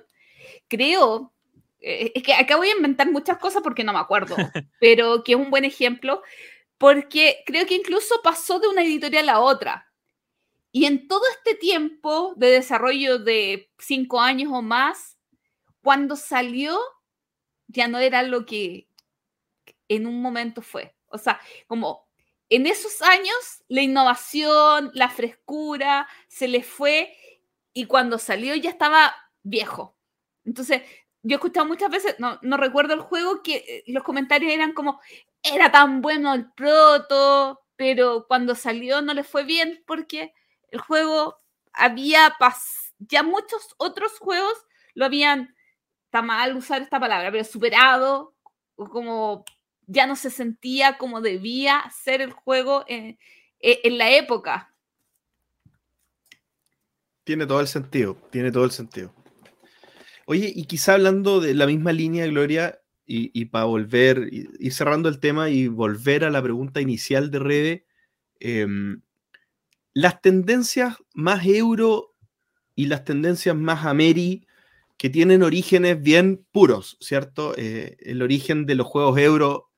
Creo, 0.66 1.32
eh, 1.80 2.10
es 2.16 2.22
que 2.24 2.34
acá 2.34 2.56
voy 2.56 2.68
a 2.68 2.76
inventar 2.76 3.08
muchas 3.12 3.38
cosas 3.38 3.62
porque 3.62 3.84
no 3.84 3.92
me 3.92 4.00
acuerdo, 4.00 4.34
pero 4.80 5.22
que 5.22 5.34
es 5.34 5.38
un 5.38 5.50
buen 5.50 5.64
ejemplo, 5.64 6.20
porque 6.78 7.44
creo 7.46 7.64
que 7.64 7.76
incluso 7.76 8.16
pasó 8.24 8.58
de 8.58 8.66
una 8.66 8.82
editorial 8.82 9.28
a 9.28 9.38
otra. 9.38 9.86
Y 10.76 10.84
en 10.84 11.08
todo 11.08 11.22
este 11.30 11.54
tiempo 11.54 12.34
de 12.36 12.48
desarrollo 12.48 13.18
de 13.18 13.72
cinco 13.78 14.20
años 14.20 14.52
o 14.52 14.60
más, 14.60 15.16
cuando 15.82 16.16
salió, 16.16 16.78
ya 17.66 17.88
no 17.88 17.98
era 17.98 18.22
lo 18.22 18.44
que 18.44 18.86
en 19.88 20.06
un 20.06 20.20
momento 20.20 20.60
fue. 20.60 20.94
O 21.06 21.16
sea, 21.16 21.40
como 21.66 22.06
en 22.50 22.66
esos 22.66 23.00
años, 23.00 23.64
la 23.68 23.80
innovación, 23.80 24.90
la 24.92 25.08
frescura, 25.08 26.06
se 26.28 26.46
le 26.46 26.62
fue 26.62 27.16
y 27.72 27.86
cuando 27.86 28.18
salió 28.18 28.54
ya 28.54 28.68
estaba 28.68 29.16
viejo. 29.42 29.96
Entonces, 30.44 30.82
yo 31.22 31.36
he 31.36 31.38
escuchado 31.38 31.64
muchas 31.64 31.88
veces, 31.88 32.16
no, 32.18 32.38
no 32.42 32.58
recuerdo 32.58 32.92
el 32.92 33.00
juego, 33.00 33.42
que 33.42 33.64
eh, 33.66 33.84
los 33.86 34.02
comentarios 34.02 34.52
eran 34.52 34.74
como, 34.74 35.00
era 35.42 35.72
tan 35.72 36.02
bueno 36.02 36.34
el 36.34 36.52
proto, 36.52 37.62
pero 37.76 38.26
cuando 38.28 38.54
salió 38.54 39.00
no 39.00 39.14
le 39.14 39.24
fue 39.24 39.44
bien 39.44 39.82
porque 39.86 40.34
el 40.68 40.80
juego 40.80 41.38
había 41.72 42.34
ya 42.98 43.22
muchos 43.22 43.74
otros 43.76 44.18
juegos 44.18 44.54
lo 44.94 45.04
habían, 45.04 45.54
está 46.06 46.22
mal 46.22 46.56
usar 46.56 46.82
esta 46.82 46.98
palabra, 46.98 47.30
pero 47.30 47.44
superado, 47.44 48.34
o 48.76 48.88
como 48.88 49.44
ya 49.86 50.06
no 50.06 50.16
se 50.16 50.30
sentía 50.30 50.96
como 50.98 51.20
debía 51.20 51.84
ser 51.90 52.22
el 52.22 52.32
juego 52.32 52.84
en, 52.88 53.18
en 53.60 53.98
la 53.98 54.10
época. 54.10 54.74
Tiene 57.24 57.46
todo 57.46 57.60
el 57.60 57.68
sentido, 57.68 58.16
tiene 58.30 58.50
todo 58.50 58.64
el 58.64 58.70
sentido. 58.70 59.12
Oye, 60.26 60.52
y 60.54 60.64
quizá 60.64 60.94
hablando 60.94 61.40
de 61.40 61.54
la 61.54 61.66
misma 61.66 61.92
línea, 61.92 62.26
Gloria, 62.26 62.80
y, 63.08 63.44
para 63.46 63.64
volver, 63.66 64.28
y, 64.32 64.70
cerrando 64.72 65.08
el 65.08 65.20
tema 65.20 65.48
y 65.48 65.68
volver 65.68 66.24
a 66.24 66.30
la 66.30 66.42
pregunta 66.42 66.80
inicial 66.80 67.30
de 67.30 67.38
Rede, 67.38 67.86
em, 68.40 69.02
las 69.96 70.20
tendencias 70.20 70.94
más 71.14 71.46
euro 71.46 72.14
y 72.74 72.84
las 72.84 73.04
tendencias 73.04 73.56
más 73.56 73.86
ameri 73.86 74.46
que 74.98 75.08
tienen 75.08 75.42
orígenes 75.42 76.02
bien 76.02 76.44
puros, 76.52 76.98
¿cierto? 77.00 77.54
Eh, 77.56 77.96
el 78.00 78.20
origen 78.20 78.66
de 78.66 78.74
los 78.74 78.86
juegos 78.86 79.18
euro 79.18 79.70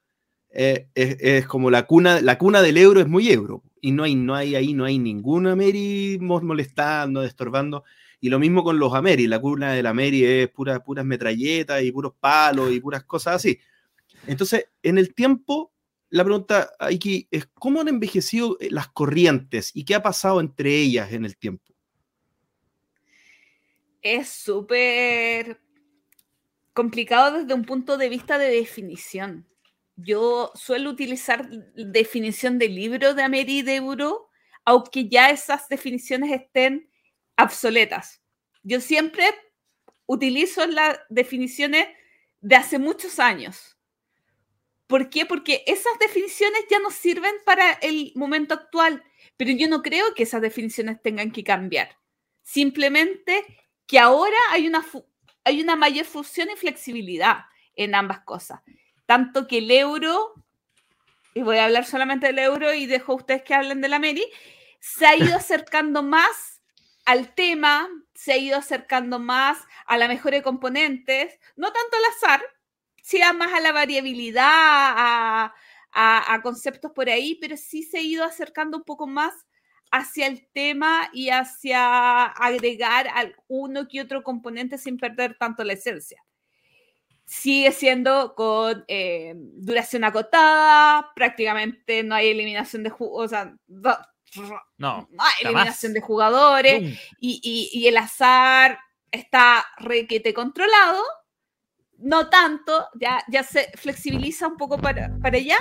eh, 0.50 0.88
es, 0.96 1.46
como 1.46 1.70
la 1.70 1.86
cuna, 1.86 2.20
la 2.20 2.36
cuna 2.36 2.62
del 2.62 2.78
euro 2.78 3.00
es 3.00 3.06
muy 3.06 3.30
euro, 3.30 3.62
y 3.80 3.92
no 3.92 4.02
hay, 4.02 4.16
no 4.16 4.34
hay 4.34 4.56
ahí, 4.56 4.74
no 4.74 4.86
hay 4.86 4.98
ninguna 4.98 5.52
ameri 5.52 6.18
molestando, 6.20 7.22
estorbando. 7.22 7.84
Y 8.20 8.28
lo 8.28 8.40
mismo 8.40 8.64
con 8.64 8.80
los 8.80 8.92
Ameri, 8.94 9.28
la 9.28 9.38
cuna 9.38 9.72
de 9.72 9.84
la 9.84 9.90
Ameri 9.90 10.24
es 10.24 10.48
puras 10.48 10.80
puras 10.80 11.04
metralletas 11.04 11.80
y 11.84 11.92
puros 11.92 12.14
palos 12.18 12.72
y 12.72 12.80
puras 12.80 13.04
cosas 13.04 13.36
así. 13.36 13.60
Entonces, 14.26 14.66
en 14.82 14.98
el 14.98 15.14
tiempo, 15.14 15.72
la 16.10 16.24
pregunta 16.24 16.72
aquí 16.78 17.28
es, 17.30 17.46
¿cómo 17.54 17.80
han 17.80 17.88
envejecido 17.88 18.56
eh, 18.60 18.68
las 18.70 18.88
corrientes 18.88 19.70
y 19.74 19.84
qué 19.84 19.94
ha 19.94 20.02
pasado 20.02 20.40
entre 20.40 20.74
ellas 20.74 21.12
en 21.12 21.24
el 21.24 21.36
tiempo? 21.36 21.74
Es 24.00 24.28
súper 24.28 25.60
complicado 26.72 27.38
desde 27.38 27.54
un 27.54 27.64
punto 27.64 27.96
de 27.96 28.08
vista 28.08 28.38
de 28.38 28.50
definición. 28.50 29.46
Yo 29.96 30.52
suelo 30.54 30.90
utilizar 30.90 31.48
definición 31.74 32.58
de 32.58 32.68
libro 32.68 33.14
de 33.14 33.22
Ameri 33.22 33.62
de 33.62 33.76
Euro, 33.76 34.28
aunque 34.64 35.08
ya 35.08 35.30
esas 35.30 35.68
definiciones 35.68 36.30
estén 36.30 36.88
obsoletas. 37.36 38.22
Yo 38.62 38.80
siempre 38.80 39.24
utilizo 40.06 40.66
las 40.66 41.00
definiciones 41.08 41.88
de 42.40 42.56
hace 42.56 42.78
muchos 42.78 43.18
años. 43.18 43.77
¿Por 44.88 45.10
qué? 45.10 45.26
Porque 45.26 45.62
esas 45.66 45.98
definiciones 46.00 46.64
ya 46.70 46.78
no 46.78 46.90
sirven 46.90 47.34
para 47.44 47.72
el 47.72 48.10
momento 48.14 48.54
actual, 48.54 49.04
pero 49.36 49.52
yo 49.52 49.68
no 49.68 49.82
creo 49.82 50.14
que 50.14 50.22
esas 50.22 50.40
definiciones 50.40 51.00
tengan 51.02 51.30
que 51.30 51.44
cambiar. 51.44 51.96
Simplemente 52.42 53.44
que 53.86 53.98
ahora 53.98 54.36
hay 54.50 54.66
una, 54.66 54.84
hay 55.44 55.60
una 55.60 55.76
mayor 55.76 56.06
fusión 56.06 56.48
y 56.50 56.56
flexibilidad 56.56 57.40
en 57.76 57.94
ambas 57.94 58.20
cosas. 58.20 58.62
Tanto 59.04 59.46
que 59.46 59.58
el 59.58 59.70
euro, 59.70 60.32
y 61.34 61.42
voy 61.42 61.58
a 61.58 61.66
hablar 61.66 61.84
solamente 61.84 62.28
del 62.28 62.38
euro 62.38 62.72
y 62.72 62.86
dejo 62.86 63.12
a 63.12 63.16
ustedes 63.16 63.42
que 63.42 63.54
hablen 63.54 63.82
de 63.82 63.88
la 63.88 63.98
Meri, 63.98 64.24
se 64.80 65.06
ha 65.06 65.16
ido 65.16 65.36
acercando 65.36 66.02
más 66.02 66.62
al 67.04 67.34
tema, 67.34 67.88
se 68.14 68.32
ha 68.32 68.36
ido 68.38 68.56
acercando 68.56 69.18
más 69.18 69.58
a 69.86 69.98
la 69.98 70.08
mejora 70.08 70.38
de 70.38 70.42
componentes, 70.42 71.38
no 71.56 71.72
tanto 71.72 71.96
al 71.96 72.04
azar, 72.16 72.42
sino 73.08 73.32
más 73.32 73.54
a 73.54 73.60
la 73.60 73.72
variabilidad, 73.72 74.44
a, 74.44 76.40
conceptos 76.42 76.92
por 76.92 77.08
ahí, 77.08 77.38
pero 77.40 77.56
sí 77.56 77.82
se 77.82 77.96
ha 77.96 78.02
ido 78.02 78.22
acercando 78.22 78.76
un 78.76 78.84
poco 78.84 79.06
más 79.06 79.32
hacia 79.90 80.26
el 80.26 80.46
tema 80.52 81.08
y 81.14 81.30
hacia 81.30 82.26
agregar 82.26 83.08
uno 83.46 83.88
que 83.88 84.02
otro 84.02 84.22
componente 84.22 84.76
sin 84.76 84.98
perder 84.98 85.38
tanto 85.38 85.64
la 85.64 85.72
esencia. 85.72 86.22
Sigue 87.24 87.72
siendo 87.72 88.34
con 88.34 88.84
eh, 88.88 89.32
duración 89.36 90.04
acotada, 90.04 91.10
prácticamente 91.14 92.02
no 92.02 92.14
hay 92.14 92.28
eliminación 92.28 92.82
de 92.82 92.92
o 92.98 93.26
sea, 93.26 93.56
no, 94.76 95.08
eliminación 95.40 95.94
de 95.94 96.02
jugadores 96.02 97.00
y, 97.18 97.86
el 97.88 97.96
azar 97.96 98.78
está 99.10 99.64
requete 99.78 100.34
controlado. 100.34 101.02
No 101.98 102.30
tanto, 102.30 102.88
ya, 102.94 103.22
ya 103.28 103.42
se 103.42 103.70
flexibiliza 103.74 104.46
un 104.46 104.56
poco 104.56 104.78
para, 104.78 105.16
para 105.20 105.36
allá, 105.36 105.56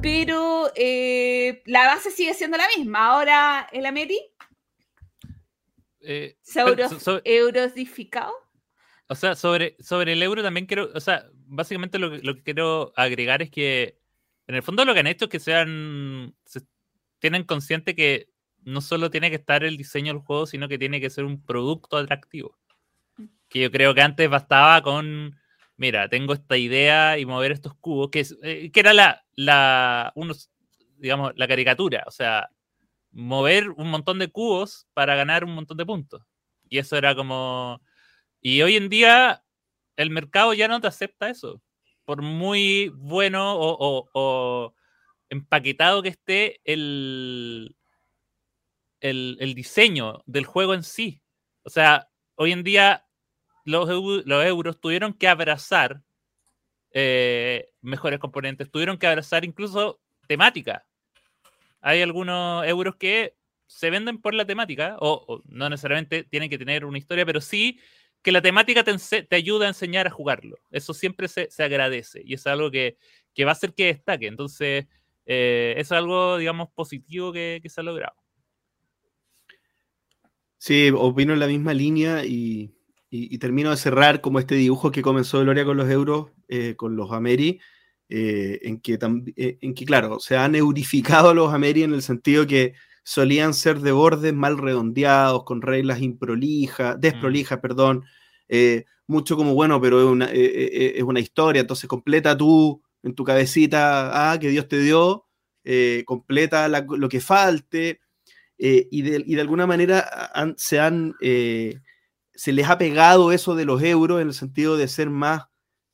pero 0.00 0.70
eh, 0.76 1.62
la 1.66 1.86
base 1.86 2.10
sigue 2.10 2.34
siendo 2.34 2.56
la 2.56 2.68
misma. 2.76 3.06
Ahora 3.06 3.68
el 3.72 3.84
Ameri. 3.86 4.18
Eh, 6.00 6.36
eurosificado. 7.24 8.32
O 9.08 9.14
sea, 9.14 9.34
sobre, 9.34 9.76
sobre 9.80 10.12
el 10.12 10.22
euro 10.22 10.42
también 10.42 10.66
quiero, 10.66 10.90
o 10.94 11.00
sea, 11.00 11.26
básicamente 11.34 11.98
lo, 11.98 12.16
lo, 12.16 12.34
que 12.36 12.42
quiero 12.42 12.92
agregar 12.96 13.42
es 13.42 13.50
que 13.50 13.98
en 14.46 14.54
el 14.54 14.62
fondo 14.62 14.84
lo 14.84 14.94
que 14.94 15.00
han 15.00 15.06
hecho 15.06 15.26
es 15.26 15.30
que 15.30 15.40
sean, 15.40 16.34
tienen 17.18 17.44
consciente 17.44 17.94
que 17.94 18.30
no 18.64 18.80
solo 18.80 19.10
tiene 19.10 19.30
que 19.30 19.36
estar 19.36 19.64
el 19.64 19.76
diseño 19.76 20.12
del 20.12 20.22
juego, 20.22 20.46
sino 20.46 20.68
que 20.68 20.78
tiene 20.78 21.00
que 21.00 21.10
ser 21.10 21.24
un 21.24 21.44
producto 21.44 21.96
atractivo. 21.96 22.58
Mm. 23.16 23.24
Que 23.48 23.60
yo 23.60 23.70
creo 23.70 23.94
que 23.94 24.02
antes 24.02 24.28
bastaba 24.28 24.82
con, 24.82 25.38
mira, 25.82 26.08
tengo 26.08 26.32
esta 26.32 26.56
idea 26.56 27.18
y 27.18 27.26
mover 27.26 27.52
estos 27.52 27.74
cubos, 27.74 28.08
que, 28.10 28.24
eh, 28.42 28.70
que 28.72 28.80
era 28.80 28.92
la, 28.94 29.24
la, 29.34 30.12
unos, 30.14 30.50
digamos, 30.96 31.32
la 31.36 31.48
caricatura, 31.48 32.04
o 32.06 32.10
sea, 32.10 32.48
mover 33.10 33.70
un 33.70 33.90
montón 33.90 34.18
de 34.18 34.28
cubos 34.28 34.86
para 34.94 35.16
ganar 35.16 35.44
un 35.44 35.54
montón 35.54 35.76
de 35.76 35.84
puntos. 35.84 36.22
Y 36.68 36.78
eso 36.78 36.96
era 36.96 37.14
como... 37.14 37.82
Y 38.40 38.62
hoy 38.62 38.76
en 38.76 38.88
día 38.88 39.44
el 39.96 40.10
mercado 40.10 40.54
ya 40.54 40.68
no 40.68 40.80
te 40.80 40.86
acepta 40.86 41.28
eso. 41.28 41.60
Por 42.04 42.22
muy 42.22 42.88
bueno 42.94 43.54
o 43.58 44.74
empaquetado 45.28 46.02
que 46.02 46.10
esté 46.10 46.60
el, 46.64 47.76
el, 49.02 49.54
diseño 49.54 50.22
del 50.26 50.44
juego 50.46 50.74
en 50.74 50.82
sí. 50.82 51.22
O 51.64 51.70
sea, 51.70 52.08
hoy 52.36 52.52
en 52.52 52.62
día 52.62 53.06
los, 53.64 53.88
los 54.26 54.44
euros 54.44 54.80
tuvieron 54.80 55.12
que 55.12 55.28
abrazar 55.28 56.02
eh, 56.92 57.70
mejores 57.80 58.18
componentes, 58.18 58.70
tuvieron 58.70 58.98
que 58.98 59.06
abrazar 59.06 59.44
incluso 59.44 60.00
temática. 60.26 60.84
Hay 61.80 62.02
algunos 62.02 62.66
euros 62.66 62.96
que 62.96 63.34
se 63.66 63.90
venden 63.90 64.20
por 64.20 64.34
la 64.34 64.44
temática, 64.44 64.96
o, 65.00 65.42
no 65.46 65.68
necesariamente 65.70 66.24
tienen 66.24 66.50
que 66.50 66.58
tener 66.58 66.84
una 66.84 66.98
historia, 66.98 67.24
pero 67.24 67.40
sí 67.40 67.80
que 68.22 68.30
la 68.30 68.42
temática 68.42 68.84
te, 68.84 68.94
te 69.22 69.36
ayuda 69.36 69.66
a 69.66 69.68
enseñar 69.68 70.06
a 70.06 70.10
jugarlo. 70.10 70.58
Eso 70.70 70.94
siempre 70.94 71.26
se, 71.28 71.50
se 71.50 71.64
agradece 71.64 72.22
y 72.24 72.34
es 72.34 72.46
algo 72.46 72.70
que, 72.70 72.96
que, 73.34 73.44
va 73.44 73.50
a 73.50 73.52
hacer 73.52 73.74
que 73.74 73.86
destaque. 73.86 74.26
Entonces, 74.26 74.86
eh, 75.26 75.74
es 75.76 75.90
algo, 75.92 76.36
digamos, 76.38 76.68
positivo 76.74 77.32
que, 77.32 77.60
se 77.64 77.80
ha 77.80 77.84
logrado. 77.84 78.14
Sí, 80.58 80.90
opino 80.94 81.32
en 81.32 81.40
la 81.40 81.46
misma 81.48 81.74
línea 81.74 82.24
y, 82.24 82.74
termino 83.38 83.70
de 83.70 83.76
cerrar 83.76 84.20
como 84.20 84.38
este 84.38 84.54
dibujo 84.54 84.90
que 84.90 85.02
comenzó 85.02 85.40
Gloria 85.40 85.64
con 85.64 85.76
los 85.76 85.90
euros, 85.90 86.30
eh, 86.48 86.74
con 86.76 86.96
los 86.96 87.12
Ameri, 87.12 87.60
eh, 88.08 88.58
en, 88.62 88.80
que 88.80 88.98
en 89.00 89.74
que, 89.74 89.84
claro, 89.84 90.20
se 90.20 90.36
han 90.36 90.54
eurificado 90.54 91.34
los 91.34 91.52
Ameri 91.52 91.82
en 91.82 91.94
el 91.94 92.02
sentido 92.02 92.46
que 92.46 92.74
solían 93.04 93.54
ser 93.54 93.80
de 93.80 93.92
bordes 93.92 94.32
mal 94.34 94.58
redondeados, 94.58 95.44
con 95.44 95.62
reglas 95.62 96.00
improlijas, 96.00 97.00
desprolijas, 97.00 97.58
mm. 97.58 97.62
perdón, 97.62 98.04
mucho 99.06 99.36
como, 99.36 99.54
bueno, 99.54 99.80
pero 99.80 100.00
es 100.00 100.06
una, 100.06 100.30
es 100.32 101.02
una 101.02 101.20
historia, 101.20 101.60
entonces 101.60 101.88
completa 101.88 102.36
tú 102.36 102.82
en 103.02 103.14
tu 103.14 103.24
cabecita, 103.24 104.32
ah, 104.32 104.38
que 104.38 104.48
Dios 104.48 104.68
te 104.68 104.78
dio, 104.78 105.26
eh, 105.64 106.02
completa 106.06 106.68
lo 106.68 107.08
que 107.08 107.20
falte, 107.20 108.00
eh, 108.58 108.88
y, 108.90 109.02
de, 109.02 109.40
alguna 109.40 109.66
manera 109.66 110.08
se 110.56 110.78
han, 110.78 111.14
eh, 111.20 111.80
se 112.34 112.52
les 112.52 112.68
ha 112.68 112.78
pegado 112.78 113.32
eso 113.32 113.54
de 113.54 113.64
los 113.64 113.82
euros 113.82 114.20
en 114.20 114.28
el 114.28 114.34
sentido 114.34 114.76
de 114.76 114.88
ser 114.88 115.10
más 115.10 115.44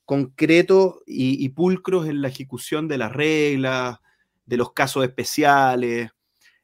concretos 0.05 0.95
y, 1.05 1.47
pulcros 1.49 2.07
en 2.07 2.21
la 2.21 2.29
ejecución 2.29 2.87
de 2.87 2.97
las 2.97 3.11
reglas, 3.11 3.99
de 4.45 4.57
los 4.57 4.73
casos 4.73 5.03
especiales. 5.03 6.09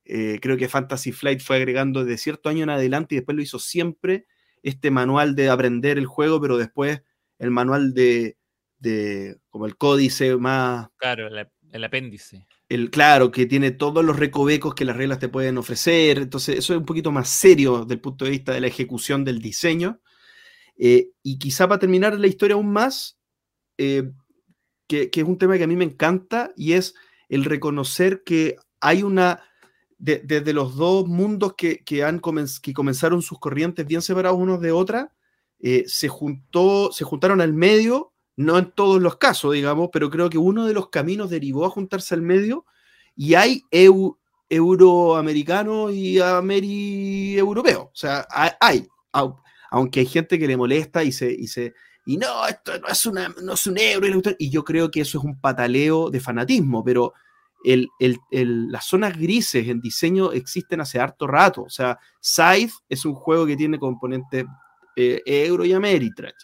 creo 0.03 0.57
que 0.57 0.67
Fantasy 0.67 1.11
Flight 1.11 1.41
fue 1.41 1.57
agregando 1.57 2.03
de 2.03 2.17
cierto 2.17 2.49
año 2.49 2.63
en 2.63 2.71
adelante 2.71 3.13
y 3.13 3.17
después 3.19 3.35
lo 3.35 3.43
hizo 3.43 3.59
siempre 3.59 4.25
este 4.63 4.89
manual 4.89 5.35
de 5.35 5.49
aprender 5.49 5.99
el 5.99 6.07
juego, 6.07 6.41
pero 6.41 6.57
después 6.57 7.03
el 7.37 7.51
manual 7.51 7.93
de, 7.93 8.37
de 8.79 9.37
como 9.49 9.67
el 9.67 9.77
códice 9.77 10.35
más... 10.37 10.87
Claro, 10.97 11.27
el 11.27 11.83
apéndice 11.83 12.47
el, 12.69 12.89
claro, 12.89 13.31
que 13.31 13.45
tiene 13.45 13.71
todos 13.71 14.03
los 14.03 14.17
recovecos 14.17 14.73
que 14.73 14.85
las 14.85 14.97
reglas 14.97 15.19
te 15.19 15.29
pueden 15.29 15.57
ofrecer. 15.57 16.17
Entonces, 16.17 16.57
eso 16.57 16.73
es 16.73 16.79
un 16.79 16.85
poquito 16.85 17.11
más 17.11 17.29
serio 17.29 17.81
desde 17.81 17.93
el 17.95 18.01
punto 18.01 18.25
de 18.25 18.31
vista 18.31 18.53
de 18.53 18.61
la 18.61 18.67
ejecución 18.67 19.23
del 19.23 19.41
diseño. 19.41 20.01
Eh, 20.77 21.11
y 21.23 21.37
quizá 21.37 21.67
para 21.67 21.79
terminar 21.79 22.19
la 22.19 22.27
historia 22.27 22.55
aún 22.55 22.71
más, 22.71 23.19
eh, 23.77 24.11
que, 24.87 25.09
es 25.13 25.23
un 25.23 25.37
tema 25.37 25.57
que 25.57 25.63
a 25.63 25.67
mí 25.67 25.75
me 25.75 25.85
encanta, 25.85 26.51
y 26.55 26.73
es 26.73 26.95
el 27.29 27.45
reconocer 27.45 28.23
que 28.23 28.55
hay 28.81 29.03
una, 29.03 29.43
desde 29.97 30.53
los 30.53 30.75
dos 30.75 31.07
mundos 31.07 31.53
que, 31.55 32.03
han 32.03 32.21
que 32.61 32.73
comenzaron 32.73 33.21
sus 33.21 33.39
corrientes 33.39 33.85
bien 33.85 34.01
separados 34.01 34.39
unos 34.39 34.61
de 34.61 34.71
otra, 34.71 35.13
eh, 35.59 35.85
se, 35.87 36.07
juntó, 36.09 36.91
se 36.91 37.05
juntaron 37.05 37.41
al 37.41 37.53
medio 37.53 38.14
no 38.37 38.57
en 38.57 38.71
todos 38.71 39.01
los 39.01 39.17
casos, 39.17 39.53
digamos, 39.53 39.89
pero 39.91 40.09
creo 40.09 40.29
que 40.29 40.37
uno 40.37 40.65
de 40.65 40.73
los 40.73 40.89
caminos 40.89 41.29
derivó 41.29 41.65
a 41.65 41.69
juntarse 41.69 42.13
al 42.15 42.21
medio 42.21 42.65
y 43.15 43.35
hay 43.35 43.63
euroamericano 44.49 45.89
y 45.89 46.19
ameri 46.19 47.37
europeo. 47.37 47.83
O 47.83 47.95
sea, 47.95 48.27
hay, 48.59 48.87
aunque 49.71 50.01
hay 50.01 50.05
gente 50.05 50.37
que 50.37 50.47
le 50.47 50.57
molesta 50.57 51.03
y 51.03 51.11
se, 51.11 51.31
y 51.31 51.47
se 51.47 51.73
y 52.05 52.17
no, 52.17 52.45
esto 52.47 52.79
no 52.79 52.87
es, 52.87 53.05
una, 53.07 53.33
no 53.41 53.53
es 53.53 53.65
un 53.65 53.79
euro, 53.79 54.21
y 54.37 54.49
yo 54.51 54.63
creo 54.63 54.91
que 54.91 55.01
eso 55.01 55.17
es 55.17 55.23
un 55.23 55.39
pataleo 55.39 56.11
de 56.11 56.19
fanatismo, 56.19 56.83
pero 56.83 57.13
el, 57.63 57.89
las 58.29 58.85
zonas 58.85 59.17
grises 59.17 59.67
en 59.67 59.81
diseño 59.81 60.31
existen 60.31 60.81
hace 60.81 60.99
harto 60.99 61.25
rato. 61.25 61.63
O 61.63 61.69
sea, 61.69 61.97
Scythe 62.21 62.73
es 62.87 63.05
un 63.05 63.15
juego 63.15 63.47
que 63.47 63.57
tiene 63.57 63.79
componentes 63.79 64.45
eh, 64.95 65.21
euro 65.25 65.65
y 65.65 65.73
Ameritrash. 65.73 66.35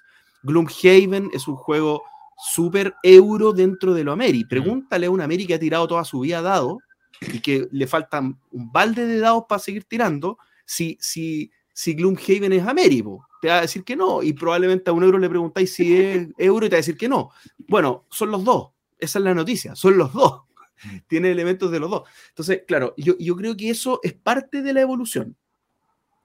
Gloomhaven 0.44 1.30
es 1.34 1.48
un 1.48 1.56
juego 1.56 2.04
súper 2.42 2.96
euro 3.04 3.54
dentro 3.54 3.94
de 3.94 4.04
lo 4.04 4.12
Ameri. 4.12 4.44
Mm. 4.44 4.48
Pregúntale 4.48 5.06
a 5.06 5.12
un 5.12 5.22
Ameri 5.22 5.46
que 5.46 5.54
ha 5.54 5.60
tirado 5.60 5.88
toda 5.88 6.04
su 6.04 6.22
vida 6.22 6.42
dado 6.42 6.80
y 7.22 7.40
que 7.40 7.68
le 7.72 7.88
faltan 7.88 8.40
un 8.52 8.72
balde 8.72 9.06
de 9.06 9.20
dados 9.20 9.44
para 9.48 9.60
seguir 9.60 9.84
tirando, 9.84 10.40
si, 10.66 10.98
si, 11.00 11.52
si 11.72 11.94
Gloomhaven 11.94 12.54
es 12.54 12.66
Ameri, 12.66 13.04
te 13.42 13.48
va 13.48 13.60
a 13.60 13.62
decir 13.62 13.84
que 13.84 13.96
no, 13.96 14.24
y 14.24 14.34
probablemente 14.34 14.90
a 14.90 14.94
un 14.94 15.04
euro 15.04 15.20
le 15.20 15.30
preguntáis 15.30 15.74
si 15.74 15.96
es 15.96 16.28
euro 16.38 16.66
y 16.66 16.70
te 16.70 16.76
va 16.76 16.78
a 16.78 16.82
decir 16.86 16.98
que 16.98 17.10
no. 17.10 17.32
Bueno, 17.68 18.06
son 18.10 18.32
los 18.32 18.44
dos, 18.44 18.70
esa 18.98 19.20
es 19.20 19.26
la 19.26 19.36
noticia, 19.36 19.76
son 19.76 19.98
los 19.98 20.14
dos, 20.14 20.44
mm. 20.84 20.98
tiene 21.08 21.32
elementos 21.32 21.70
de 21.70 21.80
los 21.80 21.92
dos. 21.92 22.10
Entonces, 22.30 22.64
claro, 22.68 22.96
yo, 22.98 23.16
yo 23.20 23.36
creo 23.36 23.56
que 23.56 23.70
eso 23.70 24.00
es 24.02 24.14
parte 24.14 24.64
de 24.64 24.74
la 24.74 24.82
evolución. 24.82 25.38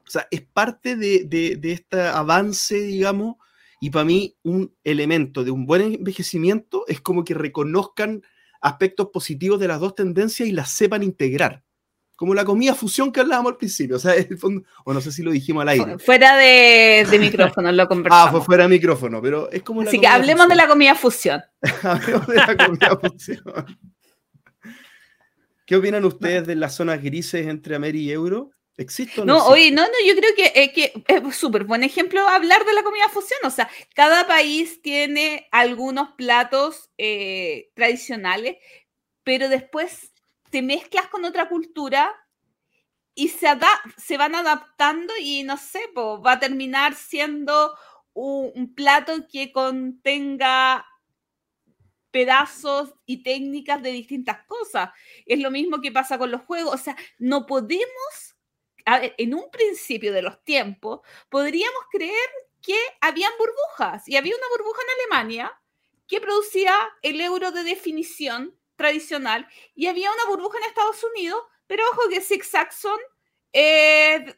O 0.06 0.10
sea, 0.10 0.28
es 0.30 0.42
parte 0.42 0.96
de, 0.96 1.24
de, 1.24 1.56
de 1.56 1.72
este 1.72 2.00
avance, 2.00 2.80
digamos, 2.80 3.36
y 3.80 3.90
para 3.90 4.04
mí, 4.04 4.36
un 4.42 4.74
elemento 4.84 5.44
de 5.44 5.50
un 5.50 5.66
buen 5.66 5.82
envejecimiento 5.82 6.84
es 6.88 7.00
como 7.00 7.24
que 7.24 7.34
reconozcan 7.34 8.22
aspectos 8.60 9.08
positivos 9.12 9.60
de 9.60 9.68
las 9.68 9.80
dos 9.80 9.94
tendencias 9.94 10.48
y 10.48 10.52
las 10.52 10.70
sepan 10.70 11.02
integrar. 11.02 11.62
Como 12.16 12.34
la 12.34 12.46
comida 12.46 12.74
fusión 12.74 13.12
que 13.12 13.20
hablábamos 13.20 13.52
al 13.52 13.58
principio. 13.58 13.96
O 13.96 13.98
sea, 13.98 14.14
el 14.14 14.38
fondo, 14.38 14.66
o 14.86 14.94
no 14.94 15.02
sé 15.02 15.12
si 15.12 15.22
lo 15.22 15.30
dijimos 15.30 15.62
al 15.62 15.68
aire. 15.68 15.98
Fuera 15.98 16.34
de, 16.36 17.06
micrófono 17.20 17.70
lo 17.70 17.86
conversamos. 17.88 18.28
Ah, 18.28 18.30
fue 18.30 18.40
fuera 18.40 18.62
de 18.64 18.70
micrófono, 18.70 19.20
pero 19.20 19.50
es 19.50 19.62
como 19.62 19.82
Así 19.82 20.00
que 20.00 20.06
hablemos 20.06 20.48
de 20.48 20.54
la 20.54 20.66
comida 20.66 20.94
fusión. 20.94 21.42
hablemos 21.82 22.26
de 22.26 22.34
la 22.36 22.56
comida 22.56 22.98
fusión. 22.98 23.42
¿Qué 25.66 25.76
opinan 25.76 26.04
ustedes 26.06 26.46
de 26.46 26.54
las 26.54 26.74
zonas 26.74 27.02
grises 27.02 27.46
entre 27.46 27.76
Ameri 27.76 28.04
y 28.04 28.12
Euro? 28.12 28.50
¿Existe 28.76 29.20
no? 29.20 29.38
No, 29.38 29.46
oye, 29.46 29.70
no, 29.70 29.82
no, 29.82 29.92
yo 30.06 30.14
creo 30.14 30.34
que, 30.34 30.52
eh, 30.54 30.72
que 30.72 30.92
es 31.08 31.36
súper 31.36 31.64
buen 31.64 31.82
ejemplo 31.82 32.26
hablar 32.28 32.64
de 32.66 32.74
la 32.74 32.82
comida 32.82 33.08
fusión. 33.08 33.40
O 33.44 33.50
sea, 33.50 33.70
cada 33.94 34.26
país 34.26 34.82
tiene 34.82 35.48
algunos 35.50 36.10
platos 36.10 36.90
eh, 36.98 37.70
tradicionales, 37.74 38.58
pero 39.22 39.48
después 39.48 40.12
te 40.50 40.62
mezclas 40.62 41.08
con 41.08 41.24
otra 41.24 41.48
cultura 41.48 42.14
y 43.14 43.28
se, 43.28 43.48
se 43.96 44.18
van 44.18 44.34
adaptando 44.34 45.14
y 45.18 45.42
no 45.42 45.56
sé, 45.56 45.80
va 45.96 46.32
a 46.32 46.38
terminar 46.38 46.94
siendo 46.94 47.74
un, 48.12 48.74
plato 48.74 49.26
que 49.26 49.52
contenga 49.52 50.86
pedazos 52.10 52.94
y 53.04 53.22
técnicas 53.22 53.82
de 53.82 53.90
distintas 53.90 54.44
cosas. 54.46 54.90
Es 55.24 55.40
lo 55.40 55.50
mismo 55.50 55.80
que 55.80 55.92
pasa 55.92 56.18
con 56.18 56.30
los 56.30 56.42
juegos. 56.42 56.74
O 56.74 56.78
sea, 56.78 56.96
no 57.18 57.46
podemos 57.46 58.35
en 58.86 59.34
un 59.34 59.50
principio 59.50 60.12
de 60.12 60.22
los 60.22 60.42
tiempos, 60.44 61.00
podríamos 61.28 61.82
creer 61.90 62.30
que 62.62 62.78
habían 63.00 63.32
burbujas 63.38 64.08
y 64.08 64.16
había 64.16 64.34
una 64.36 64.48
burbuja 64.56 64.82
en 64.82 65.00
Alemania 65.00 65.60
que 66.06 66.20
producía 66.20 66.74
el 67.02 67.20
euro 67.20 67.50
de 67.50 67.64
definición 67.64 68.56
tradicional 68.76 69.48
y 69.74 69.86
había 69.86 70.12
una 70.12 70.26
burbuja 70.26 70.58
en 70.58 70.64
Estados 70.64 71.02
Unidos, 71.02 71.42
pero 71.66 71.82
ojo 71.90 72.08
que 72.08 72.20
Six 72.20 72.48
Saxon 72.48 72.98
eh, 73.52 74.36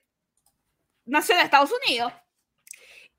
nació 1.04 1.34
en 1.34 1.42
Estados 1.42 1.72
Unidos. 1.86 2.12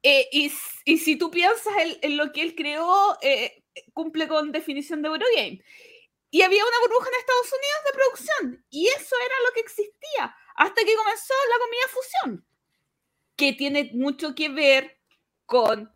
Eh, 0.01 0.29
y, 0.31 0.49
si 0.97 1.17
tú 1.17 1.29
piensas 1.29 1.73
en, 2.01 2.17
lo 2.17 2.31
que 2.31 2.41
él 2.41 2.55
creó, 2.55 3.17
eh, 3.21 3.63
cumple 3.93 4.27
con 4.27 4.51
definición 4.51 5.01
de 5.01 5.09
Eurogame. 5.09 5.61
Y 6.31 6.41
había 6.43 6.63
una 6.63 6.79
burbuja 6.81 7.09
en 7.09 7.19
Estados 7.19 7.51
Unidos 7.51 7.83
de 7.85 7.93
producción, 7.93 8.65
y 8.69 8.87
eso 8.87 9.15
era 9.25 9.35
lo 9.47 9.53
que 9.53 9.59
existía 9.61 10.35
hasta 10.59 10.83
que 10.83 10.93
comenzó 10.93 11.33
la 11.49 11.59
comida 11.59 11.81
fusión, 11.87 12.45
que 13.37 13.53
tiene 13.53 13.91
mucho 13.93 14.35
que 14.35 14.49
ver 14.49 14.99
con 15.45 15.89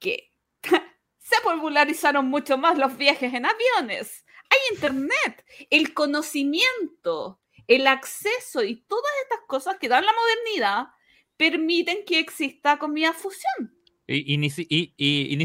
que 0.00 0.32
se 1.18 1.36
popularizaron 1.44 2.26
mucho 2.26 2.58
más 2.58 2.76
los 2.76 2.96
viajes 2.96 3.32
en 3.32 3.46
aviones. 3.46 4.24
Hay 4.50 4.58
internet, 4.74 5.44
el 5.70 5.94
conocimiento, 5.94 7.40
el 7.68 7.86
acceso 7.86 8.64
y 8.64 8.82
todas 8.82 9.12
estas 9.22 9.46
cosas 9.46 9.76
que 9.78 9.88
dan 9.88 10.04
la 10.04 10.12
modernidad 10.12 10.88
permiten 11.36 12.04
que 12.04 12.18
exista 12.18 12.80
comida 12.80 13.12
fusión. 13.12 13.76
Y, 14.08 14.38
ni, 14.38 14.50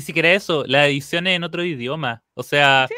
siquiera 0.02 0.34
eso, 0.34 0.66
la 0.66 0.88
edición 0.88 1.28
es 1.28 1.36
en 1.36 1.44
otro 1.44 1.64
idioma. 1.64 2.24
O 2.34 2.42
sea, 2.42 2.90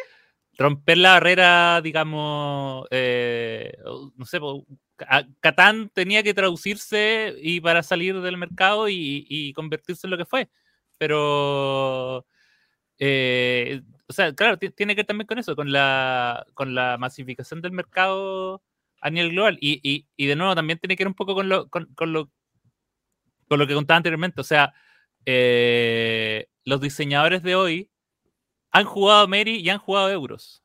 romper 0.57 0.97
la 0.97 1.13
barrera, 1.13 1.81
digamos, 1.81 2.87
eh, 2.91 3.77
no 4.15 4.25
sé, 4.25 4.39
Catán 5.39 5.89
tenía 5.93 6.23
que 6.23 6.33
traducirse 6.33 7.35
y 7.41 7.61
para 7.61 7.83
salir 7.83 8.19
del 8.21 8.37
mercado 8.37 8.89
y, 8.89 9.53
convertirse 9.55 10.07
en 10.07 10.11
lo 10.11 10.17
que 10.17 10.25
fue. 10.25 10.49
Pero, 10.97 12.25
eh, 12.99 13.81
o 14.07 14.13
sea, 14.13 14.33
claro, 14.33 14.57
tiene 14.57 14.95
que 14.95 15.01
ver 15.01 15.05
también 15.05 15.27
con 15.27 15.37
eso, 15.37 15.55
con 15.55 15.71
la, 15.71 16.45
con 16.55 16.73
la 16.75 16.97
masificación 16.97 17.61
del 17.61 17.71
mercado 17.71 18.63
a 19.01 19.09
nivel 19.11 19.31
global. 19.31 19.57
Y, 19.61 20.05
de 20.17 20.35
nuevo, 20.35 20.55
también 20.55 20.79
tiene 20.79 20.95
que 20.95 21.03
ver 21.03 21.09
un 21.09 21.13
poco 21.15 21.35
con 21.35 21.49
lo, 21.49 21.69
con, 21.69 21.87
lo, 21.99 22.31
con 23.47 23.59
lo 23.59 23.67
que 23.67 23.75
contaba 23.75 23.97
anteriormente. 23.97 24.41
O 24.41 24.43
sea, 24.43 24.73
eh, 25.25 26.47
los 26.65 26.81
diseñadores 26.81 27.43
de 27.43 27.55
hoy 27.55 27.91
han 28.71 28.85
jugado 28.85 29.27
Mary 29.27 29.57
y 29.57 29.69
han 29.69 29.79
jugado 29.79 30.09
Euros. 30.09 30.63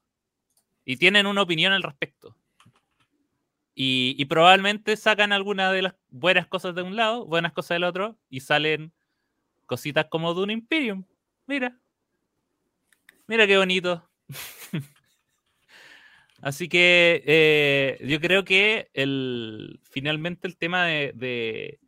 Y 0.84 0.96
tienen 0.96 1.26
una 1.26 1.42
opinión 1.42 1.72
al 1.72 1.82
respecto. 1.82 2.36
Y, 3.74 4.24
probablemente 4.26 4.96
sacan 4.96 5.32
algunas 5.32 5.72
de 5.72 5.82
las 5.82 5.94
buenas 6.10 6.46
cosas 6.46 6.74
de 6.74 6.82
un 6.82 6.94
lado, 6.94 7.24
buenas 7.24 7.52
cosas 7.52 7.76
del 7.76 7.84
otro, 7.84 8.18
y 8.28 8.40
salen 8.40 8.92
cositas 9.66 10.06
como 10.10 10.34
de 10.34 10.42
un 10.42 10.50
Imperium. 10.50 11.04
Mira. 11.46 11.78
Mira 13.26 13.46
qué 13.46 13.56
bonito. 13.56 14.06
Así 16.42 16.68
que 16.68 17.22
eh, 17.24 17.98
yo 18.06 18.20
creo 18.20 18.44
que 18.44 18.90
el, 18.92 19.80
finalmente 19.90 20.46
el 20.48 20.56
tema 20.56 20.86
de... 20.86 21.78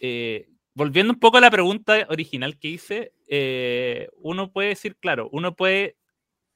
Eh, 0.00 0.48
volviendo 0.76 1.14
un 1.14 1.18
poco 1.18 1.38
a 1.38 1.40
la 1.40 1.50
pregunta 1.50 2.06
original 2.10 2.58
que 2.58 2.68
hice, 2.68 3.14
eh, 3.28 4.10
uno 4.18 4.52
puede 4.52 4.68
decir, 4.68 4.94
claro, 4.96 5.30
uno 5.32 5.56
puede, 5.56 5.96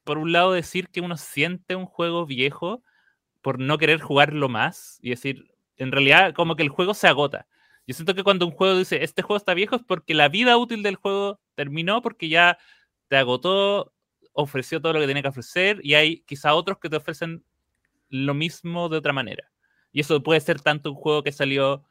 por 0.04 0.18
un 0.18 0.30
lado, 0.30 0.52
decir 0.52 0.90
que 0.90 1.00
uno 1.00 1.16
siente 1.16 1.74
un 1.74 1.86
juego 1.86 2.26
viejo 2.26 2.82
por 3.40 3.58
no 3.58 3.78
querer 3.78 3.98
jugarlo 3.98 4.50
más 4.50 4.98
y 5.00 5.08
decir, 5.08 5.50
en 5.78 5.90
realidad 5.90 6.34
como 6.34 6.54
que 6.54 6.62
el 6.62 6.68
juego 6.68 6.92
se 6.92 7.08
agota. 7.08 7.46
Yo 7.86 7.94
siento 7.94 8.14
que 8.14 8.22
cuando 8.22 8.46
un 8.46 8.52
juego 8.52 8.76
dice, 8.78 9.02
este 9.02 9.22
juego 9.22 9.38
está 9.38 9.54
viejo 9.54 9.76
es 9.76 9.82
porque 9.82 10.12
la 10.12 10.28
vida 10.28 10.58
útil 10.58 10.82
del 10.82 10.96
juego 10.96 11.40
terminó 11.54 12.02
porque 12.02 12.28
ya 12.28 12.58
te 13.08 13.16
agotó 13.16 13.94
ofreció 14.34 14.82
todo 14.82 14.92
lo 14.92 15.00
que 15.00 15.06
tenía 15.06 15.22
que 15.22 15.28
ofrecer 15.28 15.80
y 15.82 15.94
hay 15.94 16.20
quizá 16.20 16.54
otros 16.54 16.78
que 16.78 16.90
te 16.90 16.96
ofrecen 16.96 17.42
lo 18.10 18.34
mismo 18.34 18.90
de 18.90 18.98
otra 18.98 19.14
manera. 19.14 19.50
Y 19.92 20.00
eso 20.00 20.22
puede 20.22 20.40
ser 20.40 20.60
tanto 20.60 20.90
un 20.90 20.96
juego 20.96 21.22
que 21.22 21.32
salió 21.32 21.84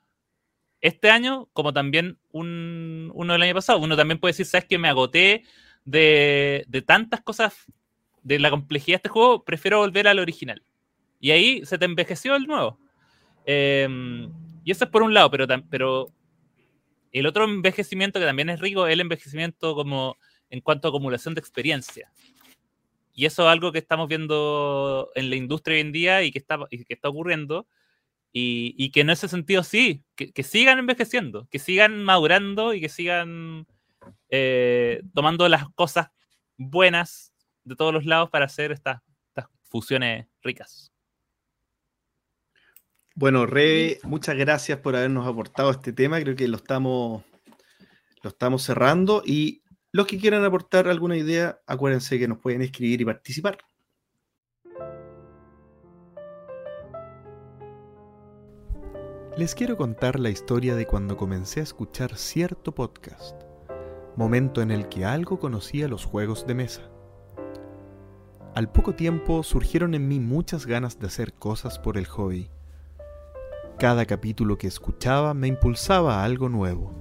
este 0.82 1.10
año 1.10 1.50
como 1.54 1.74
también 1.74 2.18
un, 2.32 3.12
uno 3.14 3.34
del 3.34 3.42
año 3.42 3.54
pasado. 3.54 3.80
Uno 3.80 3.98
también 3.98 4.20
puede 4.20 4.32
decir, 4.32 4.46
¿sabes 4.46 4.66
que 4.66 4.78
Me 4.78 4.90
agoté 4.90 5.44
de, 5.86 6.84
tantas 6.86 7.22
cosas, 7.22 7.66
de 8.24 8.40
la 8.40 8.50
complejidad 8.50 8.96
de 8.96 8.98
este 8.98 9.10
juego, 9.10 9.44
prefiero 9.44 9.80
volver 9.80 10.08
al 10.08 10.20
original. 10.20 10.62
Y 11.20 11.32
ahí 11.32 11.66
se 11.66 11.78
te 11.78 11.86
envejeció 11.86 12.36
el 12.36 12.46
nuevo. 12.46 12.80
Em, 13.46 14.32
y 14.64 14.72
eso 14.72 14.86
es 14.86 14.92
por 14.92 15.04
un 15.04 15.14
lado, 15.14 15.32
pero, 15.70 16.14
el 17.12 17.26
otro 17.26 17.46
envejecimiento 17.46 18.20
que 18.20 18.26
también 18.28 18.50
es 18.50 18.60
rico 18.60 18.86
es 18.86 18.94
el 18.94 19.00
envejecimiento 19.00 19.74
como 19.74 20.16
en 20.52 20.62
cuanto 20.62 20.88
a 20.88 20.90
acumulación 20.90 21.34
de 21.34 21.40
experiencia. 21.40 22.12
Y 23.16 23.26
eso 23.26 23.44
es 23.44 23.50
algo 23.50 23.72
que 23.72 23.80
estamos 23.80 24.08
viendo 24.08 25.10
en 25.16 25.32
la 25.32 25.36
industria 25.36 25.76
hoy 25.76 25.82
en 25.82 25.92
día 25.92 26.22
y 26.22 26.32
que 26.32 26.38
está 26.38 27.10
ocurriendo. 27.10 27.66
Y, 28.32 28.92
que 28.92 29.02
en 29.02 29.10
ese 29.10 29.28
sentido 29.28 29.64
sí, 29.64 30.04
que, 30.16 30.44
sigan 30.44 30.80
envejeciendo, 30.80 31.48
que 31.50 31.60
sigan 31.60 32.04
madurando 32.04 32.74
y 32.74 32.82
que 32.82 32.90
sigan 32.90 33.66
eh, 34.30 35.02
tomando 35.14 35.50
las 35.50 35.68
cosas 35.74 36.10
buenas 36.58 37.34
de 37.64 37.76
todos 37.76 37.94
los 37.94 38.06
lados 38.06 38.30
para 38.30 38.46
hacer 38.46 38.72
estas, 38.72 39.02
estas 39.30 39.50
fusiones 39.64 40.28
ricas. 40.44 40.92
Bueno, 43.16 43.46
Re, 43.46 44.00
muchas 44.04 44.38
gracias 44.38 44.80
por 44.80 44.96
habernos 44.96 45.28
aportado 45.28 45.72
este 45.72 45.92
tema. 45.92 46.22
Creo 46.22 46.36
que 46.36 46.48
lo 46.48 46.56
estamos, 46.56 47.24
lo 48.24 48.30
estamos 48.30 48.64
cerrando. 48.64 49.24
Y 49.26 49.62
los 49.92 50.08
que 50.08 50.18
quieran 50.18 50.46
aportar 50.46 50.88
alguna 50.88 51.18
idea, 51.18 51.60
acuérdense 51.68 52.18
que 52.18 52.28
nos 52.28 52.38
pueden 52.38 52.62
escribir 52.62 53.02
y 53.02 53.06
participar. 53.06 53.58
Les 59.38 59.56
quiero 59.56 59.78
contar 59.78 60.20
la 60.20 60.30
historia 60.30 60.76
de 60.76 60.86
cuando 60.86 61.16
comencé 61.16 61.60
a 61.60 61.64
escuchar 61.64 62.18
cierto 62.18 62.74
podcast, 62.76 63.42
momento 64.16 64.62
en 64.62 64.72
el 64.72 64.90
que 64.90 65.06
algo 65.06 65.40
conocía 65.40 65.88
los 65.88 66.06
juegos 66.06 66.46
de 66.46 66.56
mesa. 66.56 66.82
Al 68.56 68.72
poco 68.72 68.96
tiempo 68.96 69.44
surgieron 69.44 69.94
en 69.94 70.08
mí 70.08 70.20
muchas 70.20 70.66
ganas 70.66 71.00
de 71.00 71.08
hacer 71.08 71.34
cosas 71.34 71.80
por 71.80 71.98
el 71.98 72.06
hobby 72.06 72.50
cada 73.80 74.06
capítulo 74.06 74.58
que 74.58 74.68
escuchaba 74.68 75.34
me 75.34 75.48
impulsaba 75.48 76.20
a 76.20 76.26
algo 76.26 76.50
nuevo. 76.50 76.92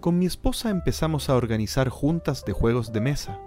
Con 0.00 0.18
mi 0.18 0.26
esposa 0.26 0.68
empezamos 0.68 1.30
a 1.30 1.34
organizar 1.34 1.88
juntas 1.88 2.44
de 2.44 2.52
juegos 2.52 2.92
de 2.92 3.00
mesa. 3.00 3.40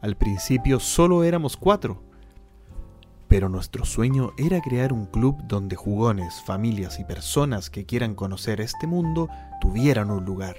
Al 0.00 0.16
principio 0.16 0.78
solo 0.78 1.24
éramos 1.24 1.56
cuatro, 1.56 2.04
pero 3.34 3.48
nuestro 3.48 3.84
sueño 3.84 4.32
era 4.38 4.60
crear 4.60 4.92
un 4.92 5.06
club 5.06 5.42
donde 5.48 5.74
jugones, 5.74 6.40
familias 6.46 7.00
y 7.00 7.04
personas 7.04 7.68
que 7.68 7.84
quieran 7.84 8.14
conocer 8.14 8.60
este 8.60 8.86
mundo 8.86 9.28
tuvieran 9.60 10.12
un 10.12 10.24
lugar. 10.24 10.56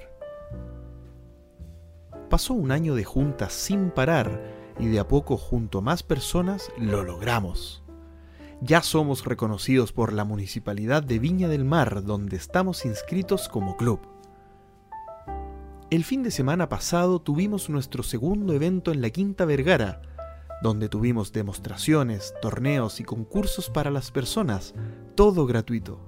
Pasó 2.28 2.52
un 2.52 2.72
año 2.72 2.94
de 2.94 3.02
juntas 3.02 3.54
sin 3.54 3.90
parar 3.90 4.42
y 4.78 4.88
de 4.88 4.98
a 4.98 5.08
poco 5.08 5.38
junto 5.38 5.78
a 5.78 5.80
más 5.80 6.02
personas 6.02 6.70
lo 6.76 7.02
logramos 7.02 7.82
ya 8.60 8.82
somos 8.82 9.24
reconocidos 9.24 9.92
por 9.92 10.12
la 10.12 10.24
Municipalidad 10.24 11.02
de 11.02 11.18
Viña 11.18 11.48
del 11.48 11.64
Mar, 11.64 12.04
donde 12.04 12.36
estamos 12.36 12.84
inscritos 12.84 13.48
como 13.48 13.78
club. 13.78 14.00
El 15.88 16.04
fin 16.04 16.22
de 16.22 16.30
semana 16.30 16.68
pasado 16.68 17.20
tuvimos 17.20 17.70
nuestro 17.70 18.02
segundo 18.02 18.52
evento 18.52 18.92
en 18.92 19.00
la 19.00 19.08
Quinta 19.08 19.46
Vergara, 19.46 20.02
donde 20.62 20.88
tuvimos 20.88 21.32
demostraciones, 21.32 22.34
torneos 22.40 23.00
y 23.00 23.04
concursos 23.04 23.70
para 23.70 23.90
las 23.90 24.10
personas, 24.10 24.74
todo 25.14 25.46
gratuito. 25.46 26.00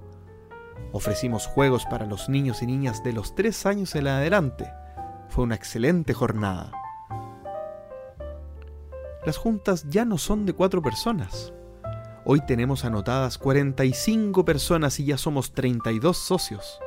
Ofrecimos 0.91 1.45
juegos 1.47 1.85
para 1.85 2.05
los 2.05 2.29
niños 2.29 2.61
y 2.61 2.65
niñas 2.65 3.03
de 3.03 3.13
los 3.13 3.35
3 3.35 3.65
años 3.65 3.95
en 3.95 4.07
adelante. 4.07 4.71
Fue 5.29 5.43
una 5.43 5.55
excelente 5.55 6.13
jornada. 6.13 6.71
Las 9.25 9.37
juntas 9.37 9.85
ya 9.89 10.05
no 10.05 10.17
son 10.17 10.45
de 10.45 10.53
cuatro 10.53 10.81
personas, 10.81 11.53
Hoy 12.31 12.41
tenemos 12.41 12.85
anotadas 12.85 13.39
45 13.39 14.45
personas 14.45 14.99
y 14.99 15.05
ya 15.05 15.17
somos 15.17 15.53
32 15.53 16.15
socios. 16.15 16.79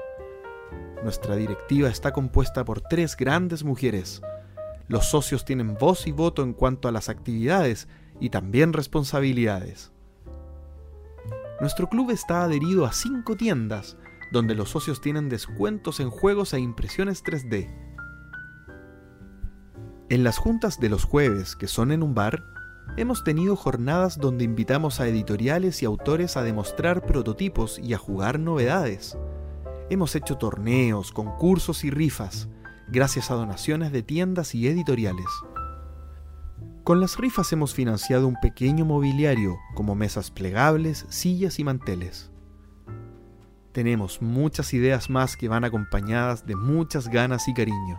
Nuestra 1.03 1.35
directiva 1.35 1.89
está 1.89 2.13
compuesta 2.13 2.65
por 2.65 2.81
tres 2.81 3.17
grandes 3.17 3.65
mujeres. 3.65 4.23
Los 4.93 5.07
socios 5.07 5.47
tienen 5.47 5.79
voz 5.81 6.07
y 6.07 6.13
voto 6.13 6.43
en 6.43 6.53
cuanto 6.53 6.87
a 6.87 6.93
las 6.93 7.09
actividades 7.09 7.89
y 8.21 8.29
también 8.29 8.75
responsabilidades. 8.75 9.91
Nuestro 11.63 11.89
club 11.89 12.11
está 12.11 12.45
adherido 12.45 12.85
a 12.85 12.93
cinco 12.93 13.35
tiendas, 13.35 13.97
donde 14.33 14.55
los 14.55 14.69
socios 14.69 15.01
tienen 15.01 15.31
descuentos 15.31 15.99
en 15.99 16.11
juegos 16.11 16.53
e 16.53 16.61
impresiones 16.61 17.25
3D. 17.25 17.75
En 20.11 20.25
las 20.25 20.37
juntas 20.37 20.79
de 20.79 20.91
los 20.91 21.05
jueves, 21.05 21.57
que 21.57 21.69
son 21.69 21.91
en 21.91 22.03
un 22.03 22.15
bar, 22.15 22.45
Hemos 22.99 23.25
tenido 23.25 23.57
jornadas 23.57 24.19
donde 24.19 24.45
invitamos 24.45 25.01
a 25.01 25.09
editoriales 25.09 25.83
y 25.83 25.87
autores 25.87 26.37
a 26.37 26.43
demostrar 26.43 27.07
prototipos 27.07 27.79
y 27.79 27.95
a 27.95 27.99
jugar 27.99 28.39
novedades. 28.39 29.17
Hemos 29.89 30.15
hecho 30.15 30.37
torneos, 30.37 31.13
concursos 31.13 31.85
y 31.85 31.91
rifas, 31.91 32.51
gracias 32.93 33.31
a 33.31 33.35
donaciones 33.35 33.91
de 33.91 34.03
tiendas 34.03 34.55
y 34.55 34.69
editoriales. 34.69 35.27
Con 36.85 37.01
las 37.01 37.17
rifas 37.17 37.51
hemos 37.53 37.75
financiado 37.75 38.29
un 38.29 38.37
pequeño 38.43 38.85
mobiliario, 38.85 39.57
como 39.75 39.95
mesas 39.95 40.31
plegables, 40.31 41.07
sillas 41.09 41.59
y 41.59 41.65
manteles. 41.65 42.31
Tenemos 43.73 44.21
muchas 44.21 44.75
ideas 44.75 45.09
más 45.09 45.39
que 45.39 45.49
van 45.49 45.65
acompañadas 45.65 46.47
de 46.47 46.55
muchas 46.55 47.09
ganas 47.09 47.49
y 47.49 47.55
cariño. 47.55 47.99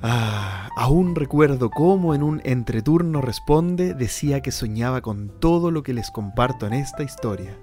Ah, 0.00 0.70
aún 0.74 1.14
recuerdo 1.14 1.68
cómo 1.68 2.14
en 2.14 2.22
un 2.22 2.40
entreturno 2.44 3.20
responde 3.20 3.92
decía 3.92 4.40
que 4.40 4.50
soñaba 4.50 5.02
con 5.02 5.38
todo 5.40 5.70
lo 5.70 5.82
que 5.82 5.92
les 5.92 6.10
comparto 6.10 6.66
en 6.66 6.72
esta 6.72 7.02
historia. 7.02 7.58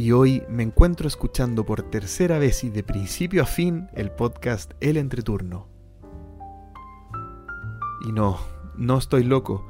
Y 0.00 0.12
hoy 0.12 0.44
me 0.48 0.62
encuentro 0.62 1.08
escuchando 1.08 1.66
por 1.66 1.82
tercera 1.82 2.38
vez 2.38 2.62
y 2.62 2.70
de 2.70 2.84
principio 2.84 3.42
a 3.42 3.46
fin 3.46 3.88
el 3.94 4.12
podcast 4.12 4.74
El 4.78 4.96
Entreturno. 4.96 5.66
Y 8.06 8.12
no, 8.12 8.38
no 8.76 8.96
estoy 8.96 9.24
loco. 9.24 9.66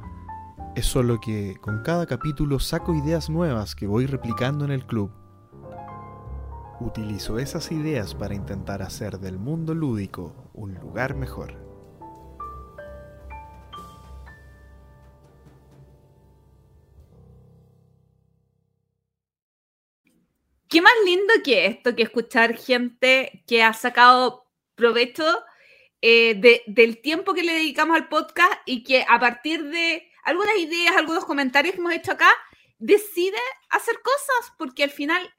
Es 0.76 0.84
solo 0.84 1.18
que 1.18 1.56
con 1.62 1.82
cada 1.82 2.04
capítulo 2.04 2.58
saco 2.58 2.94
ideas 2.94 3.30
nuevas 3.30 3.74
que 3.74 3.86
voy 3.86 4.04
replicando 4.04 4.66
en 4.66 4.70
el 4.70 4.84
club. 4.84 5.10
Utilizo 6.78 7.38
esas 7.38 7.72
ideas 7.72 8.14
para 8.14 8.34
intentar 8.34 8.82
hacer 8.82 9.20
del 9.20 9.38
mundo 9.38 9.72
lúdico 9.72 10.50
un 10.52 10.74
lugar 10.74 11.16
mejor. 11.16 11.67
¿Qué 20.68 20.82
más 20.82 20.92
lindo 21.04 21.32
que 21.44 21.66
esto, 21.66 21.96
que 21.96 22.02
escuchar 22.02 22.56
gente 22.56 23.42
que 23.46 23.62
ha 23.62 23.72
sacado 23.72 24.46
provecho 24.74 25.24
eh, 26.02 26.62
del 26.66 27.00
tiempo 27.00 27.34
que 27.34 27.42
le 27.42 27.54
dedicamos 27.54 27.96
al 27.96 28.08
podcast 28.08 28.52
y 28.66 28.84
que 28.84 29.04
a 29.08 29.18
partir 29.18 29.64
de 29.64 30.10
algunas 30.24 30.56
ideas, 30.58 30.96
algunos 30.96 31.24
comentarios 31.24 31.74
que 31.74 31.80
hemos 31.80 31.94
hecho 31.94 32.12
acá, 32.12 32.30
decide 32.78 33.38
hacer 33.70 34.00
cosas, 34.02 34.52
porque 34.58 34.84
al 34.84 34.90
final 34.90 35.34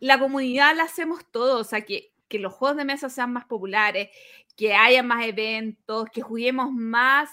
la 0.00 0.18
comunidad 0.18 0.76
la 0.76 0.84
hacemos 0.84 1.24
todos, 1.30 1.60
o 1.60 1.68
sea, 1.68 1.82
que 1.82 2.12
que 2.28 2.38
los 2.38 2.52
juegos 2.52 2.76
de 2.76 2.84
mesa 2.84 3.08
sean 3.08 3.32
más 3.32 3.46
populares, 3.46 4.10
que 4.56 4.74
haya 4.74 5.02
más 5.02 5.26
eventos, 5.26 6.08
que 6.12 6.22
juguemos 6.22 6.70
más, 6.72 7.30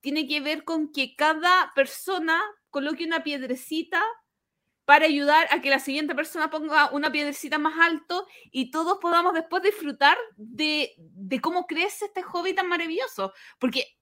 tiene 0.00 0.28
que 0.28 0.40
ver 0.40 0.64
con 0.64 0.92
que 0.92 1.16
cada 1.16 1.72
persona 1.74 2.42
coloque 2.70 3.04
una 3.04 3.24
piedrecita 3.24 4.02
para 4.84 5.06
ayudar 5.06 5.46
a 5.50 5.60
que 5.60 5.70
la 5.70 5.78
siguiente 5.78 6.14
persona 6.14 6.50
ponga 6.50 6.90
una 6.90 7.10
piedrecita 7.10 7.58
más 7.58 7.74
alto 7.78 8.26
y 8.50 8.70
todos 8.70 8.98
podamos 8.98 9.32
después 9.32 9.62
disfrutar 9.62 10.18
de, 10.36 10.94
de 10.98 11.40
cómo 11.40 11.66
crece 11.66 12.06
este 12.06 12.22
hobby 12.22 12.54
tan 12.54 12.68
maravilloso. 12.68 13.32
Porque 13.58 13.96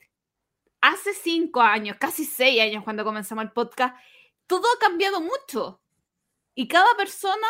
hace 0.80 1.14
cinco 1.14 1.60
años, 1.60 1.96
casi 2.00 2.24
seis 2.24 2.60
años 2.60 2.84
cuando 2.84 3.04
comenzamos 3.04 3.44
el 3.44 3.52
podcast, 3.52 3.96
todo 4.46 4.66
ha 4.74 4.78
cambiado 4.78 5.20
mucho. 5.20 5.80
Y 6.54 6.68
cada 6.68 6.94
persona 6.96 7.46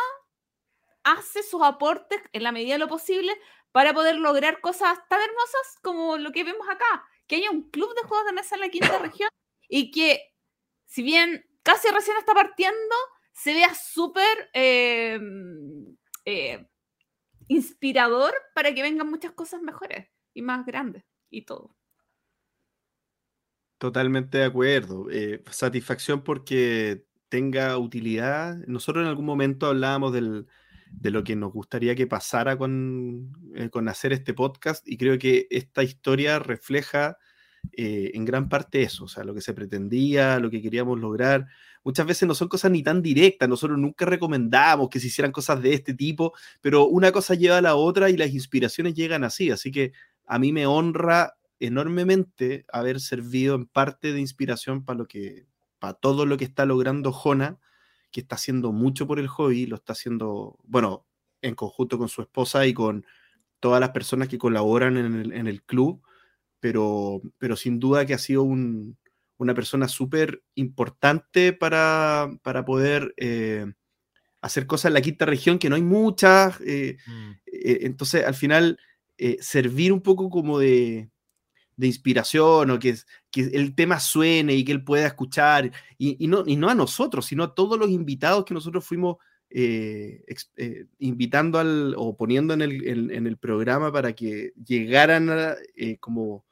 hace 1.04 1.42
sus 1.42 1.62
aportes 1.62 2.20
en 2.32 2.42
la 2.42 2.52
medida 2.52 2.74
de 2.74 2.78
lo 2.78 2.88
posible 2.88 3.36
para 3.72 3.94
poder 3.94 4.16
lograr 4.16 4.60
cosas 4.60 4.98
tan 5.08 5.20
hermosas 5.20 5.78
como 5.82 6.18
lo 6.18 6.30
que 6.32 6.44
vemos 6.44 6.68
acá, 6.68 7.08
que 7.26 7.36
haya 7.36 7.50
un 7.50 7.70
club 7.70 7.94
de 7.94 8.02
juegos 8.02 8.26
de 8.26 8.32
mesa 8.32 8.54
en 8.54 8.60
la 8.60 8.68
quinta 8.68 8.98
región 8.98 9.30
y 9.68 9.90
que, 9.90 10.34
si 10.84 11.02
bien 11.02 11.48
casi 11.62 11.88
recién 11.88 12.16
está 12.18 12.34
partiendo, 12.34 12.96
se 13.32 13.54
vea 13.54 13.74
súper 13.74 14.50
em, 14.52 15.96
eh, 16.24 16.66
inspirador 17.48 18.32
para 18.54 18.74
que 18.74 18.82
vengan 18.82 19.08
muchas 19.08 19.32
cosas 19.32 19.62
mejores 19.62 20.08
y 20.34 20.42
más 20.42 20.64
grandes. 20.66 21.04
y 21.34 21.46
todo. 21.46 21.74
Totalmente 23.78 24.36
de 24.36 24.44
acuerdo. 24.44 25.06
Eh, 25.10 25.42
satisfacción 25.50 26.22
porque 26.22 27.06
tenga 27.30 27.78
utilidad. 27.78 28.56
Nosotros 28.66 29.02
en 29.02 29.08
algún 29.08 29.24
momento 29.24 29.66
hablábamos 29.66 30.12
del, 30.12 30.46
de 30.90 31.10
lo 31.10 31.24
que 31.24 31.36
nos 31.36 31.54
gustaría 31.54 31.94
que 31.94 32.06
pasara 32.06 32.58
con, 32.58 33.32
eh, 33.54 33.70
con 33.70 33.88
hacer 33.88 34.12
este 34.12 34.34
podcast 34.34 34.86
y 34.86 34.98
creo 34.98 35.18
que 35.18 35.46
esta 35.50 35.82
historia 35.82 36.38
refleja 36.38 37.16
en 37.72 38.24
gran 38.24 38.48
parte 38.48 38.82
eso, 38.82 39.04
o 39.04 39.08
sea, 39.08 39.22
lo 39.22 39.34
que 39.34 39.40
se 39.40 39.54
pretendía, 39.54 40.40
lo 40.40 40.50
que 40.50 40.60
queríamos 40.60 40.98
lograr. 40.98 41.46
Muchas 41.84 42.06
veces 42.06 42.28
no 42.28 42.34
son 42.34 42.48
cosas 42.48 42.70
ni 42.70 42.82
tan 42.82 43.02
directas, 43.02 43.48
nosotros 43.48 43.78
nunca 43.78 44.04
recomendamos 44.04 44.88
que 44.88 45.00
se 45.00 45.08
hicieran 45.08 45.32
cosas 45.32 45.60
de 45.62 45.74
este 45.74 45.94
tipo, 45.94 46.32
pero 46.60 46.86
una 46.86 47.12
cosa 47.12 47.34
lleva 47.34 47.58
a 47.58 47.62
la 47.62 47.74
otra 47.74 48.10
y 48.10 48.16
las 48.16 48.30
inspiraciones 48.30 48.94
llegan 48.94 49.24
así, 49.24 49.50
así 49.50 49.70
que 49.72 49.92
a 50.26 50.38
mí 50.38 50.52
me 50.52 50.66
honra 50.66 51.34
enormemente 51.60 52.64
haber 52.72 53.00
servido 53.00 53.54
en 53.54 53.66
parte 53.66 54.12
de 54.12 54.20
inspiración 54.20 54.84
para 54.84 54.98
lo 54.98 55.06
que 55.06 55.46
para 55.78 55.94
todo 55.94 56.26
lo 56.26 56.36
que 56.36 56.44
está 56.44 56.64
logrando 56.64 57.10
Jona, 57.12 57.58
que 58.12 58.20
está 58.20 58.36
haciendo 58.36 58.72
mucho 58.72 59.06
por 59.08 59.18
el 59.18 59.26
hobby, 59.26 59.66
lo 59.66 59.76
está 59.76 59.94
haciendo, 59.94 60.58
bueno, 60.62 61.06
en 61.40 61.56
conjunto 61.56 61.98
con 61.98 62.08
su 62.08 62.22
esposa 62.22 62.66
y 62.66 62.74
con 62.74 63.04
todas 63.58 63.80
las 63.80 63.90
personas 63.90 64.28
que 64.28 64.38
colaboran 64.38 64.96
en 64.96 65.46
el 65.48 65.62
club 65.64 66.02
pero, 66.62 67.20
pero 67.38 67.56
sin 67.56 67.80
duda 67.80 68.06
que 68.06 68.14
ha 68.14 68.18
sido 68.18 68.44
una 69.42 69.54
persona 69.54 69.88
súper 69.88 70.42
importante 70.54 71.52
para, 71.52 72.30
poder 72.64 73.12
eh, 73.16 73.66
hacer 74.40 74.66
cosas 74.66 74.86
en 74.86 74.94
la 74.94 75.00
quinta 75.00 75.26
región, 75.26 75.58
que 75.58 75.68
no 75.68 75.76
hay 75.76 75.82
muchas. 75.82 76.60
Eh, 76.64 76.96
mm. 77.06 77.30
eh, 77.46 77.78
entonces, 77.82 78.24
al 78.24 78.34
final, 78.34 78.78
servir 79.40 79.92
un 79.92 80.00
poco 80.00 80.30
como 80.30 80.58
de, 80.58 81.08
inspiración 81.78 82.70
o 82.70 82.78
que, 82.78 82.96
que, 83.30 83.42
el 83.42 83.74
tema 83.74 84.00
suene 84.00 84.54
y 84.54 84.64
que 84.64 84.72
él 84.72 84.84
pueda 84.84 85.06
escuchar, 85.06 85.70
y, 85.98 86.26
no, 86.28 86.44
y 86.46 86.56
no 86.56 86.68
a 86.68 86.74
nosotros, 86.74 87.26
sino 87.26 87.44
a 87.44 87.54
todos 87.54 87.78
los 87.78 87.90
invitados 87.90 88.44
que 88.44 88.54
nosotros 88.54 88.84
fuimos 88.84 89.16
invitando 90.98 91.58
al, 91.58 91.94
o 91.98 92.16
poniendo 92.16 92.54
en 92.54 92.62
el, 92.62 93.10
en 93.10 93.26
el, 93.26 93.36
programa 93.36 93.92
para 93.92 94.14
que 94.14 94.54
llegaran 94.64 95.30
como 96.00 96.46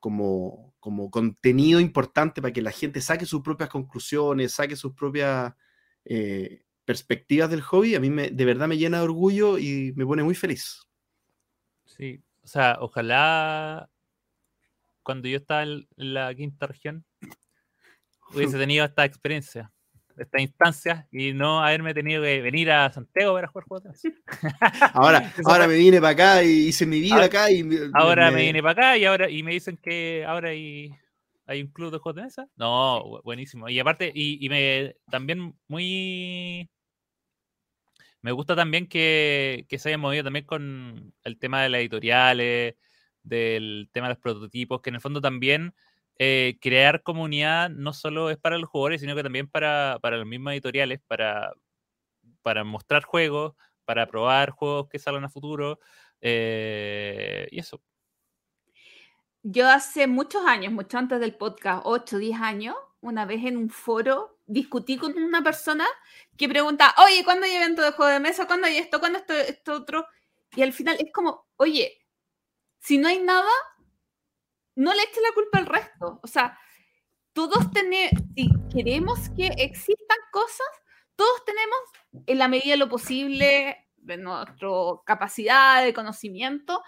como, 0.00 0.74
como 0.80 1.10
contenido 1.10 1.80
importante 1.80 2.40
para 2.40 2.52
que 2.52 2.62
la 2.62 2.70
gente 2.70 3.00
saque 3.00 3.26
sus 3.26 3.42
propias 3.42 3.68
conclusiones, 3.68 4.52
saque 4.52 4.76
sus 4.76 4.94
propias 4.94 5.54
eh, 6.04 6.62
perspectivas 6.84 7.50
del 7.50 7.62
hobby, 7.62 7.94
a 7.94 8.00
mí 8.00 8.10
me, 8.10 8.30
de 8.30 8.44
verdad 8.44 8.68
me 8.68 8.78
llena 8.78 8.98
de 8.98 9.04
orgullo 9.04 9.58
y 9.58 9.92
me 9.96 10.06
pone 10.06 10.22
muy 10.22 10.34
feliz. 10.34 10.86
Sí, 11.84 12.22
o 12.42 12.46
sea, 12.46 12.78
ojalá 12.80 13.90
cuando 15.02 15.28
yo 15.28 15.38
estaba 15.38 15.62
en 15.62 15.86
la 15.96 16.34
quinta 16.34 16.66
región 16.66 17.04
hubiese 18.32 18.58
tenido 18.58 18.84
esta 18.84 19.04
experiencia 19.04 19.72
esta 20.22 20.40
instancia 20.40 21.06
y 21.10 21.32
no 21.32 21.62
haberme 21.62 21.94
tenido 21.94 22.22
que 22.22 22.40
venir 22.40 22.70
a 22.70 22.92
Santiago 22.92 23.34
para 23.34 23.48
jugar 23.48 23.64
juegos 23.66 24.02
Ahora, 24.94 25.32
ahora 25.44 25.66
me 25.66 25.76
vine 25.76 26.00
para 26.00 26.12
acá 26.12 26.42
y 26.42 26.68
hice 26.68 26.86
mi 26.86 27.00
vida 27.00 27.24
acá 27.24 27.50
y 27.50 27.64
ahora 27.94 28.30
me... 28.30 28.42
vine 28.42 28.62
para 28.62 28.72
acá 28.72 28.96
y 28.98 29.04
ahora 29.04 29.30
y 29.30 29.42
me 29.42 29.52
dicen 29.52 29.76
que 29.76 30.24
ahora 30.26 30.50
hay, 30.50 30.94
hay 31.46 31.62
un 31.62 31.68
club 31.68 31.92
de 31.92 31.98
juegos 31.98 32.16
de 32.16 32.22
mesa. 32.22 32.48
No, 32.56 33.20
buenísimo. 33.22 33.68
Y 33.68 33.78
aparte, 33.78 34.10
y, 34.14 34.48
me 34.48 34.96
también 35.10 35.54
muy 35.68 36.68
me 38.20 38.32
gusta 38.32 38.56
también 38.56 38.88
que, 38.88 39.66
que, 39.68 39.78
se 39.78 39.90
haya 39.90 39.98
movido 39.98 40.24
también 40.24 40.44
con 40.44 41.14
el 41.22 41.38
tema 41.38 41.62
de 41.62 41.68
las 41.68 41.80
editoriales, 41.80 42.74
del 43.22 43.88
tema 43.92 44.08
de 44.08 44.14
los 44.14 44.22
prototipos, 44.22 44.80
que 44.80 44.90
en 44.90 44.96
el 44.96 45.00
fondo 45.00 45.20
también 45.20 45.74
eh, 46.18 46.58
crear 46.60 47.02
comunidad 47.02 47.70
no 47.70 47.92
solo 47.92 48.30
es 48.30 48.38
para 48.38 48.58
los 48.58 48.68
jugadores, 48.68 49.00
sino 49.00 49.14
que 49.14 49.22
también 49.22 49.48
para, 49.48 49.98
para 50.02 50.16
los 50.16 50.26
mismos 50.26 50.52
editoriales, 50.52 51.00
para, 51.06 51.52
para 52.42 52.64
mostrar 52.64 53.04
juegos, 53.04 53.54
para 53.84 54.06
probar 54.06 54.50
juegos 54.50 54.88
que 54.88 54.98
salgan 54.98 55.24
a 55.24 55.28
futuro. 55.28 55.78
Eh, 56.20 57.46
y 57.50 57.60
eso. 57.60 57.80
Yo 59.42 59.68
hace 59.68 60.06
muchos 60.06 60.44
años, 60.44 60.72
mucho 60.72 60.98
antes 60.98 61.20
del 61.20 61.34
podcast, 61.34 61.82
8, 61.84 62.18
10 62.18 62.40
años, 62.40 62.76
una 63.00 63.24
vez 63.24 63.44
en 63.44 63.56
un 63.56 63.70
foro 63.70 64.38
discutí 64.48 64.96
con 64.96 65.16
una 65.16 65.42
persona 65.42 65.86
que 66.36 66.48
pregunta, 66.48 66.94
oye, 67.06 67.22
¿cuándo 67.22 67.44
hay 67.44 67.52
evento 67.52 67.82
de 67.82 67.92
juego 67.92 68.10
de 68.10 68.18
mesa? 68.18 68.46
¿Cuándo 68.46 68.66
hay 68.66 68.78
esto? 68.78 68.98
¿Cuándo 68.98 69.18
esto, 69.18 69.34
esto 69.34 69.74
otro? 69.74 70.06
Y 70.56 70.62
al 70.62 70.72
final 70.72 70.96
es 70.98 71.12
como, 71.12 71.46
oye, 71.56 71.98
si 72.80 72.98
no 72.98 73.08
hay 73.08 73.20
nada, 73.20 73.50
no 74.78 74.94
le 74.94 75.02
eche 75.02 75.20
la 75.20 75.34
culpa 75.34 75.58
al 75.58 75.66
resto. 75.66 76.20
O 76.22 76.26
sea, 76.28 76.56
todos 77.32 77.70
tenemos, 77.72 78.12
si 78.36 78.48
queremos 78.72 79.28
que 79.30 79.48
existan 79.58 80.18
cosas, 80.30 80.68
todos 81.16 81.44
tenemos, 81.44 81.78
en 82.26 82.38
la 82.38 82.46
medida 82.46 82.72
de 82.72 82.76
lo 82.76 82.88
posible, 82.88 83.88
de 83.96 84.16
nuestra 84.18 84.68
capacidad 85.04 85.84
de 85.84 85.92
conocimiento, 85.92 86.82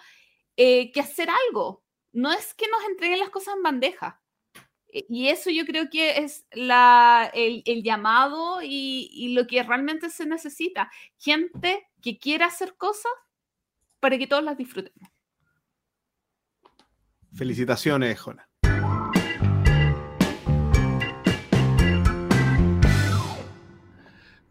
eh, 0.57 0.93
que 0.93 1.01
hacer 1.01 1.29
algo. 1.49 1.83
No 2.13 2.33
es 2.33 2.55
que 2.55 2.69
nos 2.69 2.83
entreguen 2.85 3.19
las 3.19 3.31
cosas 3.31 3.57
en 3.57 3.65
bandeja. 3.65 4.23
E, 4.87 5.07
y 5.09 5.29
eso 5.29 5.51
yo 5.51 5.67
creo 5.67 5.91
que 5.91 6.19
es 6.19 6.47
la, 6.53 7.29
el, 7.35 7.83
llamado 7.83 8.63
y, 8.63 9.11
y, 9.13 9.35
lo 9.35 9.49
que 9.49 9.65
realmente 9.65 10.11
se 10.11 10.27
necesita. 10.27 10.93
Gente 11.19 11.89
que 12.01 12.19
quiera 12.19 12.47
hacer 12.47 12.77
cosas 12.77 13.13
para 13.99 14.17
que 14.17 14.29
todos 14.29 14.45
las 14.45 14.57
disfrutemos. 14.57 15.11
Felicitaciones, 17.35 18.21
Jona. 18.21 18.49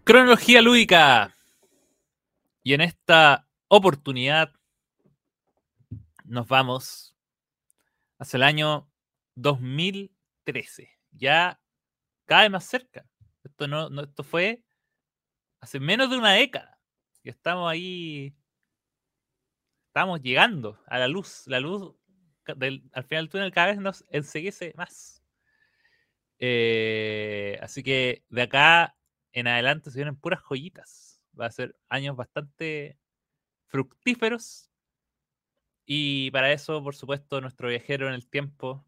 Cronología 0.04 0.62
lúdica. 0.62 1.36
Y 2.64 2.74
en 2.74 2.82
esta 2.82 3.48
oportunidad 3.68 4.52
nos 6.24 6.48
vamos 6.48 7.16
hacia 8.18 8.38
el 8.38 8.44
año 8.44 8.90
2013. 9.36 10.90
Ya 11.12 11.62
cada 12.26 12.44
vez 12.44 12.52
más 12.52 12.66
cerca. 12.66 13.06
Esto, 13.44 13.68
no, 13.68 13.90
no, 13.90 14.04
esto 14.04 14.24
fue 14.24 14.64
hace 15.60 15.80
menos 15.80 16.10
de 16.10 16.18
una 16.18 16.32
década. 16.32 16.80
Y 17.24 17.30
estamos 17.30 17.70
ahí. 17.70 18.36
Estamos 19.88 20.22
llegando 20.22 20.82
a 20.88 20.98
la 20.98 21.08
luz. 21.08 21.44
La 21.46 21.60
luz 21.60 21.99
al 22.50 23.04
final 23.04 23.26
del 23.26 23.30
túnel 23.30 23.52
cada 23.52 23.68
vez 23.68 23.78
nos 23.78 24.06
enseguece 24.10 24.74
más. 24.76 25.24
Eh, 26.40 27.58
así 27.62 27.84
que 27.84 28.24
de 28.30 28.42
acá 28.44 28.96
en 29.34 29.48
adelante 29.48 29.92
se 29.92 29.98
vienen 30.00 30.16
puras 30.16 30.42
joyitas. 30.42 31.22
Va 31.40 31.46
a 31.46 31.52
ser 31.52 31.76
años 31.90 32.16
bastante 32.16 32.98
fructíferos. 33.68 34.70
Y 35.86 36.32
para 36.32 36.52
eso, 36.52 36.84
por 36.84 36.96
supuesto, 36.96 37.42
nuestro 37.42 37.70
viajero 37.70 38.08
en 38.08 38.14
el 38.14 38.28
tiempo, 38.30 38.86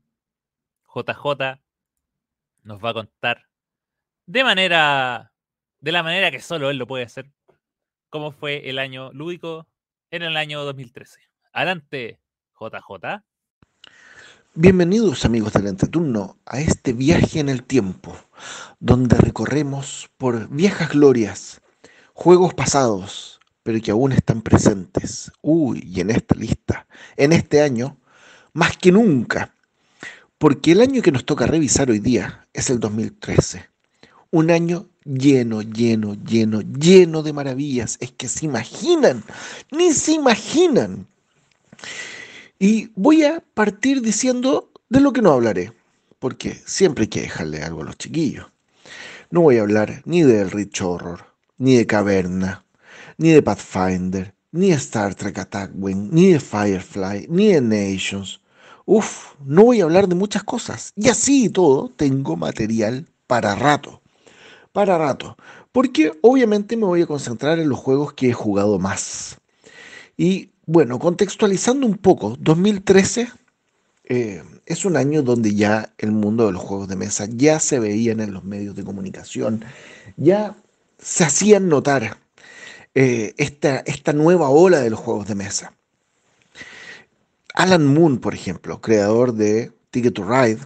JJ, 0.94 1.60
nos 2.64 2.84
va 2.84 2.90
a 2.92 2.94
contar 2.94 3.48
de 4.26 4.44
manera, 4.44 5.34
de 5.80 5.92
la 5.92 6.04
manera 6.04 6.32
que 6.32 6.40
solo 6.40 6.70
él 6.70 6.78
lo 6.78 6.88
puede 6.88 7.04
hacer, 7.04 7.32
cómo 8.10 8.32
fue 8.32 8.70
el 8.70 8.80
año 8.80 9.12
lúdico 9.14 9.68
en 10.10 10.22
el 10.24 10.38
año 10.38 10.64
2013. 10.64 11.20
Adelante, 11.52 12.22
JJ. 12.60 13.24
Bienvenidos 14.54 15.24
amigos 15.24 15.54
del 15.54 15.68
entreturno 15.68 16.38
a 16.46 16.60
este 16.60 16.92
viaje 16.92 17.40
en 17.40 17.48
el 17.48 17.64
tiempo, 17.64 18.14
donde 18.82 19.16
recorremos 19.16 20.10
por 20.18 20.50
viejas 20.50 20.90
glorias, 20.90 21.62
juegos 22.12 22.54
pasados, 22.54 23.40
pero 23.64 23.80
que 23.80 23.92
aún 23.92 24.12
están 24.12 24.42
presentes. 24.42 25.32
Uy, 25.42 25.82
y 25.88 26.02
en 26.02 26.10
esta 26.10 26.36
lista, 26.36 26.86
en 27.16 27.32
este 27.32 27.62
año, 27.62 27.98
más 28.52 28.76
que 28.76 28.92
nunca, 28.92 29.56
porque 30.38 30.74
el 30.74 30.82
año 30.82 31.02
que 31.02 31.14
nos 31.14 31.24
toca 31.24 31.48
revisar 31.48 31.90
hoy 31.90 32.00
día 32.00 32.46
es 32.52 32.70
el 32.70 32.82
2013. 32.82 33.70
Un 34.32 34.52
año 34.52 34.90
lleno, 35.06 35.62
lleno, 35.62 36.16
lleno, 36.16 36.60
lleno 36.60 37.24
de 37.24 37.32
maravillas. 37.32 37.96
Es 38.02 38.12
que 38.12 38.28
se 38.28 38.48
imaginan, 38.48 39.24
ni 39.72 39.94
se 39.94 40.12
imaginan. 40.12 41.08
Y 42.64 42.92
voy 42.94 43.24
a 43.24 43.44
partir 43.56 44.04
diciendo 44.04 44.70
de 44.88 45.00
lo 45.00 45.12
que 45.14 45.24
no 45.24 45.32
hablaré, 45.32 45.74
porque 46.20 46.62
siempre 46.64 47.06
hay 47.06 47.08
que 47.08 47.22
dejarle 47.22 47.64
algo 47.64 47.82
a 47.82 47.86
los 47.86 47.98
chiquillos. 47.98 48.52
No 49.32 49.42
voy 49.42 49.58
a 49.58 49.64
hablar 49.64 50.04
ni 50.06 50.22
del 50.22 50.52
Rich 50.52 50.80
Horror, 50.80 51.26
ni 51.58 51.76
de 51.76 51.88
Caverna, 51.88 52.64
ni 53.18 53.30
de 53.30 53.42
Pathfinder, 53.42 54.36
ni 54.52 54.70
de 54.70 54.76
Star 54.76 55.16
Trek 55.16 55.40
Attack 55.40 55.72
Wing, 55.74 56.10
ni 56.12 56.34
de 56.34 56.40
Firefly, 56.40 57.26
ni 57.30 57.48
de 57.48 57.62
Nations. 57.62 58.40
Uf, 58.86 59.34
no 59.44 59.64
voy 59.64 59.82
a 59.82 59.86
hablar 59.86 60.08
de 60.08 60.14
muchas 60.14 60.44
cosas. 60.44 60.94
Y 60.96 61.10
así 61.10 61.46
y 61.46 61.50
todo, 61.50 61.90
tengo 61.90 62.36
material 62.36 63.08
para 63.26 63.56
rato. 63.56 64.04
Para 64.72 65.00
rato. 65.00 65.36
Porque 65.72 66.12
obviamente 66.22 66.78
me 66.78 66.86
voy 66.86 67.02
a 67.02 67.08
concentrar 67.08 67.58
en 67.58 67.70
los 67.70 67.80
juegos 67.80 68.14
que 68.14 68.30
he 68.30 68.34
jugado 68.34 68.78
más. 68.78 69.40
Y 70.16 70.52
bueno, 70.72 71.00
contextualizando 71.00 71.86
un 71.86 71.98
poco, 71.98 72.38
2013 72.40 73.30
eh, 74.06 74.42
es 74.66 74.86
un 74.86 74.96
año 74.96 75.22
donde 75.22 75.54
ya 75.54 75.94
el 75.98 76.14
mundo 76.14 76.46
de 76.46 76.54
los 76.54 76.62
juegos 76.62 76.88
de 76.88 76.96
mesa 76.96 77.28
ya 77.30 77.60
se 77.60 77.78
veían 77.78 78.22
en 78.22 78.34
los 78.34 78.46
medios 78.46 78.74
de 78.78 78.86
comunicación, 78.86 79.66
ya 80.16 80.56
se 80.98 81.26
hacían 81.26 81.68
notar 81.68 82.20
eh, 82.96 83.34
esta, 83.38 83.80
esta 83.80 84.14
nueva 84.14 84.50
ola 84.50 84.80
de 84.80 84.90
los 84.90 85.00
juegos 85.02 85.28
de 85.28 85.36
mesa. 85.36 85.74
Alan 87.54 87.86
Moon, 87.86 88.20
por 88.20 88.34
ejemplo, 88.34 88.80
creador 88.80 89.34
de 89.34 89.74
Ticket 89.90 90.14
to 90.14 90.24
Ride, 90.24 90.60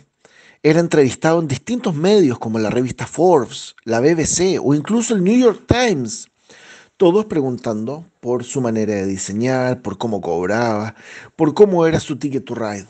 era 0.62 0.80
entrevistado 0.80 1.40
en 1.40 1.48
distintos 1.48 1.96
medios 1.96 2.38
como 2.38 2.60
la 2.60 2.70
revista 2.70 3.08
Forbes, 3.08 3.76
la 3.86 4.02
BBC 4.02 4.60
o 4.62 4.76
incluso 4.76 5.16
el 5.16 5.24
New 5.24 5.38
York 5.38 5.64
Times, 5.68 6.28
todos 6.98 7.26
preguntando 7.26 8.06
por 8.22 8.44
su 8.44 8.62
manera 8.62 8.94
de 8.94 9.06
diseñar, 9.06 9.82
por 9.82 9.98
cómo 9.98 10.22
cobraba, 10.22 10.96
por 11.36 11.54
cómo 11.54 11.86
era 11.86 12.00
su 12.00 12.18
Ticket 12.18 12.46
to 12.46 12.56
Ride. 12.56 12.88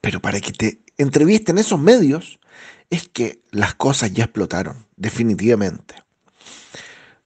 Pero 0.00 0.20
para 0.20 0.40
que 0.40 0.52
te 0.52 0.80
entrevisten 0.98 1.58
esos 1.58 1.78
medios, 1.78 2.38
es 2.90 3.08
que 3.08 3.40
las 3.50 3.74
cosas 3.74 4.12
ya 4.12 4.24
explotaron, 4.24 4.86
definitivamente. 4.96 5.94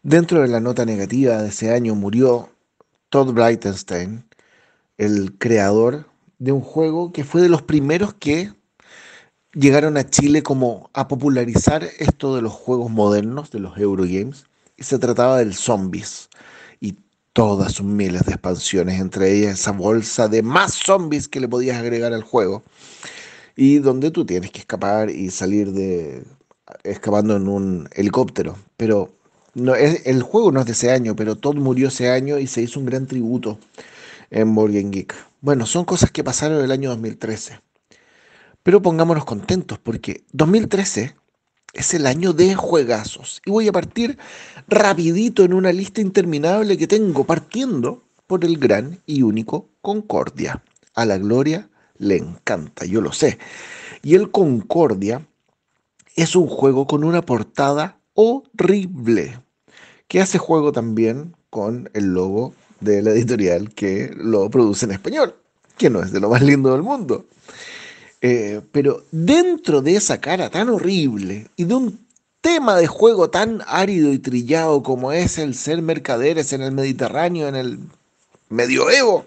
Dentro 0.03 0.43
de 0.43 0.49
la 0.49 0.61
nota 0.61 0.85
negativa 0.85 1.43
de 1.43 1.49
ese 1.49 1.73
año 1.73 1.95
murió 1.95 2.51
Todd 3.09 3.33
Breitenstein, 3.33 4.25
el 4.97 5.37
creador 5.39 6.07
de 6.39 6.53
un 6.53 6.61
juego 6.61 7.13
que 7.13 7.25
fue 7.25 7.43
de 7.43 7.49
los 7.49 7.63
primeros 7.63 8.15
que 8.15 8.53
llegaron 9.53 9.97
a 9.97 10.09
Chile 10.09 10.43
como 10.43 10.91
a 10.93 11.09
popularizar 11.09 11.85
esto 11.99 12.37
de 12.37 12.43
los 12.43 12.53
juegos 12.53 12.91
modernos, 12.91 13.51
de 13.51 13.61
los 13.61 13.77
Eurogames, 13.79 14.45
y 14.79 14.85
se 14.85 14.99
trataba 14.99 15.39
del 15.39 15.55
Zombies 15.55 16.31
y 16.81 16.97
todas 17.33 17.73
sus 17.73 17.87
miles 17.87 18.25
de 18.25 18.33
expansiones, 18.33 19.01
entre 19.01 19.33
ellas 19.35 19.61
esa 19.61 19.73
bolsa 19.73 20.29
de 20.29 20.43
más 20.43 20.75
zombies 20.75 21.29
que 21.29 21.41
le 21.41 21.49
podías 21.49 21.77
agregar 21.77 22.13
al 22.13 22.23
juego 22.23 22.63
y 23.57 23.81
donde 23.81 24.11
tú 24.11 24.25
tienes 24.25 24.51
que 24.53 24.61
escapar 24.61 25.11
y 25.11 25.31
salir 25.31 25.73
de 25.73 26.25
escapando 26.85 27.37
en 27.37 27.49
un 27.49 27.89
helicóptero, 27.93 28.57
pero 28.77 29.13
no, 29.55 29.75
es, 29.75 30.07
el 30.07 30.23
juego 30.23 30.53
no 30.53 30.61
es 30.61 30.67
de 30.67 30.73
ese 30.73 30.93
año, 30.93 31.17
pero 31.17 31.37
Todd 31.37 31.57
murió 31.57 31.89
ese 31.89 32.11
año 32.11 32.39
y 32.39 32.47
se 32.47 32.63
hizo 32.63 32.79
un 32.79 32.87
gran 32.87 33.07
tributo 33.07 33.59
en 34.31 34.49
Morgan 34.49 34.91
Geek. 34.91 35.15
Bueno, 35.41 35.67
son 35.67 35.85
cosas 35.85 36.11
que 36.11 36.23
pasaron 36.23 36.59
en 36.59 36.65
el 36.65 36.71
año 36.71 36.91
2013. 36.91 37.61
Pero 38.63 38.83
pongámonos 38.83 39.25
contentos 39.25 39.79
porque 39.79 40.25
2013 40.33 41.17
es 41.79 41.95
el 41.95 42.07
año 42.07 42.33
de 42.33 42.55
juegazos. 42.55 43.41
Y 43.45 43.51
voy 43.51 43.69
a 43.69 43.73
partir 43.73 44.19
rapidito 44.67 45.45
en 45.45 45.53
una 45.53 45.73
lista 45.73 46.01
interminable 46.01 46.77
que 46.77 46.87
tengo, 46.87 47.25
partiendo 47.25 48.03
por 48.27 48.45
el 48.45 48.59
gran 48.59 49.01
y 49.07 49.23
único 49.23 49.69
Concordia. 49.81 50.63
A 50.95 51.05
la 51.05 51.19
gloria 51.19 51.69
le 51.99 52.17
encanta, 52.17 52.85
yo 52.85 53.01
lo 53.01 53.13
sé. 53.13 53.39
Y 54.03 54.15
el 54.15 54.31
Concordia 54.31 55.27
es 56.17 56.35
un 56.35 56.49
juego 56.49 56.87
con 56.87 57.05
una 57.05 57.23
portada 57.23 57.99
horrible, 58.15 59.41
que 60.09 60.21
hace 60.21 60.39
juego 60.39 60.73
también 60.73 61.37
con 61.51 61.91
el 61.95 62.07
logo 62.07 62.55
de 62.81 63.03
la 63.03 63.11
editorial 63.11 63.73
que 63.75 64.11
lo 64.17 64.51
produce 64.51 64.87
en 64.87 64.93
español, 64.93 65.37
que 65.77 65.91
no 65.91 66.03
es 66.03 66.13
de 66.13 66.21
lo 66.21 66.31
más 66.31 66.43
lindo 66.43 66.73
del 66.73 66.83
mundo. 66.83 67.27
Eh, 68.21 68.61
pero 68.73 69.05
dentro 69.13 69.81
de 69.81 69.97
esa 69.97 70.21
cara 70.21 70.51
tan 70.51 70.69
horrible 70.69 71.49
y 71.57 71.65
de 71.65 71.75
un 71.75 72.07
tema 72.41 72.77
de 72.77 72.87
juego 72.87 73.31
tan 73.31 73.63
árido 73.67 74.13
y 74.13 74.19
trillado 74.19 74.83
como 74.83 75.13
es 75.13 75.39
el 75.39 75.55
ser 75.55 75.83
mercaderes 75.83 76.53
en 76.53 76.63
el 76.63 76.73
Mediterráneo, 76.73 77.49
en 77.49 77.57
el 77.57 77.79
medioevo, 78.49 79.27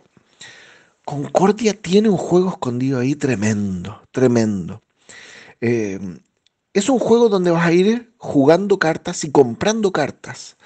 Concordia 1.06 1.74
tiene 1.74 2.10
un 2.10 2.18
juego 2.18 2.50
escondido 2.50 3.00
ahí 3.00 3.16
tremendo, 3.16 4.02
tremendo. 4.12 4.82
Eh, 5.60 6.00
es 6.74 6.90
un 6.90 7.00
juego 7.00 7.28
donde 7.28 7.52
vas 7.52 7.66
a 7.66 7.74
ir 7.74 8.12
jugando 8.18 8.80
cartas 8.80 9.24
y 9.24 9.32
comprando 9.32 9.92
cartas. 9.92 10.58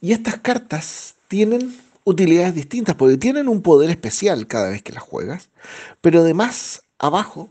Y 0.00 0.12
estas 0.12 0.38
cartas 0.40 1.14
tienen 1.28 1.78
utilidades 2.04 2.54
distintas 2.54 2.94
porque 2.94 3.16
tienen 3.16 3.48
un 3.48 3.62
poder 3.62 3.90
especial 3.90 4.46
cada 4.46 4.70
vez 4.70 4.82
que 4.82 4.92
las 4.92 5.02
juegas, 5.02 5.48
pero 6.00 6.20
además 6.20 6.82
abajo 6.98 7.50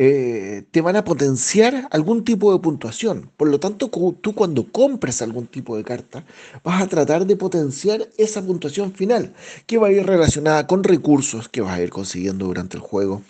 eh, 0.00 0.62
te 0.70 0.80
van 0.80 0.94
a 0.94 1.04
potenciar 1.04 1.88
algún 1.90 2.24
tipo 2.24 2.52
de 2.52 2.60
puntuación. 2.60 3.30
Por 3.36 3.48
lo 3.48 3.58
tanto, 3.58 3.90
tú 4.20 4.34
cuando 4.34 4.70
compres 4.70 5.20
algún 5.22 5.48
tipo 5.48 5.76
de 5.76 5.82
carta, 5.82 6.24
vas 6.62 6.80
a 6.80 6.86
tratar 6.86 7.26
de 7.26 7.36
potenciar 7.36 8.08
esa 8.16 8.40
puntuación 8.40 8.92
final, 8.92 9.34
que 9.66 9.76
va 9.78 9.88
a 9.88 9.92
ir 9.92 10.06
relacionada 10.06 10.68
con 10.68 10.84
recursos 10.84 11.48
que 11.48 11.60
vas 11.62 11.76
a 11.76 11.82
ir 11.82 11.90
consiguiendo 11.90 12.46
durante 12.46 12.76
el 12.76 12.82
juego, 12.82 13.22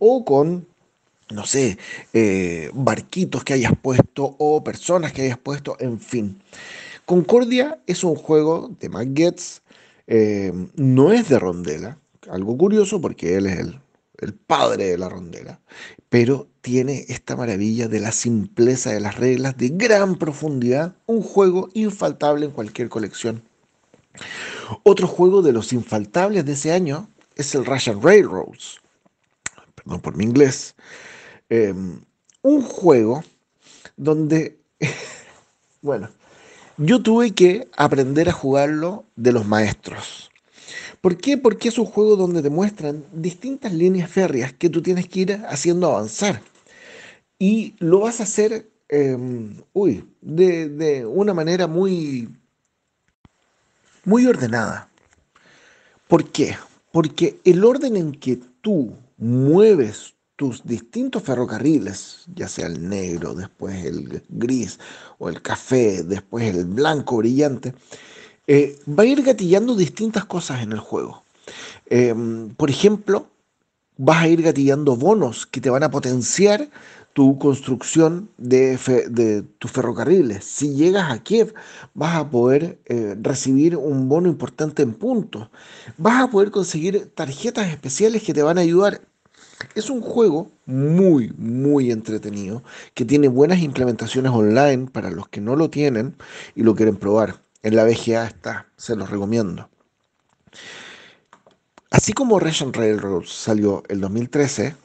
o 0.00 0.24
con, 0.24 0.66
no 1.30 1.46
sé, 1.46 1.78
eh, 2.12 2.70
barquitos 2.74 3.44
que 3.44 3.54
hayas 3.54 3.74
puesto, 3.80 4.34
o 4.38 4.64
personas 4.64 5.12
que 5.12 5.22
hayas 5.22 5.38
puesto, 5.38 5.76
en 5.78 6.00
fin. 6.00 6.40
Concordia 7.04 7.78
es 7.86 8.02
un 8.02 8.16
juego 8.16 8.70
de 8.80 8.88
Matt 8.88 9.06
eh, 10.08 10.52
no 10.76 11.12
es 11.12 11.28
de 11.28 11.38
rondela, 11.38 11.98
algo 12.28 12.56
curioso 12.56 13.00
porque 13.00 13.36
él 13.36 13.46
es 13.46 13.58
el 13.58 13.80
el 14.18 14.34
padre 14.34 14.86
de 14.86 14.98
la 14.98 15.08
rondela, 15.08 15.60
pero 16.08 16.48
tiene 16.60 17.04
esta 17.08 17.36
maravilla 17.36 17.88
de 17.88 18.00
la 18.00 18.12
simpleza 18.12 18.90
de 18.90 19.00
las 19.00 19.16
reglas, 19.16 19.56
de 19.56 19.68
gran 19.68 20.16
profundidad, 20.16 20.96
un 21.06 21.22
juego 21.22 21.68
infaltable 21.74 22.46
en 22.46 22.52
cualquier 22.52 22.88
colección. 22.88 23.42
Otro 24.82 25.06
juego 25.06 25.42
de 25.42 25.52
los 25.52 25.72
infaltables 25.72 26.44
de 26.44 26.52
ese 26.52 26.72
año 26.72 27.08
es 27.34 27.54
el 27.54 27.64
Russian 27.64 28.02
Railroads, 28.02 28.80
perdón 29.74 30.00
por 30.00 30.16
mi 30.16 30.24
inglés, 30.24 30.74
em, 31.48 32.00
un 32.42 32.62
juego 32.62 33.22
donde, 33.96 34.58
bueno, 35.82 36.08
yo 36.78 37.02
tuve 37.02 37.32
que 37.32 37.68
aprender 37.76 38.28
a 38.28 38.32
jugarlo 38.32 39.04
de 39.16 39.32
los 39.32 39.46
maestros. 39.46 40.30
¿Por 41.00 41.16
qué? 41.16 41.36
Porque 41.38 41.68
es 41.68 41.78
un 41.78 41.86
juego 41.86 42.16
donde 42.16 42.42
te 42.42 42.50
muestran 42.50 43.04
distintas 43.12 43.72
líneas 43.72 44.10
férreas 44.10 44.52
que 44.52 44.70
tú 44.70 44.82
tienes 44.82 45.08
que 45.08 45.20
ir 45.20 45.32
haciendo 45.48 45.88
avanzar. 45.88 46.42
Y 47.38 47.74
lo 47.78 48.00
vas 48.00 48.20
a 48.20 48.24
hacer, 48.24 48.70
em, 48.88 49.56
uy, 49.72 50.04
de, 50.20 50.68
de, 50.68 51.06
una 51.06 51.34
manera 51.34 51.66
muy, 51.66 52.28
muy 54.04 54.26
ordenada. 54.26 54.88
¿Por 56.08 56.30
qué? 56.30 56.56
Porque 56.92 57.40
el 57.44 57.64
orden 57.64 57.96
en 57.96 58.12
que 58.12 58.38
tú 58.60 58.94
mueves 59.18 60.14
tus 60.36 60.64
distintos 60.64 61.22
ferrocarriles, 61.22 62.24
ya 62.34 62.46
sea 62.46 62.66
el 62.66 62.88
negro, 62.88 63.34
después 63.34 63.84
el 63.84 64.22
gris 64.28 64.78
o 65.18 65.28
el 65.30 65.40
café, 65.40 66.02
después 66.02 66.54
el 66.54 66.66
blanco 66.66 67.16
brillante, 67.16 67.74
eh, 68.46 68.78
va 68.86 69.02
a 69.02 69.06
ir 69.06 69.22
gatillando 69.22 69.74
distintas 69.74 70.24
cosas 70.24 70.62
en 70.62 70.72
el 70.72 70.80
juego. 70.80 71.24
Em, 71.88 72.50
por 72.54 72.70
ejemplo, 72.70 73.28
vas 73.96 74.22
a 74.22 74.28
ir 74.28 74.42
gatillando 74.42 74.96
bonos 74.96 75.46
que 75.46 75.60
te 75.60 75.70
van 75.70 75.82
a 75.82 75.90
potenciar 75.90 76.68
tu 77.12 77.38
construcción 77.38 78.28
de, 78.36 79.42
tus 79.58 79.70
ferrocarriles. 79.70 80.44
Si 80.44 80.74
llegas 80.74 81.10
a 81.10 81.22
Kiev, 81.22 81.54
vas 81.94 82.14
a 82.16 82.30
poder 82.30 82.78
eh, 82.84 83.16
recibir 83.22 83.76
un 83.76 84.06
bono 84.08 84.28
importante 84.28 84.82
en 84.82 84.92
puntos. 84.92 85.48
Vas 85.96 86.22
a 86.22 86.30
poder 86.30 86.50
conseguir 86.50 87.10
tarjetas 87.14 87.68
especiales 87.68 88.22
que 88.22 88.34
te 88.34 88.42
van 88.42 88.58
a 88.58 88.60
ayudar. 88.60 89.00
Es 89.74 89.88
un 89.88 90.02
juego 90.02 90.50
muy, 90.66 91.32
muy 91.38 91.90
entretenido, 91.90 92.62
que 92.92 93.06
tiene 93.06 93.28
buenas 93.28 93.60
implementaciones 93.60 94.30
online 94.30 94.88
para 94.92 95.10
los 95.10 95.26
que 95.28 95.40
no 95.40 95.56
lo 95.56 95.70
tienen 95.70 96.14
y 96.54 96.64
lo 96.64 96.74
quieren 96.74 96.96
probar. 96.96 97.45
En 97.66 97.74
la 97.74 97.82
VGA 97.82 98.28
está, 98.28 98.68
se 98.76 98.94
los 98.94 99.10
recomiendo. 99.10 99.68
Así 101.90 102.12
como 102.12 102.38
Russian 102.38 102.72
Railroads 102.72 103.28
salió 103.28 103.82
el 103.88 104.00
2013, 104.00 104.76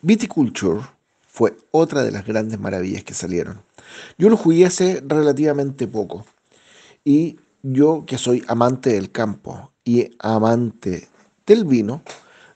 Viticulture 0.00 0.80
fue 1.28 1.54
otra 1.70 2.02
de 2.02 2.10
las 2.10 2.24
grandes 2.24 2.58
maravillas 2.58 3.04
que 3.04 3.12
salieron. 3.12 3.60
Yo 4.16 4.30
lo 4.30 4.38
jugué 4.38 4.64
hace 4.64 5.02
relativamente 5.06 5.86
poco 5.86 6.24
y 7.04 7.38
yo 7.62 8.04
que 8.06 8.16
soy 8.16 8.42
amante 8.48 8.94
del 8.94 9.12
campo 9.12 9.70
y 9.84 10.08
amante 10.18 11.10
del 11.44 11.66
vino, 11.66 12.00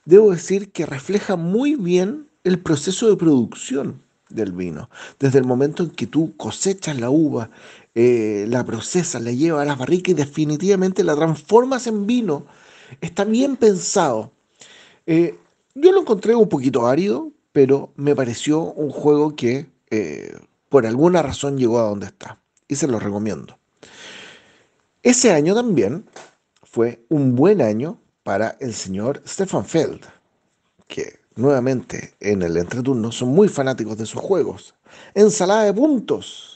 debo 0.03 0.31
decir 0.31 0.71
que 0.71 0.87
refleja 0.87 1.35
muy 1.35 1.75
bien 1.75 2.27
el 2.43 2.57
proceso 2.57 3.07
de 3.07 3.17
producción 3.17 4.01
del 4.29 4.51
vino. 4.51 4.89
Desde 5.19 5.37
el 5.37 5.45
momento 5.45 5.83
en 5.83 5.91
que 5.91 6.07
tú 6.07 6.35
cosechas 6.37 6.99
la 6.99 7.11
uva, 7.11 7.51
eh, 7.95 8.45
la 8.49 8.65
procesas, 8.65 9.21
la 9.21 9.31
llevas 9.31 9.61
a 9.61 9.65
las 9.65 9.77
barricas 9.77 10.11
y 10.11 10.13
definitivamente 10.15 11.03
la 11.03 11.15
transformas 11.15 11.87
en 11.87 12.05
vino. 12.05 12.45
Está 12.99 13.23
bien 13.23 13.55
pensado. 13.55 14.31
Eh, 15.05 15.37
yo 15.73 15.91
lo 15.91 16.01
encontré 16.01 16.35
un 16.35 16.49
poquito 16.49 16.87
árido, 16.87 17.31
pero 17.53 17.91
me 17.95 18.15
pareció 18.15 18.61
un 18.61 18.89
juego 18.89 19.35
que 19.35 19.67
eh, 19.89 20.35
por 20.67 20.85
alguna 20.85 21.21
razón 21.21 21.57
llegó 21.57 21.79
a 21.79 21.83
donde 21.89 22.07
está. 22.07 22.39
Y 22.67 22.75
se 22.75 22.87
lo 22.87 22.99
recomiendo. 22.99 23.57
Ese 25.01 25.31
año 25.31 25.55
también 25.55 26.05
fue 26.63 27.05
un 27.09 27.35
buen 27.35 27.61
año 27.61 27.97
para 28.23 28.57
el 28.59 28.73
señor 28.73 29.21
Stefan 29.25 29.63
Feld, 29.63 30.01
que 30.87 31.19
nuevamente 31.35 32.15
en 32.19 32.41
el 32.41 32.57
entreturno 32.57 33.11
son 33.11 33.29
muy 33.29 33.47
fanáticos 33.47 33.97
de 33.97 34.05
sus 34.05 34.19
juegos. 34.19 34.73
Ensalada 35.13 35.63
de 35.63 35.73
puntos. 35.73 36.54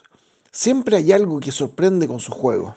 Siempre 0.51 0.97
hay 0.97 1.11
algo 1.11 1.39
que 1.39 1.51
sorprende 1.51 2.07
con 2.07 2.19
sus 2.19 2.33
juegos. 2.33 2.75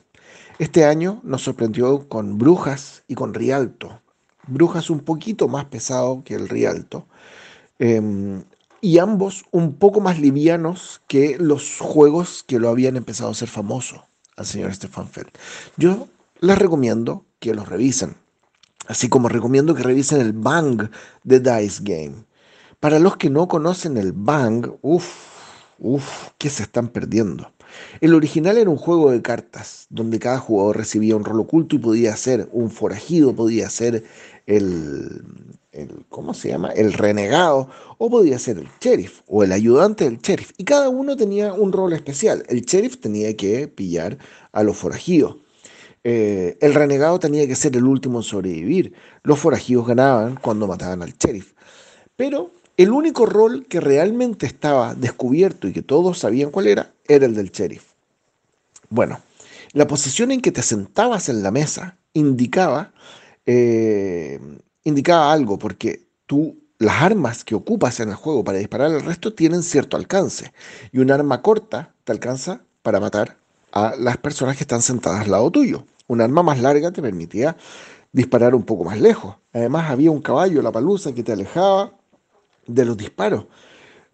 Este 0.59 0.85
año 0.85 1.20
nos 1.24 1.43
sorprendió 1.43 2.09
con 2.09 2.39
Brujas 2.39 3.03
y 3.09 3.15
con 3.15 3.35
Rialto. 3.35 4.01
Brujas 4.47 4.90
un 4.90 5.01
poquito 5.01 5.49
más 5.49 5.65
pesado 5.66 6.23
que 6.24 6.35
el 6.35 6.49
Rialto. 6.49 7.07
Em, 7.78 8.44
y 8.81 8.99
ambos 8.99 9.44
un 9.53 9.74
poco 9.77 10.01
más 10.01 10.19
livianos 10.19 11.01
que 11.07 11.36
los 11.39 11.78
juegos 11.78 12.44
que 12.47 12.59
lo 12.59 12.69
habían 12.69 12.97
empezado 12.97 13.28
a 13.28 13.32
hacer 13.32 13.49
famoso 13.49 14.05
al 14.36 14.47
señor 14.47 14.74
Stefan 14.74 15.09
Feld. 15.09 15.31
Yo 15.77 16.09
les 16.40 16.59
recomiendo 16.59 17.24
que 17.39 17.55
los 17.55 17.69
revisen, 17.69 18.16
así 18.89 19.09
como 19.09 19.28
recomiendo 19.28 19.74
que 19.74 19.82
revisen 19.82 20.20
el 20.20 20.32
Bang 20.32 20.90
de 21.23 21.40
Dice 21.40 21.81
Game. 21.82 22.24
Para 22.81 22.99
los 22.99 23.16
que 23.16 23.31
no 23.31 23.47
conocen 23.47 23.97
el 23.97 24.12
Bang, 24.12 24.73
uff, 24.82 25.07
uff, 25.78 26.28
¿qué 26.39 26.51
se 26.51 26.65
están 26.65 26.89
perdiendo? 26.89 27.51
El 28.01 28.15
original 28.15 28.59
era 28.59 28.70
un 28.70 28.77
juego 28.77 29.11
de 29.11 29.23
cartas, 29.23 29.86
donde 29.90 30.19
cada 30.19 30.39
jugador 30.39 30.77
recibía 30.77 31.16
un 31.16 31.24
rol 31.24 31.40
oculto 31.40 31.77
y 31.77 31.78
podía 31.78 32.16
ser 32.16 32.49
un 32.53 32.70
forajido, 32.70 33.35
podía 33.35 33.69
ser 33.70 34.05
el, 34.47 35.23
¿cómo 36.09 36.35
se 36.35 36.49
llama? 36.49 36.70
El 36.70 36.93
renegado, 36.93 37.69
o 37.99 38.11
podía 38.11 38.39
ser 38.39 38.59
el 38.59 38.69
sheriff 38.81 39.20
o 39.27 39.44
el 39.44 39.53
ayudante 39.53 40.05
del 40.05 40.19
sheriff. 40.19 40.53
Y 40.57 40.65
cada 40.65 40.89
uno 40.89 41.16
tenía 41.16 41.53
un 41.53 41.73
rol 41.73 41.93
especial. 41.93 42.44
El 42.49 42.62
sheriff 42.62 42.99
tenía 42.99 43.36
que 43.36 43.69
pillar 43.69 44.19
a 44.53 44.62
los 44.62 44.77
forajidos. 44.77 45.36
Eh, 46.05 46.59
el 46.61 46.74
renegado 46.74 47.19
tenía 47.20 47.47
que 47.47 47.55
ser 47.55 47.77
el 47.77 47.85
último 47.85 48.19
en 48.19 48.24
sobrevivir. 48.24 48.93
Los 49.23 49.39
forajidos 49.39 49.86
ganaban 49.86 50.36
cuando 50.36 50.66
mataban 50.66 51.03
al 51.03 51.12
sheriff. 51.12 51.53
Pero 52.16 52.53
el 52.77 52.90
único 52.90 53.27
rol 53.27 53.66
que 53.66 53.81
realmente 53.81 54.47
estaba 54.47 54.94
descubierto 54.94 55.69
y 55.69 55.73
que 55.73 55.82
todos 55.82 56.19
sabían 56.19 56.51
cuál 56.51 56.66
era, 56.66 56.93
era 57.07 57.27
el 57.27 57.35
del 57.35 57.51
sheriff. 57.51 57.85
Bueno, 58.89 59.20
la 59.73 59.86
posición 59.86 60.31
en 60.31 60.40
que 60.40 60.53
te 60.53 60.62
sentabas 60.62 61.28
en 61.28 61.43
la 61.43 61.51
mesa 61.51 61.97
indicaba 62.12 62.93
eh, 63.47 64.39
indicaba 64.85 65.32
algo, 65.32 65.59
porque 65.59 66.07
tú, 66.27 66.59
las 66.78 67.03
armas 67.03 67.44
que 67.44 67.55
ocupas 67.55 68.01
en 68.01 68.11
el 68.11 68.15
juego 68.15 68.44
para 68.44 68.59
disparar 68.59 68.90
al 68.93 69.03
resto 69.03 69.35
tienen 69.35 69.62
cierto 69.62 69.97
alcance. 69.97 70.53
Y 70.93 70.99
un 70.99 71.11
arma 71.11 71.43
corta 71.43 71.94
te 72.05 72.12
alcanza 72.12 72.62
para 72.82 73.01
matar 73.01 73.36
a 73.73 73.94
las 73.97 74.16
personas 74.19 74.57
que 74.57 74.65
están 74.65 74.82
sentadas 74.82 75.23
al 75.23 75.31
lado 75.31 75.51
tuyo. 75.51 75.86
Un 76.09 76.20
arma 76.20 76.43
más 76.43 76.61
larga 76.61 76.90
te 76.90 77.01
permitía 77.01 77.57
disparar 78.12 78.55
un 78.55 78.65
poco 78.65 78.85
más 78.85 79.01
lejos. 79.01 79.36
Además 79.53 79.90
había 79.90 80.11
un 80.11 80.20
caballo, 80.20 80.61
la 80.62 80.73
palusa, 80.73 81.15
que 81.15 81.23
te 81.23 81.32
alejaba 81.32 81.93
de 82.66 82.84
los 82.84 82.97
disparos. 82.97 83.47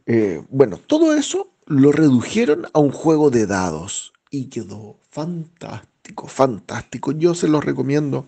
Eh, 0.06 0.42
bueno, 0.48 0.78
todo 0.78 1.14
eso 1.14 1.50
lo 1.66 1.92
redujeron 1.92 2.66
a 2.72 2.78
un 2.78 2.90
juego 2.90 3.30
de 3.30 3.46
dados 3.46 4.12
y 4.30 4.46
quedó 4.46 4.96
fantástico, 5.10 6.26
fantástico. 6.26 7.12
Yo 7.12 7.34
se 7.34 7.48
lo 7.48 7.60
recomiendo 7.60 8.26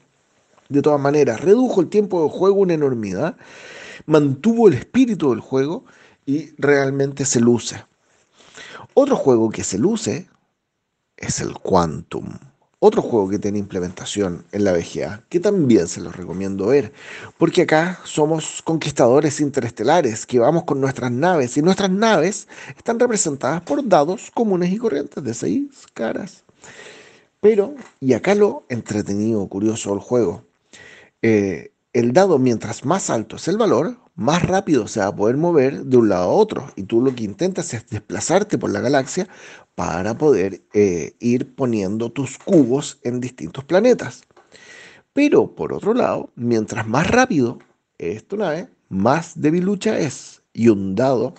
de 0.68 0.82
todas 0.82 1.00
maneras, 1.00 1.40
redujo 1.40 1.80
el 1.80 1.88
tiempo 1.88 2.22
de 2.22 2.30
juego 2.30 2.60
una 2.60 2.74
enormidad, 2.74 3.36
mantuvo 4.06 4.68
el 4.68 4.74
espíritu 4.74 5.30
del 5.30 5.40
juego 5.40 5.84
y 6.24 6.50
realmente 6.58 7.24
se 7.24 7.40
luce. 7.40 7.84
Otro 8.94 9.16
juego 9.16 9.50
que 9.50 9.64
se 9.64 9.78
luce 9.78 10.28
es 11.16 11.40
el 11.40 11.54
Quantum. 11.54 12.38
Otro 12.82 13.02
juego 13.02 13.28
que 13.28 13.38
tiene 13.38 13.58
implementación 13.58 14.46
en 14.52 14.64
la 14.64 14.72
VGA, 14.72 15.22
que 15.28 15.38
también 15.38 15.86
se 15.86 16.00
los 16.00 16.16
recomiendo 16.16 16.68
ver, 16.68 16.94
porque 17.36 17.62
acá 17.62 18.00
somos 18.04 18.62
conquistadores 18.62 19.38
interestelares, 19.40 20.24
que 20.24 20.38
vamos 20.38 20.64
con 20.64 20.80
nuestras 20.80 21.12
naves, 21.12 21.58
y 21.58 21.62
nuestras 21.62 21.90
naves 21.90 22.48
están 22.78 22.98
representadas 22.98 23.60
por 23.60 23.86
dados 23.86 24.30
comunes 24.32 24.72
y 24.72 24.78
corrientes 24.78 25.22
de 25.22 25.34
seis 25.34 25.68
caras. 25.92 26.42
Pero, 27.42 27.74
y 28.00 28.14
acá 28.14 28.34
lo 28.34 28.64
entretenido, 28.70 29.46
curioso 29.46 29.90
del 29.90 30.00
juego, 30.00 30.44
eh, 31.20 31.72
el 31.92 32.14
dado, 32.14 32.38
mientras 32.38 32.86
más 32.86 33.10
alto 33.10 33.36
es 33.36 33.46
el 33.48 33.58
valor, 33.58 33.98
más 34.20 34.42
rápido 34.42 34.86
se 34.86 35.00
va 35.00 35.06
a 35.06 35.16
poder 35.16 35.38
mover 35.38 35.86
de 35.86 35.96
un 35.96 36.10
lado 36.10 36.24
a 36.24 36.34
otro. 36.34 36.70
Y 36.76 36.82
tú 36.82 37.00
lo 37.00 37.14
que 37.14 37.24
intentas 37.24 37.72
es 37.72 37.88
desplazarte 37.88 38.58
por 38.58 38.70
la 38.70 38.82
galaxia 38.82 39.26
para 39.74 40.18
poder 40.18 40.60
eh, 40.74 41.14
ir 41.20 41.54
poniendo 41.54 42.12
tus 42.12 42.36
cubos 42.36 42.98
en 43.02 43.20
distintos 43.20 43.64
planetas. 43.64 44.24
Pero 45.14 45.54
por 45.54 45.72
otro 45.72 45.94
lado, 45.94 46.30
mientras 46.36 46.86
más 46.86 47.06
rápido 47.10 47.60
es 47.96 48.28
tu 48.28 48.36
nave, 48.36 48.68
más 48.90 49.40
debilucha 49.40 49.98
es. 49.98 50.42
Y 50.52 50.68
un 50.68 50.94
dado 50.94 51.34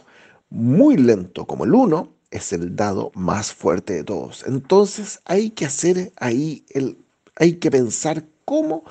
muy 0.49 0.98
lento 0.98 1.45
como 1.45 1.66
el 1.66 1.76
1 1.76 2.12
es 2.32 2.52
el 2.52 2.76
dado 2.76 3.12
más 3.14 3.53
fuerte 3.53 3.94
de 3.94 4.03
todos. 4.03 4.44
Entonces 4.48 5.22
hay 5.26 5.52
que 5.52 5.66
hacer 5.66 6.12
ahí 6.16 6.66
el, 6.70 6.98
hay 7.36 7.58
que 7.58 7.70
pensar 7.70 8.26
cómo 8.44 8.86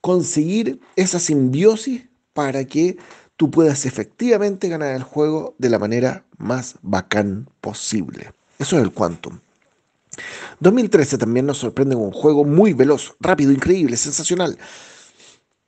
conseguir 0.00 0.78
esa 0.94 1.18
simbiosis 1.18 2.06
para 2.32 2.64
que 2.64 2.98
tú 3.36 3.50
puedas 3.50 3.86
efectivamente 3.86 4.68
ganar 4.68 4.94
el 4.94 5.02
juego 5.02 5.54
de 5.58 5.68
la 5.68 5.78
manera 5.78 6.24
más 6.38 6.76
bacán 6.82 7.48
posible. 7.60 8.32
Eso 8.58 8.76
es 8.76 8.84
el 8.84 8.92
Quantum. 8.92 9.40
2013 10.60 11.18
también 11.18 11.46
nos 11.46 11.58
sorprende 11.58 11.96
con 11.96 12.04
un 12.04 12.12
juego 12.12 12.44
muy 12.44 12.72
veloz, 12.72 13.14
rápido, 13.20 13.50
increíble, 13.50 13.96
sensacional. 13.96 14.56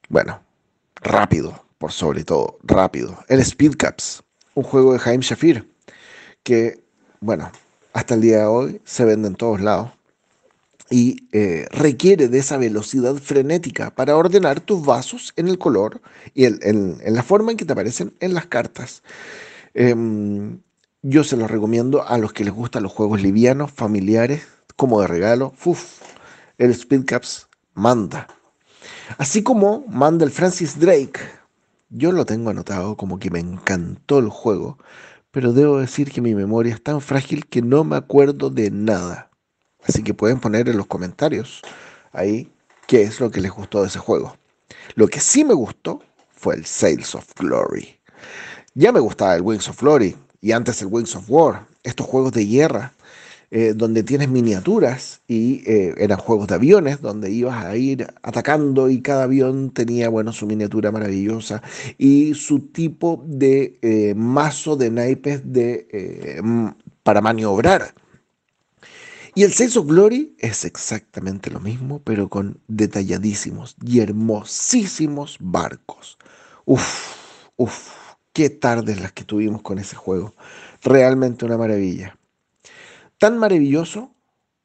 Bueno, 0.09 0.41
rápido, 1.03 1.65
por 1.79 1.91
sobre 1.91 2.23
todo, 2.23 2.59
rápido. 2.63 3.19
El 3.29 3.41
Speed 3.41 3.77
Caps, 3.77 4.23
un 4.55 4.63
juego 4.63 4.93
de 4.93 5.01
Jaime 5.01 5.25
Shafir, 5.25 5.69
que, 6.45 6.81
bueno, 7.21 7.51
hasta 7.93 8.15
el 8.15 8.21
día 8.21 8.39
de 8.39 8.45
hoy 8.45 8.81
se 8.85 9.05
vende 9.05 9.29
en 9.29 9.35
todos 9.35 9.61
lados 9.61 9.96
y 10.91 11.29
eh, 11.33 11.67
requiere 11.71 12.29
de 12.29 12.39
esa 12.39 12.57
velocidad 12.57 13.15
frenética 13.17 13.95
para 13.95 14.17
ordenar 14.17 14.61
tus 14.61 14.85
vasos 14.85 15.33
en 15.37 15.49
el 15.49 15.59
color 15.59 16.01
y 16.35 16.45
en, 16.45 16.99
la 17.05 17.23
forma 17.23 17.51
en 17.51 17.57
que 17.57 17.65
te 17.65 17.73
aparecen 17.73 18.15
en 18.21 18.35
las 18.35 18.47
cartas. 18.47 19.03
Em, 19.75 20.61
yo 21.03 21.25
se 21.25 21.37
los 21.37 21.51
recomiendo 21.51 22.07
a 22.07 22.19
los 22.19 22.33
que 22.33 22.45
les 22.45 22.55
gustan 22.55 22.83
los 22.83 22.93
juegos 22.93 23.23
livianos, 23.23 23.71
familiares, 23.73 24.43
como 24.77 25.01
de 25.01 25.07
regalo. 25.07 25.55
Uf, 25.65 26.01
el 26.59 26.75
Speedcaps 26.75 27.49
manda. 27.75 28.29
Así 29.19 29.43
como 29.43 29.85
manda 29.89 30.25
el 30.25 30.31
Francis 30.31 30.79
Drake. 30.79 31.21
Yo 31.89 32.13
lo 32.13 32.27
tengo 32.27 32.51
anotado 32.51 32.97
como 32.97 33.19
que 33.19 33.31
me 33.31 33.39
encantó 33.39 34.19
el 34.19 34.29
juego, 34.29 34.79
pero 35.31 35.53
debo 35.53 35.79
decir 35.79 36.11
que 36.11 36.21
mi 36.21 36.35
memoria 36.35 36.75
es 36.75 36.83
tan 36.83 37.01
frágil 37.01 37.47
que 37.47 37.63
no 37.63 37.85
me 37.85 37.97
acuerdo 37.97 38.51
de 38.51 38.71
nada. 38.71 39.31
Así 39.87 40.03
que 40.03 40.15
pueden 40.15 40.41
poner 40.41 40.69
en 40.69 40.77
los 40.77 40.87
comentarios 40.87 41.63
ahí 42.13 42.51
qué 42.87 43.03
es 43.03 43.21
lo 43.21 43.31
que 43.31 43.41
les 43.41 43.51
gustó 43.51 43.83
de 43.83 43.89
ese 43.89 43.99
juego. 43.99 44.37
Lo 44.95 45.09
que 45.09 45.21
sí 45.21 45.45
me 45.45 45.55
gustó 45.55 46.03
fue 46.31 46.55
el 46.55 46.67
Sales 46.67 47.15
of 47.15 47.27
Glory. 47.39 47.97
Ya 48.75 48.93
me 48.93 49.01
gustaba 49.01 49.37
el 49.37 49.43
Wings 49.43 49.69
of 49.69 49.81
Glory 49.81 50.17
y 50.41 50.53
antes 50.53 50.83
el 50.83 50.89
Wings 50.89 51.15
of 51.17 51.25
War, 51.29 51.67
estos 51.83 52.07
juegos 52.07 52.33
de 52.33 52.45
guerra 52.45 52.93
eh, 53.53 53.75
donde 53.77 54.03
tienes 54.03 54.29
miniaturas 54.29 55.21
y 55.29 55.63
eh, 55.71 55.95
eran 55.99 56.19
juegos 56.19 56.49
de 56.49 56.57
aviones 56.57 57.01
donde 57.01 57.31
ibas 57.31 57.65
a 57.65 57.77
ir 57.77 58.05
atacando 58.23 58.91
y 58.91 59.01
cada 59.01 59.23
avión 59.23 59.71
tenía 59.71 60.09
bueno 60.09 60.33
su 60.33 60.47
miniatura 60.47 60.91
maravillosa 60.91 61.63
y 61.97 62.35
su 62.35 62.59
tipo 62.59 63.23
de 63.25 63.79
eh, 63.83 64.15
mazo 64.17 64.75
de 64.75 64.91
naipes 64.91 65.43
de, 65.45 66.43
para 67.05 67.21
maniobrar 67.21 67.95
y 69.37 69.43
el 69.43 69.53
Sense 69.53 69.79
of 69.79 69.87
Glory 69.87 70.35
es 70.39 70.65
exactamente 70.65 71.51
lo 71.51 71.61
mismo, 71.61 72.01
pero 72.03 72.31
con 72.31 72.59
detalladísimos 72.69 73.77
y 73.85 74.01
hermosísimos 74.01 75.37
barcos. 75.39 76.17
Uf, 76.65 77.15
uf, 77.57 77.91
qué 78.33 78.49
tardes 78.49 78.99
las 78.99 79.13
que 79.13 79.25
tuvimos 79.25 79.61
con 79.61 79.79
ese 79.79 79.95
juego. 79.95 80.35
Realmente 80.83 81.45
una 81.45 81.59
maravilla. 81.59 82.17
Tan 83.19 83.37
maravilloso 83.37 84.11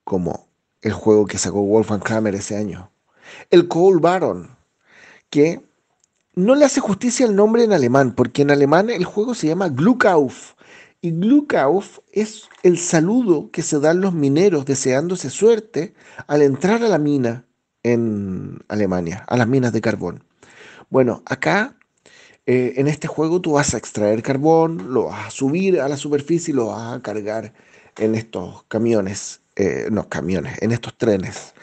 como 0.05 0.47
el 0.81 0.93
juego 0.93 1.25
que 1.25 1.37
sacó 1.37 1.61
Wolfgang 1.63 2.01
Kramer 2.01 2.35
ese 2.35 2.55
año. 2.55 2.91
El 3.49 3.67
Cold 3.67 3.99
Baron, 3.99 4.55
que 5.29 5.61
no 6.33 6.55
le 6.55 6.63
hace 6.63 6.79
justicia 6.79 7.25
al 7.25 7.35
nombre 7.35 7.65
en 7.65 7.73
alemán, 7.73 8.13
porque 8.13 8.43
en 8.43 8.51
alemán 8.51 8.89
el 8.89 9.03
juego 9.03 9.35
se 9.35 9.47
llama 9.47 9.67
Glukauf 9.67 10.53
y 11.01 11.11
Glukauf 11.11 11.99
es 12.11 12.47
el 12.61 12.77
saludo 12.77 13.49
que 13.51 13.63
se 13.63 13.79
dan 13.79 14.01
los 14.01 14.13
mineros 14.13 14.65
deseándose 14.65 15.31
suerte 15.31 15.93
al 16.27 16.43
entrar 16.43 16.83
a 16.83 16.87
la 16.87 16.99
mina 16.99 17.45
en 17.83 18.59
Alemania, 18.67 19.25
a 19.27 19.37
las 19.37 19.47
minas 19.47 19.73
de 19.73 19.81
carbón. 19.81 20.23
Bueno, 20.91 21.23
acá 21.25 21.75
eh, 22.45 22.73
en 22.77 22.87
este 22.87 23.07
juego 23.07 23.41
tú 23.41 23.53
vas 23.53 23.73
a 23.73 23.77
extraer 23.77 24.21
carbón, 24.21 24.93
lo 24.93 25.05
vas 25.05 25.27
a 25.27 25.31
subir 25.31 25.81
a 25.81 25.89
la 25.89 25.97
superficie 25.97 26.53
y 26.53 26.55
lo 26.55 26.67
vas 26.67 26.93
a 26.95 27.01
cargar 27.01 27.53
en 27.97 28.13
estos 28.13 28.63
camiones, 28.63 29.41
eh, 29.55 29.87
no 29.91 30.07
camiones, 30.07 30.61
en 30.61 30.71
estos 30.71 30.95
trenes. 30.97 31.55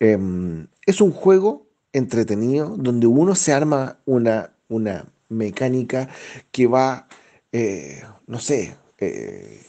Em, 0.00 0.66
es 0.84 1.00
un 1.00 1.12
juego 1.12 1.66
entretenido 1.94 2.76
donde 2.76 3.06
uno 3.06 3.34
se 3.34 3.52
arma 3.52 3.98
una, 4.04 4.50
una 4.68 5.06
mecánica 5.28 6.08
que 6.50 6.66
va, 6.66 7.08
eh, 7.52 8.02
no 8.26 8.38
sé, 8.38 8.76
eh, 9.02 9.62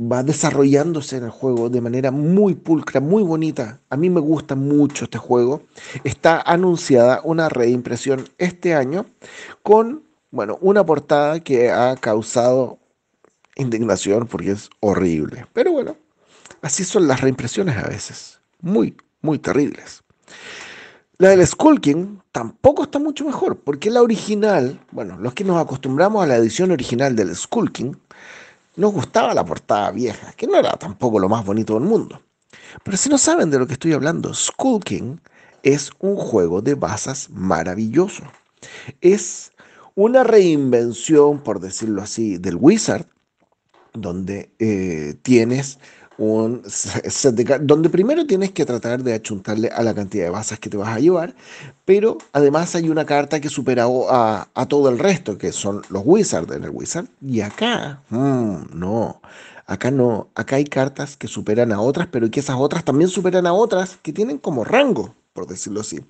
va 0.00 0.22
desarrollándose 0.22 1.16
en 1.16 1.24
el 1.24 1.30
juego 1.30 1.70
de 1.70 1.80
manera 1.80 2.10
muy 2.10 2.54
pulcra, 2.54 3.00
muy 3.00 3.22
bonita. 3.22 3.80
A 3.88 3.96
mí 3.96 4.10
me 4.10 4.20
gusta 4.20 4.54
mucho 4.54 5.04
este 5.04 5.18
juego. 5.18 5.62
Está 6.04 6.40
anunciada 6.42 7.20
una 7.24 7.48
reimpresión 7.48 8.28
este 8.38 8.74
año 8.74 9.06
con, 9.62 10.02
bueno, 10.30 10.58
una 10.60 10.84
portada 10.84 11.40
que 11.40 11.70
ha 11.70 11.96
causado 11.96 12.78
indignación 13.56 14.26
porque 14.26 14.52
es 14.52 14.68
horrible. 14.80 15.46
Pero 15.52 15.72
bueno, 15.72 15.96
así 16.60 16.84
son 16.84 17.08
las 17.08 17.22
reimpresiones 17.22 17.76
a 17.76 17.88
veces. 17.88 18.40
Muy, 18.60 18.96
muy 19.22 19.38
terribles. 19.38 20.02
La 21.18 21.30
del 21.30 21.46
Skull 21.46 21.80
King 21.80 22.18
tampoco 22.30 22.82
está 22.82 22.98
mucho 22.98 23.24
mejor, 23.24 23.58
porque 23.60 23.90
la 23.90 24.02
original, 24.02 24.78
bueno, 24.92 25.16
los 25.18 25.32
que 25.32 25.44
nos 25.44 25.56
acostumbramos 25.56 26.22
a 26.22 26.26
la 26.26 26.36
edición 26.36 26.72
original 26.72 27.16
del 27.16 27.34
Skull 27.34 27.72
King, 27.72 27.94
nos 28.76 28.92
gustaba 28.92 29.34
la 29.34 29.44
portada 29.44 29.90
vieja, 29.90 30.32
que 30.32 30.46
no 30.46 30.56
era 30.56 30.72
tampoco 30.72 31.18
lo 31.18 31.28
más 31.28 31.44
bonito 31.44 31.74
del 31.74 31.84
mundo. 31.84 32.20
Pero 32.82 32.96
si 32.96 33.08
no 33.08 33.18
saben 33.18 33.50
de 33.50 33.58
lo 33.58 33.66
que 33.66 33.74
estoy 33.74 33.92
hablando, 33.92 34.32
Skull 34.34 34.82
King 34.84 35.16
es 35.62 35.90
un 35.98 36.16
juego 36.16 36.62
de 36.62 36.74
basas 36.74 37.28
maravilloso. 37.30 38.24
Es 39.00 39.52
una 39.94 40.24
reinvención, 40.24 41.42
por 41.42 41.60
decirlo 41.60 42.02
así, 42.02 42.38
del 42.38 42.56
Wizard, 42.56 43.06
donde 43.94 44.50
eh, 44.58 45.14
tienes 45.22 45.78
donde 46.18 47.90
primero 47.90 48.26
tienes 48.26 48.52
que 48.52 48.64
tratar 48.64 49.02
de 49.02 49.14
achuntarle 49.14 49.68
a 49.68 49.82
la 49.82 49.94
cantidad 49.94 50.24
de 50.24 50.30
basas 50.30 50.58
que 50.58 50.70
te 50.70 50.76
vas 50.76 50.96
a 50.96 51.00
llevar, 51.00 51.34
pero 51.84 52.18
además 52.32 52.74
hay 52.74 52.88
una 52.88 53.04
carta 53.04 53.40
que 53.40 53.48
supera 53.48 53.86
a, 53.86 54.48
a 54.54 54.66
todo 54.66 54.88
el 54.88 54.98
resto, 54.98 55.36
que 55.36 55.52
son 55.52 55.82
los 55.90 56.02
Wizards 56.04 56.54
en 56.54 56.64
el 56.64 56.70
Wizard, 56.70 57.06
y 57.20 57.40
acá, 57.40 58.02
mm, 58.08 58.78
no, 58.78 59.20
acá 59.66 59.90
no, 59.90 60.28
acá 60.34 60.56
hay 60.56 60.64
cartas 60.64 61.16
que 61.16 61.28
superan 61.28 61.72
a 61.72 61.80
otras, 61.80 62.08
pero 62.10 62.30
que 62.30 62.40
esas 62.40 62.56
otras 62.58 62.84
también 62.84 63.10
superan 63.10 63.46
a 63.46 63.52
otras 63.52 63.98
que 64.02 64.12
tienen 64.12 64.38
como 64.38 64.64
rango, 64.64 65.14
por 65.32 65.46
decirlo 65.46 65.82
así. 65.82 66.00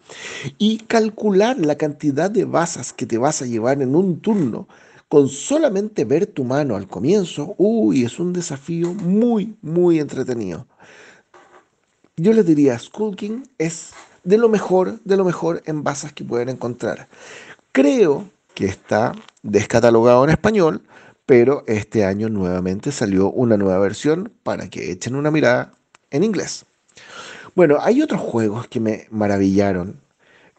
Y 0.57 0.79
calcular 0.79 1.59
la 1.59 1.75
cantidad 1.77 2.31
de 2.31 2.45
basas 2.45 2.93
que 2.93 3.07
te 3.07 3.19
vas 3.19 3.43
a 3.43 3.47
llevar 3.47 3.83
en 3.83 3.97
un 3.97 4.21
turno 4.21 4.69
con 5.09 5.29
solamente 5.29 6.05
ver 6.05 6.27
tu 6.27 6.45
mano 6.45 6.77
al 6.77 6.89
comienzo, 6.89 7.55
uy, 7.59 8.05
es 8.05 8.19
un 8.19 8.33
desafío 8.33 8.93
muy, 8.93 9.57
muy 9.63 10.01
entretenido. 10.01 10.67
Yo 12.17 12.33
les 12.33 12.47
diría, 12.47 12.79
Skull 12.79 13.15
King 13.15 13.43
es 13.59 13.93
de 14.25 14.39
lo 14.39 14.49
mejor, 14.49 14.99
de 15.05 15.17
lo 15.17 15.25
mejor 15.25 15.63
en 15.67 15.85
basas 15.85 16.13
que 16.13 16.25
pueden 16.25 16.49
encontrar. 16.49 17.09
Creo 17.73 18.29
que 18.55 18.67
está 18.67 19.13
descatalogado 19.43 20.25
en 20.25 20.31
español, 20.31 20.83
pero 21.27 21.63
este 21.67 22.05
año 22.05 22.29
nuevamente 22.29 22.91
salió 22.91 23.31
una 23.31 23.57
nueva 23.57 23.79
versión 23.79 24.33
para 24.43 24.69
que 24.69 24.91
echen 24.91 25.15
una 25.15 25.31
mirada 25.31 25.73
en 26.11 26.25
inglés. 26.25 26.65
Bueno, 27.55 27.79
hay 27.81 28.03
otros 28.03 28.21
juegos 28.21 28.67
que 28.67 28.81
me 28.81 29.07
maravillaron 29.11 30.01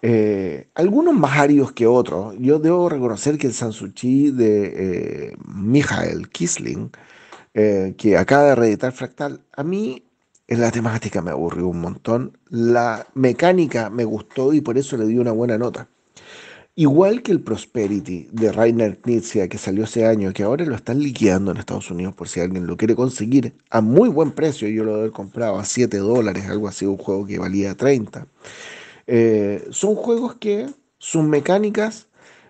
eh, 0.02 0.70
algunos 0.76 1.14
más 1.16 1.38
áridos 1.40 1.72
que 1.72 1.88
otros. 1.88 2.36
Yo 2.40 2.60
debo 2.60 2.90
reconocer 2.90 3.38
que 3.38 3.48
el 3.48 3.54
Sansuchi 3.54 4.32
de 4.32 5.32
eh, 5.32 5.38
Michael 5.46 6.30
Kisling, 6.30 6.92
eh, 7.54 7.96
que 7.98 8.18
acaba 8.18 8.50
de 8.50 8.56
reeditar 8.56 8.92
Fractal, 8.92 9.42
a 9.56 9.64
mí 9.64 10.04
en 10.48 10.62
la 10.62 10.72
temática 10.72 11.22
me 11.22 11.32
aburrió 11.32 11.68
un 11.68 11.82
montón. 11.82 12.38
La 12.50 13.08
mecánica 13.16 13.90
me 13.90 14.06
gustó 14.06 14.54
y 14.54 14.62
por 14.62 14.78
eso 14.78 14.98
le 14.98 15.06
di 15.06 15.18
una 15.18 15.32
buena 15.32 15.58
nota. 15.58 15.90
Igual 16.76 17.24
que 17.24 17.32
el 17.32 17.42
Prosperity 17.42 18.30
de 18.32 18.52
Rainer 18.52 19.00
Knizia 19.02 19.48
que 19.50 19.58
salió 19.58 19.86
ese 19.86 20.06
año, 20.06 20.32
que 20.32 20.44
ahora 20.44 20.64
lo 20.64 20.76
están 20.76 21.00
liquidando 21.00 21.50
en 21.50 21.58
Estados 21.58 21.90
Unidos 21.90 22.14
por 22.14 22.30
si 22.30 22.40
alguien 22.40 22.68
lo 22.68 22.78
quiere 22.78 22.96
conseguir 22.96 23.56
a 23.72 23.82
muy 23.82 24.10
buen 24.10 24.32
precio. 24.32 24.68
Yo 24.70 24.84
lo 24.84 25.04
he 25.06 25.12
comprado 25.12 25.58
a 25.58 25.66
7 25.66 25.98
dólares, 25.98 26.46
algo 26.48 26.68
así, 26.68 26.86
un 26.86 26.98
juego 26.98 27.26
que 27.26 27.40
valía 27.40 27.74
30. 27.74 28.28
Eh, 29.08 29.66
son 29.72 29.96
juegos 29.96 30.36
que 30.36 30.68
sus 31.00 31.24
mecánicas 31.24 32.08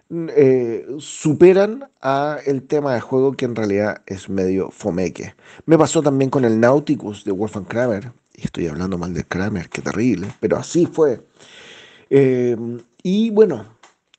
eh, 0.10 0.88
superan 0.98 1.90
a 2.02 2.40
el 2.46 2.64
tema 2.64 2.96
de 2.96 3.02
juego 3.02 3.34
que 3.34 3.46
en 3.46 3.56
realidad 3.56 4.02
es 4.08 4.28
medio 4.28 4.72
fomeque. 4.72 5.36
Me 5.66 5.78
pasó 5.78 6.02
también 6.02 6.32
con 6.32 6.46
el 6.46 6.60
Nauticus 6.60 7.24
de 7.24 7.32
Wolfgang 7.32 7.66
Kramer, 7.66 8.12
y 8.36 8.46
estoy 8.46 8.68
hablando 8.68 8.98
mal 8.98 9.14
de 9.14 9.24
Kramer, 9.24 9.70
qué 9.70 9.82
terrible, 9.82 10.34
pero 10.40 10.58
así 10.58 10.88
fue. 10.88 11.22
Eh, 12.10 12.58
y 13.04 13.30
bueno, 13.30 13.66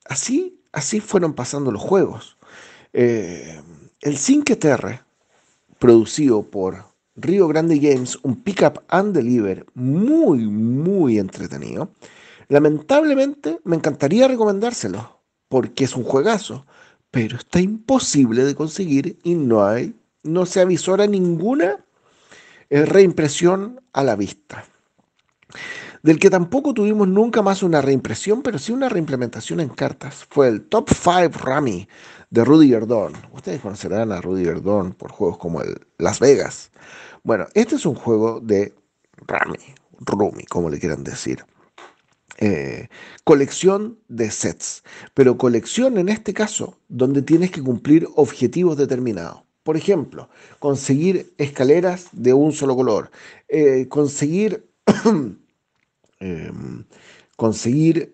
así, 0.04 0.60
así 0.72 1.00
fueron 1.00 1.34
pasando 1.34 1.72
los 1.72 1.82
juegos. 1.82 2.36
el 2.92 4.16
Cinque 4.16 4.56
Terre, 4.56 5.02
producido 5.78 6.42
por 6.42 6.84
Rio 7.16 7.48
Grande 7.48 7.78
Games, 7.78 8.16
un 8.22 8.36
pickup 8.36 8.82
and 8.88 9.14
deliver 9.14 9.66
muy, 9.74 10.46
muy 10.46 11.18
entretenido. 11.18 11.90
Lamentablemente, 12.48 13.60
me 13.64 13.76
encantaría 13.76 14.26
recomendárselo, 14.26 15.20
porque 15.48 15.84
es 15.84 15.94
un 15.94 16.04
juegazo, 16.04 16.66
pero 17.10 17.36
está 17.36 17.60
imposible 17.60 18.44
de 18.44 18.54
conseguir 18.54 19.18
y 19.22 19.34
no 19.34 19.64
hay, 19.64 19.94
no 20.22 20.46
se 20.46 20.60
avisora 20.60 21.06
ninguna 21.06 21.84
eh, 22.70 22.84
reimpresión 22.84 23.80
a 23.92 24.02
la 24.02 24.16
vista. 24.16 24.64
Del 26.02 26.18
que 26.18 26.30
tampoco 26.30 26.72
tuvimos 26.72 27.08
nunca 27.08 27.42
más 27.42 27.62
una 27.62 27.82
reimpresión, 27.82 28.42
pero 28.42 28.58
sí 28.58 28.72
una 28.72 28.88
reimplementación 28.88 29.60
en 29.60 29.68
cartas, 29.68 30.26
fue 30.30 30.48
el 30.48 30.62
Top 30.62 30.88
5 30.90 31.38
Rami 31.38 31.88
de 32.30 32.44
Rudy 32.44 32.68
Gerdon. 32.68 33.12
Ustedes 33.32 33.60
conocerán 33.60 34.12
a 34.12 34.20
Rudy 34.20 34.44
Gerdon 34.44 34.92
por 34.92 35.10
juegos 35.10 35.38
como 35.38 35.60
el 35.60 35.86
Las 35.98 36.20
Vegas. 36.20 36.70
Bueno, 37.24 37.46
este 37.54 37.74
es 37.74 37.84
un 37.84 37.94
juego 37.94 38.40
de 38.40 38.74
Rami, 39.26 39.58
Rumi, 40.00 40.44
como 40.44 40.70
le 40.70 40.78
quieran 40.78 41.04
decir. 41.04 41.44
Eh, 42.40 42.86
colección 43.24 43.98
de 44.06 44.30
sets, 44.30 44.84
pero 45.12 45.36
colección 45.36 45.98
en 45.98 46.08
este 46.08 46.32
caso 46.32 46.78
donde 46.88 47.20
tienes 47.20 47.50
que 47.50 47.60
cumplir 47.60 48.06
objetivos 48.14 48.76
determinados. 48.76 49.42
Por 49.64 49.76
ejemplo, 49.76 50.28
conseguir 50.60 51.34
escaleras 51.36 52.06
de 52.12 52.32
un 52.34 52.52
solo 52.52 52.76
color, 52.76 53.10
eh, 53.48 53.86
conseguir, 53.88 54.70
em, 56.20 56.84
conseguir 57.34 58.12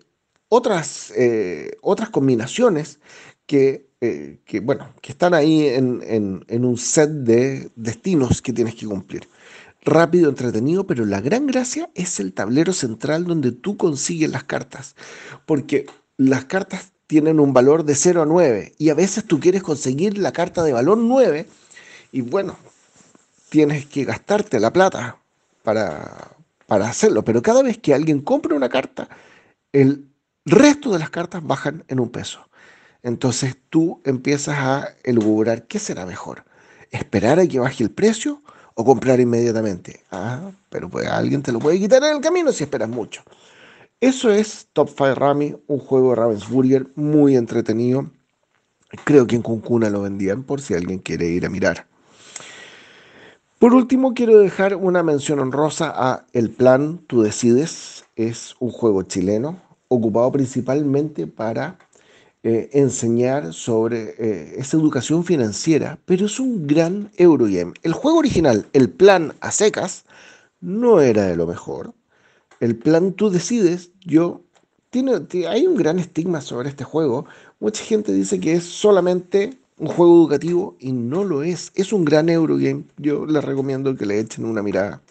otras, 0.49 1.13
eh, 1.15 1.77
otras 1.81 2.09
combinaciones 2.09 2.99
que, 3.45 3.85
que, 3.99 4.59
bueno, 4.59 4.89
que 5.01 5.11
están 5.11 5.33
ahí 5.35 5.67
en, 5.67 6.43
en 6.47 6.65
un 6.65 6.77
set 6.77 7.09
de 7.09 7.69
destinos 7.75 8.41
que 8.41 8.53
tienes 8.53 8.75
que 8.75 8.87
cumplir 8.87 9.27
rápido, 9.85 10.29
entretenido, 10.29 10.85
pero 10.85 11.05
la 11.05 11.21
gran 11.21 11.47
gracia 11.47 11.89
es 11.93 12.19
el 12.19 12.33
tablero 12.33 12.73
central 12.73 13.25
donde 13.25 13.51
tú 13.51 13.77
consigues 13.77 14.29
las 14.29 14.43
cartas, 14.43 14.95
porque 15.45 15.85
las 16.17 16.45
cartas 16.45 16.91
tienen 17.07 17.39
un 17.39 17.53
valor 17.53 17.85
de 17.85 17.95
0 17.95 18.23
a 18.23 18.25
9 18.25 18.73
y 18.77 18.89
a 18.89 18.95
veces 18.95 19.25
tú 19.25 19.39
quieres 19.39 19.61
conseguir 19.61 20.17
la 20.17 20.33
carta 20.33 20.63
de 20.63 20.73
valor 20.73 20.97
9 20.97 21.47
y 22.11 22.21
bueno, 22.21 22.57
tienes 23.49 23.85
que 23.85 24.05
gastarte 24.05 24.59
la 24.59 24.73
plata 24.73 25.17
para, 25.63 26.31
para 26.65 26.89
hacerlo, 26.89 27.23
pero 27.23 27.41
cada 27.41 27.61
vez 27.61 27.77
que 27.77 27.93
alguien 27.93 28.21
compra 28.21 28.55
una 28.55 28.69
carta, 28.69 29.07
el 29.71 30.07
resto 30.45 30.91
de 30.91 30.99
las 30.99 31.09
cartas 31.09 31.45
bajan 31.45 31.83
en 31.87 31.99
un 31.99 32.09
peso. 32.09 32.47
Entonces 33.03 33.55
tú 33.69 34.01
empiezas 34.03 34.57
a 34.57 34.89
elucubrar 35.03 35.67
qué 35.67 35.77
será 35.77 36.07
mejor, 36.07 36.43
esperar 36.89 37.39
a 37.39 37.45
que 37.45 37.59
baje 37.59 37.83
el 37.83 37.91
precio 37.91 38.41
o 38.75 38.85
comprar 38.85 39.19
inmediatamente. 39.19 40.01
Ah, 40.11 40.51
pero 40.69 40.89
pues 40.89 41.07
alguien 41.07 41.41
te 41.41 41.51
lo 41.51 41.59
puede 41.59 41.79
quitar 41.79 42.03
en 42.03 42.15
el 42.15 42.21
camino 42.21 42.51
si 42.51 42.63
esperas 42.63 42.89
mucho. 42.89 43.23
Eso 43.99 44.29
es 44.29 44.67
Top 44.73 44.89
5 44.89 45.15
Rami, 45.15 45.55
un 45.67 45.79
juego 45.79 46.11
de 46.11 46.15
Ravensburger 46.17 46.87
muy 46.95 47.35
entretenido. 47.35 48.11
Creo 49.03 49.25
que 49.25 49.35
en 49.35 49.41
Cuncuna 49.41 49.89
lo 49.89 50.01
vendían 50.01 50.43
por 50.43 50.61
si 50.61 50.73
alguien 50.73 50.99
quiere 50.99 51.27
ir 51.27 51.45
a 51.45 51.49
mirar. 51.49 51.87
Por 53.57 53.73
último, 53.73 54.13
quiero 54.13 54.37
dejar 54.37 54.75
una 54.75 55.01
mención 55.01 55.39
honrosa 55.39 55.91
a 55.95 56.25
El 56.33 56.49
Plan 56.49 56.99
Tú 57.07 57.21
Decides. 57.21 58.05
Es 58.15 58.55
un 58.59 58.69
juego 58.69 59.03
chileno 59.03 59.61
ocupado 59.87 60.31
principalmente 60.31 61.25
para 61.25 61.77
eh, 62.47 62.69
enseñar 62.73 63.55
sobre 63.55 64.13
eh, 64.19 64.53
esa 64.57 64.77
educación 64.77 65.25
financiera, 65.25 65.97
pero 66.05 66.27
es 66.27 66.39
un 66.39 66.67
gran 66.67 67.09
Eurogame. 67.17 67.73
El 67.81 67.93
juego 67.93 68.19
original, 68.19 68.67
el 68.73 68.91
plan 68.91 69.33
a 69.39 69.49
secas, 69.49 70.05
no 70.61 71.01
era 71.01 71.23
de 71.23 71.35
lo 71.35 71.47
mejor. 71.47 71.95
El 72.59 72.75
plan 72.75 73.13
tú 73.13 73.31
decides, 73.31 73.89
yo, 74.05 74.41
tiene, 74.91 75.13
hay 75.49 75.65
un 75.65 75.75
gran 75.75 75.97
estigma 75.97 76.39
sobre 76.39 76.69
este 76.69 76.83
juego. 76.83 77.25
Mucha 77.59 77.83
gente 77.83 78.13
dice 78.13 78.39
que 78.39 78.53
es 78.53 78.63
solamente 78.63 79.57
un 79.79 79.87
juego 79.87 80.15
educativo 80.15 80.75
y 80.79 80.91
no 80.91 81.23
lo 81.23 81.41
es. 81.41 81.71
Es 81.73 81.93
un 81.93 82.05
gran 82.05 82.29
Eurogame. 82.29 82.83
Yo 82.97 83.25
les 83.25 83.43
recomiendo 83.43 83.95
que 83.95 84.05
le 84.05 84.19
echen 84.19 84.45
una 84.45 84.61
mirada. 84.61 85.01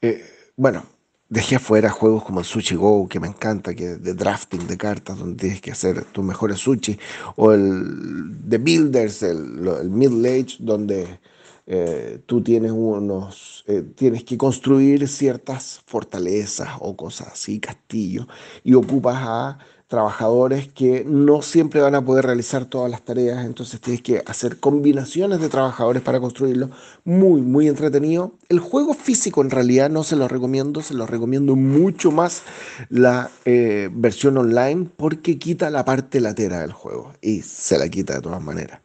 Eh, 0.00 0.24
bueno, 0.56 0.86
Dejé 1.32 1.56
afuera 1.56 1.88
juegos 1.88 2.24
como 2.24 2.40
el 2.40 2.44
Sushi 2.44 2.74
Go, 2.74 3.08
que 3.08 3.18
me 3.18 3.26
encanta, 3.26 3.74
que 3.74 3.96
de 3.96 4.12
drafting 4.12 4.66
de 4.66 4.76
cartas, 4.76 5.18
donde 5.18 5.36
tienes 5.36 5.62
que 5.62 5.70
hacer 5.70 6.04
tus 6.12 6.22
mejores 6.22 6.58
sushi, 6.58 6.98
o 7.36 7.52
el 7.52 8.34
The 8.50 8.58
Builders, 8.58 9.22
el, 9.22 9.88
Middle 9.88 10.28
Age, 10.28 10.56
donde 10.58 11.20
eh, 11.66 12.18
tú 12.26 12.42
tienes 12.42 12.72
unos, 12.72 13.64
eh, 13.66 13.82
tienes 13.96 14.24
que 14.24 14.36
construir 14.36 15.08
ciertas 15.08 15.80
fortalezas 15.86 16.68
o 16.80 16.94
cosas 16.94 17.28
así, 17.28 17.58
castillos, 17.60 18.26
y 18.62 18.74
ocupas 18.74 19.16
a 19.20 19.58
trabajadores 19.92 20.68
que 20.68 21.04
no 21.06 21.42
siempre 21.42 21.82
van 21.82 21.94
a 21.94 22.02
poder 22.02 22.24
realizar 22.24 22.64
todas 22.64 22.90
las 22.90 23.02
tareas, 23.02 23.44
entonces 23.44 23.78
tienes 23.78 24.00
que 24.00 24.22
hacer 24.24 24.58
combinaciones 24.58 25.38
de 25.38 25.50
trabajadores 25.50 26.00
para 26.00 26.18
construirlo. 26.18 26.70
Muy, 27.04 27.42
muy 27.42 27.68
entretenido. 27.68 28.32
El 28.48 28.58
juego 28.58 28.94
físico 28.94 29.42
en 29.42 29.50
realidad 29.50 29.90
no 29.90 30.02
se 30.02 30.16
lo 30.16 30.28
recomiendo, 30.28 30.80
se 30.80 30.94
lo 30.94 31.06
recomiendo 31.06 31.56
mucho 31.56 32.10
más 32.10 32.42
la 32.88 33.30
eh, 33.44 33.90
versión 33.92 34.38
online 34.38 34.88
porque 34.96 35.38
quita 35.38 35.68
la 35.68 35.84
parte 35.84 36.22
latera 36.22 36.60
del 36.60 36.72
juego 36.72 37.12
y 37.20 37.42
se 37.42 37.76
la 37.76 37.86
quita 37.86 38.14
de 38.14 38.22
todas 38.22 38.42
maneras. 38.42 38.80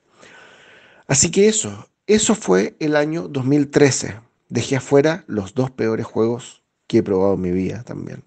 Así 1.08 1.32
que 1.32 1.48
eso, 1.48 1.88
eso 2.06 2.36
fue 2.36 2.76
el 2.80 2.98
año 2.98 3.30
2013. 3.30 4.20
Dejé 4.50 4.76
afuera 4.76 5.24
los 5.28 5.54
dos 5.54 5.72
peores 5.72 6.06
juegos 6.06 6.64
que 6.86 6.98
he 6.98 7.04
probado 7.04 7.36
en 7.36 7.42
mi 7.42 7.52
vida 7.52 7.84
también. 7.84 8.26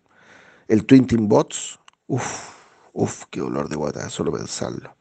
El 0.67 0.87
Twin 0.87 1.07
Team 1.07 1.29
Bots, 1.29 1.79
uff 2.07 2.60
Uf, 2.93 3.25
qué 3.31 3.41
dolor 3.41 3.69
de 3.69 3.77
guata, 3.77 4.09
solo 4.11 4.33
pensarlo. 4.33 4.97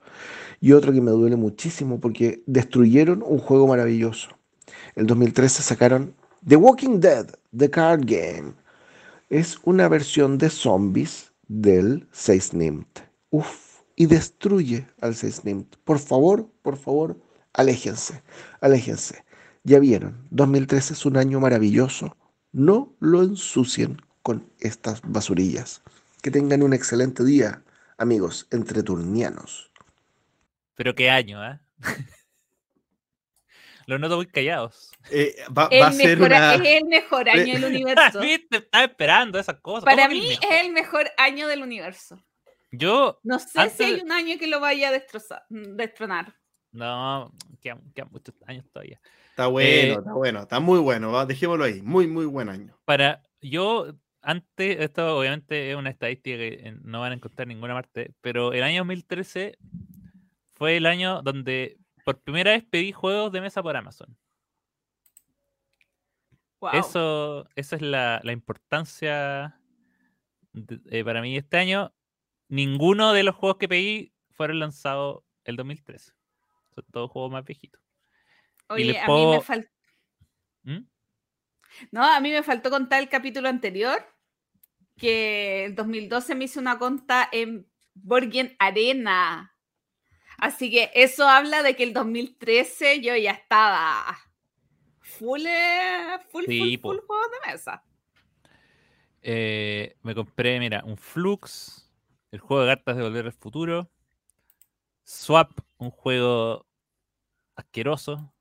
Y 0.61 0.73
otro 0.73 0.91
que 0.91 1.01
me 1.01 1.11
duele 1.11 1.35
muchísimo 1.35 1.99
porque 1.99 2.43
destruyeron 2.45 3.23
un 3.25 3.39
juego 3.39 3.67
maravilloso. 3.67 4.29
El 4.95 5.07
2013 5.07 5.63
sacaron 5.63 6.13
The 6.45 6.55
Walking 6.55 6.99
Dead, 6.99 7.27
The 7.55 7.69
Card 7.69 8.01
Game. 8.05 8.53
Es 9.29 9.57
una 9.63 9.87
versión 9.87 10.37
de 10.37 10.49
zombies 10.49 11.31
del 11.47 12.07
6 12.11 12.53
Nimt. 12.53 12.99
Uf, 13.29 13.81
y 13.95 14.05
destruye 14.05 14.87
al 15.01 15.15
6 15.15 15.45
Nimt. 15.45 15.75
Por 15.83 15.99
favor, 15.99 16.47
por 16.61 16.77
favor, 16.77 17.17
aléjense, 17.53 18.21
aléjense. 18.61 19.23
Ya 19.63 19.79
vieron, 19.79 20.25
2013 20.31 20.93
es 20.93 21.05
un 21.05 21.17
año 21.17 21.39
maravilloso. 21.39 22.15
No 22.51 22.93
lo 22.99 23.23
ensucien 23.23 24.01
con 24.23 24.49
estas 24.59 25.01
basurillas. 25.03 25.81
Que 26.21 26.31
tengan 26.31 26.63
un 26.63 26.73
excelente 26.73 27.23
día 27.23 27.63
amigos 27.99 28.47
entreturnianos. 28.49 29.71
Pero 30.76 30.95
qué 30.95 31.09
año, 31.09 31.45
¿eh? 31.45 31.59
Los 33.85 33.99
noto 33.99 34.17
muy 34.17 34.27
callados. 34.27 34.91
Eh, 35.09 35.35
va, 35.55 35.65
a 35.65 35.91
ser 35.91 36.21
una... 36.21 36.53
Es 36.55 36.61
el 36.61 36.85
mejor 36.85 37.27
año 37.27 37.53
del 37.53 37.65
universo. 37.76 38.19
¿Viste? 38.21 38.57
Estaba 38.57 38.84
esperando 38.84 39.39
esas 39.39 39.59
cosas. 39.61 39.84
Para 39.84 40.07
mí 40.07 40.34
es 40.34 40.63
el 40.63 40.71
mejor 40.71 41.09
año 41.17 41.47
del 41.47 41.63
universo. 41.63 42.23
Yo. 42.71 43.19
No 43.23 43.39
sé 43.39 43.69
si 43.71 43.84
hay 43.84 44.01
un 44.01 44.11
año 44.11 44.38
que 44.38 44.45
lo 44.45 44.59
vaya 44.59 44.89
a 44.89 44.91
destrozar, 44.91 45.43
destronar. 45.49 46.35
No, 46.71 47.34
quedan, 47.61 47.81
muchos 48.11 48.35
años 48.45 48.63
todavía. 48.71 49.01
Está 49.31 49.47
bueno, 49.47 49.69
eh, 49.69 49.97
está 49.97 50.13
bueno, 50.13 50.41
está 50.41 50.59
muy 50.59 50.80
bueno. 50.80 51.26
Dejémoslo 51.26 51.63
ahí. 51.63 51.81
Muy, 51.81 52.05
muy 52.05 52.26
buen 52.26 52.47
año. 52.47 52.77
Para. 52.85 53.23
Yo 53.41 53.95
antes, 54.21 54.79
esto 54.79 55.17
obviamente 55.17 55.71
es 55.71 55.77
una 55.77 55.89
estadística 55.89 56.37
que 56.37 56.75
no 56.81 57.01
van 57.01 57.11
a 57.11 57.15
encontrar 57.15 57.43
en 57.43 57.55
ninguna 57.55 57.73
parte, 57.73 58.13
pero 58.21 58.53
el 58.53 58.63
año 58.63 58.81
2013 58.81 59.57
fue 60.55 60.77
el 60.77 60.85
año 60.85 61.21
donde 61.21 61.77
por 62.03 62.21
primera 62.21 62.51
vez 62.51 62.63
pedí 62.63 62.91
juegos 62.91 63.31
de 63.31 63.41
mesa 63.41 63.63
por 63.63 63.75
Amazon. 63.75 64.17
Eso, 66.73 67.47
esa 67.55 67.75
es 67.77 67.81
la, 67.81 68.21
importancia 68.25 69.57
eh, 70.89 71.03
para 71.05 71.21
mí 71.21 71.37
este 71.37 71.57
año. 71.57 71.93
Ninguno 72.49 73.13
de 73.13 73.23
los 73.23 73.35
juegos 73.35 73.57
que 73.57 73.69
pedí 73.69 74.13
fueron 74.31 74.59
lanzados 74.59 75.23
el 75.45 75.55
2013. 75.55 76.11
Son 76.75 76.85
todos 76.91 77.09
juegos 77.11 77.31
más 77.31 77.45
viejitos. 77.45 77.81
Oye, 78.67 78.99
a 78.99 79.07
mí 79.07 79.25
me 79.27 79.41
falta. 79.41 79.71
¿Mm? 80.63 80.79
No, 81.91 82.03
a 82.03 82.19
mí 82.19 82.31
me 82.31 82.43
faltó 82.43 82.69
contar 82.69 83.01
el 83.01 83.10
capítulo 83.10 83.49
anterior, 83.49 84.06
que 84.97 85.65
en 85.65 85.76
2012 85.76 86.35
me 86.35 86.45
hice 86.45 86.60
una 86.60 86.77
conta 86.77 87.27
en 87.31 87.68
Borgen 87.93 88.56
Arena. 88.60 89.56
Así 90.38 90.72
que 90.72 90.91
eso 90.93 91.27
habla 91.27 91.64
de 91.64 91.76
que 91.76 91.84
el 91.84 91.93
2013 91.93 93.01
yo 93.01 93.15
ya 93.15 93.31
estaba 93.31 94.18
full, 95.01 95.45
eh, 95.45 96.18
full, 96.30 96.45
full, 96.45 96.99
juego 96.99 97.23
de 97.30 97.51
mesa. 97.51 97.84
Eh, 99.22 99.97
me 100.01 100.15
compré, 100.15 100.60
mira, 100.60 100.84
un 100.85 100.97
Flux, 100.97 101.91
el 102.31 102.39
juego 102.39 102.64
de 102.64 102.69
cartas 102.69 102.95
de 102.95 103.03
Volver 103.03 103.26
al 103.26 103.34
Futuro, 103.34 103.91
Swap, 105.03 105.51
un 105.77 105.91
juego 105.91 106.65
asqueroso. 107.56 108.34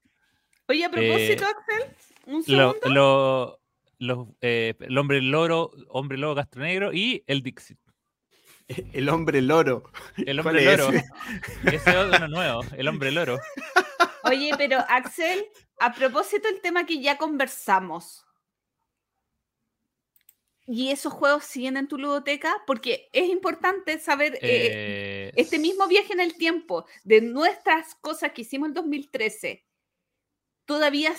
Oye, 0.69 0.85
a 0.85 0.90
propósito, 0.90 1.44
eh, 1.44 1.48
Axel, 1.48 1.97
lo, 2.28 3.60
eh, 4.40 4.74
el 4.80 4.98
hombre 4.98 5.20
loro, 5.22 5.70
hombre 5.88 6.18
lobo 6.18 6.34
castro 6.34 6.62
negro 6.62 6.92
y 6.92 7.24
el 7.26 7.42
Dixit. 7.42 7.78
El 8.92 9.09
hombre 9.09 9.40
loro. 9.40 9.90
El 10.18 10.40
hombre 10.40 10.62
loro. 10.62 10.90
Ese? 10.90 11.06
ese 11.72 11.90
es 11.90 11.96
uno 11.96 12.28
nuevo, 12.28 12.60
el 12.76 12.86
hombre 12.86 13.10
loro. 13.10 13.38
Oye, 14.24 14.52
pero 14.59 14.78
Axel, 14.88 15.46
a 15.78 15.94
propósito 15.94 16.48
del 16.48 16.60
tema 16.60 16.84
que 16.84 17.00
ya 17.00 17.16
conversamos, 17.16 18.26
¿y 20.66 20.90
esos 20.90 21.14
juegos 21.14 21.44
siguen 21.44 21.78
en 21.78 21.88
tu 21.88 21.96
ludoteca? 21.96 22.62
Porque 22.66 23.09
es 23.12 23.30
importante 23.30 23.98
saber 23.98 24.34
eh, 24.34 24.40
eh, 24.42 25.32
este 25.36 25.59
mismo 25.59 25.88
viaje 25.88 26.12
en 26.12 26.20
el 26.20 26.34
tiempo 26.34 26.84
de 27.05 27.22
nuestras 27.22 27.94
cosas 27.94 28.32
que 28.32 28.42
hicimos 28.42 28.68
en 28.68 28.74
2013. 28.74 29.64
¿Todavía 30.66 31.14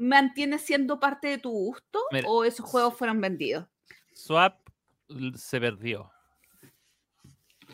mantiene 0.00 0.58
siendo 0.58 0.98
parte 0.98 1.28
de 1.28 1.38
tu 1.38 1.50
gusto 1.50 2.00
o 2.26 2.44
esos 2.44 2.66
juegos 2.66 2.96
fueron 2.96 3.20
vendidos? 3.20 3.66
Swap 4.14 4.58
se 5.34 5.60
perdió. 5.60 6.10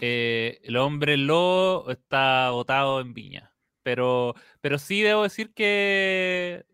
Eh, 0.00 0.60
el 0.64 0.76
hombre 0.76 1.16
lobo 1.16 1.88
está 1.90 2.50
botado 2.50 3.00
en 3.00 3.14
Viña. 3.14 3.52
Pero, 3.82 4.34
pero 4.60 4.78
sí 4.78 5.02
debo 5.02 5.22
decir 5.22 5.54
que 5.54 6.66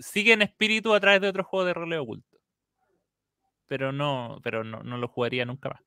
sigue 0.00 0.32
en 0.32 0.42
espíritu 0.42 0.94
a 0.94 1.00
través 1.00 1.20
de 1.20 1.28
otro 1.28 1.42
juego 1.42 1.66
de 1.66 1.74
rol 1.74 1.92
oculto. 1.94 2.38
Pero 3.66 3.90
no, 3.90 4.38
pero 4.44 4.62
no, 4.62 4.82
lo 4.82 5.08
jugaría 5.08 5.44
nunca 5.44 5.70
más. 5.70 5.80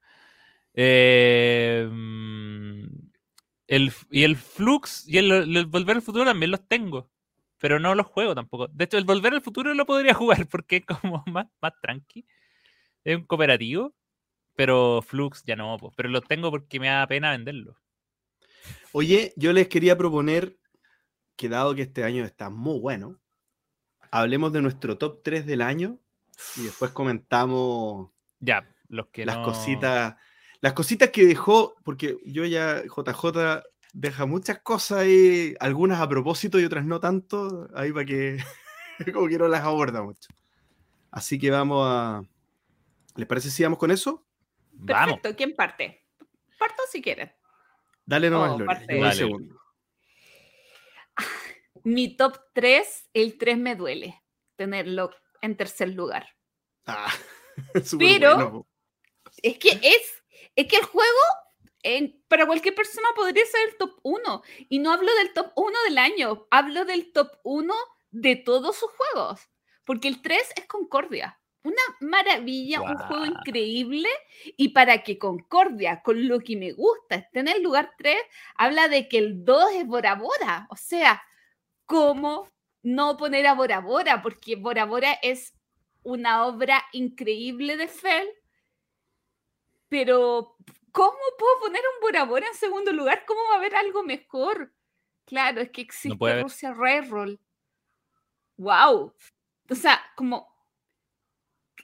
Eh, 0.73 1.89
el, 3.67 3.93
y 4.11 4.23
el 4.23 4.35
Flux 4.35 5.07
y 5.07 5.17
el 5.17 5.65
Volver 5.67 5.95
al 5.95 6.01
Futuro 6.01 6.25
también 6.25 6.51
los 6.51 6.67
tengo 6.67 7.09
pero 7.59 7.79
no 7.79 7.93
los 7.93 8.07
juego 8.07 8.33
tampoco. 8.33 8.67
De 8.69 8.85
hecho, 8.85 8.97
el 8.97 9.05
Volver 9.05 9.33
al 9.33 9.41
Futuro 9.41 9.73
lo 9.73 9.85
podría 9.85 10.13
jugar 10.15 10.47
porque 10.47 10.77
es 10.77 10.85
como 10.85 11.23
más, 11.27 11.47
más 11.61 11.73
tranqui. 11.81 12.25
Es 13.03 13.15
un 13.15 13.25
cooperativo, 13.25 13.93
pero 14.55 15.01
Flux 15.01 15.43
ya 15.45 15.55
no, 15.55 15.77
pero 15.95 16.09
lo 16.09 16.21
tengo 16.21 16.49
porque 16.51 16.79
me 16.79 16.87
da 16.87 17.07
pena 17.07 17.31
venderlo. 17.31 17.77
Oye, 18.91 19.33
yo 19.35 19.53
les 19.53 19.67
quería 19.67 19.97
proponer 19.97 20.57
que 21.35 21.47
dado 21.47 21.75
que 21.75 21.83
este 21.83 22.03
año 22.03 22.25
está 22.25 22.49
muy 22.49 22.79
bueno, 22.79 23.17
hablemos 24.11 24.51
de 24.51 24.61
nuestro 24.61 24.97
top 24.97 25.21
3 25.23 25.45
del 25.45 25.61
año 25.61 25.97
y 26.57 26.63
después 26.63 26.91
comentamos 26.91 28.09
ya, 28.39 28.67
los 28.89 29.07
que 29.07 29.25
las 29.25 29.37
cositas, 29.37 30.15
las 30.59 30.73
cositas 30.73 31.09
que 31.09 31.25
dejó, 31.25 31.75
porque 31.85 32.17
yo 32.25 32.43
ya 32.45 32.83
JJ 32.83 33.63
deja 33.93 34.25
muchas 34.25 34.59
cosas 34.59 34.99
ahí, 34.99 35.55
algunas 35.59 35.99
a 35.99 36.07
propósito 36.07 36.59
y 36.59 36.65
otras 36.65 36.85
no 36.85 36.99
tanto, 36.99 37.69
ahí 37.73 37.91
para 37.91 38.05
que 38.05 38.37
como 39.13 39.27
que 39.27 39.37
no 39.37 39.47
las 39.47 39.63
aborda 39.63 40.01
mucho. 40.03 40.29
Así 41.11 41.39
que 41.39 41.49
vamos 41.49 41.85
a... 41.87 42.21
¿Les 43.15 43.27
parece 43.27 43.49
si 43.49 43.63
vamos 43.63 43.79
con 43.79 43.91
eso? 43.91 44.25
Perfecto, 44.85 45.35
¿quién 45.35 45.55
parte? 45.55 46.05
Parto 46.57 46.83
si 46.91 47.01
quieren. 47.01 47.31
Dale 48.05 48.29
nomás, 48.29 48.51
oh, 48.51 49.39
Mi 51.83 52.15
top 52.15 52.37
3, 52.53 53.09
el 53.13 53.37
3 53.37 53.57
me 53.57 53.75
duele 53.75 54.21
tenerlo 54.55 55.11
en 55.41 55.55
tercer 55.57 55.89
lugar. 55.89 56.27
Ah, 56.85 57.11
Pero 57.99 58.67
es 59.41 59.57
que 59.57 59.69
es, 59.69 60.23
es 60.55 60.67
que 60.67 60.77
el 60.77 60.83
juego 60.83 61.19
para 62.27 62.45
cualquier 62.45 62.75
persona 62.75 63.07
podría 63.15 63.45
ser 63.45 63.69
el 63.69 63.77
top 63.77 63.99
1. 64.03 64.43
Y 64.69 64.79
no 64.79 64.91
hablo 64.91 65.13
del 65.15 65.33
top 65.33 65.51
1 65.55 65.77
del 65.87 65.97
año, 65.97 66.47
hablo 66.51 66.85
del 66.85 67.11
top 67.11 67.31
1 67.43 67.73
de 68.11 68.35
todos 68.35 68.75
sus 68.77 68.89
juegos. 68.91 69.49
Porque 69.85 70.07
el 70.07 70.21
3 70.21 70.53
es 70.55 70.65
Concordia. 70.65 71.39
Una 71.63 71.81
maravilla, 71.99 72.81
un 72.81 72.95
juego 72.95 73.25
increíble. 73.25 74.09
Y 74.55 74.69
para 74.69 75.03
que 75.03 75.17
Concordia, 75.17 76.01
con 76.01 76.27
lo 76.27 76.39
que 76.39 76.55
me 76.55 76.71
gusta, 76.71 77.15
esté 77.15 77.39
en 77.39 77.49
el 77.49 77.63
lugar 77.63 77.93
3, 77.97 78.15
habla 78.55 78.87
de 78.87 79.07
que 79.09 79.17
el 79.17 79.43
2 79.43 79.73
es 79.73 79.87
Bora 79.87 80.15
Bora. 80.15 80.67
O 80.69 80.75
sea, 80.75 81.21
¿cómo 81.85 82.49
no 82.81 83.17
poner 83.17 83.47
a 83.47 83.53
Bora 83.53 83.79
Bora? 83.79 84.21
Porque 84.21 84.55
Bora 84.55 84.85
Bora 84.85 85.13
es 85.21 85.53
una 86.03 86.45
obra 86.45 86.85
increíble 86.93 87.77
de 87.77 87.87
Fell, 87.87 88.27
pero 89.89 90.55
¿cómo 90.91 91.17
puedo 91.37 91.59
poner 91.59 91.81
un 91.95 92.01
Bora 92.01 92.25
Bora 92.25 92.47
en 92.47 92.55
segundo 92.55 92.91
lugar? 92.91 93.25
¿Cómo 93.25 93.41
va 93.49 93.55
a 93.55 93.57
haber 93.57 93.75
algo 93.75 94.03
mejor? 94.03 94.73
Claro, 95.25 95.61
es 95.61 95.69
que 95.69 95.81
existe 95.81 96.17
haber. 96.17 96.43
Rusia 96.43 96.73
Railroll. 96.73 97.39
¡Wow! 98.57 99.13
O 99.69 99.75
sea, 99.75 100.01
como 100.15 100.53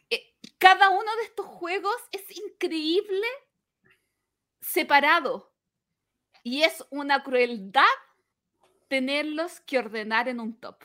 eh, 0.10 0.36
cada 0.57 0.90
uno 0.90 1.15
de 1.18 1.23
estos 1.23 1.45
juegos 1.45 1.95
es 2.11 2.23
increíble 2.36 3.27
separado. 4.60 5.53
Y 6.44 6.64
es 6.64 6.86
una 6.90 7.23
crueldad 7.23 7.84
tenerlos 8.88 9.60
que 9.61 9.80
ordenar 9.80 10.27
en 10.27 10.40
un 10.40 10.60
top. 10.60 10.84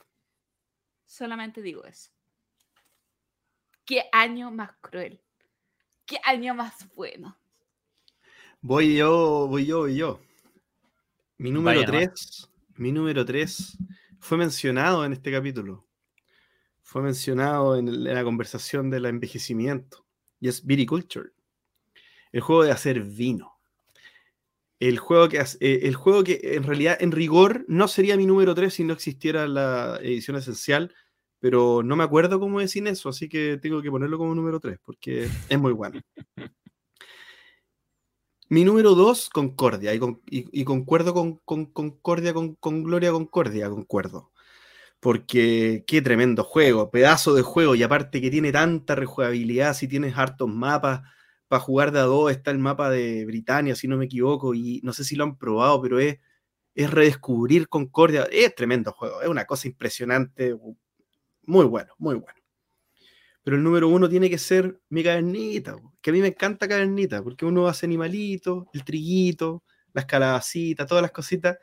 Solamente 1.05 1.61
digo 1.61 1.85
eso. 1.85 2.11
Qué 3.85 4.09
año 4.13 4.51
más 4.51 4.73
cruel. 4.81 5.21
Qué 6.07 6.21
año 6.25 6.55
más 6.55 6.89
bueno. 6.95 7.40
Voy 8.63 8.97
yo, 8.97 9.47
voy 9.49 9.67
yo, 9.67 9.79
voy 9.81 9.97
yo. 9.97 10.21
Mi 11.39 11.51
número 11.51 11.81
Vaya 11.81 11.91
3, 11.91 12.51
mi 12.77 12.93
número 12.93 13.25
3 13.25 13.79
fue 14.19 14.37
mencionado 14.37 15.05
en 15.05 15.13
este 15.13 15.33
capítulo. 15.33 15.87
Fue 16.83 17.03
mencionado 17.03 17.77
en, 17.77 17.89
el- 17.89 18.07
en 18.07 18.15
la 18.15 18.25
conversación 18.25 18.91
del 18.91 19.07
envejecimiento. 19.07 20.05
Y 20.41 20.49
es 20.49 20.65
Viticulture. 20.65 21.31
El 22.33 22.41
juego 22.43 22.65
de 22.65 22.73
hacer 22.73 23.03
vino. 23.03 23.55
El 24.79 24.99
juego 24.99 25.29
que, 25.29 25.39
eh, 25.39 25.81
el 25.83 25.95
juego 25.95 26.25
que 26.25 26.41
en 26.43 26.63
realidad, 26.63 26.97
en 27.01 27.13
rigor, 27.13 27.65
no 27.69 27.87
sería 27.89 28.17
mi 28.17 28.27
número 28.27 28.55
3 28.55 28.73
si 28.75 28.85
no 28.85 28.95
existiera 28.95 29.47
la 29.47 29.99
edición 30.03 30.37
esencial, 30.37 30.95
pero 31.39 31.83
no 31.83 31.97
me 31.97 32.05
acuerdo 32.05 32.41
cómo 32.41 32.61
decir 32.61 32.87
eso, 32.89 33.09
así 33.09 33.29
que 33.29 33.59
tengo 33.61 33.83
que 33.83 33.91
ponerlo 33.91 34.17
como 34.19 34.35
número 34.35 34.59
3, 34.61 34.79
porque 34.85 35.29
es 35.49 35.59
muy 35.59 35.73
bueno. 35.73 36.01
Mi 38.51 38.65
número 38.65 38.95
2, 38.97 39.31
Concordia, 39.31 39.95
y, 39.95 39.99
con- 40.01 40.21
y- 40.29 40.65
concuerdo 40.65 41.15
con, 41.15 41.37
con 41.45 41.67
Concordia, 41.67 42.35
con, 42.35 42.57
con 42.57 42.83
Gloria 42.83 43.13
Concordia, 43.13 43.71
concuerdo. 43.71 44.33
Porque 45.01 45.85
qué 45.87 46.03
tremendo 46.03 46.45
juego, 46.45 46.91
pedazo 46.91 47.35
de 47.35 47.43
juego, 47.43 47.75
y 47.77 47.83
aparte 47.85 48.21
que 48.21 48.31
tiene 48.31 48.53
tanta 48.53 48.95
rejugabilidad, 48.97 49.75
si 49.75 49.89
tienes 49.89 50.17
hartos 50.19 50.49
mapas 50.49 51.03
para 51.49 51.61
jugar 51.63 51.93
de 51.93 52.01
a 52.01 52.05
dos, 52.05 52.31
está 52.33 52.51
el 52.53 52.59
mapa 52.59 52.91
de 52.91 53.25
Britania, 53.27 53.77
si 53.77 53.89
no 53.89 53.97
me 53.99 54.07
equivoco, 54.07 54.55
y 54.55 54.81
no 54.85 54.93
sé 54.95 55.05
si 55.05 55.17
lo 55.17 55.25
han 55.25 55.39
probado, 55.39 55.83
pero 55.83 56.01
es, 56.01 56.19
es 56.75 56.91
redescubrir 56.91 57.69
Concordia, 57.69 58.29
es 58.33 58.55
tremendo 58.55 58.93
juego, 58.93 59.23
es 59.23 59.29
una 59.29 59.47
cosa 59.47 59.69
impresionante, 59.69 60.57
muy 61.45 61.67
bueno, 61.67 61.95
muy 61.99 62.17
bueno. 62.17 62.40
Pero 63.43 63.57
el 63.57 63.63
número 63.63 63.89
uno 63.89 64.09
tiene 64.09 64.29
que 64.29 64.39
ser 64.39 64.81
mi 64.91 65.03
cavernita, 65.03 65.77
que 66.01 66.11
a 66.11 66.13
mí 66.13 66.21
me 66.21 66.29
encanta 66.29 66.69
cavernita, 66.69 67.23
porque 67.23 67.47
uno 67.47 67.67
hace 67.69 67.87
animalitos, 67.87 68.67
el 68.75 68.85
triguito, 68.85 69.63
las 69.93 70.07
calabacitas, 70.07 70.87
todas 70.87 71.03
las 71.03 71.13
cositas, 71.13 71.59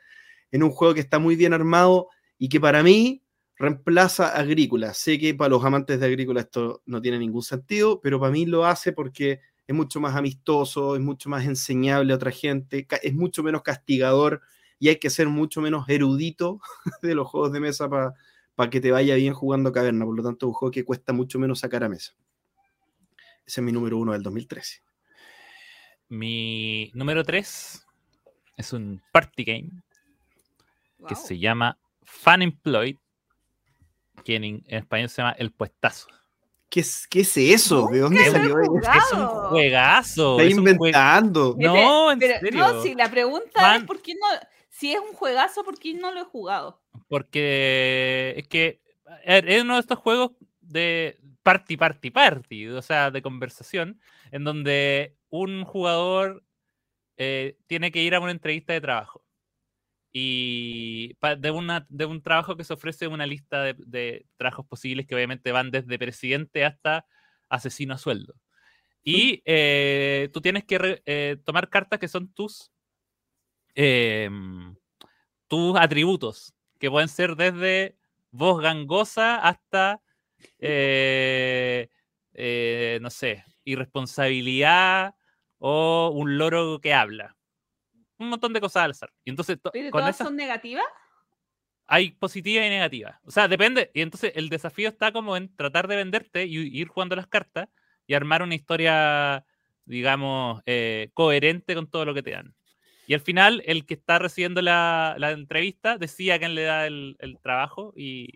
en 0.50 0.62
un 0.62 0.70
juego 0.70 0.94
que 0.94 1.00
está 1.00 1.18
muy 1.18 1.36
bien 1.36 1.52
armado 1.52 2.08
y 2.38 2.48
que 2.48 2.60
para 2.60 2.82
mí 2.82 3.22
reemplaza 3.56 4.28
Agrícola. 4.28 4.94
Sé 4.94 5.18
que 5.18 5.34
para 5.34 5.50
los 5.50 5.64
amantes 5.64 6.00
de 6.00 6.06
Agrícola 6.06 6.40
esto 6.40 6.82
no 6.86 7.00
tiene 7.00 7.18
ningún 7.18 7.42
sentido, 7.42 8.00
pero 8.00 8.20
para 8.20 8.32
mí 8.32 8.46
lo 8.46 8.64
hace 8.64 8.92
porque 8.92 9.40
es 9.66 9.74
mucho 9.74 10.00
más 10.00 10.16
amistoso, 10.16 10.94
es 10.96 11.02
mucho 11.02 11.28
más 11.28 11.44
enseñable 11.44 12.12
a 12.12 12.16
otra 12.16 12.30
gente, 12.30 12.86
es 13.02 13.14
mucho 13.14 13.42
menos 13.42 13.62
castigador 13.62 14.40
y 14.78 14.88
hay 14.88 14.96
que 14.96 15.10
ser 15.10 15.28
mucho 15.28 15.60
menos 15.60 15.88
erudito 15.88 16.60
de 17.02 17.14
los 17.14 17.28
juegos 17.28 17.52
de 17.52 17.60
mesa 17.60 17.88
para 17.88 18.14
que 18.70 18.80
te 18.80 18.90
vaya 18.90 19.14
bien 19.14 19.32
jugando 19.34 19.70
caverna. 19.72 20.04
Por 20.04 20.16
lo 20.16 20.22
tanto, 20.22 20.46
es 20.46 20.48
un 20.48 20.54
juego 20.54 20.70
que 20.72 20.84
cuesta 20.84 21.12
mucho 21.12 21.38
menos 21.38 21.60
sacar 21.60 21.84
a 21.84 21.88
mesa. 21.88 22.12
Ese 23.46 23.60
es 23.60 23.64
mi 23.64 23.72
número 23.72 23.96
uno 23.98 24.12
del 24.12 24.22
2013. 24.22 24.82
Mi 26.08 26.90
número 26.94 27.22
3 27.24 27.86
es 28.56 28.72
un 28.72 29.02
party 29.12 29.44
game 29.44 29.70
que 31.06 31.14
Wow. 31.14 31.24
se 31.26 31.38
llama 31.38 31.78
Fun 32.02 32.42
Employed, 32.42 32.96
que 34.24 34.34
en, 34.36 34.44
en 34.44 34.64
español 34.68 35.08
se 35.08 35.22
llama 35.22 35.32
El 35.38 35.52
Puestazo. 35.52 36.08
¿Qué 36.68 36.80
es, 36.80 37.06
qué 37.08 37.20
es 37.20 37.36
eso? 37.36 37.88
¿De 37.90 38.00
dónde 38.00 38.24
salió 38.30 38.58
eso? 38.60 38.74
Es 38.82 39.12
un 39.12 39.26
juegazo. 39.48 40.32
Está 40.40 40.42
es 40.50 40.58
un 40.58 40.64
jue- 40.64 40.70
inventando. 40.72 41.54
No, 41.58 42.10
en 42.12 42.18
Pero- 42.18 42.40
serio. 42.40 42.58
No, 42.72 42.82
si 42.82 42.94
la 42.94 43.10
pregunta 43.10 43.76
es 43.76 43.84
por 43.84 44.02
qué 44.02 44.14
no, 44.14 44.26
si 44.78 44.92
es 44.92 45.00
un 45.00 45.12
juegazo, 45.12 45.64
¿por 45.64 45.78
qué 45.78 45.94
no 45.94 46.12
lo 46.12 46.20
he 46.20 46.24
jugado? 46.24 46.80
Porque 47.08 48.34
es 48.36 48.46
que 48.46 48.80
es 49.24 49.62
uno 49.62 49.74
de 49.74 49.80
estos 49.80 49.98
juegos 49.98 50.32
de 50.60 51.18
party, 51.42 51.76
party, 51.76 52.10
party, 52.10 52.68
o 52.68 52.82
sea, 52.82 53.10
de 53.10 53.22
conversación, 53.22 54.00
en 54.30 54.44
donde 54.44 55.16
un 55.30 55.64
jugador 55.64 56.44
eh, 57.16 57.56
tiene 57.66 57.90
que 57.90 58.02
ir 58.02 58.14
a 58.14 58.20
una 58.20 58.30
entrevista 58.30 58.72
de 58.72 58.80
trabajo. 58.80 59.24
Y 60.12 61.16
de, 61.38 61.50
una, 61.50 61.86
de 61.88 62.04
un 62.06 62.22
trabajo 62.22 62.56
que 62.56 62.64
se 62.64 62.72
ofrece 62.72 63.08
una 63.08 63.26
lista 63.26 63.62
de, 63.62 63.74
de 63.78 64.26
trabajos 64.36 64.66
posibles 64.66 65.06
que 65.06 65.14
obviamente 65.14 65.52
van 65.52 65.70
desde 65.70 65.98
presidente 65.98 66.64
hasta 66.64 67.06
asesino 67.48 67.94
a 67.94 67.98
sueldo. 67.98 68.34
Y 69.02 69.42
eh, 69.44 70.28
tú 70.32 70.40
tienes 70.40 70.64
que 70.64 70.78
re- 70.78 71.02
eh, 71.04 71.36
tomar 71.44 71.68
cartas 71.68 71.98
que 71.98 72.08
son 72.08 72.32
tus, 72.32 72.70
em, 73.80 74.74
tus 75.48 75.76
atributos, 75.78 76.54
que 76.80 76.90
pueden 76.90 77.08
ser 77.08 77.36
desde 77.36 77.96
voz 78.32 78.60
gangosa 78.62 79.36
hasta, 79.36 80.02
eh, 80.58 81.88
eh, 82.34 82.98
no 83.02 83.10
sé, 83.10 83.44
irresponsabilidad 83.64 85.14
o 85.58 86.10
un 86.14 86.38
loro 86.38 86.80
que 86.80 86.92
habla. 86.94 87.36
Un 88.18 88.30
montón 88.30 88.52
de 88.52 88.60
cosas 88.60 88.84
al 88.84 88.90
azar. 88.92 89.12
Y 89.24 89.30
entonces, 89.30 89.60
to- 89.62 89.70
¿Pero 89.72 89.90
con 89.90 90.00
todas 90.00 90.16
esas 90.16 90.26
son 90.28 90.36
negativas? 90.36 90.86
hay 91.86 92.10
positiva 92.12 92.64
y 92.66 92.68
negativa. 92.68 93.20
O 93.24 93.30
sea, 93.30 93.48
depende. 93.48 93.90
Y 93.94 94.02
entonces 94.02 94.32
el 94.36 94.48
desafío 94.50 94.88
está 94.88 95.12
como 95.12 95.36
en 95.36 95.54
tratar 95.56 95.88
de 95.88 95.96
venderte 95.96 96.44
y 96.46 96.58
y 96.58 96.80
ir 96.80 96.88
jugando 96.88 97.16
las 97.16 97.26
cartas 97.28 97.68
y 98.06 98.14
armar 98.14 98.42
una 98.42 98.54
historia, 98.54 99.44
digamos, 99.84 100.62
eh, 100.66 101.10
coherente 101.14 101.74
con 101.74 101.88
todo 101.90 102.04
lo 102.04 102.14
que 102.14 102.22
te 102.22 102.32
dan. 102.32 102.54
Y 103.08 103.14
al 103.14 103.20
final, 103.20 103.62
el 103.64 103.86
que 103.86 103.94
está 103.94 104.18
recibiendo 104.18 104.60
la, 104.60 105.14
la 105.16 105.30
entrevista 105.30 105.96
decía 105.96 106.34
a 106.34 106.38
quién 106.38 106.54
le 106.54 106.64
da 106.64 106.86
el, 106.86 107.16
el 107.20 107.38
trabajo 107.38 107.94
y 107.96 108.34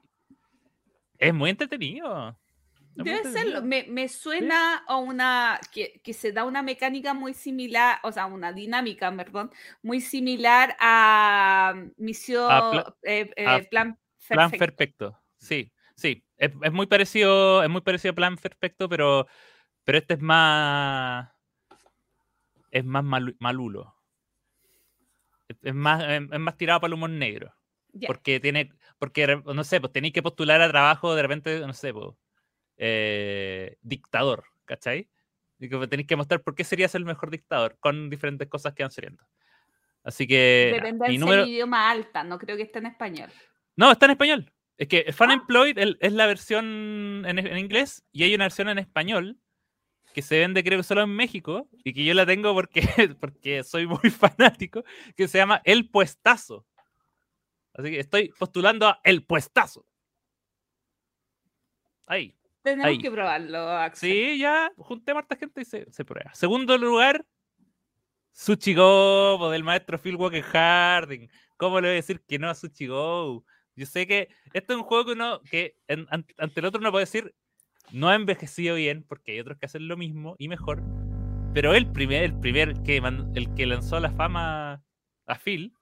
es 1.18 1.34
muy 1.34 1.50
entretenido. 1.50 2.30
Es 2.30 2.96
muy 2.96 3.04
Debe 3.04 3.16
entretenido. 3.18 3.52
serlo. 3.52 3.62
Me, 3.68 3.84
me 3.90 4.08
suena 4.08 4.78
a 4.88 4.96
una 4.96 5.60
que, 5.74 6.00
que 6.02 6.14
se 6.14 6.32
da 6.32 6.44
una 6.44 6.62
mecánica 6.62 7.12
muy 7.12 7.34
similar, 7.34 7.98
o 8.02 8.10
sea, 8.12 8.24
una 8.24 8.50
dinámica, 8.54 9.14
perdón, 9.14 9.50
muy 9.82 10.00
similar 10.00 10.74
a 10.80 11.74
Misión 11.98 12.46
pla- 12.46 12.96
eh, 13.02 13.30
eh, 13.36 13.46
a 13.46 13.60
Plan 13.68 13.98
Plan 14.26 14.50
Perfecto. 14.50 14.58
perfecto. 14.58 15.22
Sí, 15.36 15.70
sí. 15.96 16.24
Es, 16.38 16.50
es 16.62 16.72
muy 16.72 16.86
parecido, 16.86 17.62
es 17.62 17.68
muy 17.68 17.82
parecido 17.82 18.12
a 18.12 18.14
Plan 18.14 18.36
perfecto, 18.38 18.88
pero, 18.88 19.26
pero 19.84 19.98
este 19.98 20.14
es 20.14 20.20
más. 20.20 21.28
Es 22.70 22.86
más 22.86 23.04
malu- 23.04 23.36
malulo. 23.38 23.94
Es, 25.62 25.74
más, 25.74 26.02
es, 26.04 26.22
es 26.32 26.38
más 26.40 26.56
tirado 26.56 26.80
para 26.80 26.88
el 26.88 26.94
humor 26.94 27.10
negro. 27.10 27.54
Ya. 27.92 28.06
Porque 28.08 28.40
tiene. 28.40 28.72
Porque, 28.98 29.40
no 29.44 29.64
sé, 29.64 29.80
pues 29.80 29.92
tenéis 29.92 30.14
que 30.14 30.22
postular 30.22 30.60
a 30.62 30.68
trabajo 30.68 31.14
de 31.14 31.22
repente, 31.22 31.60
no 31.60 31.72
sé, 31.74 31.92
pues. 31.92 32.10
eh, 32.76 33.76
dictador, 33.82 34.44
¿cachai? 34.64 35.08
Y 35.58 35.68
que 35.68 35.86
tenéis 35.86 36.08
que 36.08 36.16
mostrar 36.16 36.42
por 36.42 36.54
qué 36.54 36.64
serías 36.64 36.94
el 36.94 37.04
mejor 37.04 37.30
dictador 37.30 37.76
con 37.80 38.10
diferentes 38.10 38.48
cosas 38.48 38.72
que 38.74 38.82
van 38.82 38.90
saliendo. 38.90 39.22
Así 40.02 40.26
que. 40.26 40.70
Dependencia 40.74 41.08
mi 41.12 41.18
número, 41.18 41.42
del 41.42 41.50
idioma 41.50 41.90
alta, 41.90 42.24
no 42.24 42.38
creo 42.38 42.56
que 42.56 42.64
esté 42.64 42.78
en 42.80 42.86
español. 42.86 43.30
no, 43.76 43.92
está 43.92 44.06
en 44.06 44.12
español. 44.12 44.52
Es 44.78 44.88
que 44.88 45.12
Fun 45.12 45.30
Ah. 45.30 45.34
Employed 45.34 45.78
el- 45.78 45.98
es 46.00 46.12
la 46.12 46.26
versión 46.26 47.24
en, 47.26 47.38
en 47.38 47.58
inglés 47.58 48.04
y 48.10 48.24
hay 48.24 48.34
una 48.34 48.44
versión 48.46 48.68
en 48.68 48.78
español 48.78 49.38
que 50.12 50.22
se 50.22 50.38
vende 50.38 50.62
creo 50.62 50.78
que 50.78 50.82
solo 50.84 51.02
en 51.02 51.10
México 51.10 51.68
y 51.84 51.92
que 51.92 52.04
yo 52.04 52.14
la 52.14 52.26
tengo 52.26 52.52
porque, 52.54 52.82
porque 53.20 53.64
soy 53.64 53.86
muy 53.86 53.98
fanático, 54.10 54.84
que 55.16 55.28
se 55.28 55.38
llama 55.38 55.60
El 55.64 55.88
Puestazo. 55.90 56.66
Así 57.74 57.90
que 57.90 58.00
estoy 58.00 58.28
postulando 58.38 58.86
a 58.86 59.00
El 59.02 59.24
Puestazo. 59.24 59.86
Ahí. 62.06 62.34
Tenemos 62.62 62.86
Ahí. 62.86 62.98
que 62.98 63.10
probarlo, 63.10 63.68
Axel. 63.70 64.10
Sí, 64.10 64.38
ya 64.38 64.70
junté 64.76 65.12
a 65.12 65.18
harta 65.18 65.36
gente 65.36 65.62
y 65.62 65.64
se, 65.64 65.90
se 65.90 66.04
prueba. 66.04 66.32
Segundo 66.34 66.76
lugar, 66.78 67.24
Sushi 68.32 68.74
Go 68.74 69.50
del 69.50 69.64
maestro 69.64 69.98
Phil 69.98 70.16
Walker 70.16 70.42
Harding. 70.42 71.28
¿Cómo 71.56 71.80
le 71.80 71.88
voy 71.88 71.92
a 71.92 71.94
decir 71.96 72.20
que 72.22 72.38
no 72.38 72.48
a 72.48 72.54
Sushi 72.54 72.86
Go? 72.86 73.44
Yo 73.74 73.86
sé 73.86 74.06
que 74.06 74.28
este 74.52 74.74
es 74.74 74.78
un 74.78 74.84
juego 74.84 75.06
que 75.06 75.12
uno, 75.12 75.40
que 75.50 75.76
en- 75.88 76.06
ante 76.10 76.60
el 76.60 76.66
otro 76.66 76.80
uno 76.80 76.90
puede 76.92 77.04
decir, 77.04 77.34
no 77.92 78.08
ha 78.08 78.14
envejecido 78.14 78.76
bien, 78.76 79.04
porque 79.06 79.32
hay 79.32 79.40
otros 79.40 79.58
que 79.58 79.66
hacen 79.66 79.88
lo 79.88 79.96
mismo 79.96 80.36
y 80.38 80.48
mejor. 80.48 80.82
Pero 81.54 81.74
el 81.74 81.90
primer, 81.90 82.22
el 82.24 82.38
primer 82.38 82.82
que, 82.82 82.96
el 83.34 83.54
que 83.54 83.66
lanzó 83.66 84.00
la 84.00 84.10
fama 84.10 84.82
a 85.26 85.34
Phil, 85.38 85.74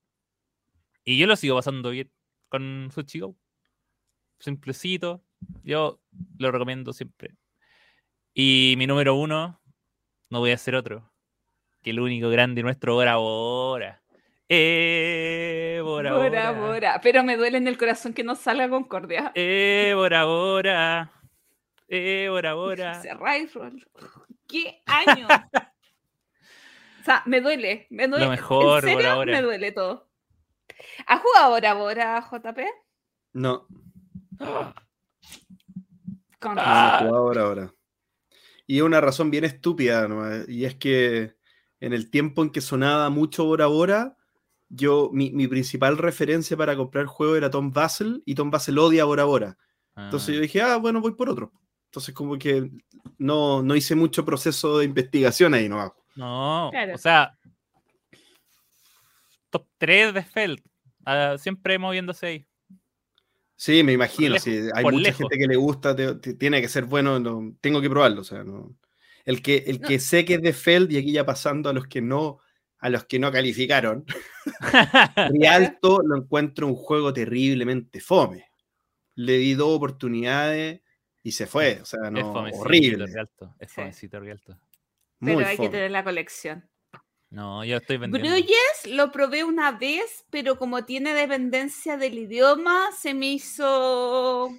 y 1.05 1.19
yo 1.19 1.27
lo 1.27 1.37
sigo 1.37 1.57
pasando 1.57 1.91
bien 1.91 2.11
con 2.49 2.91
Sushi 2.93 3.20
Go. 3.20 3.37
Simplecito, 4.39 5.23
yo 5.62 6.01
lo 6.39 6.51
recomiendo 6.51 6.93
siempre. 6.93 7.37
Y 8.35 8.74
mi 8.78 8.87
número 8.87 9.15
uno, 9.15 9.61
no 10.31 10.39
voy 10.41 10.51
a 10.51 10.55
hacer 10.55 10.74
otro, 10.74 11.12
que 11.82 11.91
el 11.91 12.01
único 12.01 12.28
grande 12.31 12.62
nuestro 12.62 12.95
Bora 12.95 13.16
Bora. 13.16 14.03
Eh, 14.49 15.81
Bora 15.82 16.15
Bora, 16.15 16.53
Bora. 16.53 17.01
Pero 17.03 17.23
me 17.23 17.37
duele 17.37 17.59
en 17.59 17.69
el 17.69 17.78
corazón 17.78 18.12
que 18.12 18.24
no 18.24 18.35
salga 18.35 18.69
Concordia. 18.69 19.31
Eh, 19.35 19.93
Bora 19.95 20.24
Bora. 20.24 21.20
Eh, 21.93 22.29
Bora 22.31 22.55
Bora. 22.55 23.03
¿Qué 24.47 24.81
año? 24.87 25.27
o 25.27 27.05
sea, 27.05 27.23
me 27.27 27.41
duele, 27.41 27.89
me 27.91 28.07
duele. 28.07 28.25
Lo 28.27 28.31
mejor, 28.31 28.85
¿En 28.85 28.91
serio? 28.91 28.97
Bora 28.97 29.15
Bora. 29.17 29.33
Me 29.33 29.43
duele 29.43 29.73
todo. 29.73 30.09
¿Has 31.09 31.21
jugado 31.21 31.51
Bora 31.51 31.75
Bora, 31.75 32.21
JP? 32.31 32.59
No. 33.33 33.67
Con 36.39 36.55
No, 36.55 36.62
Ah. 36.65 36.99
he 37.01 37.05
jugado 37.05 37.17
ahora, 37.17 37.43
ahora. 37.43 37.75
Y 38.69 38.81
una 38.83 39.01
razón 39.01 39.33
bien 39.33 39.45
estúpida, 39.45 40.07
nomás, 40.07 40.49
y 40.49 40.65
es 40.65 40.77
que 40.77 41.35
en 41.81 41.93
el 41.93 42.09
tiempo 42.09 42.43
en 42.45 42.51
que 42.51 42.61
sonaba 42.61 43.11
mucho 43.11 43.45
Bora 43.47 43.67
Bora, 43.67 44.17
yo, 44.69 45.11
mi, 45.12 45.33
mi 45.33 45.49
principal 45.49 45.99
referencia 45.99 46.57
para 46.57 46.77
comprar 46.77 47.07
juego 47.07 47.35
era 47.35 47.51
Tom 47.51 47.73
Basel, 47.73 48.23
y 48.25 48.37
Tom 48.37 48.53
Basel 48.53 48.79
odia 48.79 49.05
Bora 49.07 49.25
Bora. 49.25 49.59
Entonces 49.97 50.37
yo 50.37 50.41
dije, 50.41 50.62
ah, 50.62 50.77
bueno, 50.77 51.01
voy 51.01 51.12
por 51.15 51.29
otro. 51.29 51.53
Entonces 51.91 52.15
como 52.15 52.39
que 52.39 52.71
no, 53.19 53.62
no 53.65 53.75
hice 53.75 53.97
mucho 53.97 54.25
proceso 54.25 54.79
de 54.79 54.85
investigación 54.85 55.55
ahí, 55.55 55.69
¿no? 55.69 55.93
No, 56.15 56.69
Claro. 56.71 56.95
o 56.95 56.99
sea, 56.99 57.37
top 59.51 59.67
3 59.79 60.15
de 60.15 60.23
Feld. 60.23 60.61
ah, 61.05 61.37
siempre 61.37 61.79
moviéndose 61.81 62.27
ahí. 62.27 62.47
Sí, 63.57 63.83
me 63.83 63.93
imagino, 63.93 64.35
lejos, 64.35 64.45
sí, 64.45 64.61
hay 64.73 64.85
mucha 64.85 64.97
lejos. 64.99 65.19
gente 65.19 65.37
que 65.39 65.47
le 65.49 65.57
gusta, 65.57 65.95
te- 65.97 66.15
te- 66.15 66.35
tiene 66.35 66.62
que 66.62 66.69
ser 66.69 66.85
bueno, 66.85 67.19
no- 67.19 67.55
tengo 67.61 67.81
que 67.81 67.91
probarlo, 67.91 68.21
o 68.21 68.25
sea, 68.25 68.45
no. 68.45 68.77
El 69.25 69.43
que, 69.43 69.65
el 69.67 69.81
No. 69.81 69.89
que 69.89 69.99
sé 69.99 70.25
que 70.25 70.35
es 70.35 70.43
de 70.43 70.53
Feld, 70.53 70.93
y 70.93 70.97
aquí 70.99 71.12
ya 71.12 71.27
pasando 71.27 71.69
a 71.69 71.73
los 71.73 71.87
que 71.87 72.01
no, 72.01 72.39
a 72.79 72.89
los 72.89 73.05
que 73.05 73.19
no 73.19 73.31
calificaron, 73.33 74.05
Rialto 75.35 76.01
lo 76.05 76.17
encuentro 76.17 76.67
un 76.69 76.77
juego 76.77 77.12
terriblemente 77.12 78.01
fome. 78.01 78.47
Le 79.17 79.37
di 79.39 79.55
dos 79.55 79.77
oportunidades 79.77 80.81
y 81.23 81.33
se 81.33 81.47
fue, 81.47 81.81
o 81.83 81.85
sea, 81.85 82.01
es 82.07 82.11
no, 82.13 82.33
fomecito, 82.33 82.63
horrible, 82.63 83.07
Rialto, 83.07 83.55
Es 83.59 83.69
Sí. 83.71 83.75
fomecito, 83.77 84.21
Rialto. 84.21 84.59
muy 85.21 85.37
Pero 85.37 85.47
hay 85.49 85.53
que 85.57 85.65
fome. 85.65 85.69
tener 85.71 85.91
la 85.91 86.05
colección. 86.05 86.69
No, 87.31 87.65
yo 87.65 87.77
estoy 87.77 87.97
vendiendo. 87.99 88.29
Bruyes 88.29 88.87
lo 88.87 89.13
probé 89.13 89.45
una 89.45 89.71
vez, 89.73 90.25
pero 90.31 90.57
como 90.59 90.85
tiene 90.85 91.15
dependencia 91.15 91.97
del 91.97 92.19
idioma, 92.19 92.91
se 92.93 93.15
me 93.15 93.27
hizo. 93.33 94.51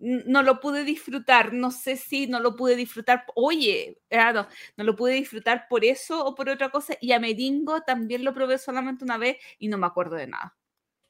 No 0.00 0.42
lo 0.42 0.58
pude 0.58 0.82
disfrutar. 0.84 1.52
No 1.52 1.70
sé 1.70 1.96
si 1.96 2.26
no 2.26 2.40
lo 2.40 2.56
pude 2.56 2.74
disfrutar. 2.74 3.24
Oye, 3.36 4.00
ah, 4.10 4.32
no, 4.32 4.48
no 4.76 4.82
lo 4.82 4.96
pude 4.96 5.12
disfrutar 5.12 5.66
por 5.68 5.84
eso 5.84 6.24
o 6.26 6.34
por 6.34 6.48
otra 6.48 6.70
cosa. 6.70 6.96
Y 7.00 7.12
a 7.12 7.20
Medingo 7.20 7.82
también 7.82 8.24
lo 8.24 8.34
probé 8.34 8.58
solamente 8.58 9.04
una 9.04 9.16
vez 9.18 9.36
y 9.60 9.68
no 9.68 9.78
me 9.78 9.86
acuerdo 9.86 10.16
de 10.16 10.26
nada. 10.26 10.56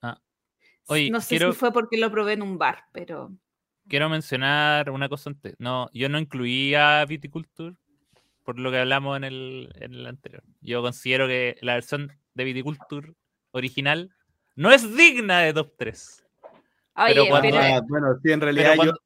Ah. 0.03 0.21
Oye, 0.89 1.09
no 1.11 1.23
sé 1.23 1.29
quiero- 1.39 1.53
si 1.53 1.59
fue 1.59 1.73
porque 1.73 1.97
lo 1.97 2.11
probé 2.11 2.35
en 2.35 2.43
un 2.43 2.59
bar, 2.59 2.85
pero. 2.93 3.33
Quiero 3.89 4.09
mencionar 4.09 4.91
una 4.91 5.09
cosa 5.09 5.31
antes. 5.31 5.55
No, 5.59 5.91
yo 5.93 6.09
no 6.09 6.19
incluía 6.19 7.05
Viticulture 7.05 7.75
por 8.45 8.59
lo 8.59 8.71
que 8.71 8.79
hablamos 8.79 9.17
en 9.17 9.25
el, 9.25 9.73
en 9.81 9.95
el 9.95 10.07
anterior. 10.07 10.43
Yo 10.61 10.83
considero 10.83 11.27
que 11.29 11.57
la 11.61 11.75
versión 11.75 12.13
de 12.35 12.45
Viticulture 12.45 13.13
original 13.53 14.11
no 14.57 14.73
es 14.73 14.97
digna 14.97 15.41
de 15.41 15.53
top 15.53 15.73
3. 15.77 16.25
Oye, 16.95 17.15
Pero 17.15 17.27
cuando- 17.29 17.49
pero- 17.51 17.61
Ah, 17.63 17.81
bueno, 17.89 18.07
sí, 18.23 18.33
en 18.33 18.41
realidad 18.41 18.65
Pero 18.65 18.75
yo. 18.75 18.77
cuando, 18.79 19.01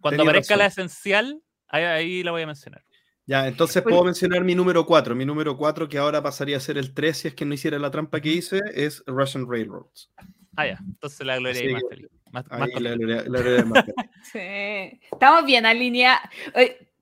cuando 0.00 0.22
aparezca 0.24 0.56
la 0.56 0.66
esencial, 0.66 1.40
ahí, 1.68 1.84
ahí 1.84 2.22
la 2.22 2.30
voy 2.32 2.42
a 2.42 2.46
mencionar. 2.46 2.82
Ya, 3.26 3.48
entonces 3.48 3.82
Pues- 3.82 3.92
puedo 3.92 4.04
mencionar 4.04 4.44
mi 4.44 4.54
número 4.54 4.86
4. 4.86 5.14
Mi 5.16 5.24
número 5.24 5.56
4, 5.56 5.88
que 5.88 5.98
ahora 5.98 6.22
pasaría 6.22 6.56
a 6.56 6.60
ser 6.60 6.78
el 6.78 6.94
3 6.94 7.16
si 7.18 7.28
es 7.28 7.34
que 7.34 7.44
no 7.44 7.54
hiciera 7.54 7.78
la 7.78 7.90
trampa 7.90 8.20
que 8.20 8.28
hice, 8.30 8.60
es 8.74 9.02
Russian 9.06 9.46
Railroads. 9.50 10.10
Ah, 10.56 10.66
ya. 10.66 10.78
Entonces 10.80 11.26
la 11.26 11.36
gloria 11.36 11.58
Así 11.60 11.66
es 11.66 11.72
más 11.72 11.82
feliz. 11.88 12.08
Más, 12.32 12.44
más 12.50 12.68
la 12.80 12.90
gloria- 12.94 13.16
la 13.16 13.22
gloria 13.40 13.64
más 13.64 13.84
feliz. 13.84 13.94
Sí, 14.32 15.00
estamos 15.12 15.44
bien 15.44 15.66
alineados, 15.66 16.22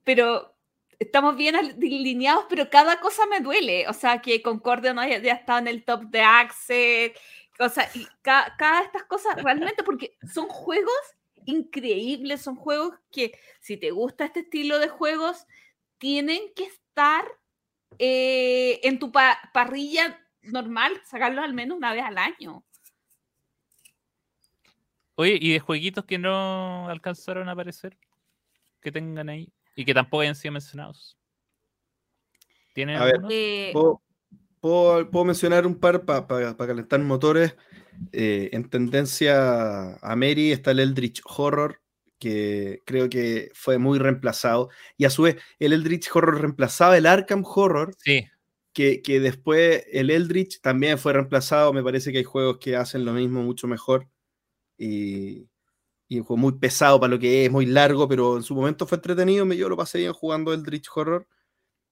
pero 0.03 0.53
estamos 0.99 1.35
bien 1.35 1.55
alineados, 1.55 2.45
pero 2.49 2.69
cada 2.69 2.99
cosa 2.99 3.25
me 3.27 3.39
duele. 3.39 3.87
O 3.87 3.93
sea, 3.93 4.21
que 4.21 4.41
Concordia 4.41 4.93
no 4.93 5.01
haya 5.01 5.17
ya 5.19 5.33
estado 5.33 5.59
en 5.59 5.67
el 5.67 5.83
top 5.83 6.03
de 6.03 6.21
Axel, 6.21 7.13
o 7.59 7.69
sea, 7.69 7.89
y 7.93 8.05
ca- 8.21 8.53
cada, 8.57 8.79
de 8.81 8.85
estas 8.85 9.03
cosas 9.05 9.41
realmente, 9.41 9.83
porque 9.83 10.17
son 10.33 10.47
juegos 10.47 10.93
increíbles, 11.45 12.41
son 12.41 12.55
juegos 12.55 12.95
que 13.11 13.37
si 13.59 13.77
te 13.77 13.91
gusta 13.91 14.25
este 14.25 14.41
estilo 14.41 14.79
de 14.79 14.89
juegos, 14.89 15.45
tienen 15.97 16.41
que 16.55 16.63
estar 16.65 17.25
eh, 17.99 18.79
en 18.83 18.99
tu 18.99 19.11
pa- 19.11 19.39
parrilla 19.53 20.19
normal, 20.41 21.01
sacarlos 21.05 21.43
al 21.43 21.53
menos 21.53 21.77
una 21.77 21.93
vez 21.93 22.03
al 22.03 22.17
año. 22.17 22.63
Oye, 25.15 25.37
¿y 25.41 25.53
de 25.53 25.59
jueguitos 25.59 26.05
que 26.05 26.17
no 26.17 26.89
alcanzaron 26.89 27.47
a 27.49 27.53
aparecer? 27.53 27.97
Que 28.81 28.91
tengan 28.91 29.29
ahí. 29.29 29.51
Y 29.75 29.85
que 29.85 29.93
tampoco 29.93 30.21
hayan 30.21 30.35
sido 30.35 30.51
mencionados. 30.53 31.17
¿Tienen 32.73 32.97
A 32.97 33.05
ver, 33.05 33.15
algunos? 33.15 33.33
Eh, 33.33 33.69
¿Puedo, 33.73 34.01
puedo- 34.59 35.09
puedo 35.11 35.25
mencionar 35.25 35.65
un 35.65 35.79
par 35.79 36.05
para 36.05 36.55
calentar 36.57 36.99
motores. 36.99 37.55
Eh, 38.11 38.49
en 38.51 38.69
tendencia 38.69 39.95
a 39.95 40.15
Mary 40.17 40.51
está 40.51 40.71
el 40.71 40.79
Eldritch 40.81 41.21
Horror, 41.25 41.81
que 42.19 42.81
creo 42.85 43.09
que 43.09 43.51
fue 43.53 43.77
muy 43.77 43.99
reemplazado. 43.99 44.69
Y 44.97 45.05
a 45.05 45.09
su 45.09 45.23
vez, 45.23 45.37
el 45.59 45.71
Eldritch 45.71 46.09
Horror 46.13 46.41
reemplazaba 46.41 46.97
el 46.97 47.05
Arkham 47.05 47.43
Horror, 47.45 47.95
Sí, 47.97 48.25
que, 48.73 49.01
que 49.01 49.21
después 49.21 49.85
el 49.93 50.09
Eldritch 50.09 50.59
también 50.61 50.97
fue 50.97 51.13
reemplazado. 51.13 51.71
Me 51.71 51.83
parece 51.83 52.11
que 52.11 52.17
hay 52.19 52.23
juegos 52.25 52.57
que 52.57 52.75
hacen 52.75 53.05
lo 53.05 53.13
mismo 53.13 53.41
mucho 53.43 53.67
mejor. 53.67 54.09
Y, 54.77 55.47
y 56.07 56.19
un 56.19 56.25
juego 56.25 56.37
muy 56.37 56.53
pesado 56.59 56.99
para 56.99 57.11
lo 57.11 57.19
que 57.19 57.45
es, 57.45 57.51
muy 57.51 57.65
largo, 57.65 58.07
pero 58.07 58.37
en 58.37 58.43
su 58.43 58.55
momento 58.55 58.85
fue 58.85 58.97
entretenido. 58.97 59.45
Yo 59.53 59.69
lo 59.69 59.77
pasé 59.77 59.99
bien 59.99 60.13
jugando 60.13 60.53
Eldritch 60.53 60.89
Horror. 60.93 61.27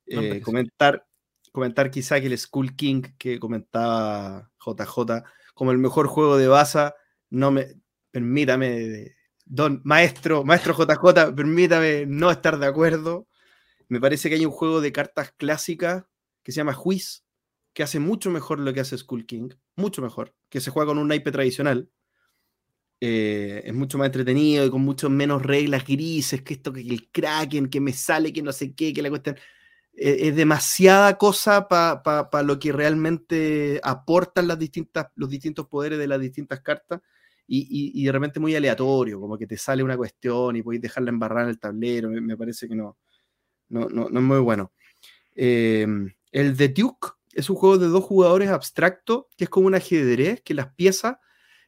No 0.07 0.21
Eh, 0.21 0.41
comentar, 0.41 1.05
comentar 1.51 1.89
quizá 1.89 2.19
que 2.19 2.27
el 2.27 2.37
Skull 2.37 2.75
King 2.75 3.01
que 3.17 3.39
comentaba 3.39 4.51
JJ 4.59 5.23
como 5.53 5.71
el 5.71 5.77
mejor 5.77 6.07
juego 6.07 6.37
de 6.37 6.47
Baza, 6.47 6.95
no 7.29 7.51
me 7.51 7.75
permítame, 8.11 9.15
don 9.45 9.81
maestro, 9.83 10.43
maestro 10.43 10.75
JJ, 10.75 11.35
permítame 11.35 12.05
no 12.05 12.31
estar 12.31 12.57
de 12.59 12.67
acuerdo. 12.67 13.27
Me 13.87 13.99
parece 13.99 14.29
que 14.29 14.35
hay 14.35 14.45
un 14.45 14.51
juego 14.51 14.81
de 14.81 14.91
cartas 14.91 15.31
clásicas 15.31 16.05
que 16.43 16.51
se 16.51 16.57
llama 16.57 16.73
Juiz, 16.73 17.25
que 17.73 17.83
hace 17.83 17.99
mucho 17.99 18.29
mejor 18.29 18.59
lo 18.59 18.73
que 18.73 18.79
hace 18.79 18.97
Skull 18.97 19.25
King, 19.25 19.49
mucho 19.75 20.01
mejor, 20.01 20.35
que 20.49 20.61
se 20.61 20.71
juega 20.71 20.87
con 20.87 20.97
un 20.97 21.07
naipe 21.07 21.31
tradicional. 21.31 21.89
Eh, 23.05 23.63
es 23.65 23.73
mucho 23.73 23.97
más 23.97 24.05
entretenido 24.07 24.65
y 24.65 24.69
con 24.69 24.81
mucho 24.81 25.09
menos 25.09 25.41
reglas 25.43 25.85
grises, 25.85 26.41
que 26.41 26.53
esto, 26.53 26.71
que 26.71 26.81
el 26.81 27.09
Kraken, 27.11 27.67
que 27.69 27.81
me 27.81 27.91
sale, 27.93 28.31
que 28.31 28.41
no 28.41 28.51
sé 28.53 28.73
qué, 28.73 28.93
que 28.93 29.01
la 29.01 29.09
cuestión. 29.09 29.35
Eh, 29.95 30.29
es 30.29 30.35
demasiada 30.35 31.17
cosa 31.17 31.67
para 31.67 32.43
lo 32.43 32.59
que 32.59 32.71
realmente 32.71 33.79
aportan 33.83 34.47
las 34.47 34.59
distintas, 34.59 35.07
los 35.15 35.29
distintos 35.29 35.67
poderes 35.67 35.99
de 35.99 36.07
las 36.07 36.19
distintas 36.21 36.61
cartas 36.61 37.01
y, 37.47 37.59
y- 37.69 38.01
y 38.01 38.05
de 38.05 38.11
repente 38.13 38.39
muy 38.39 38.55
aleatorio, 38.55 39.19
como 39.19 39.37
que 39.37 39.47
te 39.47 39.57
sale 39.57 39.83
una 39.83 39.97
cuestión 39.97 40.55
y 40.55 40.63
podéis 40.63 40.81
dejarla 40.83 41.09
embarrada 41.11 41.43
en 41.45 41.49
el 41.51 41.59
tablero. 41.59 42.09
Me, 42.09 42.21
me 42.21 42.37
parece 42.37 42.67
que 42.69 42.75
no, 42.75 42.97
no, 43.69 43.89
no, 43.89 44.09
no 44.09 44.19
es 44.19 44.25
muy 44.25 44.39
bueno. 44.39 44.71
Eh, 45.35 45.87
el 46.31 46.57
The 46.57 46.69
Duke 46.69 47.09
es 47.33 47.49
un 47.49 47.55
juego 47.57 47.77
de 47.77 47.87
dos 47.87 48.03
jugadores 48.03 48.49
abstracto, 48.49 49.29
que 49.37 49.45
es 49.45 49.49
como 49.49 49.67
un 49.67 49.75
ajedrez, 49.75 50.41
que 50.41 50.53
las 50.53 50.73
piezas 50.75 51.17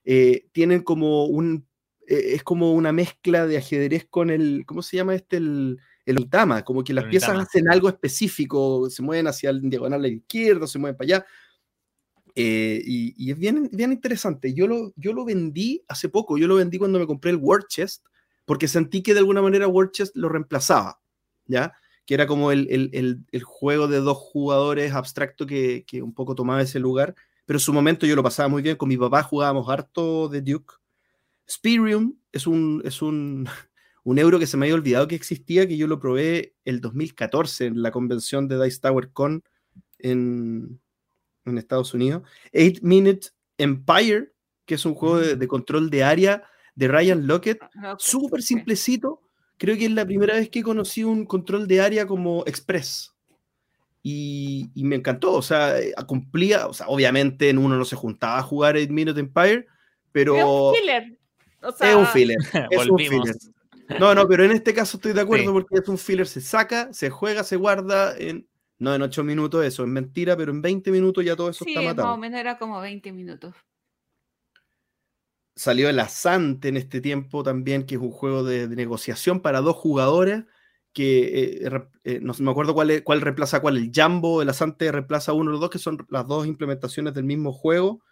eh, 0.06 0.46
tienen 0.52 0.82
como 0.84 1.26
un. 1.26 1.68
eh, 2.08 2.36
es 2.36 2.44
como 2.44 2.74
una 2.74 2.92
mezcla 2.92 3.46
de 3.48 3.58
ajedrez 3.58 4.06
con 4.10 4.30
el. 4.30 4.64
¿Cómo 4.66 4.82
se 4.82 4.98
llama 4.98 5.16
este? 5.16 5.38
El, 5.38 5.80
el 6.06 6.18
Onitama, 6.18 6.64
como 6.64 6.84
que 6.84 6.94
las 6.94 7.06
piezas 7.10 7.30
hacen 7.42 7.68
algo 7.70 7.90
específico, 7.90 8.90
se 8.92 9.02
mueven 9.02 9.28
hacia 9.28 9.50
el 9.50 9.62
diagonal 9.70 10.00
a 10.00 10.02
la 10.04 10.08
izquierda, 10.10 10.68
se 10.68 10.78
mueven 10.80 10.96
para 10.98 11.06
allá. 11.18 11.26
Eh, 12.38 12.82
y, 12.86 13.14
y 13.18 13.32
es 13.32 13.38
bien, 13.38 13.70
bien 13.72 13.92
interesante. 13.94 14.54
Yo 14.54 14.68
lo, 14.68 14.92
yo 14.98 15.14
lo 15.14 15.24
vendí 15.26 15.84
hace 15.88 16.10
poco, 16.10 16.38
yo 16.38 16.48
lo 16.48 16.56
vendí 16.56 16.78
cuando 16.78 17.00
me 17.00 17.08
compré 17.08 17.32
el 17.32 17.38
War 17.38 17.66
Chest, 17.68 18.06
porque 18.46 18.68
sentí 18.68 19.02
que 19.02 19.14
de 19.14 19.20
alguna 19.20 19.42
manera 19.42 19.68
War 19.68 19.90
Chest 19.92 20.16
lo 20.18 20.28
reemplazaba, 20.30 21.00
¿ya? 21.46 21.74
Que 22.06 22.14
era 22.14 22.28
como 22.28 22.52
el, 22.52 22.68
el- 22.70 22.90
el- 22.94 23.20
el 23.32 23.44
juego 23.44 23.88
de 23.88 23.98
dos 24.00 24.18
jugadores 24.18 24.94
abstracto 24.94 25.48
que, 25.48 25.86
que 25.88 26.02
un 26.02 26.14
poco 26.14 26.36
tomaba 26.36 26.62
ese 26.62 26.80
lugar, 26.80 27.16
pero 27.46 27.58
en 27.58 27.62
su 27.62 27.74
momento 27.74 28.06
yo 28.06 28.16
lo 28.16 28.24
pasaba 28.24 28.50
muy 28.50 28.62
bien, 28.62 28.76
con 28.76 28.90
mi 28.90 28.98
papá 28.98 29.24
jugábamos 29.24 29.70
harto 29.70 30.28
de 30.30 30.42
Duke. 30.42 30.74
Spirium 31.50 32.18
es 32.32 32.48
un, 32.48 32.82
es 32.86 33.02
un, 33.02 33.48
un 34.04 34.20
euro 34.20 34.40
que 34.40 34.48
se 34.48 34.58
me 34.58 34.66
había 34.66 34.76
olvidado 34.76 35.08
que 35.08 35.16
existía, 35.16 35.68
que 35.68 35.78
yo 35.78 35.88
lo 35.88 36.00
probé 36.00 36.56
el 36.66 36.82
2014 36.82 37.68
en 37.68 37.82
la 37.82 37.92
convención 37.92 38.48
de 38.48 38.64
Dice 38.64 38.82
Tower 38.82 39.12
Con 39.12 39.44
en, 40.00 40.80
en 41.46 41.58
Estados 41.58 41.94
Unidos. 41.94 42.24
8 42.54 42.80
Minute 42.82 43.28
Empire, 43.58 44.34
que 44.66 44.76
es 44.76 44.86
un 44.86 44.96
juego 44.96 45.20
de, 45.20 45.36
de 45.36 45.48
control 45.48 45.90
de 45.90 46.04
área 46.04 46.44
de 46.76 46.88
Ryan 46.88 47.26
Lockett, 47.26 47.60
Ah, 47.76 47.94
ok, 47.94 48.00
súper 48.00 48.42
simplecito, 48.42 49.22
creo 49.58 49.78
que 49.78 49.86
es 49.86 49.92
la 49.92 50.06
primera 50.06 50.36
vez 50.36 50.50
que 50.50 50.62
conocí 50.62 51.04
un 51.04 51.26
control 51.26 51.68
de 51.68 51.82
área 51.82 52.06
como 52.06 52.44
Express. 52.46 53.15
Y, 54.08 54.70
y 54.76 54.84
me 54.84 54.98
encantó, 54.98 55.34
o 55.34 55.42
sea, 55.42 55.80
eh, 55.80 55.92
cumplía, 56.06 56.68
o 56.68 56.74
sea, 56.74 56.88
obviamente 56.90 57.50
en 57.50 57.58
uno 57.58 57.76
no 57.76 57.86
se 57.86 57.96
juntaba 57.96 58.38
a 58.38 58.44
jugar 58.44 58.76
8 58.78 58.94
Minute 58.94 59.20
Empire, 59.20 59.66
pero... 60.12 60.36
Es 60.38 60.44
un 60.46 60.76
filler. 60.76 61.20
O 61.64 61.72
sea, 61.72 61.90
Es 61.90 61.96
un 61.96 62.06
filler. 62.06 62.38
Es 62.70 62.82
un 62.84 62.88
Volvimos. 62.90 63.28
filler. 63.32 64.00
No, 64.00 64.14
no, 64.14 64.28
pero 64.28 64.44
en 64.46 64.52
este 64.52 64.76
caso 64.76 64.98
estoy 64.98 65.14
de 65.14 65.22
acuerdo 65.22 65.46
Sí. 65.46 65.52
porque 65.54 65.76
es 65.80 65.90
un 65.90 65.98
filler, 65.98 66.28
se 66.28 66.40
saca, 66.40 66.94
se 66.94 67.10
juega, 67.10 67.44
se 67.44 67.56
guarda 67.56 68.16
en, 68.16 68.48
no 68.78 68.94
en 68.94 69.02
8 69.02 69.24
minutos, 69.24 69.66
eso 69.66 69.82
es 69.84 69.90
mentira, 69.90 70.38
pero 70.38 70.52
en 70.52 70.62
20 70.62 70.92
minutos 70.92 71.26
ya 71.26 71.36
todo 71.36 71.50
eso 71.50 71.66
Sí, 71.66 71.72
está 71.72 71.82
más 71.82 71.94
o 71.94 71.96
matado. 71.96 72.18
menos 72.18 72.40
era 72.40 72.60
como 72.60 72.80
20 72.82 73.12
minutos. 73.12 73.56
Salió 75.56 75.90
el 75.90 76.00
Asante 76.00 76.68
en 76.68 76.78
este 76.78 77.02
tiempo 77.02 77.42
también, 77.42 77.88
que 77.88 77.96
es 77.96 78.02
un 78.02 78.12
juego 78.12 78.44
de, 78.44 78.68
de 78.68 78.76
negociación 78.76 79.40
para 79.40 79.62
dos 79.62 79.78
jugadores, 79.78 80.44
que 80.96 81.68
eh, 81.68 81.72
eh, 82.06 82.22
no 82.24 82.34
me 82.40 82.52
acuerdo 82.52 82.74
cuál, 82.74 82.92
es- 82.92 83.04
cuál 83.04 83.22
reemplaza 83.22 83.62
cuál, 83.62 83.78
el 83.78 83.92
Jambo, 83.94 84.42
el 84.42 84.50
Asante 84.50 84.92
reemplaza 84.92 85.34
uno 85.34 85.52
de 85.52 85.54
los 85.54 85.62
dos, 85.62 85.70
que 85.72 85.80
son 85.80 86.00
las 86.10 86.28
dos 86.28 86.48
implementaciones 86.48 87.14
del 87.14 87.26
mismo 87.26 87.54
juego. 87.54 88.04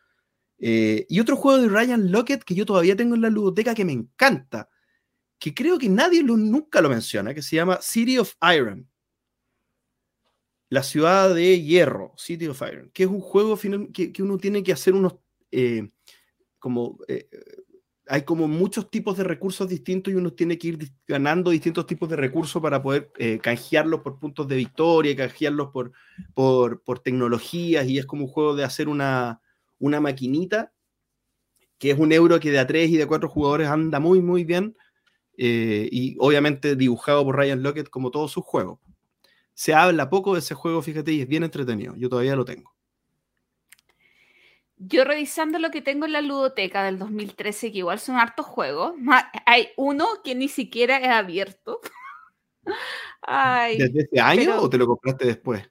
Eh, 0.60 1.06
y 1.10 1.20
otro 1.22 1.36
juego 1.38 1.62
de 1.62 1.70
Ryan 1.70 2.12
Lockett 2.12 2.44
que 2.44 2.56
yo 2.56 2.66
todavía 2.66 2.96
tengo 2.96 3.16
en 3.16 3.22
la 3.24 3.30
ludoteca 3.32 3.76
que 3.76 3.86
me 3.86 3.94
encanta, 3.94 4.70
que 5.40 5.54
creo 5.54 5.80
que 5.80 5.90
nadie 5.90 6.24
lo- 6.24 6.38
nunca 6.38 6.82
lo 6.82 6.90
menciona, 6.90 7.34
que 7.34 7.42
se 7.44 7.58
llama 7.58 7.80
City 7.82 8.18
of 8.20 8.34
Iron. 8.56 8.90
La 10.70 10.84
ciudad 10.84 11.34
de 11.36 11.62
hierro, 11.62 12.14
City 12.18 12.48
of 12.48 12.62
Iron, 12.72 12.90
que 12.94 13.04
es 13.04 13.10
un 13.10 13.22
juego 13.22 13.58
que, 13.94 14.12
que 14.12 14.24
uno 14.24 14.38
tiene 14.38 14.64
que 14.64 14.74
hacer 14.74 14.94
unos, 14.96 15.16
como, 16.60 16.98
hay 18.08 18.24
como 18.24 18.48
muchos 18.48 18.90
tipos 18.92 19.18
de 19.18 19.24
recursos 19.24 19.68
distintos 19.70 20.14
y 20.14 20.18
uno 20.18 20.34
tiene 20.34 20.58
que 20.58 20.70
ir 20.70 20.92
ganando 21.08 21.52
distintos 21.52 21.86
tipos 21.88 22.10
de 22.10 22.16
recursos 22.18 22.62
para 22.62 22.82
poder 22.82 23.12
eh, 23.18 23.40
canjearlos 23.42 24.02
por 24.02 24.20
puntos 24.20 24.48
de 24.48 24.58
victoria, 24.58 25.16
canjearlos 25.16 25.70
por, 25.72 25.92
por, 26.34 26.82
por 26.84 27.00
tecnologías 27.00 27.88
y 27.88 27.98
es 28.00 28.06
como 28.06 28.26
un 28.26 28.30
juego 28.32 28.56
de 28.56 28.64
hacer 28.66 28.90
una, 28.90 29.42
una 29.80 30.00
maquinita 30.02 30.74
que 31.78 31.92
es 31.92 32.00
un 32.00 32.12
euro 32.12 32.40
que 32.40 32.52
de 32.52 32.60
a 32.60 32.68
tres 32.68 32.90
y 32.90 32.98
de 32.98 33.08
cuatro 33.08 33.30
jugadores 33.30 33.68
anda 33.68 34.00
muy, 34.00 34.22
muy 34.22 34.44
bien. 34.44 34.76
eh, 35.38 35.90
y 35.92 36.16
obviamente 36.20 36.76
dibujado 36.76 37.24
por 37.26 37.38
Ryan 37.38 37.64
Lockett 37.64 37.90
como 37.90 38.12
todos 38.12 38.32
sus 38.32 38.46
juegos. 38.46 38.80
Se 39.54 39.74
habla 39.74 40.10
poco 40.10 40.34
de 40.34 40.40
ese 40.42 40.56
juego, 40.56 40.82
fíjate, 40.82 41.14
y 41.14 41.22
es 41.22 41.28
bien 41.28 41.44
entretenido. 41.44 41.96
Yo 41.98 42.10
todavía 42.10 42.36
lo 42.36 42.46
tengo. 42.46 42.73
Yo 44.88 45.04
revisando 45.04 45.60
lo 45.60 45.72
que 45.72 45.82
tengo 45.82 46.06
en 46.06 46.14
la 46.14 46.22
ludoteca 46.22 46.84
del 46.84 47.00
2013, 47.00 47.72
que 47.72 47.80
igual 47.80 48.00
son 48.00 48.18
hartos 48.18 48.46
juegos, 48.46 48.94
hay 49.46 49.70
uno 49.78 50.08
que 50.24 50.36
ni 50.36 50.48
siquiera 50.48 51.00
he 51.00 51.10
abierto. 51.10 51.80
Ay, 53.22 53.78
¿Desde 53.78 54.02
ese 54.02 54.20
año 54.20 54.60
o 54.60 54.70
te 54.70 54.78
lo 54.78 54.88
compraste 54.88 55.26
después? 55.26 55.70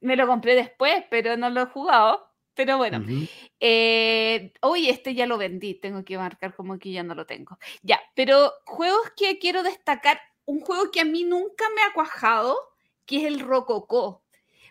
me 0.00 0.16
lo 0.16 0.26
compré 0.26 0.54
después, 0.54 1.04
pero 1.10 1.36
no 1.36 1.50
lo 1.50 1.62
he 1.62 1.66
jugado. 1.66 2.26
Pero 2.54 2.78
bueno, 2.78 2.98
Ujú. 2.98 3.26
Eh, 3.60 4.52
hoy 4.60 4.88
este 4.88 5.14
ya 5.14 5.26
lo 5.26 5.38
vendí, 5.38 5.74
tengo 5.74 6.04
que 6.04 6.18
marcar 6.18 6.54
como 6.54 6.78
que 6.78 6.90
ya 6.90 7.02
no 7.02 7.14
lo 7.14 7.24
tengo. 7.24 7.58
Ya, 7.82 8.00
pero 8.14 8.52
juegos 8.64 9.12
que 9.16 9.38
quiero 9.38 9.62
destacar, 9.62 10.20
un 10.46 10.60
juego 10.60 10.90
que 10.90 11.00
a 11.00 11.04
mí 11.04 11.24
nunca 11.24 11.64
me 11.74 11.82
ha 11.82 11.92
cuajado, 11.94 12.58
que 13.06 13.18
es 13.18 13.24
el 13.24 13.40
Rococó. 13.40 14.24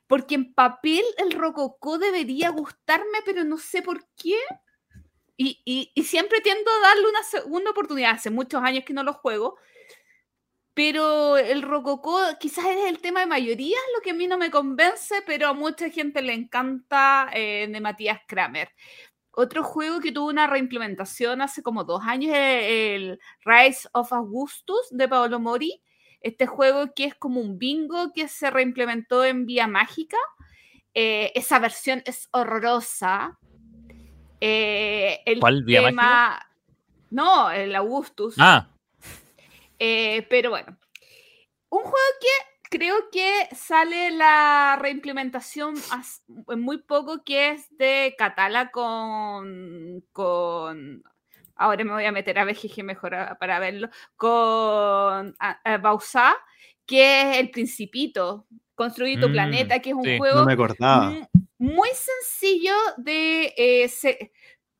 Porque 0.10 0.34
en 0.34 0.56
papel 0.56 1.03
el 1.19 1.34
Rococó 1.34 1.99
debería 1.99 2.49
gustarme, 2.49 3.19
pero 3.26 3.44
no 3.44 3.60
sé 3.60 3.84
por 3.84 4.07
qué. 4.15 4.40
Y, 5.38 5.94
siempre 6.03 6.41
tiendo 6.41 6.72
a 6.72 6.80
darle 6.80 7.07
una 7.07 7.22
segunda 7.22 7.69
oportunidad. 7.69 8.14
Hace 8.14 8.31
muchos 8.31 8.60
años 8.64 8.84
que 8.84 8.94
no 8.94 9.03
lo 9.03 9.14
juego. 9.14 9.57
Pero 10.73 11.38
el 11.38 11.61
Rococó 11.61 12.19
quizás 12.40 12.65
es 12.65 12.86
el 12.86 13.02
tema 13.02 13.19
de 13.19 13.27
mayoría, 13.27 13.77
lo 13.95 14.02
que 14.02 14.10
a 14.10 14.14
mí 14.15 14.26
no 14.26 14.40
me 14.40 14.49
convence, 14.49 15.22
pero 15.27 15.48
a 15.48 15.53
mucha 15.53 15.91
gente 15.91 16.23
le 16.23 16.34
encanta 16.34 17.30
eh, 17.31 17.68
de 17.69 17.80
Matías 17.80 18.22
Kramer. 18.27 18.69
Otro 19.30 19.64
juego 19.64 19.99
que 19.99 20.11
tuvo 20.11 20.30
una 20.30 20.48
reimplementación 20.48 21.44
hace 21.44 21.61
como 21.61 21.84
dos 21.84 22.02
años 22.03 22.31
es 22.36 22.64
el 22.95 23.19
Rise 23.45 23.88
of 23.94 24.11
Augustus 24.11 24.88
de 24.90 25.07
Paolo 25.07 25.40
Mori. 25.40 25.84
Este 26.21 26.47
juego 26.47 26.93
que 26.93 27.05
es 27.05 27.15
como 27.15 27.39
un 27.41 27.57
bingo 27.57 28.11
que 28.13 28.27
se 28.27 28.49
reimplementó 28.49 29.23
en 29.23 29.45
Vía 29.45 29.67
Mágica. 29.67 30.17
Eh, 30.93 31.31
esa 31.35 31.59
versión 31.59 32.01
es 32.05 32.27
horrorosa. 32.31 33.37
Eh, 34.41 35.21
el 35.25 35.39
¿Cuál, 35.39 35.63
Vía 35.63 35.83
tema... 35.85 36.45
No, 37.11 37.49
el 37.51 37.75
Augustus. 37.75 38.35
Ah, 38.37 38.69
Eh, 39.79 40.27
pero 40.29 40.49
bueno, 40.49 40.77
un 41.69 41.81
juego 41.81 41.97
que 42.19 42.77
creo 42.77 43.09
que 43.11 43.47
sale 43.55 44.11
la 44.11 44.77
reimplementación 44.79 45.75
en 46.49 46.59
muy 46.59 46.79
poco, 46.79 47.23
que 47.23 47.51
es 47.51 47.65
de 47.77 48.13
Catala 48.17 48.71
con, 48.71 50.03
con 50.11 51.03
ahora 51.60 51.84
me 51.84 51.91
voy 51.94 52.06
a 52.06 52.11
meter 52.11 52.40
a 52.40 52.45
BGG 52.45 52.84
mejor 52.84 53.14
a- 53.15 53.38
para 53.38 53.60
verlo, 53.60 53.90
con 54.15 55.36
a- 55.40 55.60
a 55.64 55.77
Bausá, 55.77 56.36
que 56.86 57.31
es 57.31 57.38
El 57.38 57.52
Principito, 57.52 58.48
Construir 58.76 59.19
tu 59.19 59.27
Mm, 59.27 59.31
planeta, 59.34 59.80
que 59.80 59.90
es 59.90 59.95
un 59.95 60.06
sí, 60.06 60.18
juego 60.18 60.40
No 60.40 60.45
muy 61.57 61.90
sencillo 61.94 62.73
de 62.98 63.53
eh, 63.57 63.90
se- 63.90 64.31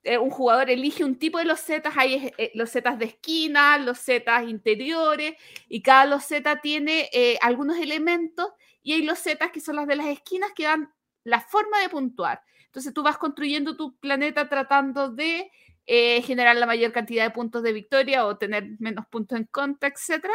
eh, 0.04 0.18
un 0.18 0.30
jugador 0.30 0.70
elige 0.70 1.04
un 1.04 1.20
tipo 1.20 1.38
de 1.38 1.46
losetas, 1.46 1.94
hay 1.98 2.32
eh, 2.38 2.52
losetas 2.56 2.98
de 2.98 3.06
esquina, 3.06 3.78
losetas 3.78 4.48
interiores, 4.48 5.34
y 5.68 5.82
cada 5.82 6.06
loseta 6.06 6.62
tiene 6.62 7.10
eh, 7.12 7.38
algunos 7.42 7.78
elementos, 7.78 8.48
y 8.82 8.94
hay 8.94 9.02
losetas 9.04 9.52
que 9.52 9.60
son 9.60 9.76
las 9.76 9.88
de 9.88 9.98
las 9.98 10.08
esquinas 10.08 10.52
que 10.56 10.64
dan 10.64 10.94
la 11.26 11.42
forma 11.42 11.80
de 11.82 11.90
puntuar. 11.90 12.42
Entonces 12.68 12.94
tú 12.94 13.04
vas 13.04 13.18
construyendo 13.18 13.76
tu 13.76 13.98
planeta 14.00 14.48
tratando 14.48 15.10
de 15.12 15.52
eh, 15.92 16.22
generar 16.22 16.56
la 16.56 16.68
mayor 16.68 16.92
cantidad 16.92 17.24
de 17.26 17.32
puntos 17.32 17.64
de 17.64 17.74
victoria 17.74 18.26
o 18.28 18.38
tener 18.38 18.66
menos 18.80 19.06
puntos 19.08 19.40
en 19.40 19.46
contra, 19.46 19.90
etc. 19.90 20.26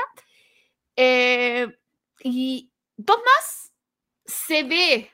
y 2.25 2.71
dos 2.97 3.19
más, 3.19 3.73
se 4.27 4.63
ve 4.65 5.11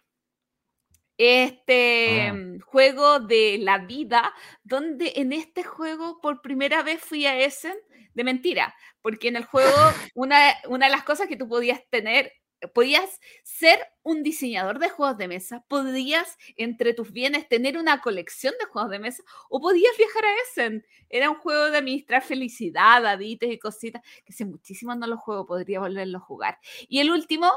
este 1.18 2.30
Ah. 2.30 2.34
juego 2.64 3.20
de 3.20 3.58
la 3.60 3.78
vida, 3.78 4.32
donde 4.64 5.12
en 5.16 5.32
este 5.34 5.62
juego 5.62 6.20
por 6.22 6.40
primera 6.40 6.82
vez 6.82 7.00
fui 7.02 7.26
a 7.26 7.38
Essen 7.38 7.76
de 8.14 8.24
mentira, 8.24 8.74
porque 9.02 9.28
en 9.28 9.36
el 9.36 9.44
juego 9.44 9.70
una, 10.14 10.38
una 10.68 10.86
de 10.86 10.92
las 10.92 11.04
cosas 11.04 11.28
que 11.28 11.36
tú 11.36 11.48
podías 11.48 11.82
tener, 11.90 12.32
podías 12.68 13.20
ser 13.42 13.78
un 14.02 14.22
diseñador 14.22 14.78
de 14.78 14.90
juegos 14.90 15.16
de 15.18 15.28
mesa, 15.28 15.64
podías 15.68 16.36
entre 16.56 16.94
tus 16.94 17.12
bienes 17.12 17.48
tener 17.48 17.78
una 17.78 18.00
colección 18.00 18.54
de 18.58 18.66
juegos 18.66 18.90
de 18.90 18.98
mesa 18.98 19.22
o 19.48 19.60
podías 19.60 19.96
viajar 19.96 20.24
a 20.24 20.34
Essen. 20.42 20.86
Era 21.08 21.30
un 21.30 21.36
juego 21.36 21.70
de 21.70 21.78
administrar 21.78 22.22
felicidad, 22.22 23.02
daditos 23.02 23.50
y 23.50 23.58
cositas, 23.58 24.02
que 24.24 24.32
hace 24.32 24.44
muchísimo 24.44 24.94
no 24.94 25.06
lo 25.06 25.16
juego, 25.16 25.46
podría 25.46 25.80
volverlo 25.80 26.18
a 26.18 26.22
jugar. 26.22 26.58
Y 26.88 27.00
el 27.00 27.10
último, 27.10 27.50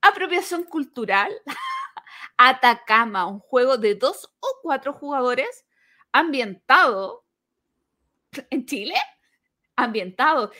apropiación 0.00 0.64
cultural. 0.64 1.32
Atacama, 2.36 3.26
un 3.26 3.40
juego 3.40 3.76
de 3.76 3.94
dos 3.94 4.32
o 4.40 4.48
cuatro 4.62 4.92
jugadores 4.92 5.66
ambientado 6.12 7.24
en 8.50 8.66
Chile. 8.66 8.94
Ambientado. 9.76 10.52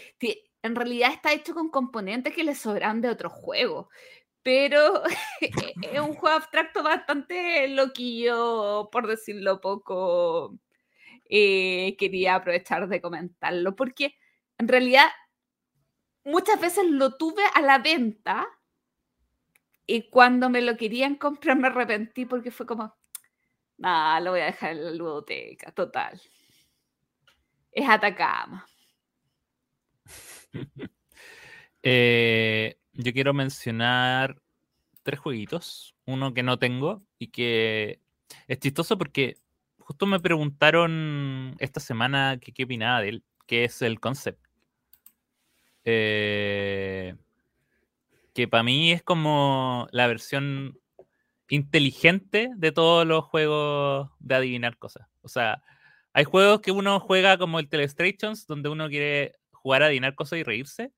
En 0.62 0.74
realidad 0.76 1.12
está 1.12 1.32
hecho 1.32 1.54
con 1.54 1.70
componentes 1.70 2.34
que 2.34 2.44
le 2.44 2.54
sobran 2.54 3.00
de 3.00 3.08
otros 3.08 3.32
juegos. 3.32 3.88
Pero 4.42 5.02
es 5.40 6.00
un 6.00 6.14
juego 6.14 6.36
abstracto 6.36 6.82
bastante 6.82 7.68
loquillo, 7.68 8.88
por 8.90 9.06
decirlo 9.06 9.60
poco. 9.60 10.58
Eh, 11.28 11.96
quería 11.98 12.36
aprovechar 12.36 12.88
de 12.88 13.00
comentarlo, 13.00 13.76
porque 13.76 14.16
en 14.58 14.68
realidad 14.68 15.06
muchas 16.24 16.60
veces 16.60 16.84
lo 16.86 17.16
tuve 17.16 17.42
a 17.54 17.60
la 17.60 17.78
venta 17.78 18.48
y 19.86 20.08
cuando 20.10 20.50
me 20.50 20.60
lo 20.60 20.76
querían 20.76 21.16
comprar 21.16 21.56
me 21.56 21.68
arrepentí 21.68 22.24
porque 22.26 22.50
fue 22.50 22.66
como, 22.66 22.94
nada, 23.78 24.20
lo 24.20 24.32
voy 24.32 24.40
a 24.40 24.46
dejar 24.46 24.72
en 24.72 24.84
la 24.84 24.90
ludoteca, 24.92 25.72
total. 25.72 26.20
Es 27.72 27.88
Atacama. 27.88 28.66
Eh, 31.82 32.76
yo 32.92 33.12
quiero 33.12 33.34
mencionar 33.34 34.40
tres 35.02 35.20
jueguitos. 35.20 35.94
Uno 36.06 36.34
que 36.34 36.42
no 36.42 36.58
tengo 36.58 37.02
y 37.18 37.28
que 37.28 38.00
es 38.48 38.58
chistoso 38.58 38.98
porque 38.98 39.36
justo 39.78 40.06
me 40.06 40.20
preguntaron 40.20 41.56
esta 41.58 41.80
semana 41.80 42.38
que 42.40 42.52
qué 42.52 42.64
opinaba 42.64 43.00
de 43.00 43.08
él, 43.08 43.24
que 43.46 43.64
es 43.64 43.82
el 43.82 44.00
concept. 44.00 44.40
Eh, 45.84 47.14
que 48.34 48.48
para 48.48 48.62
mí 48.62 48.92
es 48.92 49.02
como 49.02 49.88
la 49.90 50.06
versión 50.06 50.78
inteligente 51.48 52.50
de 52.56 52.72
todos 52.72 53.06
los 53.06 53.24
juegos 53.24 54.10
de 54.20 54.34
adivinar 54.36 54.78
cosas. 54.78 55.08
O 55.22 55.28
sea, 55.28 55.62
hay 56.12 56.24
juegos 56.24 56.60
que 56.60 56.70
uno 56.70 57.00
juega 57.00 57.38
como 57.38 57.58
el 57.58 57.68
Telestrations, 57.68 58.46
donde 58.46 58.68
uno 58.68 58.88
quiere 58.88 59.39
jugar 59.62 59.82
a 59.82 59.86
adivinar 59.86 60.14
cosas 60.14 60.38
y 60.38 60.42
reírse. 60.42 60.92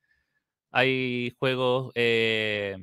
Hay 0.70 1.34
juegos 1.38 1.92
eh, 1.94 2.78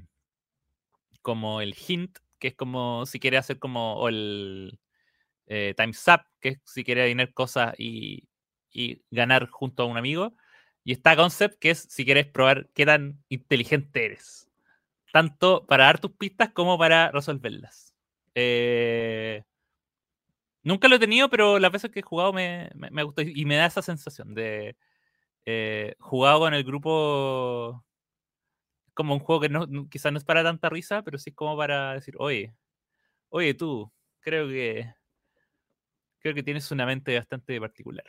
como 1.22 1.62
el 1.62 1.76
Hint, 1.76 2.18
que 2.40 2.50
es 2.50 2.56
como 2.56 3.06
si 3.06 3.20
quiere 3.20 3.38
hacer 3.38 3.60
como 3.60 3.96
o 3.96 4.10
el 4.10 4.80
eh, 5.48 5.74
Time's 5.76 6.08
Up, 6.08 6.22
que 6.40 6.50
es 6.50 6.60
si 6.66 6.84
quiere 6.84 7.02
adivinar 7.02 7.34
cosas 7.34 7.74
y, 7.78 8.28
y 8.72 9.02
ganar 9.12 9.48
junto 9.50 9.84
a 9.84 9.86
un 9.88 9.98
amigo. 9.98 10.36
Y 10.84 10.94
está 10.94 11.16
Concept, 11.16 11.60
que 11.60 11.72
es 11.72 11.80
si 11.90 12.06
quieres 12.06 12.28
probar 12.28 12.70
qué 12.74 12.86
tan 12.86 13.24
inteligente 13.30 14.06
eres. 14.06 14.50
Tanto 15.12 15.66
para 15.66 15.86
dar 15.86 16.00
tus 16.00 16.12
pistas 16.12 16.52
como 16.52 16.78
para 16.78 17.12
resolverlas. 17.12 17.96
Eh, 18.36 19.44
nunca 20.64 20.88
lo 20.88 20.96
he 20.96 21.00
tenido, 21.00 21.30
pero 21.30 21.60
las 21.60 21.72
veces 21.72 21.92
que 21.92 22.00
he 22.00 22.04
jugado 22.04 22.32
me, 22.34 22.70
me, 22.76 22.90
me 22.92 23.04
gusta 23.04 23.24
y 23.24 23.46
me 23.46 23.56
da 23.56 23.66
esa 23.66 23.82
sensación 23.82 24.34
de 24.34 24.76
eh, 25.45 25.95
jugado 25.99 26.40
con 26.40 26.53
el 26.53 26.64
grupo 26.64 27.84
como 28.94 29.14
un 29.14 29.20
juego 29.22 29.41
que 29.41 29.49
no, 29.49 29.68
quizás 29.90 30.11
no 30.11 30.18
es 30.18 30.26
para 30.26 30.44
tanta 30.44 30.70
risa, 30.70 31.03
pero 31.03 31.18
sí 31.18 31.30
es 31.30 31.36
como 31.36 31.56
para 31.56 31.94
decir, 31.94 32.16
oye, 32.18 32.53
oye 33.30 33.53
tú, 33.53 33.91
creo 34.20 34.48
que 34.48 34.94
creo 36.20 36.36
que 36.36 36.44
tienes 36.44 36.70
una 36.72 36.86
mente 36.86 37.18
bastante 37.18 37.60
particular. 37.60 38.03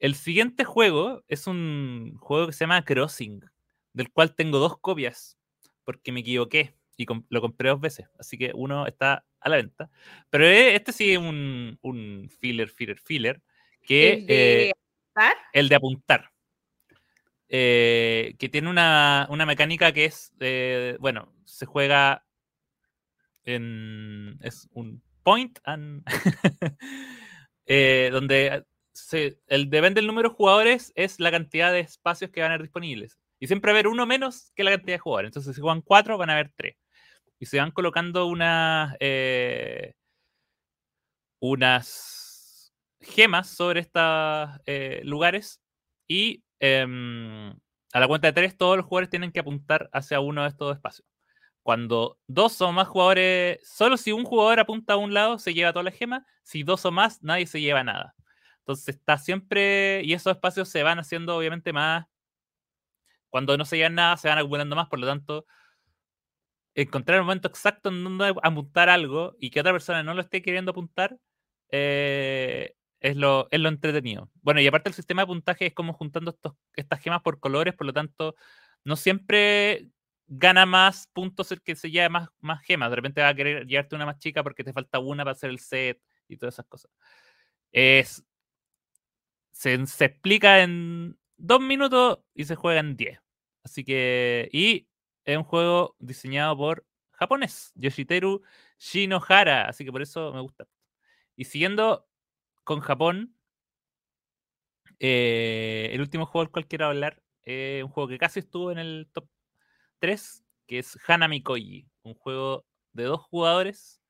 El 0.00 0.14
siguiente 0.14 0.64
juego 0.64 1.22
es 1.28 1.46
un 1.46 2.16
juego 2.18 2.46
que 2.48 2.52
se 2.52 2.60
llama 2.60 2.84
Crossing, 2.84 3.44
del 3.92 4.10
cual 4.10 4.34
tengo 4.34 4.58
dos 4.58 4.78
copias, 4.78 5.38
porque 5.84 6.12
me 6.12 6.20
equivoqué 6.20 6.74
y 6.96 7.06
lo 7.28 7.40
compré 7.40 7.68
dos 7.68 7.80
veces, 7.80 8.08
así 8.18 8.36
que 8.36 8.50
uno 8.54 8.86
está 8.86 9.24
a 9.40 9.48
la 9.48 9.56
venta. 9.56 9.88
Pero 10.30 10.44
eh, 10.46 10.74
este 10.74 10.92
sí 10.92 11.12
es 11.12 11.18
un, 11.18 11.78
un 11.80 12.28
filler, 12.40 12.68
filler, 12.68 12.98
filler, 12.98 13.40
que 13.82 14.14
El 14.14 14.26
de 14.26 14.68
eh, 14.68 14.72
apuntar. 14.72 15.36
el 15.52 15.68
de 15.68 15.74
apuntar. 15.76 16.30
Eh, 17.50 18.34
que 18.38 18.50
tiene 18.50 18.68
una, 18.68 19.26
una 19.30 19.46
mecánica 19.46 19.92
que 19.92 20.04
es, 20.04 20.32
eh, 20.40 20.98
bueno, 21.00 21.32
se 21.46 21.64
juega 21.64 22.26
en, 23.44 24.38
es 24.42 24.68
un 24.72 25.02
point 25.22 25.58
eh, 27.66 28.10
donde 28.12 28.64
el 29.46 29.70
depende 29.70 30.00
del 30.00 30.06
número 30.06 30.28
de 30.28 30.34
jugadores 30.34 30.92
es 30.94 31.20
la 31.20 31.30
cantidad 31.30 31.72
de 31.72 31.80
espacios 31.80 32.30
que 32.30 32.42
van 32.42 32.50
a 32.50 32.54
haber 32.54 32.66
disponibles. 32.66 33.18
Y 33.40 33.46
siempre 33.46 33.72
va 33.72 33.78
a 33.78 33.80
haber 33.80 33.88
uno 33.88 34.04
menos 34.04 34.52
que 34.54 34.64
la 34.64 34.72
cantidad 34.72 34.96
de 34.96 34.98
jugadores. 34.98 35.28
Entonces, 35.28 35.54
si 35.54 35.60
juegan 35.62 35.80
cuatro, 35.80 36.18
van 36.18 36.30
a 36.30 36.34
haber 36.34 36.52
tres. 36.54 36.76
Y 37.38 37.46
se 37.46 37.58
van 37.58 37.70
colocando 37.70 38.26
unas, 38.26 38.96
unas 41.40 42.74
gemas 43.00 43.48
sobre 43.48 43.80
estos 43.80 44.50
lugares 45.04 45.62
y 46.08 46.42
em, 46.60 47.50
a 47.92 48.00
la 48.00 48.08
cuenta 48.08 48.28
de 48.28 48.32
tres 48.32 48.56
todos 48.56 48.76
los 48.76 48.86
jugadores 48.86 49.10
tienen 49.10 49.32
que 49.32 49.40
apuntar 49.40 49.88
hacia 49.92 50.20
uno 50.20 50.42
de 50.42 50.48
estos 50.48 50.74
espacios. 50.76 51.06
Cuando 51.62 52.18
dos 52.26 52.60
o 52.62 52.72
más 52.72 52.88
jugadores, 52.88 53.58
solo 53.68 53.96
si 53.96 54.12
un 54.12 54.24
jugador 54.24 54.60
apunta 54.60 54.94
a 54.94 54.96
un 54.96 55.14
lado 55.14 55.38
se 55.38 55.54
lleva 55.54 55.72
todas 55.72 55.84
las 55.84 55.94
gemas, 55.94 56.22
si 56.42 56.62
dos 56.62 56.84
o 56.86 56.92
más 56.92 57.22
nadie 57.22 57.46
se 57.46 57.60
lleva 57.60 57.84
nada. 57.84 58.14
Entonces 58.60 58.96
está 58.96 59.18
siempre, 59.18 60.02
y 60.04 60.12
esos 60.14 60.32
espacios 60.32 60.68
se 60.68 60.82
van 60.82 60.98
haciendo 60.98 61.36
obviamente 61.36 61.72
más, 61.72 62.06
cuando 63.30 63.56
no 63.56 63.64
se 63.64 63.76
llevan 63.76 63.94
nada 63.94 64.16
se 64.16 64.28
van 64.28 64.38
acumulando 64.38 64.76
más, 64.76 64.88
por 64.88 64.98
lo 64.98 65.06
tanto, 65.06 65.46
encontrar 66.74 67.18
el 67.18 67.24
momento 67.24 67.48
exacto 67.48 67.88
en 67.90 68.04
donde 68.04 68.34
apuntar 68.42 68.88
algo 68.88 69.36
y 69.40 69.50
que 69.50 69.60
otra 69.60 69.72
persona 69.72 70.02
no 70.02 70.14
lo 70.14 70.20
esté 70.22 70.42
queriendo 70.42 70.70
apuntar, 70.70 71.18
eh, 71.70 72.74
es, 73.00 73.16
lo, 73.16 73.48
es 73.50 73.60
lo 73.60 73.68
entretenido. 73.68 74.30
Bueno, 74.42 74.60
y 74.60 74.66
aparte 74.66 74.88
el 74.88 74.94
sistema 74.94 75.22
de 75.22 75.26
puntaje 75.26 75.66
es 75.66 75.74
como 75.74 75.92
juntando 75.92 76.30
estos, 76.30 76.54
estas 76.74 77.00
gemas 77.00 77.22
por 77.22 77.40
colores, 77.40 77.74
por 77.74 77.86
lo 77.86 77.92
tanto, 77.92 78.34
no 78.84 78.96
siempre 78.96 79.88
gana 80.26 80.66
más 80.66 81.08
puntos 81.12 81.50
el 81.52 81.62
que 81.62 81.74
se 81.76 81.90
lleve 81.90 82.08
más, 82.08 82.28
más 82.40 82.62
gemas. 82.62 82.90
De 82.90 82.96
repente 82.96 83.22
va 83.22 83.28
a 83.28 83.34
querer 83.34 83.66
llevarte 83.66 83.96
una 83.96 84.06
más 84.06 84.18
chica 84.18 84.42
porque 84.42 84.64
te 84.64 84.72
falta 84.72 84.98
una 84.98 85.24
para 85.24 85.32
hacer 85.32 85.50
el 85.50 85.58
set 85.58 86.00
y 86.28 86.36
todas 86.36 86.54
esas 86.54 86.66
cosas. 86.66 86.90
Es, 87.72 88.24
se, 89.52 89.86
se 89.86 90.04
explica 90.04 90.62
en 90.62 91.18
dos 91.36 91.60
minutos 91.60 92.20
y 92.34 92.44
se 92.44 92.56
juega 92.56 92.80
en 92.80 92.96
diez. 92.96 93.20
Así 93.62 93.84
que, 93.84 94.48
y 94.52 94.88
es 95.24 95.36
un 95.36 95.44
juego 95.44 95.96
diseñado 95.98 96.56
por 96.56 96.86
japonés, 97.12 97.72
Yoshiteru 97.74 98.42
Shinohara, 98.78 99.68
así 99.68 99.84
que 99.84 99.92
por 99.92 100.02
eso 100.02 100.32
me 100.32 100.40
gusta. 100.40 100.66
Y 101.36 101.44
siguiendo 101.44 102.08
con 102.68 102.80
Japón, 102.80 103.34
eh, 105.00 105.88
el 105.90 106.02
último 106.02 106.26
juego 106.26 106.44
del 106.44 106.52
cual 106.52 106.66
quiero 106.66 106.84
hablar 106.84 107.22
es 107.42 107.82
un 107.82 107.88
juego 107.88 108.10
que 108.10 108.18
casi 108.18 108.40
estuvo 108.40 108.70
en 108.70 108.76
el 108.76 109.08
top 109.10 109.26
3, 110.00 110.44
que 110.66 110.80
es 110.80 110.98
Hanami 111.06 111.42
Koji, 111.42 111.86
un 112.02 112.12
juego 112.12 112.66
de 112.92 113.04
dos 113.04 113.22
jugadores, 113.22 114.02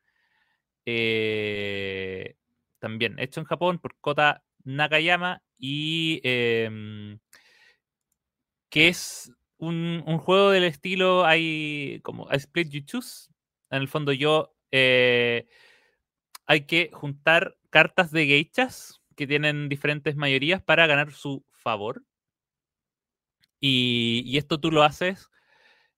eh, 0.86 2.34
también 2.80 3.16
hecho 3.20 3.38
en 3.38 3.46
Japón 3.46 3.78
por 3.78 3.94
Kota 4.00 4.42
Nakayama 4.64 5.40
y 5.56 6.20
em, 6.24 7.20
que 8.70 8.88
es 8.88 9.30
un, 9.58 10.02
juego 10.18 10.50
del 10.50 10.64
estilo 10.64 11.24
hay 11.24 12.00
como 12.02 12.26
I 12.32 12.36
Split 12.38 12.70
You 12.70 12.80
Choose. 12.84 13.28
En 13.70 13.82
el 13.82 13.88
fondo 13.88 14.12
yo 14.12 14.52
eh, 14.72 15.46
hay 16.48 16.62
que 16.62 16.90
juntar 16.92 17.56
cartas 17.70 18.10
de 18.10 18.26
geichas 18.26 19.02
que 19.14 19.26
tienen 19.26 19.68
diferentes 19.68 20.16
mayorías 20.16 20.62
para 20.62 20.86
ganar 20.86 21.12
su 21.12 21.44
favor. 21.52 22.02
Y, 23.60 24.36
esto 24.38 24.58
tú 24.58 24.70
lo 24.72 24.82
haces 24.82 25.30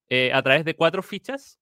eh, 0.09 0.31
a 0.33 0.41
través 0.43 0.65
de 0.65 0.75
cuatro 0.75 1.03
fichas 1.03 1.59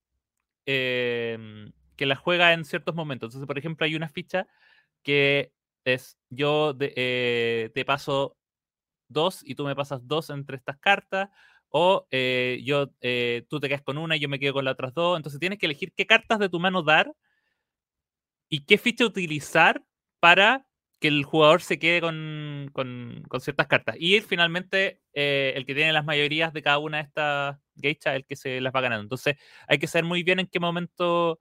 em, 0.65 1.71
que 1.97 2.05
las 2.07 2.19
juega 2.19 2.53
en 2.53 2.65
ciertos 2.65 2.95
momentos. 2.95 3.27
Entonces, 3.29 3.47
por 3.47 3.59
ejemplo, 3.59 3.85
hay 3.85 3.95
una 3.95 4.09
ficha 4.09 4.47
que 5.03 5.51
es 5.85 6.17
yo 6.29 6.73
de- 6.73 6.93
eh, 6.95 7.71
te 7.75 7.85
paso 7.85 8.37
dos 9.09 9.41
y 9.45 9.55
tú 9.55 9.65
me 9.65 9.75
pasas 9.75 10.07
dos 10.07 10.29
entre 10.31 10.57
estas 10.57 10.79
cartas. 10.79 11.29
O 11.69 12.07
eh, 12.11 12.61
yo, 12.65 12.87
tú 13.49 13.59
te 13.59 13.69
quedas 13.69 13.83
con 13.83 13.97
una 13.99 14.17
y 14.17 14.19
yo 14.21 14.29
me 14.29 14.39
quedo 14.39 14.53
con 14.53 14.65
las 14.65 14.73
otras 14.73 14.93
dos. 14.95 15.17
Entonces 15.17 15.39
tienes 15.39 15.59
que 15.59 15.67
elegir 15.67 15.93
qué 15.95 16.07
cartas 16.07 16.39
de 16.39 16.49
tu 16.49 16.59
mano 16.59 16.83
dar 16.83 17.13
y 18.49 18.65
qué 18.65 18.77
ficha 18.77 19.05
utilizar 19.05 19.83
para 20.19 20.65
que 20.99 21.07
el 21.07 21.23
jugador 21.23 21.61
se 21.61 21.79
quede 21.79 22.01
con, 22.01 22.69
con- 22.73 23.23
con 23.29 23.39
ciertas 23.41 23.67
cartas. 23.67 23.95
Y 23.99 24.19
finalmente, 24.21 25.01
eh, 25.13 25.53
el 25.55 25.65
que 25.65 25.75
tiene 25.75 25.93
las 25.93 26.05
mayorías 26.05 26.51
de 26.53 26.61
cada 26.61 26.79
una 26.79 26.97
de 26.97 27.03
estas 27.03 27.57
geishas 27.81 28.13
es 28.13 28.17
el 28.17 28.25
que 28.25 28.35
se 28.35 28.61
las 28.61 28.73
va 28.75 28.81
ganando. 28.81 29.03
Entonces, 29.03 29.37
hay 29.67 29.79
que 29.79 29.87
saber 29.87 30.05
muy 30.05 30.23
bien 30.23 30.39
en 30.39 30.47
qué 30.47 30.59
momento, 30.59 31.39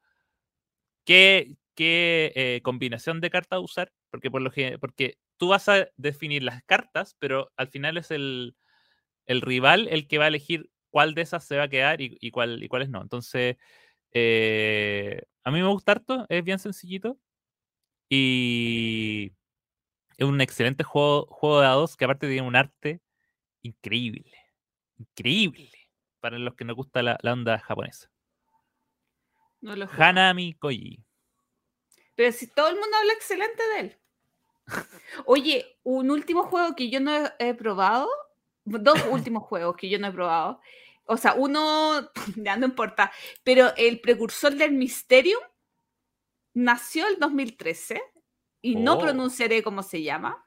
qué, 1.04 1.56
qué 1.74 2.32
eh, 2.34 2.60
combinación 2.62 3.20
de 3.20 3.30
cartas 3.30 3.60
usar, 3.62 3.92
porque, 4.10 4.30
por 4.30 4.42
lo 4.42 4.50
que, 4.50 4.78
porque 4.78 5.18
tú 5.36 5.48
vas 5.48 5.68
a 5.68 5.88
definir 5.96 6.42
las 6.42 6.62
cartas, 6.64 7.16
pero 7.18 7.50
al 7.56 7.68
final 7.68 7.96
es 7.96 8.10
el, 8.10 8.56
el 9.26 9.40
rival 9.42 9.88
el 9.90 10.08
que 10.08 10.18
va 10.18 10.26
a 10.26 10.28
elegir 10.28 10.70
cuál 10.90 11.14
de 11.14 11.22
esas 11.22 11.44
se 11.46 11.56
va 11.58 11.64
a 11.64 11.68
quedar 11.70 12.02
y, 12.02 12.18
y 12.20 12.32
cuál, 12.32 12.62
y 12.64 12.68
cuáles 12.68 12.90
no. 12.90 13.02
Entonces, 13.02 13.56
eh, 14.12 15.22
a 15.44 15.50
mí 15.50 15.60
me 15.60 15.68
gusta 15.68 15.92
harto, 15.92 16.26
es 16.28 16.44
bien 16.44 16.58
sencillito. 16.58 17.18
Y 18.10 19.32
es 20.16 20.26
un 20.26 20.40
excelente 20.40 20.84
juego, 20.84 21.26
juego 21.26 21.60
de 21.60 21.66
dados 21.66 21.96
que 21.96 22.04
aparte 22.04 22.26
tiene 22.26 22.46
un 22.46 22.56
arte 22.56 23.00
increíble. 23.62 24.32
Increíble. 24.96 25.70
Para 26.20 26.38
los 26.38 26.54
que 26.54 26.64
nos 26.64 26.76
gusta 26.76 27.02
la, 27.02 27.18
la 27.22 27.32
onda 27.32 27.58
japonesa. 27.58 28.10
No 29.60 29.76
lo. 29.76 29.88
Hanami 29.90 30.54
Koji. 30.54 31.04
Pero 32.14 32.32
si 32.32 32.48
todo 32.48 32.68
el 32.68 32.74
mundo 32.74 32.96
habla 32.96 33.12
excelente 33.12 33.62
de 33.74 33.80
él. 33.80 33.98
Oye, 35.24 35.78
un 35.82 36.10
último 36.10 36.44
juego 36.44 36.74
que 36.74 36.90
yo 36.90 37.00
no 37.00 37.14
he, 37.14 37.32
he 37.38 37.54
probado, 37.54 38.08
dos 38.64 38.98
últimos 39.10 39.44
juegos 39.44 39.76
que 39.76 39.88
yo 39.88 39.98
no 39.98 40.08
he 40.08 40.12
probado. 40.12 40.60
O 41.10 41.16
sea, 41.16 41.32
uno, 41.34 42.10
ya 42.36 42.56
no 42.56 42.66
importa, 42.66 43.10
pero 43.42 43.72
el 43.76 44.00
precursor 44.00 44.54
del 44.54 44.72
Mysterium 44.72 45.40
nació 46.54 47.06
el 47.08 47.18
2013 47.18 48.00
y 48.60 48.76
no 48.76 48.94
Oh. 48.94 48.98
pronunciaré 49.00 49.62
cómo 49.62 49.82
se 49.82 50.02
llama, 50.02 50.44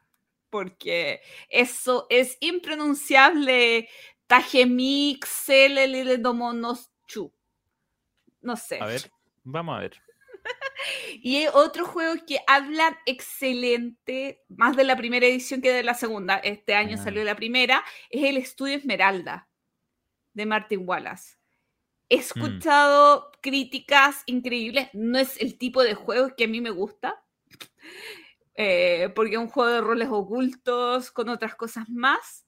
porque 0.51 1.21
eso 1.49 2.05
es 2.09 2.37
impronunciable. 2.41 3.89
Tajemix, 4.27 5.47
Domonoschu. 6.19 7.33
No 8.41 8.55
sé. 8.55 8.79
A 8.79 8.85
ver, 8.85 9.11
vamos 9.43 9.77
a 9.77 9.79
ver. 9.81 9.97
Y 11.21 11.37
hay 11.37 11.47
otros 11.53 11.87
juegos 11.87 12.23
que 12.25 12.39
hablan 12.47 12.97
excelente, 13.05 14.43
más 14.49 14.75
de 14.75 14.83
la 14.83 14.95
primera 14.95 15.25
edición 15.27 15.61
que 15.61 15.71
de 15.71 15.83
la 15.83 15.93
segunda. 15.93 16.37
Este 16.37 16.73
año 16.75 16.97
Ah. 16.99 17.03
salió 17.03 17.23
la 17.23 17.35
primera. 17.35 17.83
Es 18.09 18.23
el 18.23 18.37
Estudio 18.37 18.75
Esmeralda 18.77 19.47
de 20.33 20.45
Martin 20.45 20.87
Wallace. 20.87 21.37
He 22.09 22.17
escuchado 22.17 23.31
críticas 23.41 24.23
increíbles. 24.27 24.89
No 24.93 25.17
es 25.19 25.39
el 25.41 25.57
tipo 25.57 25.83
de 25.83 25.95
juego 25.95 26.35
que 26.35 26.45
a 26.45 26.47
mí 26.47 26.61
me 26.61 26.71
gusta. 26.71 27.23
eh, 28.55 29.09
porque 29.15 29.33
es 29.33 29.39
un 29.39 29.49
juego 29.49 29.71
de 29.71 29.81
roles 29.81 30.09
ocultos 30.11 31.11
con 31.11 31.29
otras 31.29 31.55
cosas 31.55 31.89
más. 31.89 32.47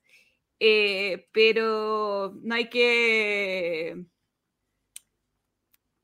eh, 0.59 1.29
pero 1.33 2.33
no 2.41 2.55
hay 2.55 2.69
que... 2.69 4.05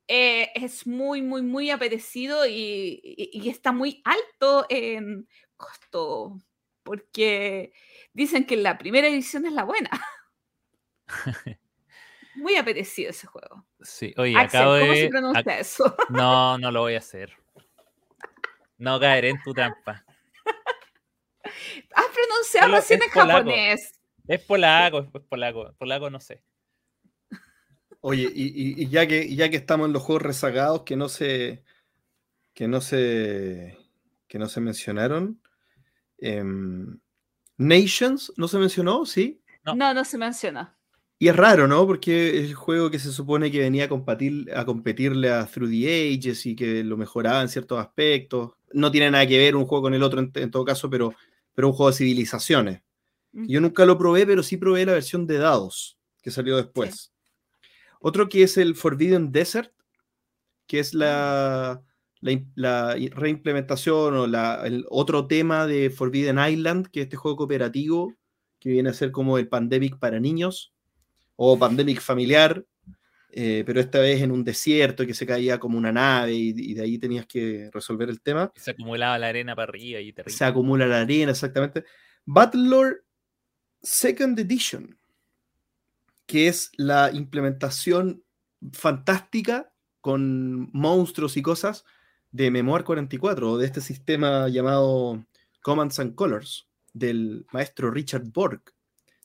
eh, 0.08 0.52
es 0.56 0.88
muy, 0.88 1.22
muy, 1.22 1.42
muy 1.42 1.70
apetecido 1.72 2.46
y, 2.48 3.00
y- 3.04 3.30
y 3.34 3.50
está 3.50 3.72
muy 3.72 4.02
alto 4.06 4.66
en 4.70 5.28
costo, 5.58 6.40
porque 6.84 7.74
dicen 8.14 8.46
que 8.46 8.58
la 8.58 8.78
primera 8.78 9.08
edición 9.08 9.46
es 9.46 9.54
la 9.54 9.64
buena. 9.66 9.90
Muy 12.36 12.56
apetecido 12.56 13.10
ese 13.10 13.28
juego. 13.28 13.66
Sí, 13.82 14.14
oye, 14.18 14.36
Axel, 14.38 14.60
acabo 14.62 14.80
¿cómo 14.80 14.92
de. 14.92 15.02
se 15.02 15.10
pronuncia 15.10 15.42
ac- 15.44 15.60
eso? 15.60 15.96
No, 16.10 16.58
no 16.58 16.72
lo 16.72 16.82
voy 16.82 16.96
a 16.96 17.00
hacer. 17.00 17.34
No 18.78 19.00
caeré 19.00 19.30
en 19.30 19.42
tu 19.44 19.54
trampa. 19.54 20.06
Has 21.94 22.06
pronunciado 22.14 22.68
Solo 22.68 22.76
recién 22.78 23.02
en 23.04 23.10
polaco. 23.12 23.32
japonés. 23.40 24.00
Es 24.28 24.42
polaco, 24.44 25.00
es 25.14 25.22
polaco. 25.24 25.74
Polaco 25.78 26.10
no 26.10 26.20
sé. 26.20 26.44
Oye, 28.02 28.30
y, 28.34 28.44
y- 28.48 28.84
y 28.84 28.90
ya 28.90 29.08
que 29.08 29.36
ya 29.36 29.50
que 29.50 29.58
estamos 29.58 29.88
en 29.88 29.94
los 29.94 30.04
juegos 30.04 30.22
rezagados 30.24 30.84
que 30.84 30.96
no 30.96 31.10
se 31.10 31.64
que 32.54 32.68
no 32.68 32.80
se 32.82 33.78
que 34.28 34.40
no 34.40 34.48
se 34.48 34.62
mencionaron, 34.62 35.42
em, 36.20 37.00
Nations 37.58 38.32
no 38.38 38.48
se 38.48 38.58
mencionó, 38.60 39.06
sí. 39.06 39.42
No. 39.66 39.76
No, 39.76 39.94
no 39.94 40.06
se 40.06 40.18
menciona. 40.18 40.78
Y 41.22 41.28
es 41.28 41.36
raro, 41.36 41.68
¿no? 41.68 41.86
Porque 41.86 42.40
es 42.40 42.46
el 42.46 42.56
juego 42.56 42.90
que 42.90 42.98
se 42.98 43.12
supone 43.12 43.52
que 43.52 43.60
venía 43.60 43.86
a 43.86 43.90
competir, 43.90 44.50
a 44.56 44.64
competirle 44.64 45.30
a 45.30 45.46
Through 45.46 45.70
the 45.70 46.16
Ages 46.16 46.46
y 46.46 46.56
que 46.56 46.82
lo 46.82 46.96
mejoraba 46.96 47.42
en 47.42 47.50
ciertos 47.50 47.78
aspectos. 47.78 48.52
No 48.72 48.90
tiene 48.90 49.12
nada 49.12 49.28
que 49.28 49.38
ver 49.38 49.58
un 49.58 49.66
juego 49.66 49.84
con 49.84 49.94
el 49.94 50.02
otro 50.02 50.22
en, 50.22 50.32
en 50.34 50.50
todo 50.50 50.64
caso, 50.64 50.90
pero, 50.90 51.14
pero 51.54 51.68
un 51.68 51.74
juego 51.74 51.92
de 51.92 51.98
civilizaciones. 51.98 52.82
Yo 53.34 53.60
nunca 53.60 53.86
lo 53.86 53.98
probé, 53.98 54.26
pero 54.26 54.42
sí 54.44 54.56
probé 54.56 54.86
la 54.86 54.94
versión 54.94 55.28
de 55.28 55.40
dados 55.40 56.00
que 56.22 56.32
salió 56.32 56.56
después. 56.56 57.12
Otro 58.00 58.30
que 58.30 58.44
es 58.44 58.58
el 58.58 58.76
Forbidden 58.76 59.34
Desert, 59.34 59.74
que 60.68 60.80
es 60.80 60.94
la, 60.94 61.84
la, 62.22 62.96
reimplementación 63.12 64.16
o 64.16 64.26
la, 64.26 64.66
el 64.66 64.86
otro 64.90 65.28
tema 65.28 65.68
de 65.68 65.90
Forbidden 65.90 66.40
Island, 66.40 66.88
que 66.88 67.02
es 67.02 67.04
este 67.08 67.18
juego 67.18 67.38
cooperativo 67.38 68.16
que 68.58 68.70
viene 68.70 68.90
a 68.90 68.94
ser 68.94 69.12
como 69.12 69.38
el 69.38 69.50
Pandemic 69.50 70.00
para 70.00 70.20
niños 70.20 70.74
o 71.42 71.58
Pandemic 71.58 72.02
familiar, 72.02 72.66
eh, 73.32 73.64
pero 73.66 73.80
esta 73.80 74.00
vez 74.00 74.22
en 74.22 74.32
un 74.32 74.44
desierto 74.44 75.06
que 75.06 75.14
se 75.14 75.26
caía 75.26 75.58
como 75.58 75.78
una 75.78 75.90
nave 75.90 76.34
y, 76.34 76.50
y 76.50 76.74
de 76.74 76.82
ahí 76.82 76.98
tenías 76.98 77.26
que 77.26 77.70
resolver 77.72 78.10
el 78.10 78.22
tema. 78.22 78.52
Se 78.56 78.72
acumulaba 78.72 79.18
la 79.18 79.30
arena 79.30 79.56
para 79.56 79.70
arriba 79.70 80.02
y 80.02 80.12
terrible. 80.12 80.38
Se 80.38 80.44
acumula 80.44 80.86
la 80.86 81.00
arena, 81.00 81.32
exactamente. 81.32 81.86
Battlelord 82.26 82.98
Second 83.82 84.38
Edition, 84.38 85.00
que 86.26 86.50
es 86.50 86.72
la 86.76 87.10
implementación 87.14 88.26
fantástica 88.74 89.72
con 90.02 90.70
monstruos 90.74 91.38
y 91.38 91.42
cosas 91.42 91.86
de 92.32 92.52
Memoir 92.52 92.84
44, 92.84 93.52
o 93.52 93.58
de 93.58 93.66
este 93.66 93.80
sistema 93.80 94.50
llamado 94.50 95.26
Commands 95.62 96.00
and 96.00 96.16
Colors, 96.16 96.68
del 96.92 97.46
maestro 97.54 97.92
Richard 97.92 98.26
Borg. 98.26 98.62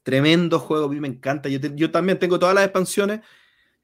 Tremendo 0.05 0.61
juego, 0.61 0.85
a 0.87 0.89
mí 0.89 1.01
me 1.01 1.09
encanta. 1.09 1.49
Yo, 1.49 1.61
te- 1.61 1.73
yo 1.75 1.91
también 1.91 2.19
tengo 2.21 2.39
todas 2.39 2.55
las 2.55 2.65
expansiones 2.65 3.21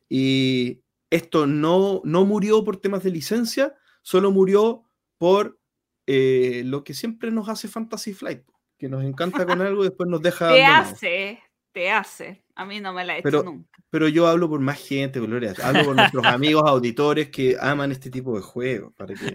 y 0.09 0.81
esto 1.11 1.47
no, 1.47 2.01
no 2.05 2.25
murió 2.25 2.63
por 2.63 2.77
temas 2.77 3.03
de 3.03 3.11
licencia, 3.11 3.75
solo 4.03 4.31
murió 4.31 4.85
por 5.19 5.59
eh, 6.07 6.63
lo 6.65 6.85
que 6.85 6.95
siempre 6.95 7.31
nos 7.33 7.49
hace 7.49 7.67
Fantasy 7.69 8.13
Flight, 8.15 8.43
que 8.79 8.89
nos 8.89 9.03
encanta 9.05 9.45
con 9.47 9.61
algo 9.61 9.83
y 9.83 9.89
después 9.89 10.09
nos 10.09 10.23
deja 10.23 10.49
Te 10.53 10.65
hace, 10.65 11.41
te 11.73 11.91
hace. 11.91 12.45
A 12.55 12.65
mí 12.65 12.81
no 12.81 12.93
me 12.93 13.05
la 13.05 13.15
he 13.17 13.19
hecho 13.19 13.25
Pero- 13.25 13.43
nunca. 13.43 13.69
Pero 13.91 14.07
yo 14.07 14.29
hablo 14.29 14.49
por 14.49 14.61
más 14.61 14.79
gente, 14.79 15.19
Gloria. 15.19 15.53
Hablo 15.65 15.85
por 15.87 15.97
nuestros 15.97 16.25
amigos 16.27 16.63
auditores 16.65 17.29
que 17.31 17.57
aman 17.61 17.91
este 17.91 18.09
tipo 18.09 18.37
de 18.37 18.43
juegos, 18.43 18.93
para 18.97 19.15
que 19.15 19.35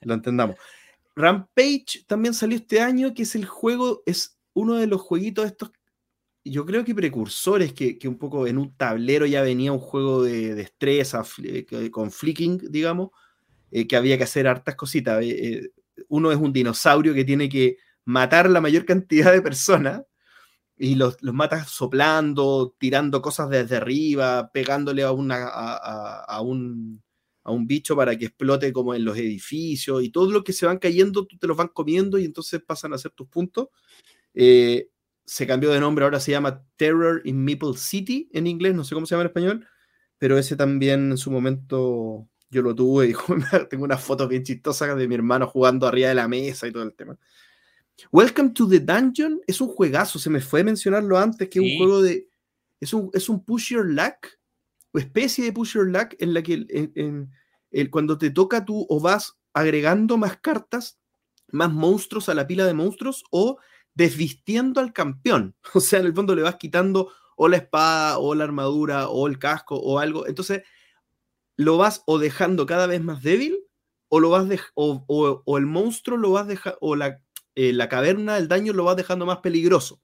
lo 0.00 0.14
entendamos. 0.14 0.56
Rampage 1.14 2.04
también 2.06 2.34
salió 2.34 2.56
este 2.56 2.80
año, 2.80 3.14
que 3.14 3.22
es 3.22 3.34
el 3.36 3.46
juego, 3.46 4.02
es 4.06 4.38
uno 4.54 4.74
de 4.74 4.86
los 4.88 5.00
jueguitos 5.00 5.46
estos, 5.46 5.70
yo 6.50 6.66
creo 6.66 6.84
que 6.84 6.94
precursores, 6.94 7.72
que, 7.72 7.98
que 7.98 8.08
un 8.08 8.18
poco 8.18 8.46
en 8.46 8.58
un 8.58 8.76
tablero 8.76 9.26
ya 9.26 9.42
venía 9.42 9.72
un 9.72 9.78
juego 9.80 10.22
de 10.24 10.54
destreza, 10.54 11.22
fli- 11.24 11.66
que- 11.66 11.90
con 11.90 12.10
flicking, 12.12 12.58
digamos, 12.70 13.10
eh, 13.72 13.86
que 13.88 13.96
había 13.96 14.18
que 14.18 14.24
hacer 14.24 14.48
hartas 14.48 14.76
cositas. 14.76 15.22
eh, 15.24 15.30
eh, 15.64 15.70
uno 16.08 16.32
es 16.32 16.38
un 16.38 16.52
dinosaurio 16.52 17.14
que 17.14 17.24
tiene 17.24 17.48
que 17.48 17.78
matar 18.06 18.50
la 18.50 18.60
mayor 18.62 18.84
cantidad 18.86 19.32
de 19.32 19.42
personas 19.42 20.02
y 20.78 20.94
los, 20.96 21.16
los 21.22 21.34
matas 21.34 21.70
soplando, 21.70 22.74
tirando 22.78 23.22
cosas 23.22 23.48
desde 23.50 23.76
arriba, 23.76 24.50
pegándole 24.52 25.02
a, 25.04 25.12
una, 25.12 25.46
a, 25.48 26.24
a- 26.24 26.40
un, 26.42 27.02
a 27.44 27.52
un 27.52 27.66
bicho 27.66 27.96
para 27.96 28.16
que 28.18 28.26
explote 28.26 28.72
como 28.72 28.94
en 28.94 29.04
los 29.04 29.16
edificios 29.18 30.02
y 30.04 30.10
todo 30.10 30.30
lo 30.30 30.44
que 30.44 30.52
se 30.52 30.66
van 30.66 30.78
cayendo, 30.78 31.26
tú 31.26 31.38
te 31.38 31.46
los 31.46 31.56
van 31.56 31.68
comiendo 31.68 32.18
y 32.18 32.24
entonces 32.26 32.62
pasan 32.66 32.92
a 32.92 32.98
ser 32.98 33.12
tus 33.12 33.28
puntos. 33.28 33.68
Eh, 34.34 34.88
se 35.26 35.46
cambió 35.46 35.70
de 35.70 35.80
nombre, 35.80 36.04
ahora 36.04 36.20
se 36.20 36.30
llama 36.30 36.64
Terror 36.76 37.20
in 37.24 37.44
Maple 37.44 37.76
City 37.76 38.28
en 38.32 38.46
inglés, 38.46 38.74
no 38.74 38.84
sé 38.84 38.94
cómo 38.94 39.06
se 39.06 39.14
llama 39.14 39.22
en 39.22 39.26
español, 39.28 39.68
pero 40.18 40.38
ese 40.38 40.56
también 40.56 41.10
en 41.10 41.18
su 41.18 41.30
momento 41.30 42.28
yo 42.48 42.62
lo 42.62 42.74
tuve 42.74 43.08
y 43.08 43.14
tengo 43.70 43.84
unas 43.84 44.02
fotos 44.02 44.28
bien 44.28 44.44
chistosas 44.44 44.96
de 44.96 45.08
mi 45.08 45.14
hermano 45.16 45.46
jugando 45.48 45.86
arriba 45.86 46.08
de 46.08 46.14
la 46.14 46.28
mesa 46.28 46.66
y 46.68 46.72
todo 46.72 46.84
el 46.84 46.94
tema. 46.94 47.18
Welcome 48.12 48.50
to 48.50 48.68
the 48.68 48.78
Dungeon 48.80 49.40
es 49.46 49.60
un 49.60 49.68
juegazo, 49.68 50.18
se 50.18 50.30
me 50.30 50.40
fue 50.40 50.62
mencionarlo 50.62 51.18
antes, 51.18 51.48
que 51.48 51.58
es 51.58 51.64
Sí. 51.64 51.72
un 51.72 51.78
juego 51.78 52.02
de. 52.02 52.28
Es 52.78 52.92
un, 52.92 53.10
es 53.14 53.28
un 53.30 53.42
push 53.42 53.70
your 53.72 53.86
luck, 53.86 54.28
o 54.92 54.98
especie 54.98 55.44
de 55.44 55.52
push 55.52 55.74
your 55.74 55.86
luck, 55.88 56.14
en 56.18 56.34
la 56.34 56.42
que 56.42 56.54
el- 56.54 56.66
en- 56.70 56.92
en- 56.94 57.30
el- 57.70 57.90
cuando 57.90 58.18
te 58.18 58.30
toca 58.30 58.64
tú 58.64 58.86
o 58.88 59.00
vas 59.00 59.34
agregando 59.54 60.18
más 60.18 60.36
cartas, 60.38 60.98
más 61.52 61.72
monstruos 61.72 62.28
a 62.28 62.34
la 62.34 62.46
pila 62.46 62.66
de 62.66 62.74
monstruos, 62.74 63.24
o 63.30 63.58
desvistiendo 63.96 64.80
al 64.80 64.94
campeón. 64.94 65.56
O 65.74 65.80
sea, 65.80 66.00
en 66.00 66.06
el 66.06 66.14
fondo 66.14 66.36
le 66.36 66.42
vas 66.42 66.56
quitando 66.56 67.12
o 67.36 67.48
la 67.48 67.58
espada, 67.58 68.18
o 68.20 68.34
la 68.36 68.44
armadura, 68.44 69.08
o 69.08 69.26
el 69.28 69.38
casco, 69.40 69.76
o 69.76 69.98
algo. 69.98 70.26
Entonces, 70.28 70.62
lo 71.56 71.78
vas 71.78 72.02
o 72.06 72.18
dejando 72.18 72.66
cada 72.66 72.86
vez 72.86 73.02
más 73.02 73.22
débil, 73.22 73.58
o 74.08 74.20
lo 74.20 74.30
vas 74.30 74.46
o- 74.74 75.42
o 75.44 75.58
el 75.58 75.66
monstruo 75.66 76.16
lo 76.18 76.32
vas 76.32 76.46
dejando, 76.46 76.78
o 76.80 76.96
la, 76.96 77.20
eh, 77.54 77.72
la 77.72 77.88
caverna, 77.88 78.38
el 78.38 78.48
daño 78.48 78.72
lo 78.72 78.84
vas 78.84 78.96
dejando 78.96 79.26
más 79.26 79.38
peligroso. 79.38 80.00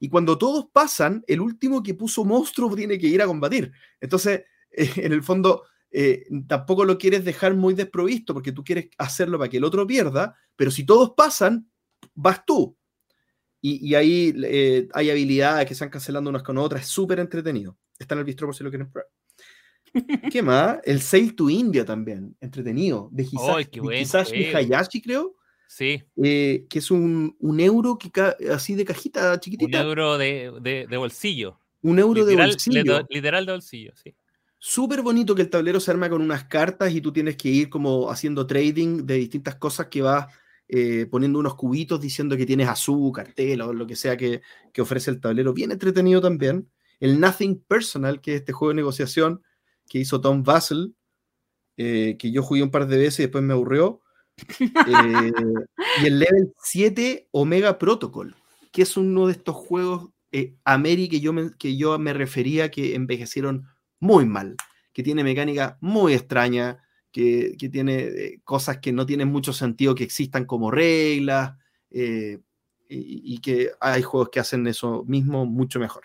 Y 0.00 0.08
cuando 0.08 0.38
todos 0.38 0.66
pasan, 0.72 1.24
el 1.26 1.40
último 1.40 1.82
que 1.82 1.94
puso 1.94 2.24
monstruo 2.24 2.74
tiene 2.76 2.98
que 2.98 3.08
ir 3.08 3.22
a 3.22 3.26
combatir. 3.26 3.72
Entonces, 4.00 4.44
eh, 4.72 4.90
en 4.96 5.12
el 5.12 5.22
fondo, 5.22 5.64
eh, 5.90 6.26
tampoco 6.48 6.84
lo 6.84 6.98
quieres 6.98 7.24
dejar 7.24 7.54
muy 7.54 7.74
desprovisto 7.74 8.34
porque 8.34 8.52
tú 8.52 8.64
quieres 8.64 8.90
hacerlo 8.98 9.38
para 9.38 9.50
que 9.50 9.58
el 9.58 9.64
otro 9.64 9.86
pierda, 9.86 10.36
pero 10.56 10.70
si 10.70 10.84
todos 10.86 11.12
pasan, 11.16 11.70
vas 12.14 12.44
tú. 12.46 12.76
Y, 13.60 13.88
y 13.90 13.94
ahí 13.94 14.34
eh, 14.44 14.88
hay 14.92 15.10
habilidades 15.10 15.66
que 15.66 15.74
se 15.74 15.84
van 15.84 15.90
cancelando 15.90 16.30
unas 16.30 16.42
con 16.42 16.56
otras, 16.58 16.82
es 16.82 16.88
súper 16.88 17.18
entretenido. 17.20 17.76
Está 17.98 18.14
en 18.14 18.20
el 18.20 18.24
bistro 18.24 18.46
por 18.46 18.54
si 18.56 18.64
lo 18.64 18.70
quieren 18.70 18.90
probar. 18.90 19.08
¿Qué 20.32 20.42
más? 20.42 20.78
El 20.84 21.00
Sail 21.00 21.34
to 21.34 21.50
India 21.50 21.84
también, 21.84 22.36
entretenido. 22.40 23.08
De 23.12 23.24
Hisashi, 23.24 23.52
¡Ay, 23.56 23.64
qué 23.66 23.80
de 23.80 24.00
Hisashi! 24.00 24.44
Hayashi, 24.54 25.02
creo. 25.02 25.34
Sí, 25.66 26.02
eh, 26.22 26.66
que 26.68 26.80
es 26.80 26.90
un, 26.90 27.36
un 27.38 27.60
euro 27.60 27.96
que 27.96 28.10
así 28.50 28.74
de 28.74 28.84
cajita 28.84 29.34
un 29.34 29.40
chiquitita. 29.40 29.82
euro 29.82 30.18
de, 30.18 30.52
de- 30.60 30.86
de 30.88 30.96
bolsillo. 30.96 31.60
Un 31.82 31.98
euro 31.98 32.24
de 32.24 32.34
bolsillo. 32.34 33.06
literal 33.08 33.46
de 33.46 33.52
bolsillo, 33.52 33.92
sí. 33.94 34.14
Súper 34.58 35.00
bonito 35.00 35.34
que 35.34 35.42
el 35.42 35.48
tablero 35.48 35.80
se 35.80 35.90
arma 35.90 36.10
con 36.10 36.20
unas 36.22 36.44
cartas 36.44 36.92
y 36.92 37.00
tú 37.00 37.12
tienes 37.12 37.36
que 37.36 37.48
ir 37.48 37.70
como 37.70 38.10
haciendo 38.10 38.46
trading 38.46 39.06
de 39.06 39.14
distintas 39.14 39.54
cosas 39.54 39.86
que 39.86 40.02
vas 40.02 40.26
eh, 40.72 41.06
poniendo 41.10 41.40
unos 41.40 41.56
cubitos 41.56 42.00
diciendo 42.00 42.36
que 42.36 42.46
tienes 42.46 42.68
azúcar, 42.68 43.32
tela 43.34 43.66
o 43.66 43.72
lo 43.72 43.86
que 43.86 43.96
sea 43.96 44.16
que, 44.16 44.40
que 44.72 44.82
ofrece 44.82 45.10
el 45.10 45.20
tablero. 45.20 45.52
Bien 45.52 45.72
entretenido 45.72 46.20
también. 46.20 46.70
El 47.00 47.18
Nothing 47.18 47.64
Personal, 47.66 48.20
que 48.20 48.34
es 48.34 48.40
este 48.40 48.52
juego 48.52 48.70
de 48.70 48.76
negociación 48.76 49.42
que 49.88 49.98
hizo 49.98 50.20
Tom 50.20 50.44
Vassell, 50.44 50.94
eh, 51.76 52.16
que 52.18 52.30
yo 52.30 52.42
jugué 52.42 52.62
un 52.62 52.70
par 52.70 52.86
de 52.86 52.98
veces 52.98 53.20
y 53.20 53.22
después 53.24 53.42
me 53.42 53.52
aburrió. 53.52 54.00
Eh, 54.86 55.32
y 56.02 56.06
el 56.06 56.18
Level 56.18 56.54
7 56.62 57.28
Omega 57.32 57.78
Protocol, 57.78 58.34
que 58.72 58.82
es 58.82 58.96
uno 58.96 59.26
de 59.26 59.32
estos 59.32 59.54
juegos 59.54 60.10
eh, 60.32 60.54
Ameri 60.64 61.08
que 61.08 61.20
yo, 61.20 61.32
me, 61.32 61.50
que 61.58 61.76
yo 61.76 61.98
me 61.98 62.14
refería 62.14 62.70
que 62.70 62.94
envejecieron 62.94 63.66
muy 63.98 64.24
mal, 64.24 64.56
que 64.92 65.02
tiene 65.02 65.24
mecánica 65.24 65.76
muy 65.80 66.14
extraña, 66.14 66.82
que, 67.10 67.56
que 67.58 67.68
tiene 67.68 67.98
eh, 67.98 68.40
cosas 68.44 68.78
que 68.78 68.92
no 68.92 69.06
tienen 69.06 69.28
mucho 69.28 69.52
sentido 69.52 69.94
que 69.94 70.04
existan 70.04 70.44
como 70.44 70.70
reglas, 70.70 71.56
eh, 71.90 72.38
y, 72.88 73.34
y 73.34 73.38
que 73.38 73.70
hay 73.80 74.02
juegos 74.02 74.30
que 74.30 74.40
hacen 74.40 74.66
eso 74.66 75.04
mismo 75.04 75.46
mucho 75.46 75.78
mejor. 75.78 76.04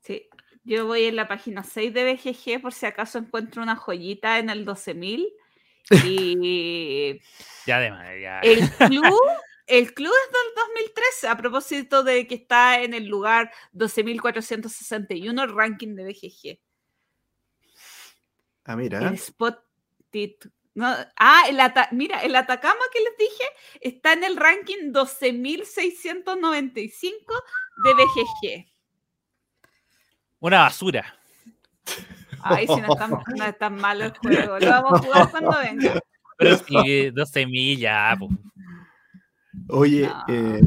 Sí. 0.00 0.28
Yo 0.64 0.86
voy 0.86 1.04
en 1.04 1.16
la 1.16 1.28
página 1.28 1.62
6 1.62 1.92
de 1.92 2.14
BGG 2.14 2.62
por 2.62 2.72
si 2.72 2.86
acaso 2.86 3.18
encuentro 3.18 3.62
una 3.62 3.76
joyita 3.76 4.38
en 4.38 4.48
el 4.48 4.66
12.000. 4.66 5.26
Y 6.06 7.20
Ya 7.66 7.80
de 7.80 7.90
madre, 7.90 8.22
ya. 8.22 8.40
el 8.40 8.58
club, 8.78 9.14
el 9.66 9.92
club 9.94 10.12
es 10.12 10.32
del 10.32 10.84
2013, 10.84 11.28
a 11.28 11.36
propósito 11.36 12.02
de 12.02 12.26
que 12.26 12.36
está 12.36 12.82
en 12.82 12.94
el 12.94 13.06
lugar 13.06 13.52
12.461 13.74 15.42
el 15.42 15.54
ranking 15.54 15.94
de 15.94 16.04
BGG. 16.04 16.58
Ah, 18.64 18.76
mira. 18.76 18.98
El 18.98 19.14
spot 19.14 19.58
tit- 20.10 20.50
no, 20.74 20.86
ah, 21.16 21.42
el 21.48 21.60
ata- 21.60 21.88
mira, 21.92 22.18
el 22.22 22.34
Atacama 22.34 22.80
que 22.92 22.98
les 23.00 23.16
dije 23.16 23.44
está 23.80 24.12
en 24.14 24.24
el 24.24 24.36
ranking 24.36 24.90
12.695 24.92 27.34
de 27.84 27.94
BGG. 27.94 28.66
Una 30.40 30.60
basura. 30.60 31.14
Ay, 32.42 32.66
si 32.66 32.80
no 32.80 32.92
es 32.92 32.98
tan, 32.98 33.10
no 33.38 33.44
es 33.44 33.56
tan 33.58 33.76
malo 33.76 34.04
el 34.04 34.16
juego. 34.18 34.58
Lo 34.58 34.70
vamos 34.70 34.94
a 34.94 34.98
jugar 35.04 35.30
cuando 35.30 35.56
venga. 35.58 36.00
Pero 36.36 36.58
sí, 36.58 37.10
12 37.10 37.46
millas, 37.46 38.18
po. 38.18 38.28
Oye, 39.68 40.08
No. 40.08 40.24
eh, 40.28 40.60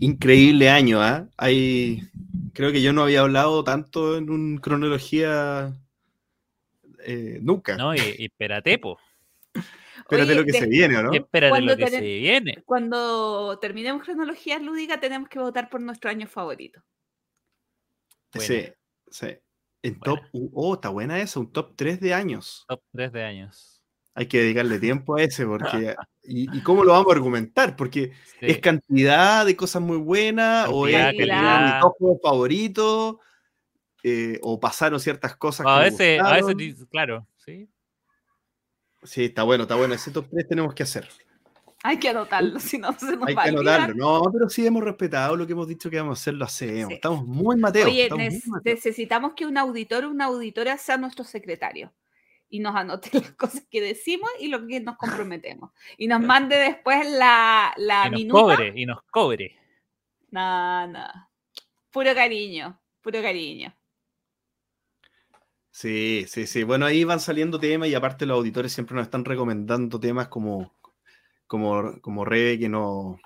increíble 0.00 0.68
año, 0.68 1.00
¿ah? 1.00 1.28
Hay, 1.36 2.02
creo 2.52 2.72
que 2.72 2.82
yo 2.82 2.92
no 2.92 3.04
había 3.04 3.20
hablado 3.20 3.62
tanto 3.62 4.16
en 4.18 4.28
un 4.28 4.58
cronología 4.58 5.72
eh, 7.06 7.38
nunca. 7.42 7.76
¿no? 7.76 7.94
Y, 7.94 8.00
y 8.18 8.24
espérate, 8.26 8.78
po. 8.78 8.98
Espérate 9.98 10.32
Oye, 10.32 10.34
lo 10.40 10.44
que 10.44 10.52
de- 10.52 10.58
se 10.60 10.66
viene, 10.66 10.96
¿o 10.98 11.02
¿no? 11.04 11.12
Espérate 11.12 11.50
Cuando 11.50 11.72
lo 11.72 11.76
que 11.78 11.86
se 11.90 12.00
viene. 12.00 12.62
Cuando 12.66 13.58
terminemos 13.60 14.02
cronología 14.04 14.58
lúdica, 14.58 15.00
tenemos 15.00 15.28
que 15.28 15.38
votar 15.38 15.70
por 15.70 15.80
nuestro 15.80 16.10
año 16.10 16.26
favorito. 16.26 16.82
Sí, 18.34 18.68
sí. 19.10 19.28
En 19.82 19.98
top, 20.00 20.18
Buena. 20.32 20.50
oh, 20.54 20.74
está 20.74 20.88
buena 20.90 21.20
esa, 21.20 21.40
un 21.40 21.52
top 21.52 21.72
3 21.76 22.00
de 22.00 22.12
años. 22.12 22.64
Top 22.68 22.82
3 22.92 23.12
de 23.12 23.22
años. 23.24 23.82
Hay 24.14 24.26
que 24.26 24.38
dedicarle 24.40 24.78
tiempo 24.78 25.16
a 25.16 25.22
ese, 25.22 25.46
porque. 25.46 25.94
¿Y, 26.24 26.54
y 26.56 26.62
cómo 26.62 26.82
lo 26.84 26.92
vamos 26.92 27.12
a 27.12 27.14
argumentar? 27.16 27.76
Porque 27.76 28.12
Sí. 28.40 28.46
es 28.46 28.58
cantidad 28.58 29.46
de 29.46 29.54
cosas 29.56 29.80
muy 29.80 29.96
buenas, 29.98 30.68
o 30.70 30.86
es 30.88 30.94
calidad. 30.96 31.80
dos 31.80 31.92
juegos 31.98 32.18
favoritos, 32.22 33.16
eh, 34.02 34.38
o 34.42 34.58
pasaron 34.60 35.00
ciertas 35.00 35.36
cosas. 35.36 35.66
a 35.66 35.80
veces, 35.80 36.20
a 36.20 36.32
veces, 36.34 36.84
claro, 36.90 37.26
sí. 37.36 37.68
Sí, 39.02 39.26
está 39.26 39.42
bueno, 39.44 39.62
está 39.64 39.76
bueno. 39.76 39.94
Ese 39.94 40.10
top 40.10 40.26
3 40.30 40.48
tenemos 40.48 40.74
que 40.74 40.82
hacer. 40.82 41.08
Hay 41.82 41.98
que 41.98 42.08
anotarlo, 42.08 42.58
si 42.58 42.78
no 42.78 42.92
se 42.98 43.16
nos 43.16 43.28
Hay 43.28 43.34
va 43.34 43.44
que 43.44 43.50
anotarlo. 43.50 43.94
No, 43.94 44.22
pero 44.32 44.48
sí 44.48 44.66
hemos 44.66 44.82
respetado 44.82 45.36
lo 45.36 45.46
que 45.46 45.52
hemos 45.52 45.68
dicho 45.68 45.88
que 45.88 45.98
vamos 45.98 46.18
a 46.18 46.20
hacer, 46.20 46.34
lo 46.34 46.44
hacemos. 46.44 46.88
Sí. 46.88 46.94
Estamos 46.94 47.24
muy 47.24 47.56
mateos. 47.56 47.86
Oye, 47.88 48.04
estamos 48.04 48.24
muy 48.24 48.34
nes- 48.34 48.46
mateos. 48.46 48.74
necesitamos 48.76 49.34
que 49.34 49.46
un 49.46 49.56
auditor 49.58 50.04
o 50.04 50.10
una 50.10 50.24
auditora 50.24 50.76
sea 50.78 50.96
nuestro 50.96 51.22
secretario 51.24 51.92
y 52.48 52.58
nos 52.60 52.74
anote 52.74 53.10
las 53.30 53.30
cosas 53.32 53.64
que 53.70 53.80
decimos 53.80 54.28
y 54.40 54.48
lo 54.48 54.66
que 54.66 54.80
nos 54.80 54.96
comprometemos. 54.96 55.70
Y 55.96 56.08
nos 56.08 56.20
mande 56.20 56.56
después 56.56 57.08
la, 57.08 57.72
la 57.76 58.06
y 58.06 58.10
nos 58.10 58.18
minuta. 58.20 58.40
cobre, 58.40 58.72
y 58.74 58.86
nos 58.86 59.02
cobre. 59.10 59.56
No, 60.30 60.86
no. 60.88 61.06
Puro 61.92 62.14
cariño, 62.14 62.80
puro 63.00 63.22
cariño. 63.22 63.72
Sí, 65.76 66.24
sí, 66.26 66.46
sí. 66.46 66.62
Bueno, 66.62 66.86
ahí 66.86 67.04
van 67.04 67.20
saliendo 67.20 67.60
temas 67.60 67.90
y 67.90 67.94
aparte 67.94 68.24
los 68.24 68.38
auditores 68.38 68.72
siempre 68.72 68.94
nos 68.96 69.02
están 69.04 69.26
recomendando 69.26 70.00
temas 70.00 70.28
como, 70.28 70.74
como, 71.46 72.00
como 72.00 72.24
Rebe 72.24 72.58
que 72.58 72.70
no, 72.70 73.18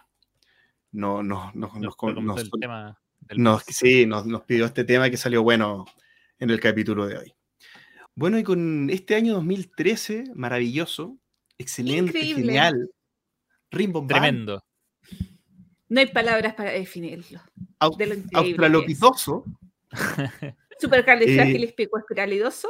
no, 0.91 1.23
no, 1.23 1.53
no- 1.55 1.71
nos, 1.77 1.97
Nos, 2.03 2.41
el 2.41 2.51
tema 2.51 2.99
del 3.21 3.41
nos- 3.41 3.63
sí, 3.69 4.05
nos, 4.05 4.27
nos 4.27 4.43
pidió 4.43 4.65
este 4.65 4.83
tema 4.83 5.09
que 5.11 5.17
salió 5.17 5.45
bueno 5.45 5.85
en 6.41 6.51
el 6.51 6.59
capítulo 6.59 7.07
de 7.07 7.19
hoy. 7.19 7.35
Bueno, 8.17 8.37
y 8.37 8.43
con 8.43 8.91
este 8.91 9.15
año 9.15 9.35
2013, 9.35 10.25
maravilloso, 10.35 11.17
excelente, 11.57 12.19
Increíble. 12.19 12.43
genial, 12.47 12.91
rimbomban, 13.71 14.09
Tremendo. 14.09 14.65
No 15.89 16.01
hay 16.01 16.07
palabras 16.07 16.55
para 16.55 16.73
definirlo. 16.73 17.41
au- 17.79 17.97
De 17.97 18.07
lo 18.07 18.15
increíble. 18.15 18.57
australopitoso, 20.87 21.31
Supercalifragilispicoespialidoso. 21.31 22.69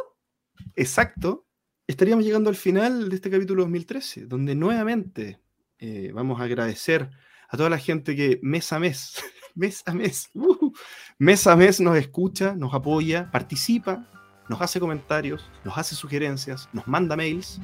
Exacto. 0.76 1.46
Estaríamos 1.86 2.24
llegando 2.24 2.50
al 2.50 2.56
final 2.56 3.08
de 3.08 3.16
este 3.16 3.30
capítulo 3.30 3.62
2013, 3.62 4.26
donde 4.26 4.54
nuevamente 4.54 5.40
eh, 5.78 6.10
vamos 6.14 6.40
a 6.40 6.44
agradecer 6.44 7.10
a 7.48 7.56
toda 7.56 7.68
la 7.70 7.78
gente 7.78 8.14
que 8.14 8.38
mes 8.42 8.72
a 8.72 8.78
mes, 8.78 9.16
mes 9.54 9.82
a 9.86 9.92
mes, 9.92 10.30
uh, 10.34 10.70
mes 11.18 11.46
a 11.46 11.56
mes 11.56 11.80
nos 11.80 11.96
escucha, 11.96 12.54
nos 12.54 12.72
apoya, 12.74 13.28
participa, 13.32 14.06
nos 14.48 14.60
hace 14.60 14.78
comentarios, 14.78 15.50
nos 15.64 15.76
hace 15.76 15.94
sugerencias, 15.96 16.68
nos 16.72 16.86
manda 16.86 17.16
mails, 17.16 17.60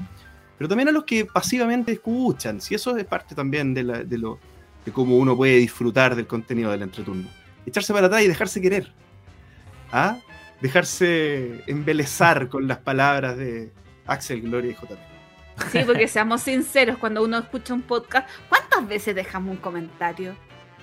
pero 0.59 0.69
también 0.69 0.89
a 0.89 0.93
los 0.93 1.05
que 1.05 1.25
pasivamente 1.25 1.93
escuchan, 1.93 2.61
si 2.61 2.75
eso 2.75 2.97
es 2.97 3.05
parte 3.05 3.35
también 3.35 3.75
de, 3.75 3.85
la- 3.85 4.03
de 4.03 4.19
lo, 4.19 4.41
de 4.85 4.91
cómo 4.93 5.17
uno 5.19 5.37
puede 5.37 5.57
disfrutar 5.59 6.17
del 6.17 6.27
contenido 6.27 6.71
del 6.73 6.83
entreturno. 6.83 7.29
Echarse 7.65 7.93
para 7.93 8.07
atrás 8.07 8.23
y 8.23 8.29
dejarse 8.29 8.61
querer. 8.61 8.93
¿Ah? 9.93 10.19
Dejarse 10.61 11.63
embelezar 11.67 12.49
con 12.49 12.67
las 12.69 12.79
palabras 12.79 13.37
de 13.37 13.73
Axel, 14.07 14.43
Gloria 14.43 14.71
y 14.71 14.75
JP. 14.75 14.99
Sí, 15.73 15.79
porque 15.87 16.07
seamos 16.07 16.43
sinceros, 16.43 16.99
cuando 16.99 17.23
uno 17.23 17.39
escucha 17.39 17.73
un 17.73 17.83
podcast, 17.83 18.29
¿cuántas 18.49 18.87
veces 18.87 19.15
dejamos 19.15 19.53
un 19.53 19.57
comentario? 19.57 20.37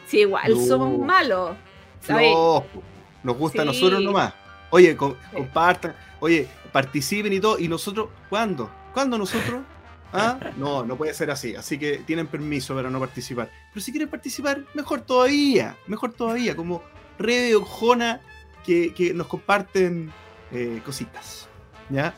Si 0.08 0.20
igual 0.22 0.52
No. 0.52 0.66
somos 0.66 1.00
malos. 1.00 1.56
¿sabes? 2.02 2.34
No, 2.34 2.66
nos 3.24 3.38
gusta 3.38 3.62
a 3.62 3.66
nosotros 3.66 4.02
nomás. 4.02 4.34
Oye, 4.72 4.98
com- 4.98 5.14
Sí. 5.32 5.38
compartan, 5.38 5.96
oye, 6.20 6.48
participen 6.74 7.32
y 7.32 7.40
todo. 7.40 7.58
¿Y 7.60 7.68
nosotros 7.70 8.10
cuándo? 8.30 8.70
¿Cuándo 8.94 9.18
nosotros? 9.18 9.62
¿Ah? 10.12 10.38
No, 10.58 10.84
no 10.84 10.98
puede 10.98 11.14
ser 11.14 11.32
así. 11.32 11.56
Así 11.56 11.78
que 11.80 12.00
tienen 12.00 12.28
permiso 12.28 12.76
para 12.76 12.90
no 12.90 13.00
participar. 13.00 13.50
Pero 13.74 13.84
si 13.86 13.92
quieren 13.92 14.10
participar, 14.10 14.62
mejor 14.74 15.02
todavía. 15.02 15.78
Mejor 15.88 16.12
todavía. 16.14 16.56
Como 16.58 16.84
Rebe 17.18 17.56
o 17.56 17.64
Jona 17.64 18.20
que, 18.64 18.94
que 18.94 19.14
nos 19.14 19.28
comparten 19.28 20.12
eh, 20.52 20.82
cositas. 20.86 21.48
¿Ya? 21.90 22.16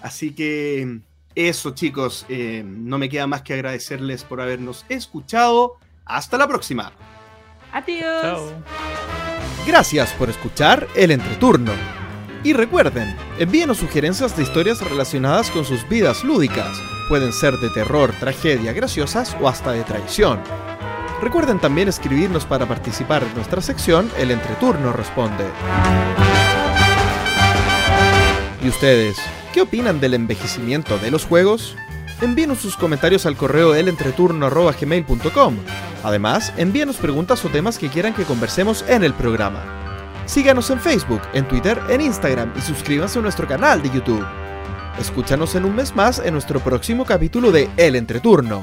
Así 0.00 0.32
que 0.32 1.00
eso, 1.34 1.74
chicos. 1.74 2.24
eh, 2.28 2.62
no 2.64 2.98
me 2.98 3.08
queda 3.08 3.26
más 3.26 3.42
que 3.42 3.54
agradecerles 3.54 4.24
por 4.24 4.40
habernos 4.40 4.84
escuchado. 4.88 5.76
Hasta 6.04 6.38
la 6.38 6.48
próxima. 6.48 6.92
Adiós. 7.72 8.22
Chao. 8.22 8.62
Gracias 9.66 10.12
por 10.14 10.30
escuchar 10.30 10.86
el 10.96 11.10
entreturno. 11.10 11.72
Y 12.44 12.52
recuerden, 12.52 13.14
envíenos 13.38 13.78
sugerencias 13.78 14.36
de 14.36 14.44
historias 14.44 14.80
relacionadas 14.80 15.50
con 15.50 15.64
sus 15.64 15.86
vidas 15.88 16.24
lúdicas. 16.24 16.80
Pueden 17.08 17.32
ser 17.32 17.58
de 17.58 17.68
terror, 17.70 18.12
tragedia, 18.20 18.72
graciosas 18.72 19.36
o 19.40 19.48
hasta 19.48 19.72
de 19.72 19.82
traición. 19.82 20.40
Recuerden 21.20 21.58
también 21.58 21.88
escribirnos 21.88 22.44
para 22.44 22.66
participar 22.66 23.24
en 23.24 23.34
nuestra 23.34 23.60
sección 23.60 24.08
El 24.18 24.30
Entreturno 24.30 24.92
Responde. 24.92 25.44
¿Y 28.62 28.68
ustedes? 28.68 29.16
¿Qué 29.52 29.62
opinan 29.62 29.98
del 30.00 30.14
envejecimiento 30.14 30.96
de 30.98 31.10
los 31.10 31.24
juegos? 31.24 31.76
Envíenos 32.20 32.58
sus 32.58 32.76
comentarios 32.76 33.26
al 33.26 33.36
correo 33.36 33.74
elentreturno.gmail.com. 33.74 35.56
Además, 36.04 36.52
envíenos 36.56 36.96
preguntas 36.96 37.44
o 37.44 37.48
temas 37.48 37.78
que 37.78 37.88
quieran 37.88 38.14
que 38.14 38.24
conversemos 38.24 38.84
en 38.88 39.02
el 39.02 39.12
programa. 39.12 39.64
Síganos 40.26 40.70
en 40.70 40.78
Facebook, 40.78 41.22
en 41.32 41.48
Twitter, 41.48 41.80
en 41.88 42.00
Instagram 42.00 42.52
y 42.56 42.60
suscríbanse 42.60 43.18
a 43.18 43.22
nuestro 43.22 43.48
canal 43.48 43.82
de 43.82 43.90
YouTube. 43.90 44.24
Escúchanos 45.00 45.54
en 45.54 45.64
un 45.64 45.74
mes 45.74 45.96
más 45.96 46.20
en 46.20 46.32
nuestro 46.32 46.60
próximo 46.60 47.04
capítulo 47.04 47.50
de 47.50 47.68
El 47.76 47.96
Entreturno. 47.96 48.62